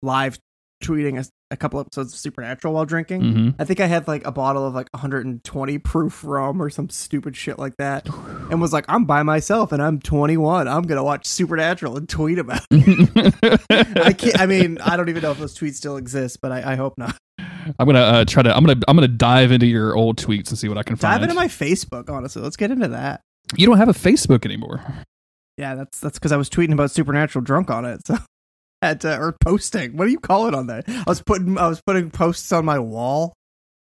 live 0.01 0.39
tweeting 0.83 1.17
a, 1.55 1.57
couple 1.57 1.79
episodes 1.79 2.13
of 2.13 2.19
Supernatural 2.19 2.73
while 2.73 2.85
drinking. 2.85 3.21
hmm 3.21 3.49
I 3.57 3.63
think 3.65 3.79
I 3.79 3.87
had 3.87 4.07
like 4.07 4.25
a 4.25 4.31
bottle 4.31 4.65
of 4.65 4.73
like 4.73 4.87
120 4.93 5.77
proof 5.79 6.23
rum 6.23 6.61
or 6.61 6.69
some 6.69 6.89
stupid 6.89 7.35
shit 7.35 7.57
like 7.57 7.77
that, 7.77 8.07
and 8.51 8.61
was 8.61 8.73
like, 8.73 8.85
"I'm 8.87 9.05
by 9.05 9.23
myself 9.23 9.71
and 9.71 9.81
I'm 9.81 9.99
21. 9.99 10.67
I'm 10.67 10.83
gonna 10.83 11.03
watch 11.03 11.25
Supernatural 11.25 11.97
and 11.97 12.07
tweet 12.07 12.39
about." 12.39 12.61
it. 12.71 13.61
I 13.97 14.13
can't. 14.13 14.39
I 14.39 14.45
mean, 14.45 14.77
I 14.79 14.97
don't 14.97 15.09
even 15.09 15.21
know 15.21 15.31
if 15.31 15.39
those 15.39 15.57
tweets 15.57 15.75
still 15.75 15.97
exist, 15.97 16.39
but 16.41 16.51
I, 16.51 16.73
I 16.73 16.75
hope 16.75 16.97
not. 16.97 17.17
I'm 17.79 17.85
gonna 17.85 17.99
uh, 17.99 18.25
try 18.25 18.43
to. 18.43 18.55
I'm 18.55 18.63
gonna. 18.63 18.79
I'm 18.87 18.95
gonna 18.95 19.07
dive 19.07 19.51
into 19.51 19.65
your 19.65 19.95
old 19.95 20.17
tweets 20.17 20.49
and 20.49 20.57
see 20.57 20.69
what 20.69 20.77
I 20.77 20.83
can 20.83 20.95
find. 20.95 21.15
Dive 21.15 21.23
into 21.23 21.35
my 21.35 21.47
Facebook, 21.47 22.09
honestly. 22.09 22.41
Let's 22.41 22.57
get 22.57 22.71
into 22.71 22.89
that. 22.89 23.21
you 23.55 23.65
don't 23.65 23.77
have 23.77 23.89
a 23.89 23.93
Facebook 23.93 24.45
anymore. 24.45 24.81
Yeah, 25.57 25.75
that's 25.75 25.99
that's 25.99 26.19
because 26.19 26.31
I 26.31 26.37
was 26.37 26.49
tweeting 26.49 26.73
about 26.73 26.91
Supernatural 26.91 27.43
drunk 27.43 27.71
on 27.71 27.85
it. 27.85 28.05
So. 28.05 28.17
At, 28.81 29.03
uh, 29.03 29.17
or 29.19 29.35
posting. 29.43 29.97
What 29.97 30.05
do 30.05 30.11
you 30.11 30.19
call 30.19 30.47
it 30.47 30.53
on 30.53 30.67
that? 30.67 30.85
I 30.87 31.03
was 31.07 31.21
putting 31.21 31.57
I 31.57 31.67
was 31.67 31.81
putting 31.85 32.11
posts 32.11 32.51
on 32.51 32.65
my 32.65 32.77
wall, 32.77 33.33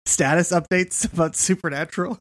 status 0.07 0.53
updates 0.53 1.05
about 1.12 1.36
Supernatural. 1.36 2.18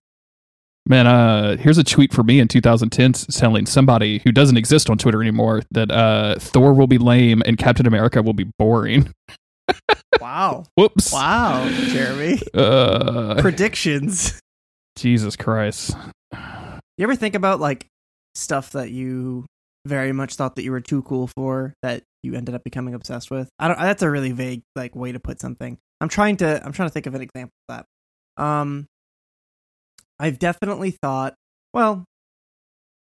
Man, 0.85 1.05
uh, 1.05 1.57
here's 1.57 1.77
a 1.77 1.83
tweet 1.83 2.13
for 2.13 2.23
me 2.23 2.39
in 2.39 2.47
2010 2.47 3.13
telling 3.31 3.65
somebody 3.67 4.21
who 4.23 4.31
doesn't 4.31 4.57
exist 4.57 4.89
on 4.89 4.97
Twitter 4.97 5.21
anymore 5.21 5.61
that 5.71 5.91
uh, 5.91 6.35
Thor 6.39 6.73
will 6.73 6.87
be 6.87 6.97
lame 6.97 7.43
and 7.45 7.57
Captain 7.57 7.85
America 7.85 8.21
will 8.21 8.33
be 8.33 8.47
boring. 8.57 9.11
Wow, 10.19 10.65
Whoops. 10.75 11.13
wow, 11.13 11.69
Jeremy. 11.69 12.39
Uh, 12.53 13.35
Predictions. 13.39 14.39
Jesus 14.97 15.35
Christ. 15.35 15.95
You 16.33 17.03
ever 17.03 17.15
think 17.15 17.35
about 17.35 17.59
like 17.59 17.85
stuff 18.35 18.71
that 18.71 18.89
you 18.89 19.45
very 19.89 20.13
much 20.13 20.35
thought 20.35 20.55
that 20.55 20.63
you 20.63 20.71
were 20.71 20.79
too 20.81 21.01
cool 21.01 21.27
for 21.35 21.73
that 21.83 22.03
you 22.23 22.35
ended 22.35 22.55
up 22.55 22.63
becoming 22.63 22.93
obsessed 22.93 23.29
with? 23.31 23.49
I 23.59 23.67
don't. 23.67 23.77
That's 23.79 24.03
a 24.03 24.09
really 24.09 24.31
vague 24.31 24.61
like 24.75 24.95
way 24.95 25.11
to 25.11 25.19
put 25.19 25.41
something. 25.41 25.77
I'm 25.99 26.07
trying 26.09 26.37
to. 26.37 26.61
I'm 26.65 26.71
trying 26.71 26.87
to 26.89 26.93
think 26.93 27.07
of 27.07 27.15
an 27.15 27.21
example 27.21 27.51
of 27.67 27.75
that. 28.37 28.43
Um, 28.43 28.87
I've 30.19 30.39
definitely 30.39 30.91
thought. 30.91 31.33
Well, 31.73 32.03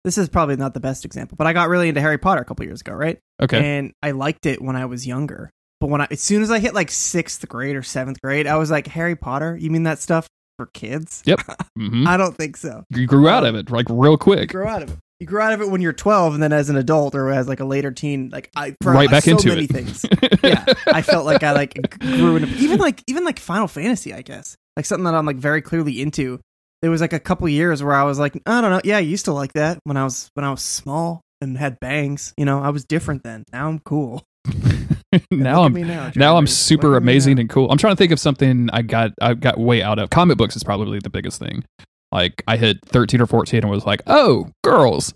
this 0.04 0.18
is 0.18 0.28
probably 0.28 0.56
not 0.56 0.74
the 0.74 0.80
best 0.80 1.04
example, 1.04 1.36
but 1.36 1.46
I 1.46 1.52
got 1.52 1.68
really 1.68 1.88
into 1.88 2.00
Harry 2.00 2.18
Potter 2.18 2.40
a 2.40 2.44
couple 2.44 2.64
years 2.64 2.80
ago, 2.80 2.92
right? 2.92 3.18
Okay. 3.42 3.58
And 3.58 3.92
I 4.02 4.12
liked 4.12 4.46
it 4.46 4.62
when 4.62 4.76
I 4.76 4.84
was 4.86 5.06
younger. 5.06 5.50
But 5.80 5.90
when 5.90 6.00
I, 6.00 6.06
as 6.10 6.22
soon 6.22 6.42
as 6.42 6.50
I 6.50 6.58
hit 6.58 6.74
like 6.74 6.90
sixth 6.90 7.46
grade 7.48 7.76
or 7.76 7.82
seventh 7.82 8.20
grade, 8.22 8.46
I 8.46 8.56
was 8.56 8.70
like, 8.70 8.86
Harry 8.86 9.14
Potter? 9.16 9.56
You 9.60 9.70
mean 9.70 9.82
that 9.82 9.98
stuff 9.98 10.26
for 10.56 10.66
kids? 10.66 11.22
hmm 11.76 12.06
I 12.06 12.16
don't 12.16 12.34
think 12.36 12.56
so. 12.56 12.84
You 12.90 13.06
grew 13.06 13.28
out 13.28 13.44
of 13.44 13.54
it 13.56 13.70
like 13.70 13.86
real 13.90 14.12
You 14.12 14.18
quick. 14.18 14.48
grow 14.50 14.66
out 14.68 14.82
of 14.84 14.90
it. 14.92 14.98
You 15.20 15.26
grow 15.26 15.42
out 15.42 15.54
of 15.54 15.62
it 15.62 15.70
when 15.70 15.80
you're 15.80 15.94
12, 15.94 16.34
and 16.34 16.42
then 16.42 16.52
as 16.52 16.68
an 16.68 16.76
adult 16.76 17.14
or 17.14 17.30
as 17.30 17.48
like 17.48 17.60
a 17.60 17.64
later 17.64 17.90
teen, 17.90 18.28
like 18.30 18.50
I 18.54 18.74
Right 18.84 19.08
back 19.10 19.24
so 19.24 19.30
into 19.32 19.48
many 19.48 19.64
it. 19.64 19.70
things. 19.72 20.04
yeah, 20.42 20.64
I 20.88 21.00
felt 21.00 21.24
like 21.24 21.42
I 21.42 21.52
like 21.52 21.98
grew 21.98 22.36
into 22.36 22.48
even 22.58 22.78
like 22.78 23.02
even 23.06 23.24
like 23.24 23.38
Final 23.38 23.66
Fantasy, 23.66 24.12
I 24.12 24.20
guess, 24.22 24.56
like 24.76 24.84
something 24.84 25.04
that 25.04 25.14
I'm 25.14 25.24
like 25.24 25.36
very 25.36 25.62
clearly 25.62 26.02
into. 26.02 26.38
There 26.82 26.90
was 26.90 27.00
like 27.00 27.14
a 27.14 27.18
couple 27.20 27.48
years 27.48 27.82
where 27.82 27.94
I 27.94 28.02
was 28.04 28.18
like, 28.18 28.34
I 28.44 28.60
don't 28.60 28.70
know, 28.70 28.82
yeah, 28.84 28.98
I 28.98 29.00
used 29.00 29.24
to 29.24 29.32
like 29.32 29.54
that 29.54 29.78
when 29.84 29.96
I 29.96 30.04
was 30.04 30.28
when 30.34 30.44
I 30.44 30.50
was 30.50 30.60
small 30.60 31.22
and 31.40 31.56
had 31.56 31.80
bangs. 31.80 32.34
You 32.36 32.44
know, 32.44 32.62
I 32.62 32.68
was 32.68 32.84
different 32.84 33.22
then. 33.22 33.44
Now 33.52 33.68
I'm 33.68 33.78
cool. 33.78 34.22
now 35.30 35.62
I'm 35.62 35.72
now, 35.72 36.12
now 36.14 36.36
I'm 36.36 36.46
super 36.46 36.96
amazing 36.96 37.38
and 37.38 37.48
cool. 37.48 37.70
I'm 37.70 37.78
trying 37.78 37.94
to 37.94 37.96
think 37.96 38.12
of 38.12 38.20
something 38.20 38.68
I 38.72 38.82
got 38.82 39.12
I 39.22 39.32
got 39.32 39.58
way 39.58 39.82
out 39.82 39.98
of. 39.98 40.10
Comic 40.10 40.36
books 40.36 40.56
is 40.56 40.62
probably 40.62 40.98
the 40.98 41.10
biggest 41.10 41.38
thing. 41.38 41.64
Like 42.12 42.42
I 42.46 42.56
hit 42.56 42.78
13 42.86 43.20
or 43.20 43.26
14 43.26 43.60
and 43.62 43.70
was 43.70 43.84
like, 43.86 44.02
"Oh, 44.06 44.50
girls." 44.64 45.12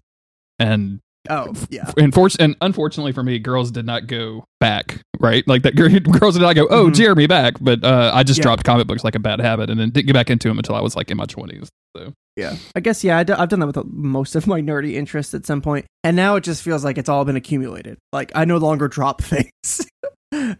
And 0.58 1.00
Oh 1.28 1.52
yeah, 1.68 1.84
Unfor- 1.98 2.34
and 2.40 2.56
unfortunately 2.62 3.12
for 3.12 3.22
me, 3.22 3.38
girls 3.38 3.70
did 3.70 3.84
not 3.84 4.06
go 4.06 4.42
back, 4.58 5.02
right? 5.20 5.46
Like 5.46 5.62
that, 5.64 5.74
girls 6.18 6.32
did 6.34 6.40
not 6.42 6.54
go, 6.56 6.66
oh, 6.70 6.86
Mhm. 6.86 6.94
Jeremy 6.94 7.26
back. 7.26 7.54
But 7.60 7.84
uh, 7.84 8.10
I 8.14 8.22
just 8.22 8.38
Yeah. 8.38 8.44
dropped 8.44 8.64
comic 8.64 8.86
books 8.86 9.04
like 9.04 9.14
a 9.14 9.18
bad 9.20 9.38
habit, 9.38 9.68
and 9.68 9.78
then 9.78 9.90
didn't 9.90 10.06
get 10.06 10.14
back 10.14 10.30
into 10.30 10.48
them 10.48 10.58
until 10.58 10.74
I 10.74 10.80
was 10.80 10.96
like 10.96 11.10
in 11.10 11.18
my 11.18 11.26
twenties. 11.26 11.68
So 11.96 12.14
yeah. 12.36 12.56
I 12.74 12.80
guess 12.80 13.04
yeah, 13.04 13.18
I 13.18 13.24
d- 13.24 13.34
I've 13.34 13.50
done 13.50 13.60
that 13.60 13.66
with 13.66 13.84
most 13.92 14.34
of 14.34 14.46
my 14.46 14.62
nerdy 14.62 14.94
interests 14.94 15.34
at 15.34 15.44
some 15.44 15.60
point, 15.60 15.84
and 16.04 16.16
now 16.16 16.36
it 16.36 16.40
just 16.44 16.62
feels 16.62 16.84
like 16.84 16.96
it's 16.96 17.08
all 17.10 17.24
been 17.26 17.36
accumulated. 17.36 17.98
Like 18.14 18.32
I 18.34 18.46
no 18.46 18.56
longer 18.56 18.88
drop 18.88 19.20
things. 19.22 19.86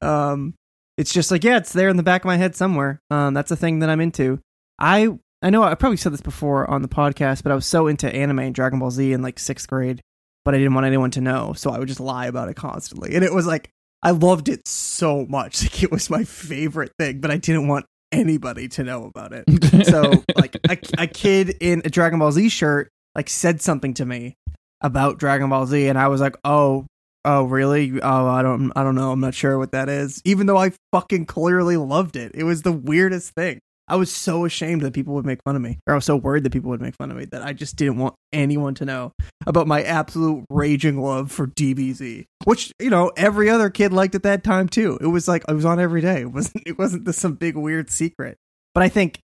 um, 0.03 0.55
it's 0.99 1.13
just 1.13 1.31
like 1.31 1.43
yeah, 1.43 1.57
it's 1.57 1.73
there 1.73 1.89
in 1.89 1.97
the 1.97 2.03
back 2.03 2.23
of 2.23 2.27
my 2.27 2.37
head 2.37 2.55
somewhere. 2.55 3.01
Um, 3.11 3.33
that's 3.35 3.51
a 3.51 3.57
thing 3.57 3.79
that 3.79 3.89
I'm 3.91 4.01
into. 4.01 4.41
I 4.79 5.09
I 5.43 5.51
know 5.51 5.63
I 5.63 5.75
probably 5.75 5.97
said 5.97 6.13
this 6.13 6.21
before 6.21 6.71
on 6.71 6.83
the 6.83 6.89
podcast, 6.89 7.43
but 7.43 7.51
I 7.51 7.55
was 7.55 7.67
so 7.67 7.87
into 7.87 8.15
anime 8.15 8.41
and 8.41 8.55
Dragon 8.55 8.79
Ball 8.79 8.91
Z 8.91 9.13
in 9.13 9.23
like 9.23 9.39
sixth 9.39 9.67
grade, 9.69 10.03
but 10.45 10.55
I 10.55 10.59
didn't 10.59 10.75
want 10.75 10.87
anyone 10.87 11.11
to 11.13 11.21
know, 11.21 11.55
so 11.55 11.71
I 11.71 11.79
would 11.79 11.89
just 11.89 12.01
lie 12.01 12.27
about 12.27 12.49
it 12.49 12.57
constantly, 12.57 13.15
and 13.15 13.25
it 13.25 13.33
was 13.33 13.47
like 13.47 13.71
I 14.03 14.11
loved 14.11 14.49
it 14.49 14.67
so 14.67 15.27
much, 15.27 15.63
like 15.63 15.83
it 15.83 15.91
was 15.91 16.11
my 16.11 16.25
favorite 16.25 16.93
thing, 16.99 17.21
but 17.21 17.31
I 17.31 17.39
didn't 17.39 17.69
want 17.69 17.87
anybody 18.13 18.69
to 18.69 18.85
know 18.85 19.05
about 19.05 19.33
it. 19.33 19.45
So 19.87 20.25
like 20.37 20.57
a, 20.69 20.79
a 20.99 21.07
kid 21.07 21.57
in 21.61 21.83
a 21.85 21.91
Dragon 21.91 22.19
Ball 22.19 22.33
Z 22.33 22.49
shirt 22.51 22.91
like 23.15 23.29
said 23.31 23.61
something 23.61 23.95
to 23.95 24.05
me 24.05 24.37
about 24.81 25.19
Dragon 25.19 25.49
Ball 25.49 25.67
Z, 25.67 25.89
and 25.89 25.99
I 25.99 26.09
was 26.09 26.21
like, 26.21 26.37
oh. 26.45 26.87
Oh 27.23 27.45
really? 27.45 28.01
Oh, 28.01 28.27
I 28.29 28.41
don't. 28.41 28.73
I 28.75 28.83
don't 28.83 28.95
know. 28.95 29.13
I'm 29.13 29.21
not 29.21 29.35
sure 29.35 29.59
what 29.59 29.73
that 29.73 29.91
is. 29.91 30.23
Even 30.25 30.47
though 30.47 30.57
I 30.57 30.73
fucking 30.91 31.27
clearly 31.27 31.77
loved 31.77 32.17
it, 32.17 32.33
it 32.35 32.45
was 32.45 32.63
the 32.63 32.73
weirdest 32.73 33.35
thing. 33.35 33.61
I 33.91 33.97
was 33.97 34.11
so 34.11 34.45
ashamed 34.45 34.83
that 34.83 34.95
people 34.95 35.15
would 35.15 35.27
make 35.27 35.41
fun 35.45 35.57
of 35.57 35.63
me, 35.63 35.79
or 35.87 35.95
I 35.95 35.97
was 35.97 36.05
so 36.05 36.17
worried 36.17 36.45
that 36.45 36.53
people 36.53 36.71
would 36.71 36.81
make 36.81 36.95
fun 36.97 37.11
of 37.11 37.17
me 37.17 37.25
that 37.27 37.43
I 37.43 37.53
just 37.53 37.77
didn't 37.77 37.99
want 37.99 38.15
anyone 38.33 38.75
to 38.77 38.85
know 38.85 39.13
about 39.47 39.67
my 39.67 39.83
absolute 39.83 40.45
raging 40.49 41.01
love 41.01 41.31
for 41.33 41.47
DBZ, 41.49 42.25
which 42.45 42.73
you 42.81 42.89
know 42.91 43.11
every 43.17 43.51
other 43.51 43.69
kid 43.71 43.93
liked 43.93 44.15
at 44.15 44.23
that 44.23 44.45
time 44.45 44.69
too. 44.69 44.97
It 45.01 45.07
was 45.09 45.27
like 45.29 45.45
it 45.49 45.53
was 45.55 45.65
on 45.65 45.79
every 45.81 46.01
day. 46.01 46.21
It 46.23 46.33
wasn't 46.33 46.63
it 46.67 46.79
wasn't 46.79 47.05
this 47.05 47.19
some 47.19 47.35
big 47.35 47.57
weird 47.57 47.91
secret. 47.91 48.37
But 48.75 48.83
I 48.85 48.89
think 48.89 49.19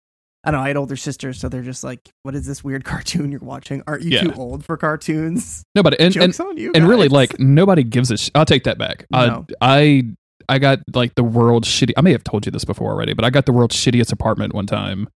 I 0.45 0.51
don't 0.53 0.61
know. 0.61 0.64
I 0.64 0.69
had 0.69 0.77
older 0.77 0.97
sisters, 0.97 1.41
so 1.41 1.49
they're 1.49 1.62
just 1.62 1.83
like, 1.83 2.01
"What 2.23 2.35
is 2.35 2.47
this 2.47 2.62
weird 2.62 2.85
cartoon 2.93 3.31
you're 3.33 3.41
watching? 3.41 3.83
Aren't 3.87 4.03
you 4.03 4.11
Yeah. 4.11 4.23
too 4.23 4.33
old 4.35 4.64
for 4.64 4.77
cartoons?" 4.77 5.62
Nobody 5.75 5.97
but 5.97 6.05
and, 6.05 6.17
and 6.23 6.33
Jokes 6.33 6.41
on 6.41 6.57
you. 6.57 6.73
and 6.75 6.89
really 6.89 7.09
like 7.09 7.39
nobody 7.41 7.83
gives 7.85 8.11
a 8.11 8.17
sh- 8.17 8.31
i'll 8.35 8.45
take 8.45 8.64
that 8.64 8.79
back 8.79 9.07
No. 9.11 9.19
Uh, 9.19 9.43
I, 9.61 9.79
I 9.79 10.03
i 10.49 10.59
got 10.59 10.80
like 10.94 11.14
the 11.14 11.24
world's 11.24 11.68
shitty 11.68 11.92
i 11.97 12.01
may 12.01 12.12
have 12.12 12.24
told 12.24 12.47
you 12.47 12.53
this 12.53 12.64
before 12.64 12.90
already 12.90 13.14
but 13.14 13.24
i 13.24 13.30
got 13.30 13.47
the 13.47 13.53
world's 13.53 13.76
shittiest 13.76 14.12
apartment 14.12 14.55
one 14.55 14.66
time. 14.66 15.09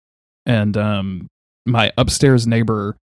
And 0.47 0.77
um 0.77 1.29
my 1.67 1.93
upstairs 1.99 2.47
neighbor 2.47 2.97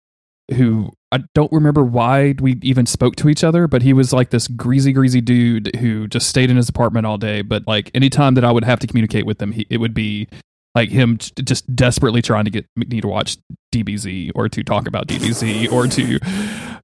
who 0.53 0.91
i 1.11 1.19
don't 1.33 1.51
remember 1.51 1.83
why 1.83 2.35
we 2.39 2.57
even 2.61 2.85
spoke 2.85 3.15
to 3.15 3.29
each 3.29 3.43
other 3.43 3.67
but 3.67 3.81
he 3.81 3.93
was 3.93 4.11
like 4.11 4.31
this 4.31 4.47
greasy 4.47 4.91
greasy 4.91 5.21
dude 5.21 5.75
who 5.75 6.07
just 6.07 6.27
stayed 6.27 6.49
in 6.49 6.57
his 6.57 6.69
apartment 6.69 7.05
all 7.05 7.17
day. 7.17 7.41
But 7.41 7.67
like 7.67 7.91
anytime 7.93 8.33
that 8.35 8.43
i 8.43 8.51
would 8.51 8.63
have 8.63 8.79
to 8.79 8.87
communicate 8.87 9.25
with 9.25 9.41
him 9.41 9.51
he, 9.51 9.67
it 9.69 9.77
would 9.77 9.93
be 9.93 10.27
like 10.75 10.89
him 10.89 11.17
j- 11.17 11.31
just 11.43 11.73
desperately 11.75 12.21
trying 12.21 12.45
to 12.45 12.51
get 12.51 12.65
me 12.75 13.01
to 13.01 13.07
watch 13.07 13.37
DBZ 13.73 14.31
or 14.35 14.47
to 14.49 14.63
talk 14.63 14.87
about 14.87 15.07
DBZ 15.07 15.71
or 15.71 15.87
to 15.87 16.19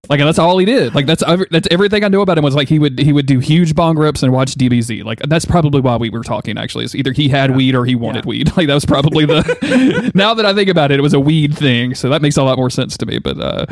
like 0.09 0.19
that's 0.19 0.39
all 0.39 0.57
he 0.57 0.65
did. 0.65 0.93
Like 0.93 1.05
that's 1.05 1.23
ev- 1.23 1.45
that's 1.51 1.67
everything 1.71 2.03
I 2.03 2.07
know 2.09 2.21
about 2.21 2.37
him 2.37 2.43
was 2.43 2.55
like 2.55 2.67
he 2.67 2.79
would 2.79 2.99
he 2.99 3.13
would 3.13 3.25
do 3.27 3.39
huge 3.39 3.75
bong 3.75 3.97
rips 3.97 4.23
and 4.23 4.33
watch 4.33 4.55
DBZ. 4.55 5.03
Like 5.05 5.19
that's 5.19 5.45
probably 5.45 5.79
why 5.81 5.95
we 5.97 6.09
were 6.09 6.23
talking. 6.23 6.57
Actually, 6.57 6.85
is 6.85 6.95
either 6.95 7.11
he 7.13 7.29
had 7.29 7.55
weed 7.55 7.75
or 7.75 7.85
he 7.85 7.95
wanted 7.95 8.25
Yeah. 8.25 8.29
weed. 8.29 8.51
Like 8.57 8.67
that 8.67 8.73
was 8.73 8.85
probably 8.85 9.25
the. 9.25 10.11
now 10.15 10.33
that 10.33 10.45
I 10.45 10.53
think 10.53 10.69
about 10.69 10.91
it, 10.91 10.99
it 10.99 11.01
was 11.01 11.13
a 11.13 11.19
weed 11.19 11.55
thing, 11.57 11.95
so 11.95 12.09
that 12.09 12.21
makes 12.21 12.35
a 12.37 12.43
lot 12.43 12.57
more 12.57 12.69
sense 12.69 12.97
to 12.97 13.05
me. 13.05 13.19
But 13.19 13.39
uh, 13.39 13.65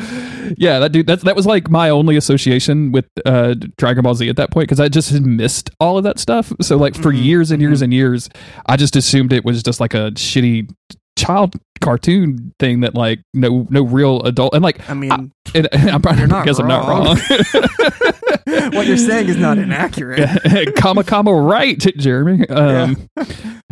yeah, 0.57 0.79
that 0.79 0.91
dude 0.93 1.07
that 1.07 1.21
that 1.21 1.35
was 1.35 1.45
like 1.45 1.69
my 1.69 1.89
only 1.89 2.15
association 2.15 2.91
with 2.93 3.05
uh, 3.25 3.55
Dragon 3.77 4.03
Ball 4.03 4.15
Z 4.15 4.29
at 4.29 4.37
that 4.37 4.51
point 4.51 4.67
because 4.67 4.79
I 4.79 4.87
just 4.87 5.11
had 5.11 5.25
missed 5.25 5.69
all 5.79 5.97
of 5.97 6.03
that 6.05 6.19
stuff. 6.19 6.53
So 6.61 6.77
like 6.77 6.95
for 6.95 7.11
Mhm, 7.11 7.23
years 7.25 7.51
and 7.51 7.61
years 7.61 7.79
mhm. 7.79 7.83
and 7.85 7.93
years, 7.93 8.29
I 8.67 8.77
just 8.77 8.95
assumed 8.95 9.33
it 9.33 9.43
was 9.43 9.61
just 9.61 9.79
like 9.81 9.93
a 9.93 10.08
shitty 10.11 10.69
child 11.17 11.55
cartoon 11.81 12.53
thing 12.59 12.81
that 12.81 12.93
like 12.93 13.19
no 13.33 13.65
no 13.69 13.83
real 13.83 14.21
adult 14.23 14.53
and 14.53 14.61
like 14.63 14.89
I 14.89 14.93
mean, 14.93 15.31
and, 15.53 15.67
I'm 15.73 16.01
probably 16.01 16.23
I 16.23 16.45
guess 16.45 16.59
I'm 16.59 16.67
not 16.67 16.87
wrong. 16.87 17.17
what 18.73 18.87
you're 18.87 18.97
saying 18.97 19.29
is 19.29 19.37
not 19.37 19.57
inaccurate. 19.65 20.75
comma 20.75 21.03
comma 21.03 21.33
right, 21.33 21.77
Jeremy. 21.97 22.47
Um, 22.49 23.07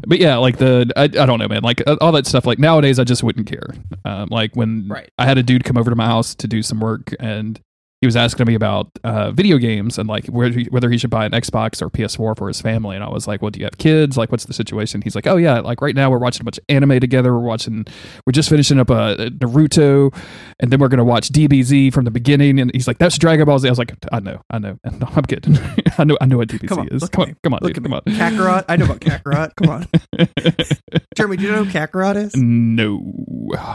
but 0.06 0.20
yeah, 0.20 0.38
like 0.38 0.58
the 0.58 0.92
I, 0.96 1.04
I 1.04 1.08
don't 1.08 1.40
know, 1.40 1.48
man. 1.48 1.64
Like 1.64 1.82
all 2.02 2.12
that 2.14 2.26
stuff. 2.28 2.46
Like 2.46 2.60
nowadays, 2.60 3.00
I 3.00 3.04
just 3.04 3.24
wouldn't 3.24 3.48
care. 3.48 3.68
Um, 4.06 4.30
like 4.32 4.56
when 4.56 4.88
Right. 4.88 5.10
I 5.18 5.26
had 5.26 5.38
a 5.38 5.44
dude 5.44 5.64
come 5.64 5.78
over 5.78 5.90
to 5.90 5.96
my 5.96 6.06
house 6.06 6.36
to 6.36 6.48
do 6.48 6.62
some 6.62 6.80
work, 6.80 7.14
and 7.20 7.60
he 8.02 8.06
was 8.06 8.16
asking 8.16 8.46
me 8.46 8.54
about 8.54 8.92
uh, 9.04 9.32
video 9.32 9.58
games 9.58 9.98
and 9.98 10.08
like 10.08 10.28
whether 10.28 10.60
he, 10.60 10.66
whether 10.66 10.88
he 10.92 11.00
should 11.00 11.10
buy 11.10 11.26
an 11.26 11.32
Xbox 11.32 11.82
or 11.82 11.90
PS4 11.90 12.38
for 12.38 12.48
his 12.48 12.62
family. 12.62 12.96
And 12.96 13.04
I 13.04 13.10
was 13.10 13.28
like, 13.28 13.42
"Well, 13.42 13.50
do 13.50 13.60
you 13.60 13.66
have 13.66 13.80
kids? 13.80 14.16
Like, 14.18 14.32
what's 14.32 14.46
the 14.46 14.54
situation?" 14.54 15.02
He's 15.02 15.16
like, 15.16 15.26
"Oh 15.26 15.38
yeah, 15.38 15.62
like 15.62 15.82
right 15.82 15.96
now 15.96 16.12
we're 16.12 16.20
watching 16.20 16.42
a 16.42 16.44
bunch 16.44 16.60
of 16.60 16.64
anime 16.70 17.00
together. 17.00 17.34
We're 17.34 17.40
watching, 17.48 17.86
we're 18.28 18.34
just 18.34 18.50
finishing 18.50 18.80
up 18.80 18.92
a, 18.92 19.32
Naruto, 19.40 20.14
and 20.60 20.72
then 20.72 20.80
we're 20.80 20.90
gonna 20.90 21.04
watch 21.04 21.30
DBZ 21.30 21.92
from 21.92 22.06
the 22.06 22.12
beginning." 22.12 22.60
And 22.60 22.70
he's 22.76 22.88
like, 22.88 23.00
"That's 23.00 23.18
Dragon 23.18 23.46
Ball 23.48 23.58
Z." 23.58 23.68
I 23.68 23.72
was 23.72 23.80
like, 23.80 23.96
"I 24.12 24.20
know, 24.20 24.42
I 24.52 24.60
know, 24.60 24.78
no, 24.86 25.08
I'm 25.16 25.24
good. 25.24 25.48
I 25.98 26.04
know, 26.04 26.18
I 26.22 26.28
know 26.28 26.38
what 26.38 26.50
DBZ 26.50 26.68
Come 26.68 26.80
on, 26.80 26.88
is. 26.90 27.10
Come 27.10 27.22
on, 27.24 27.28
me. 27.30 27.36
come 27.44 27.54
on, 27.56 27.60
dude, 27.64 27.84
come 27.84 27.94
on." 27.94 28.02
Kakarot. 28.02 28.66
I 28.70 28.76
know 28.76 28.86
about 28.86 29.00
Kakarot. 29.00 29.56
Come 29.56 29.70
on, 29.70 29.88
Jeremy. 31.16 31.38
Do 31.38 31.44
you 31.46 31.52
know 31.52 31.64
who 31.64 31.72
Kakarot 31.72 32.16
is? 32.16 32.36
no, 32.36 33.02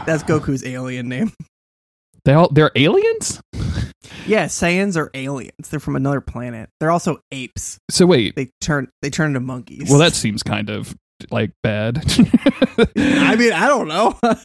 That's 0.05 0.23
Goku's 0.23 0.65
alien 0.65 1.09
name. 1.09 1.33
they 2.23 2.33
all 2.33 2.47
they're 2.53 2.71
aliens. 2.77 3.41
Yeah, 4.27 4.45
Saiyans 4.45 4.95
are 4.95 5.09
aliens. 5.13 5.69
They're 5.69 5.79
from 5.81 5.95
another 5.97 6.21
planet. 6.21 6.69
They're 6.79 6.91
also 6.91 7.19
apes. 7.31 7.77
So 7.91 8.05
wait, 8.05 8.35
They 8.35 8.49
turn 8.61 8.89
they 9.01 9.09
turn 9.09 9.27
into 9.27 9.39
monkeys. 9.41 9.89
well 9.89 9.99
that 9.99 10.13
seems 10.13 10.43
kind 10.43 10.69
of 10.69 10.95
like 11.29 11.51
bad. 11.61 11.97
I 12.97 13.35
mean, 13.35 13.51
I 13.53 13.67
don't 13.67 13.87
know. 13.87 14.17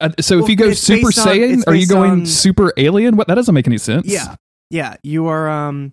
Uh, 0.00 0.10
so 0.20 0.40
if 0.40 0.48
you 0.48 0.56
go 0.56 0.72
Super 0.72 1.06
based 1.06 1.18
on- 1.20 1.28
Saiyan, 1.28 1.62
are 1.68 1.74
you 1.74 1.86
going 1.86 2.10
on- 2.10 2.26
Super 2.26 2.72
Alien? 2.76 3.16
What 3.16 3.28
that 3.28 3.36
doesn't 3.36 3.54
make 3.54 3.68
any 3.68 3.78
sense. 3.78 4.06
yeah, 4.08 4.34
yeah. 4.68 4.96
You 5.04 5.28
are. 5.28 5.48
Um, 5.48 5.92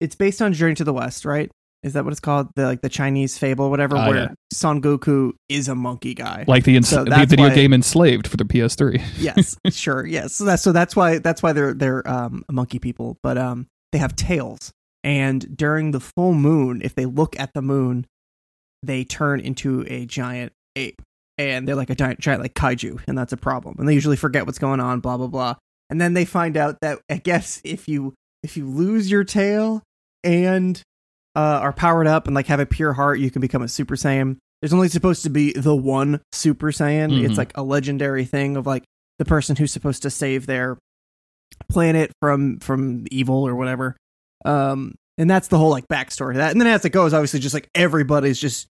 it's 0.00 0.14
based 0.14 0.40
on 0.40 0.52
Journey 0.52 0.76
to 0.76 0.84
the 0.84 0.92
West, 0.92 1.24
right? 1.24 1.50
Is 1.82 1.94
that 1.94 2.04
what 2.04 2.10
it's 2.12 2.20
called? 2.20 2.48
The 2.56 2.64
like 2.66 2.82
the 2.82 2.88
Chinese 2.90 3.38
fable, 3.38 3.70
whatever, 3.70 3.96
Ah, 3.96 4.08
where 4.08 4.16
yeah. 4.18 4.28
Son 4.52 4.82
Goku 4.82 5.32
is 5.48 5.68
a 5.68 5.74
monkey 5.74 6.12
guy. 6.14 6.44
like 6.46 6.64
the, 6.64 6.76
ins- 6.76 6.88
So 6.88 7.04
the 7.04 7.24
video 7.26 7.48
why- 7.48 7.54
game 7.54 7.72
Enslaved 7.72 8.26
for 8.28 8.36
the 8.36 8.44
PS3. 8.44 9.02
yes, 9.18 9.56
sure, 9.70 10.04
yes. 10.06 10.34
So 10.34 10.44
that's 10.44 10.62
so 10.62 10.72
that's 10.72 10.94
why 10.94 11.18
that's 11.18 11.42
why 11.42 11.52
they're 11.52 11.72
they're 11.74 12.06
um 12.08 12.44
monkey 12.50 12.78
people, 12.78 13.16
but 13.22 13.38
um 13.38 13.66
they 13.92 13.98
have 13.98 14.14
tails, 14.14 14.72
and 15.04 15.56
during 15.56 15.90
the 15.92 16.00
full 16.00 16.34
moon, 16.34 16.82
if 16.84 16.94
they 16.94 17.06
look 17.06 17.38
at 17.40 17.54
the 17.54 17.62
moon, 17.62 18.06
they 18.82 19.02
turn 19.04 19.40
into 19.40 19.84
a 19.88 20.04
giant 20.06 20.52
ape, 20.76 21.00
and 21.38 21.66
they're 21.66 21.76
like 21.76 21.90
a 21.90 21.94
giant 21.94 22.20
giant 22.20 22.42
like 22.42 22.54
kaiju, 22.54 23.00
and 23.08 23.16
that's 23.16 23.32
a 23.32 23.36
problem. 23.38 23.76
And 23.78 23.88
they 23.88 23.94
usually 23.94 24.16
forget 24.16 24.44
what's 24.46 24.58
going 24.58 24.80
on, 24.80 25.00
blah 25.00 25.16
blah 25.16 25.28
blah. 25.28 25.54
And 25.88 25.98
then 26.00 26.12
they 26.14 26.24
find 26.26 26.56
out 26.58 26.76
that 26.82 26.98
I 27.10 27.16
guess 27.16 27.60
if 27.64 27.88
you 27.88 28.12
if 28.42 28.56
you 28.58 28.66
lose 28.66 29.10
your 29.10 29.24
tail 29.24 29.82
and 30.22 30.80
uh, 31.36 31.38
are 31.62 31.72
powered 31.72 32.06
up 32.06 32.26
and 32.26 32.34
like 32.34 32.46
have 32.46 32.60
a 32.60 32.66
pure 32.66 32.92
heart, 32.92 33.18
you 33.20 33.30
can 33.30 33.40
become 33.40 33.62
a 33.62 33.68
Super 33.68 33.96
Saiyan. 33.96 34.36
There's 34.60 34.72
only 34.72 34.88
supposed 34.88 35.22
to 35.22 35.30
be 35.30 35.52
the 35.52 35.74
one 35.74 36.20
Super 36.32 36.70
Saiyan. 36.72 37.10
Mhm. 37.12 37.28
It's 37.28 37.38
like 37.38 37.52
a 37.56 37.62
legendary 37.62 38.24
thing 38.24 38.56
of 38.56 38.66
like 38.66 38.84
the 39.18 39.24
person 39.24 39.56
who's 39.56 39.72
supposed 39.72 40.02
to 40.02 40.10
save 40.10 40.46
their 40.46 40.76
planet 41.68 42.12
from 42.20 42.58
from 42.60 43.04
evil 43.10 43.46
or 43.46 43.54
whatever. 43.54 43.96
Um, 44.44 44.94
and 45.18 45.30
that's 45.30 45.48
the 45.48 45.58
whole 45.58 45.70
like 45.70 45.86
backstory 45.88 46.32
to 46.32 46.38
that. 46.38 46.52
And 46.52 46.60
then 46.60 46.68
as 46.68 46.84
it 46.84 46.90
goes, 46.90 47.12
obviously, 47.14 47.40
just 47.40 47.54
like 47.54 47.68
everybody's 47.74 48.40
just 48.40 48.66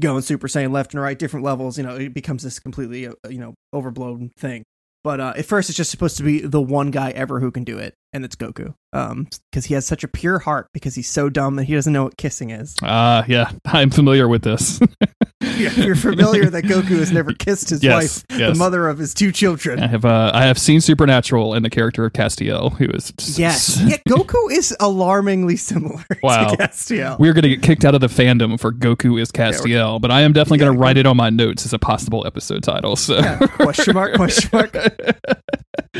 going 0.00 0.22
Super 0.22 0.48
Saiyan 0.48 0.72
left 0.72 0.94
and 0.94 1.02
right, 1.02 1.18
different 1.18 1.44
levels. 1.44 1.78
You 1.78 1.84
know, 1.84 1.96
it 1.96 2.14
becomes 2.14 2.42
this 2.42 2.58
completely 2.58 3.06
uh, 3.06 3.12
you 3.28 3.38
know 3.38 3.54
overblown 3.74 4.30
thing. 4.36 4.64
But 5.04 5.20
uh, 5.20 5.32
at 5.36 5.46
first, 5.46 5.68
it's 5.68 5.76
just 5.76 5.90
supposed 5.90 6.16
to 6.18 6.22
be 6.22 6.40
the 6.40 6.60
one 6.60 6.90
guy 6.90 7.10
ever 7.10 7.40
who 7.40 7.50
can 7.50 7.64
do 7.64 7.78
it, 7.78 7.94
and 8.12 8.24
it's 8.24 8.36
Goku. 8.36 8.74
Um, 8.92 9.28
because 9.50 9.64
he 9.66 9.74
has 9.74 9.84
such 9.84 10.04
a 10.04 10.08
pure 10.08 10.38
heart, 10.38 10.68
because 10.72 10.94
he's 10.94 11.08
so 11.08 11.28
dumb 11.28 11.56
that 11.56 11.64
he 11.64 11.74
doesn't 11.74 11.92
know 11.92 12.04
what 12.04 12.16
kissing 12.16 12.50
is. 12.50 12.76
Ah, 12.82 13.24
yeah, 13.26 13.50
I'm 13.64 13.90
familiar 13.90 14.28
with 14.28 14.42
this. 14.42 14.80
You're 15.42 15.96
familiar 15.96 16.48
that 16.50 16.64
Goku 16.64 16.98
has 16.98 17.10
never 17.12 17.32
kissed 17.32 17.70
his 17.70 17.82
Yes, 17.82 18.24
wife, 18.28 18.38
yes. 18.38 18.52
the 18.52 18.58
mother 18.58 18.88
of 18.88 18.98
his 18.98 19.12
two 19.14 19.32
children. 19.32 19.80
I 19.80 19.86
have 19.88 20.04
uh, 20.04 20.30
I 20.34 20.44
have 20.46 20.58
seen 20.58 20.80
Supernatural 20.80 21.54
and 21.54 21.64
the 21.64 21.70
character 21.70 22.04
of 22.04 22.12
Castiel, 22.12 22.72
who 22.76 22.86
is 22.86 23.12
just- 23.16 23.38
Yes. 23.38 23.80
yeah, 23.84 23.96
Goku 24.08 24.50
is 24.52 24.74
alarmingly 24.80 25.56
similar 25.56 26.04
Wow. 26.22 26.48
to 26.48 26.56
Castiel. 26.56 27.18
We're 27.18 27.32
gonna 27.32 27.48
get 27.48 27.62
kicked 27.62 27.84
out 27.84 27.94
of 27.94 28.00
the 28.00 28.06
fandom 28.08 28.58
for 28.60 28.72
Goku 28.72 29.20
is 29.20 29.30
Castiel, 29.32 30.00
but 30.00 30.10
I 30.10 30.22
am 30.22 30.32
definitely 30.32 30.58
Yeah, 30.60 30.66
gonna 30.70 30.78
write 30.78 30.96
it 30.96 31.06
on 31.06 31.16
my 31.16 31.30
notes 31.30 31.64
as 31.66 31.72
a 31.72 31.78
possible 31.78 32.26
episode 32.26 32.62
title. 32.62 32.96
So 32.96 33.20
question 33.48 33.94
mark, 33.94 34.14
question 34.14 34.50
mark. 34.52 34.74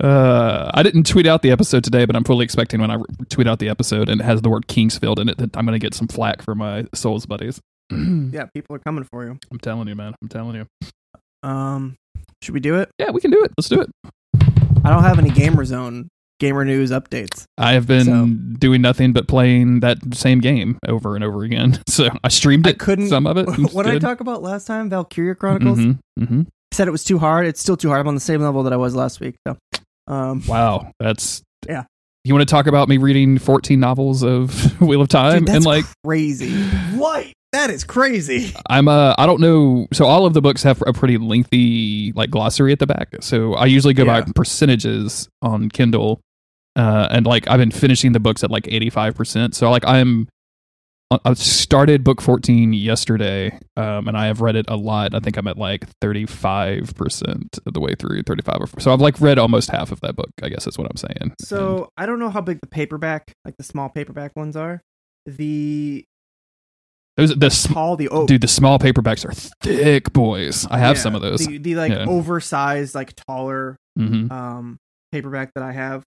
uh, 0.00 0.70
I 0.74 0.82
didn't 0.82 1.06
tweet 1.06 1.26
out 1.26 1.42
the 1.42 1.50
episode 1.50 1.84
today, 1.84 2.04
but 2.04 2.16
I'm 2.16 2.24
fully 2.24 2.44
expecting 2.44 2.80
when 2.80 2.90
I 2.90 2.98
tweet 3.28 3.46
out 3.46 3.58
the 3.58 3.68
episode 3.68 4.08
and 4.08 4.20
it 4.20 4.24
has 4.24 4.42
the 4.42 4.48
word 4.48 4.66
King's 4.66 4.98
Field 4.98 5.18
in 5.18 5.28
it 5.28 5.38
that 5.38 5.56
I'm 5.56 5.64
gonna 5.64 5.78
get 5.78 5.94
some 5.94 6.08
flack 6.08 6.42
for 6.42 6.54
my 6.54 6.86
Souls 6.94 7.26
buddies. 7.26 7.60
Yeah, 8.32 8.46
people 8.54 8.74
are 8.76 8.80
coming 8.80 9.04
for 9.04 9.24
you. 9.24 9.38
I'm 9.52 9.58
telling 9.58 9.88
you, 9.88 9.94
man. 9.94 10.14
I'm 10.22 10.28
telling 10.28 10.56
you. 10.56 10.66
Um, 11.42 11.96
should 12.42 12.54
we 12.54 12.60
do 12.60 12.76
it? 12.76 12.90
Yeah, 12.98 13.10
we 13.10 13.20
can 13.20 13.30
do 13.30 13.44
it. 13.44 13.52
Let's 13.56 13.68
do 13.68 13.80
it. 13.80 13.90
I 14.84 14.90
don't 14.90 15.02
have 15.04 15.18
any 15.18 15.30
Gamer 15.30 15.64
Zone 15.64 16.08
gamer 16.40 16.64
news 16.64 16.90
updates. 16.90 17.44
I 17.56 17.72
have 17.74 17.86
been 17.86 18.04
So- 18.04 18.26
doing 18.58 18.82
nothing 18.82 19.12
but 19.12 19.28
playing 19.28 19.80
that 19.80 19.98
same 20.14 20.40
game 20.40 20.78
over 20.88 21.14
and 21.14 21.24
over 21.24 21.42
again. 21.44 21.78
So 21.88 22.08
I 22.24 22.28
streamed 22.28 22.66
it. 22.66 22.70
I 22.70 22.72
couldn't. 22.78 23.08
some 23.08 23.26
of 23.26 23.36
it. 23.36 23.46
What 23.72 23.86
did 23.86 23.94
I 23.94 23.98
talk 23.98 24.20
about 24.20 24.42
last 24.42 24.66
time? 24.66 24.90
Valkyria 24.90 25.34
Chronicles. 25.36 25.78
hmm 25.78 25.92
hmm 26.18 26.40
I 26.42 26.74
said 26.76 26.88
it 26.88 26.90
was 26.90 27.04
too 27.04 27.18
hard. 27.20 27.46
It's 27.46 27.60
still 27.60 27.76
too 27.76 27.88
hard. 27.88 28.00
I'm 28.00 28.08
on 28.08 28.14
the 28.14 28.20
same 28.20 28.40
level 28.42 28.64
that 28.64 28.72
I 28.72 28.76
was 28.76 28.96
last 28.96 29.20
week. 29.20 29.36
So, 29.46 29.56
um, 30.08 30.42
Wow, 30.48 30.90
that's 30.98 31.40
Yeah. 31.68 31.84
You 32.24 32.32
want 32.34 32.48
to 32.48 32.50
talk 32.52 32.66
about 32.66 32.88
me 32.88 32.96
reading 32.96 33.38
14 33.38 33.78
novels 33.78 34.22
of 34.22 34.80
Wheel 34.80 35.02
of 35.02 35.08
Time 35.08 35.40
dude, 35.40 35.48
that's 35.48 35.56
and 35.56 35.64
like 35.66 35.84
crazy. 36.04 36.52
What? 36.96 37.26
That 37.52 37.68
is 37.70 37.84
crazy. 37.84 38.52
I'm 38.68 38.88
uh 38.88 39.14
I 39.18 39.26
don't 39.26 39.40
know 39.40 39.86
so 39.92 40.06
all 40.06 40.24
of 40.26 40.32
the 40.32 40.40
books 40.40 40.62
have 40.64 40.82
a 40.86 40.92
pretty 40.92 41.18
lengthy 41.18 42.12
like 42.12 42.30
glossary 42.30 42.72
at 42.72 42.78
the 42.78 42.86
back. 42.86 43.08
So 43.20 43.54
I 43.54 43.66
usually 43.66 43.94
go 43.94 44.04
Yeah. 44.04 44.22
by 44.22 44.32
percentages 44.34 45.28
on 45.42 45.68
Kindle. 45.68 46.20
Uh 46.74 47.06
and 47.10 47.26
like 47.26 47.46
I've 47.48 47.58
been 47.60 47.70
finishing 47.70 48.12
the 48.12 48.20
books 48.20 48.42
at 48.42 48.50
like 48.50 48.64
85%. 48.64 49.54
So 49.54 49.70
like 49.70 49.84
I'm 49.86 50.26
I- 51.24 51.34
started 51.34 52.04
book 52.04 52.20
14 52.20 52.72
yesterday 52.72 53.58
um 53.76 54.06
and 54.08 54.16
I 54.16 54.26
have 54.26 54.40
read 54.40 54.56
it 54.56 54.66
a 54.68 54.76
lot. 54.76 55.14
I 55.14 55.20
think 55.20 55.36
I'm 55.36 55.46
at 55.48 55.56
like 55.58 55.86
35% 56.00 57.58
of 57.66 57.72
the 57.74 57.80
way 57.80 57.94
through 57.98 58.22
35 58.22 58.56
or 58.60 58.80
so 58.80 58.92
I've 58.92 59.00
like 59.00 59.20
read 59.20 59.38
almost 59.38 59.70
half 59.70 59.92
of 59.92 60.00
that 60.00 60.16
book, 60.16 60.30
I 60.42 60.48
guess 60.48 60.66
is 60.66 60.78
what 60.78 60.88
I'm 60.90 60.96
saying. 60.96 61.16
And- 61.20 61.34
So 61.40 61.88
I 61.96 62.06
don't 62.06 62.18
know 62.18 62.30
how 62.30 62.40
big 62.40 62.60
the 62.60 62.66
paperback, 62.66 63.32
like 63.44 63.56
the 63.56 63.64
small 63.64 63.88
paperback 63.88 64.34
ones, 64.36 64.56
are. 64.56 64.80
The 65.26 66.04
Those 67.16 67.34
the 67.36 67.50
small 67.50 67.96
the 67.96 68.08
oh 68.08 68.26
dude, 68.26 68.40
the 68.42 68.48
small 68.48 68.78
paperbacks 68.78 69.24
are 69.24 69.32
thick 69.62 70.12
boys. 70.12 70.66
I 70.70 70.78
have 70.78 70.96
yeah, 70.96 71.02
some 71.02 71.14
of 71.14 71.22
those. 71.22 71.46
The, 71.46 71.58
the 71.58 71.74
like 71.76 71.92
Yeah. 71.92 72.06
oversized, 72.06 72.94
like 72.94 73.14
taller 73.26 73.76
hmm 73.96 74.30
um 74.30 74.76
paperback 75.12 75.52
that 75.54 75.62
I 75.64 75.72
have 75.72 76.02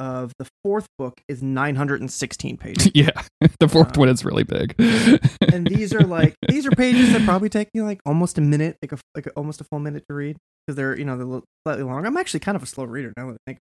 of 0.00 0.32
the 0.38 0.46
fourth 0.64 0.86
book 0.98 1.20
is 1.28 1.42
916 1.42 2.56
pages. 2.58 2.90
Yeah, 2.94 3.10
the 3.60 3.68
fourth 3.68 3.96
Uh, 3.96 4.00
one 4.00 4.08
is 4.08 4.24
really 4.24 4.44
big. 4.44 4.74
and 5.52 5.66
these 5.66 5.94
are 5.94 6.00
like 6.00 6.34
these 6.48 6.66
are 6.66 6.70
pages 6.72 7.12
that 7.12 7.24
probably 7.24 7.48
take 7.48 7.68
you 7.74 7.84
like 7.84 8.00
almost 8.06 8.38
a 8.38 8.40
minute, 8.40 8.76
like 8.82 8.92
a 8.92 8.98
like 9.14 9.28
almost 9.36 9.60
a 9.60 9.64
full 9.64 9.78
minute 9.78 10.04
to 10.08 10.14
read 10.14 10.36
because 10.66 10.76
they're 10.76 10.98
you 10.98 11.04
know 11.04 11.16
they're 11.16 11.40
slightly 11.66 11.84
long. 11.84 12.06
I'm 12.06 12.16
actually 12.16 12.40
kind 12.40 12.56
of 12.56 12.62
a 12.62 12.66
slow 12.66 12.84
reader 12.84 13.12
now 13.16 13.26
that 13.28 13.34
I 13.34 13.38
think, 13.46 13.58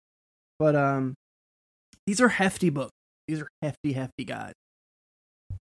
but 0.58 0.74
um, 0.76 1.14
these 2.06 2.20
are 2.20 2.28
hefty 2.28 2.70
books. 2.70 2.92
These 3.28 3.40
are 3.40 3.48
hefty, 3.62 3.92
hefty 3.92 4.24
guys. 4.24 4.52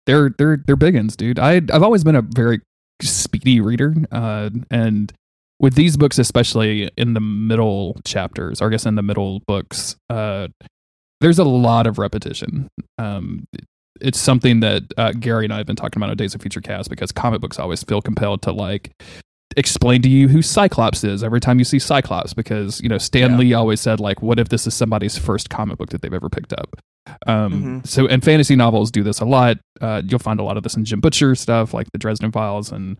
they're 0.05 0.29
they're 0.37 0.57
they're 0.65 0.75
big 0.75 0.95
uns, 0.95 1.15
dude. 1.15 1.39
I 1.39 1.55
I've 1.55 1.83
always 1.83 2.03
been 2.03 2.15
a 2.15 2.21
very 2.21 2.61
speedy 3.01 3.59
reader, 3.59 3.95
uh, 4.11 4.49
and 4.71 5.11
with 5.63 5.73
these 5.73 5.97
books, 5.97 6.19
especially 6.19 6.91
in 6.97 7.13
the 7.15 7.19
middle 7.21 7.99
chapters, 8.05 8.61
or 8.61 8.67
I 8.67 8.69
guess 8.69 8.85
in 8.85 8.93
the 8.95 9.01
middle 9.01 9.41
books, 9.47 9.95
uh, 10.11 10.49
there's 11.21 11.39
a 11.39 11.43
lot 11.45 11.87
of 11.87 11.97
repetition. 11.97 12.67
Um, 12.99 13.45
it's 14.01 14.19
something 14.19 14.59
that 14.59 14.83
uh, 14.97 15.13
Gary 15.13 15.45
and 15.45 15.53
I 15.53 15.57
have 15.57 15.65
been 15.65 15.75
talking 15.77 15.99
about 16.01 16.09
on 16.11 16.17
Days 16.17 16.35
of 16.35 16.41
Future 16.41 16.59
Cast 16.61 16.89
because 16.89 17.11
comic 17.11 17.39
books 17.41 17.57
always 17.59 17.81
feel 17.81 18.01
compelled 18.01 18.41
to 18.43 18.51
like 18.51 18.91
explain 19.55 20.01
to 20.01 20.09
you 20.09 20.27
who 20.27 20.41
Cyclops 20.41 21.03
is 21.03 21.23
every 21.23 21.39
time 21.39 21.59
you 21.59 21.65
see 21.65 21.79
Cyclops 21.79 22.33
because 22.33 22.81
you 22.81 22.89
know 22.89 22.97
Stan 22.97 23.31
Yeah. 23.31 23.37
Lee 23.37 23.53
always 23.53 23.79
said 23.79 23.99
like 23.99 24.21
what 24.21 24.39
if 24.39 24.49
this 24.49 24.65
is 24.67 24.73
somebody's 24.73 25.17
first 25.17 25.49
comic 25.51 25.77
book 25.77 25.89
that 25.91 26.01
they've 26.01 26.13
ever 26.13 26.27
picked 26.27 26.53
up 26.53 26.75
um 27.27 27.53
Mhm. 27.83 27.87
so 27.87 28.07
and 28.07 28.23
fantasy 28.23 28.55
novels 28.55 28.89
do 28.89 29.03
this 29.03 29.19
a 29.19 29.25
lot 29.25 29.57
uh 29.79 30.01
you'll 30.07 30.17
find 30.17 30.39
a 30.39 30.43
lot 30.43 30.57
of 30.57 30.63
this 30.63 30.75
in 30.75 30.85
Jim 30.85 30.99
Butcher 31.01 31.35
stuff 31.35 31.71
like 31.71 31.85
the 31.93 31.99
Dresden 31.99 32.31
Files 32.31 32.71
and 32.71 32.97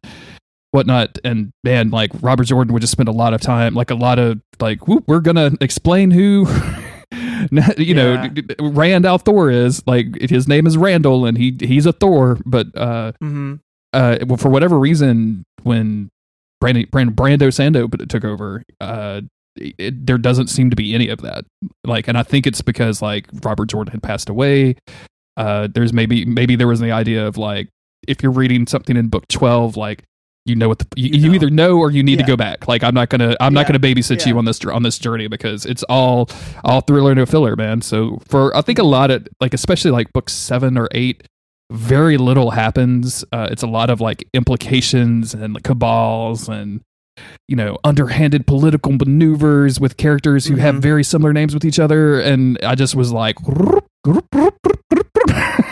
whatnot 0.74 1.18
and 1.24 1.52
man 1.64 1.90
like 1.92 2.12
Robert 2.22 2.46
Jordan 2.46 2.74
would 2.74 2.82
just 2.82 2.92
spend 2.92 3.08
a 3.08 3.14
lot 3.14 3.34
of 3.34 3.42
time 3.42 3.74
like 3.76 3.92
a 3.92 3.96
lot 3.96 4.20
of 4.20 4.42
like 4.60 4.88
whoop, 4.88 5.04
we're 5.08 5.20
gonna 5.20 5.52
explain 5.62 6.12
who 6.12 6.48
you 7.78 7.94
know 7.94 8.14
Yeah. 8.14 8.28
d- 8.28 8.42
d- 8.42 8.56
Rand 8.60 9.06
Al 9.06 9.18
Thor 9.18 9.50
is 9.52 9.86
like 9.86 10.20
his 10.20 10.48
name 10.48 10.66
is 10.68 10.78
Randall 10.78 11.26
and 11.26 11.38
he 11.38 11.56
he's 11.60 11.86
a 11.86 11.94
Thor 11.94 12.38
but 12.46 12.68
uh 12.76 13.12
Mm-hmm. 13.22 13.56
uh, 13.94 14.18
well, 14.28 14.38
for 14.38 14.50
whatever 14.50 14.80
reason, 14.80 15.44
when 15.64 16.10
Brand, 16.60 16.90
Brand, 16.92 17.12
Brando 17.12 17.50
Sando 17.50 18.08
took 18.10 18.24
over, 18.26 18.64
uh, 18.82 19.22
it, 19.56 20.06
there 20.08 20.18
doesn't 20.18 20.48
seem 20.48 20.70
to 20.72 20.76
be 20.76 20.96
any 20.96 21.10
of 21.10 21.22
that. 21.22 21.44
Like, 21.84 22.08
and 22.08 22.18
I 22.18 22.24
think 22.24 22.48
it's 22.48 22.62
because 22.62 23.02
like 23.02 23.28
Robert 23.44 23.68
Jordan 23.68 23.92
had 23.92 24.02
passed 24.02 24.30
away. 24.30 24.78
Uh, 25.38 25.68
there's 25.74 25.94
maybe 25.94 26.26
maybe 26.26 26.56
there 26.56 26.68
was 26.68 26.80
the 26.80 26.92
idea 26.92 27.28
of 27.28 27.38
like 27.38 27.70
if 28.08 28.24
you're 28.24 28.32
reading 28.32 28.66
something 28.66 28.96
in 28.98 29.10
book 29.10 29.28
twelve, 29.28 29.78
like 29.78 30.04
you 30.46 30.56
know 30.56 30.68
what 30.68 30.80
the 30.80 30.88
you, 30.96 31.10
You 31.10 31.30
you 31.30 31.34
either 31.36 31.50
know 31.50 31.78
or 31.78 31.90
you 31.92 32.04
need 32.04 32.20
to 32.20 32.26
go 32.26 32.36
back. 32.36 32.68
Like 32.68 32.84
I'm 32.84 32.94
not 32.94 33.10
gonna 33.10 33.36
I'm 33.40 33.54
not 33.54 33.66
gonna 33.68 33.80
babysit 33.80 34.26
you 34.26 34.38
on 34.38 34.46
this 34.46 34.64
on 34.66 34.84
this 34.84 35.00
journey 35.00 35.28
because 35.28 35.66
it's 35.66 35.84
all 35.84 36.30
all 36.66 36.82
thriller 36.82 37.16
no 37.16 37.26
filler, 37.26 37.56
man. 37.56 37.82
So 37.82 38.20
for 38.28 38.56
I 38.56 38.62
think 38.62 38.78
a 38.80 38.84
lot 38.84 39.10
of 39.12 39.28
like 39.40 39.54
especially 39.54 39.92
like 39.92 40.12
book 40.14 40.30
seven 40.30 40.78
or 40.78 40.90
eight, 40.92 41.28
very 41.72 42.18
little 42.18 42.52
happens. 42.52 43.24
Uh, 43.32 43.48
it's 43.52 43.64
a 43.64 43.68
lot 43.68 43.90
of 43.90 44.02
like 44.02 44.28
implications 44.34 45.34
and 45.34 45.54
like, 45.54 45.64
cabals 45.64 46.50
and 46.50 46.82
you 47.48 47.56
know 47.56 47.78
underhanded 47.86 48.46
political 48.46 48.92
maneuvers 48.92 49.80
with 49.80 49.96
characters 49.98 50.48
who 50.48 50.56
have 50.58 50.76
Mhm. 50.76 50.82
very 50.82 51.04
similar 51.04 51.32
names 51.32 51.54
with 51.54 51.64
each 51.64 51.80
other. 51.80 52.20
And 52.20 52.58
I 52.64 52.76
just 52.76 52.96
was 52.96 53.12
like, 53.14 53.38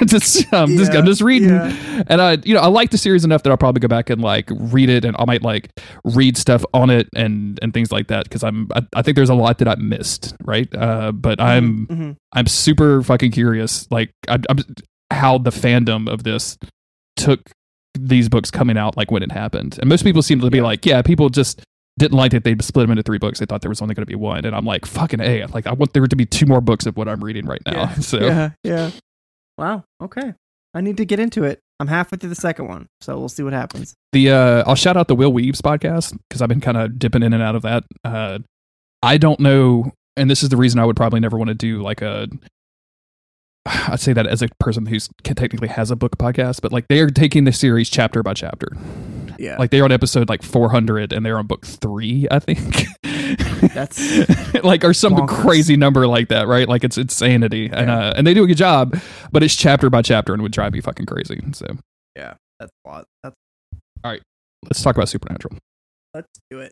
just, 0.07 0.51
um, 0.53 0.77
just 0.77 0.91
I'm 0.93 1.05
just 1.05 1.21
reading. 1.21 1.49
yeah. 1.49 2.03
And 2.07 2.21
I, 2.21 2.37
you 2.43 2.53
know, 2.53 2.61
I 2.61 2.67
like 2.67 2.91
the 2.91 2.97
series 2.97 3.23
enough 3.25 3.43
that 3.43 3.49
I'll 3.51 3.57
probably 3.57 3.79
go 3.79 3.87
back 3.87 4.09
and 4.09 4.21
like 4.21 4.49
read 4.51 4.89
it, 4.89 5.05
and 5.05 5.15
I 5.19 5.25
might 5.25 5.43
like 5.43 5.69
read 6.05 6.37
stuff 6.37 6.63
on 6.73 6.89
it 6.89 7.07
and 7.15 7.59
and 7.61 7.73
things 7.73 7.91
like 7.91 8.07
that 8.07 8.23
because 8.25 8.43
I'm 8.43 8.67
I, 8.75 8.81
I 8.95 9.01
think 9.01 9.15
there's 9.15 9.29
a 9.29 9.35
lot 9.35 9.57
that 9.59 9.67
I 9.67 9.75
missed, 9.75 10.35
right? 10.43 10.67
Uh, 10.75 11.11
but 11.11 11.39
I'm 11.41 11.87
Mhm. 11.87 12.15
I'm 12.33 12.47
super 12.47 13.01
fucking 13.03 13.31
curious, 13.31 13.87
like 13.91 14.11
I, 14.27 14.39
I'm 14.49 14.57
how 15.11 15.37
the 15.37 15.51
fandom 15.51 16.09
of 16.11 16.23
this 16.23 16.57
took 17.17 17.41
these 17.97 18.29
books 18.29 18.49
coming 18.49 18.77
out, 18.77 18.95
like 18.95 19.11
when 19.11 19.21
it 19.21 19.31
happened. 19.31 19.77
And 19.79 19.89
most 19.89 20.03
people 20.03 20.21
seem 20.21 20.39
to 20.39 20.49
be 20.49 20.57
Yeah. 20.59 20.63
like, 20.63 20.85
yeah, 20.85 21.01
people 21.01 21.29
just 21.29 21.61
didn't 21.99 22.15
like 22.17 22.31
that 22.31 22.45
they 22.45 22.55
split 22.61 22.85
them 22.85 22.91
into 22.91 23.03
three 23.03 23.17
books. 23.17 23.39
They 23.39 23.45
thought 23.45 23.59
there 23.61 23.69
was 23.69 23.81
only 23.81 23.93
going 23.93 24.03
to 24.03 24.09
be 24.09 24.15
one, 24.15 24.45
and 24.45 24.55
I'm 24.55 24.63
like, 24.65 24.85
fucking 24.85 25.19
a, 25.19 25.45
like 25.47 25.67
I 25.67 25.73
want 25.73 25.91
there 25.93 26.07
to 26.07 26.15
be 26.15 26.25
two 26.25 26.45
more 26.45 26.61
books 26.61 26.85
of 26.85 26.95
what 26.95 27.09
I'm 27.09 27.21
reading 27.21 27.45
right 27.45 27.61
now. 27.65 27.73
Yeah. 27.73 27.93
So 27.99 28.19
Yeah, 28.19 28.49
yeah. 28.63 28.91
Wow. 29.61 29.83
Okay. 30.01 30.33
I 30.73 30.81
need 30.81 30.97
to 30.97 31.05
get 31.05 31.19
into 31.19 31.43
it. 31.43 31.59
I'm 31.79 31.87
halfway 31.87 32.17
through 32.17 32.29
the 32.29 32.35
second 32.35 32.67
one, 32.67 32.87
so 32.99 33.17
we'll 33.19 33.29
see 33.29 33.43
what 33.43 33.53
happens. 33.53 33.93
the 34.11 34.31
uh 34.31 34.63
I'll 34.65 34.75
shout 34.75 34.97
out 34.97 35.07
the 35.07 35.15
Will 35.15 35.31
Weaves 35.31 35.61
podcast 35.61 36.17
because 36.29 36.41
I've 36.41 36.49
been 36.49 36.61
kind 36.61 36.77
of 36.77 36.97
dipping 36.97 37.21
in 37.21 37.31
and 37.31 37.43
out 37.43 37.55
of 37.55 37.61
that. 37.61 37.83
Uh 38.03 38.39
I 39.03 39.17
don't 39.17 39.39
know 39.39 39.91
and 40.17 40.29
this 40.29 40.41
is 40.41 40.49
the 40.49 40.57
reason 40.57 40.79
I 40.79 40.85
would 40.85 40.95
probably 40.95 41.19
never 41.19 41.37
want 41.37 41.49
to 41.49 41.53
do 41.53 41.81
like 41.81 42.01
a 42.01 42.27
I'd 43.65 43.99
say 43.99 44.13
that 44.13 44.25
as 44.25 44.41
a 44.41 44.47
person 44.59 44.87
who's 44.87 45.09
technically 45.23 45.67
has 45.67 45.91
a 45.91 45.95
book 45.95 46.17
podcast, 46.17 46.61
but 46.61 46.71
like 46.71 46.87
they 46.87 46.99
are 46.99 47.09
taking 47.09 47.43
the 47.43 47.53
series 47.53 47.89
chapter 47.89 48.23
by 48.23 48.33
chapter. 48.33 48.67
Yeah. 49.37 49.57
Like 49.57 49.69
they're 49.69 49.83
on 49.83 49.91
episode 49.91 50.29
like 50.29 50.43
400 50.43 51.13
and 51.13 51.25
they're 51.25 51.37
on 51.37 51.47
book 51.47 51.65
3, 51.65 52.27
I 52.31 52.39
think. 52.39 52.85
That's 53.73 54.53
like 54.63 54.83
or 54.83 54.93
some 54.93 55.15
bonkers. 55.15 55.27
crazy 55.29 55.77
number 55.77 56.07
like 56.07 56.29
that, 56.29 56.47
right? 56.47 56.67
Like 56.67 56.83
it's 56.83 56.97
insanity. 56.97 57.69
And 57.71 57.87
Yeah. 57.89 57.97
uh 57.99 58.13
and 58.15 58.25
they 58.27 58.33
do 58.33 58.43
a 58.43 58.47
good 58.47 58.57
job, 58.57 58.97
but 59.31 59.43
it's 59.43 59.55
chapter 59.55 59.89
by 59.89 60.01
chapter 60.01 60.33
and 60.33 60.41
would 60.43 60.51
drive 60.51 60.75
you 60.75 60.81
fucking 60.81 61.05
crazy. 61.05 61.39
So, 61.53 61.65
yeah. 62.15 62.33
That's 62.59 62.71
a 62.85 62.89
lot. 62.89 63.05
That's 63.23 63.35
all 64.03 64.11
right. 64.11 64.21
let's 64.63 64.81
talk 64.81 64.95
about 64.95 65.09
Supernatural. 65.09 65.57
let's 66.13 66.27
do 66.49 66.59
it. 66.59 66.71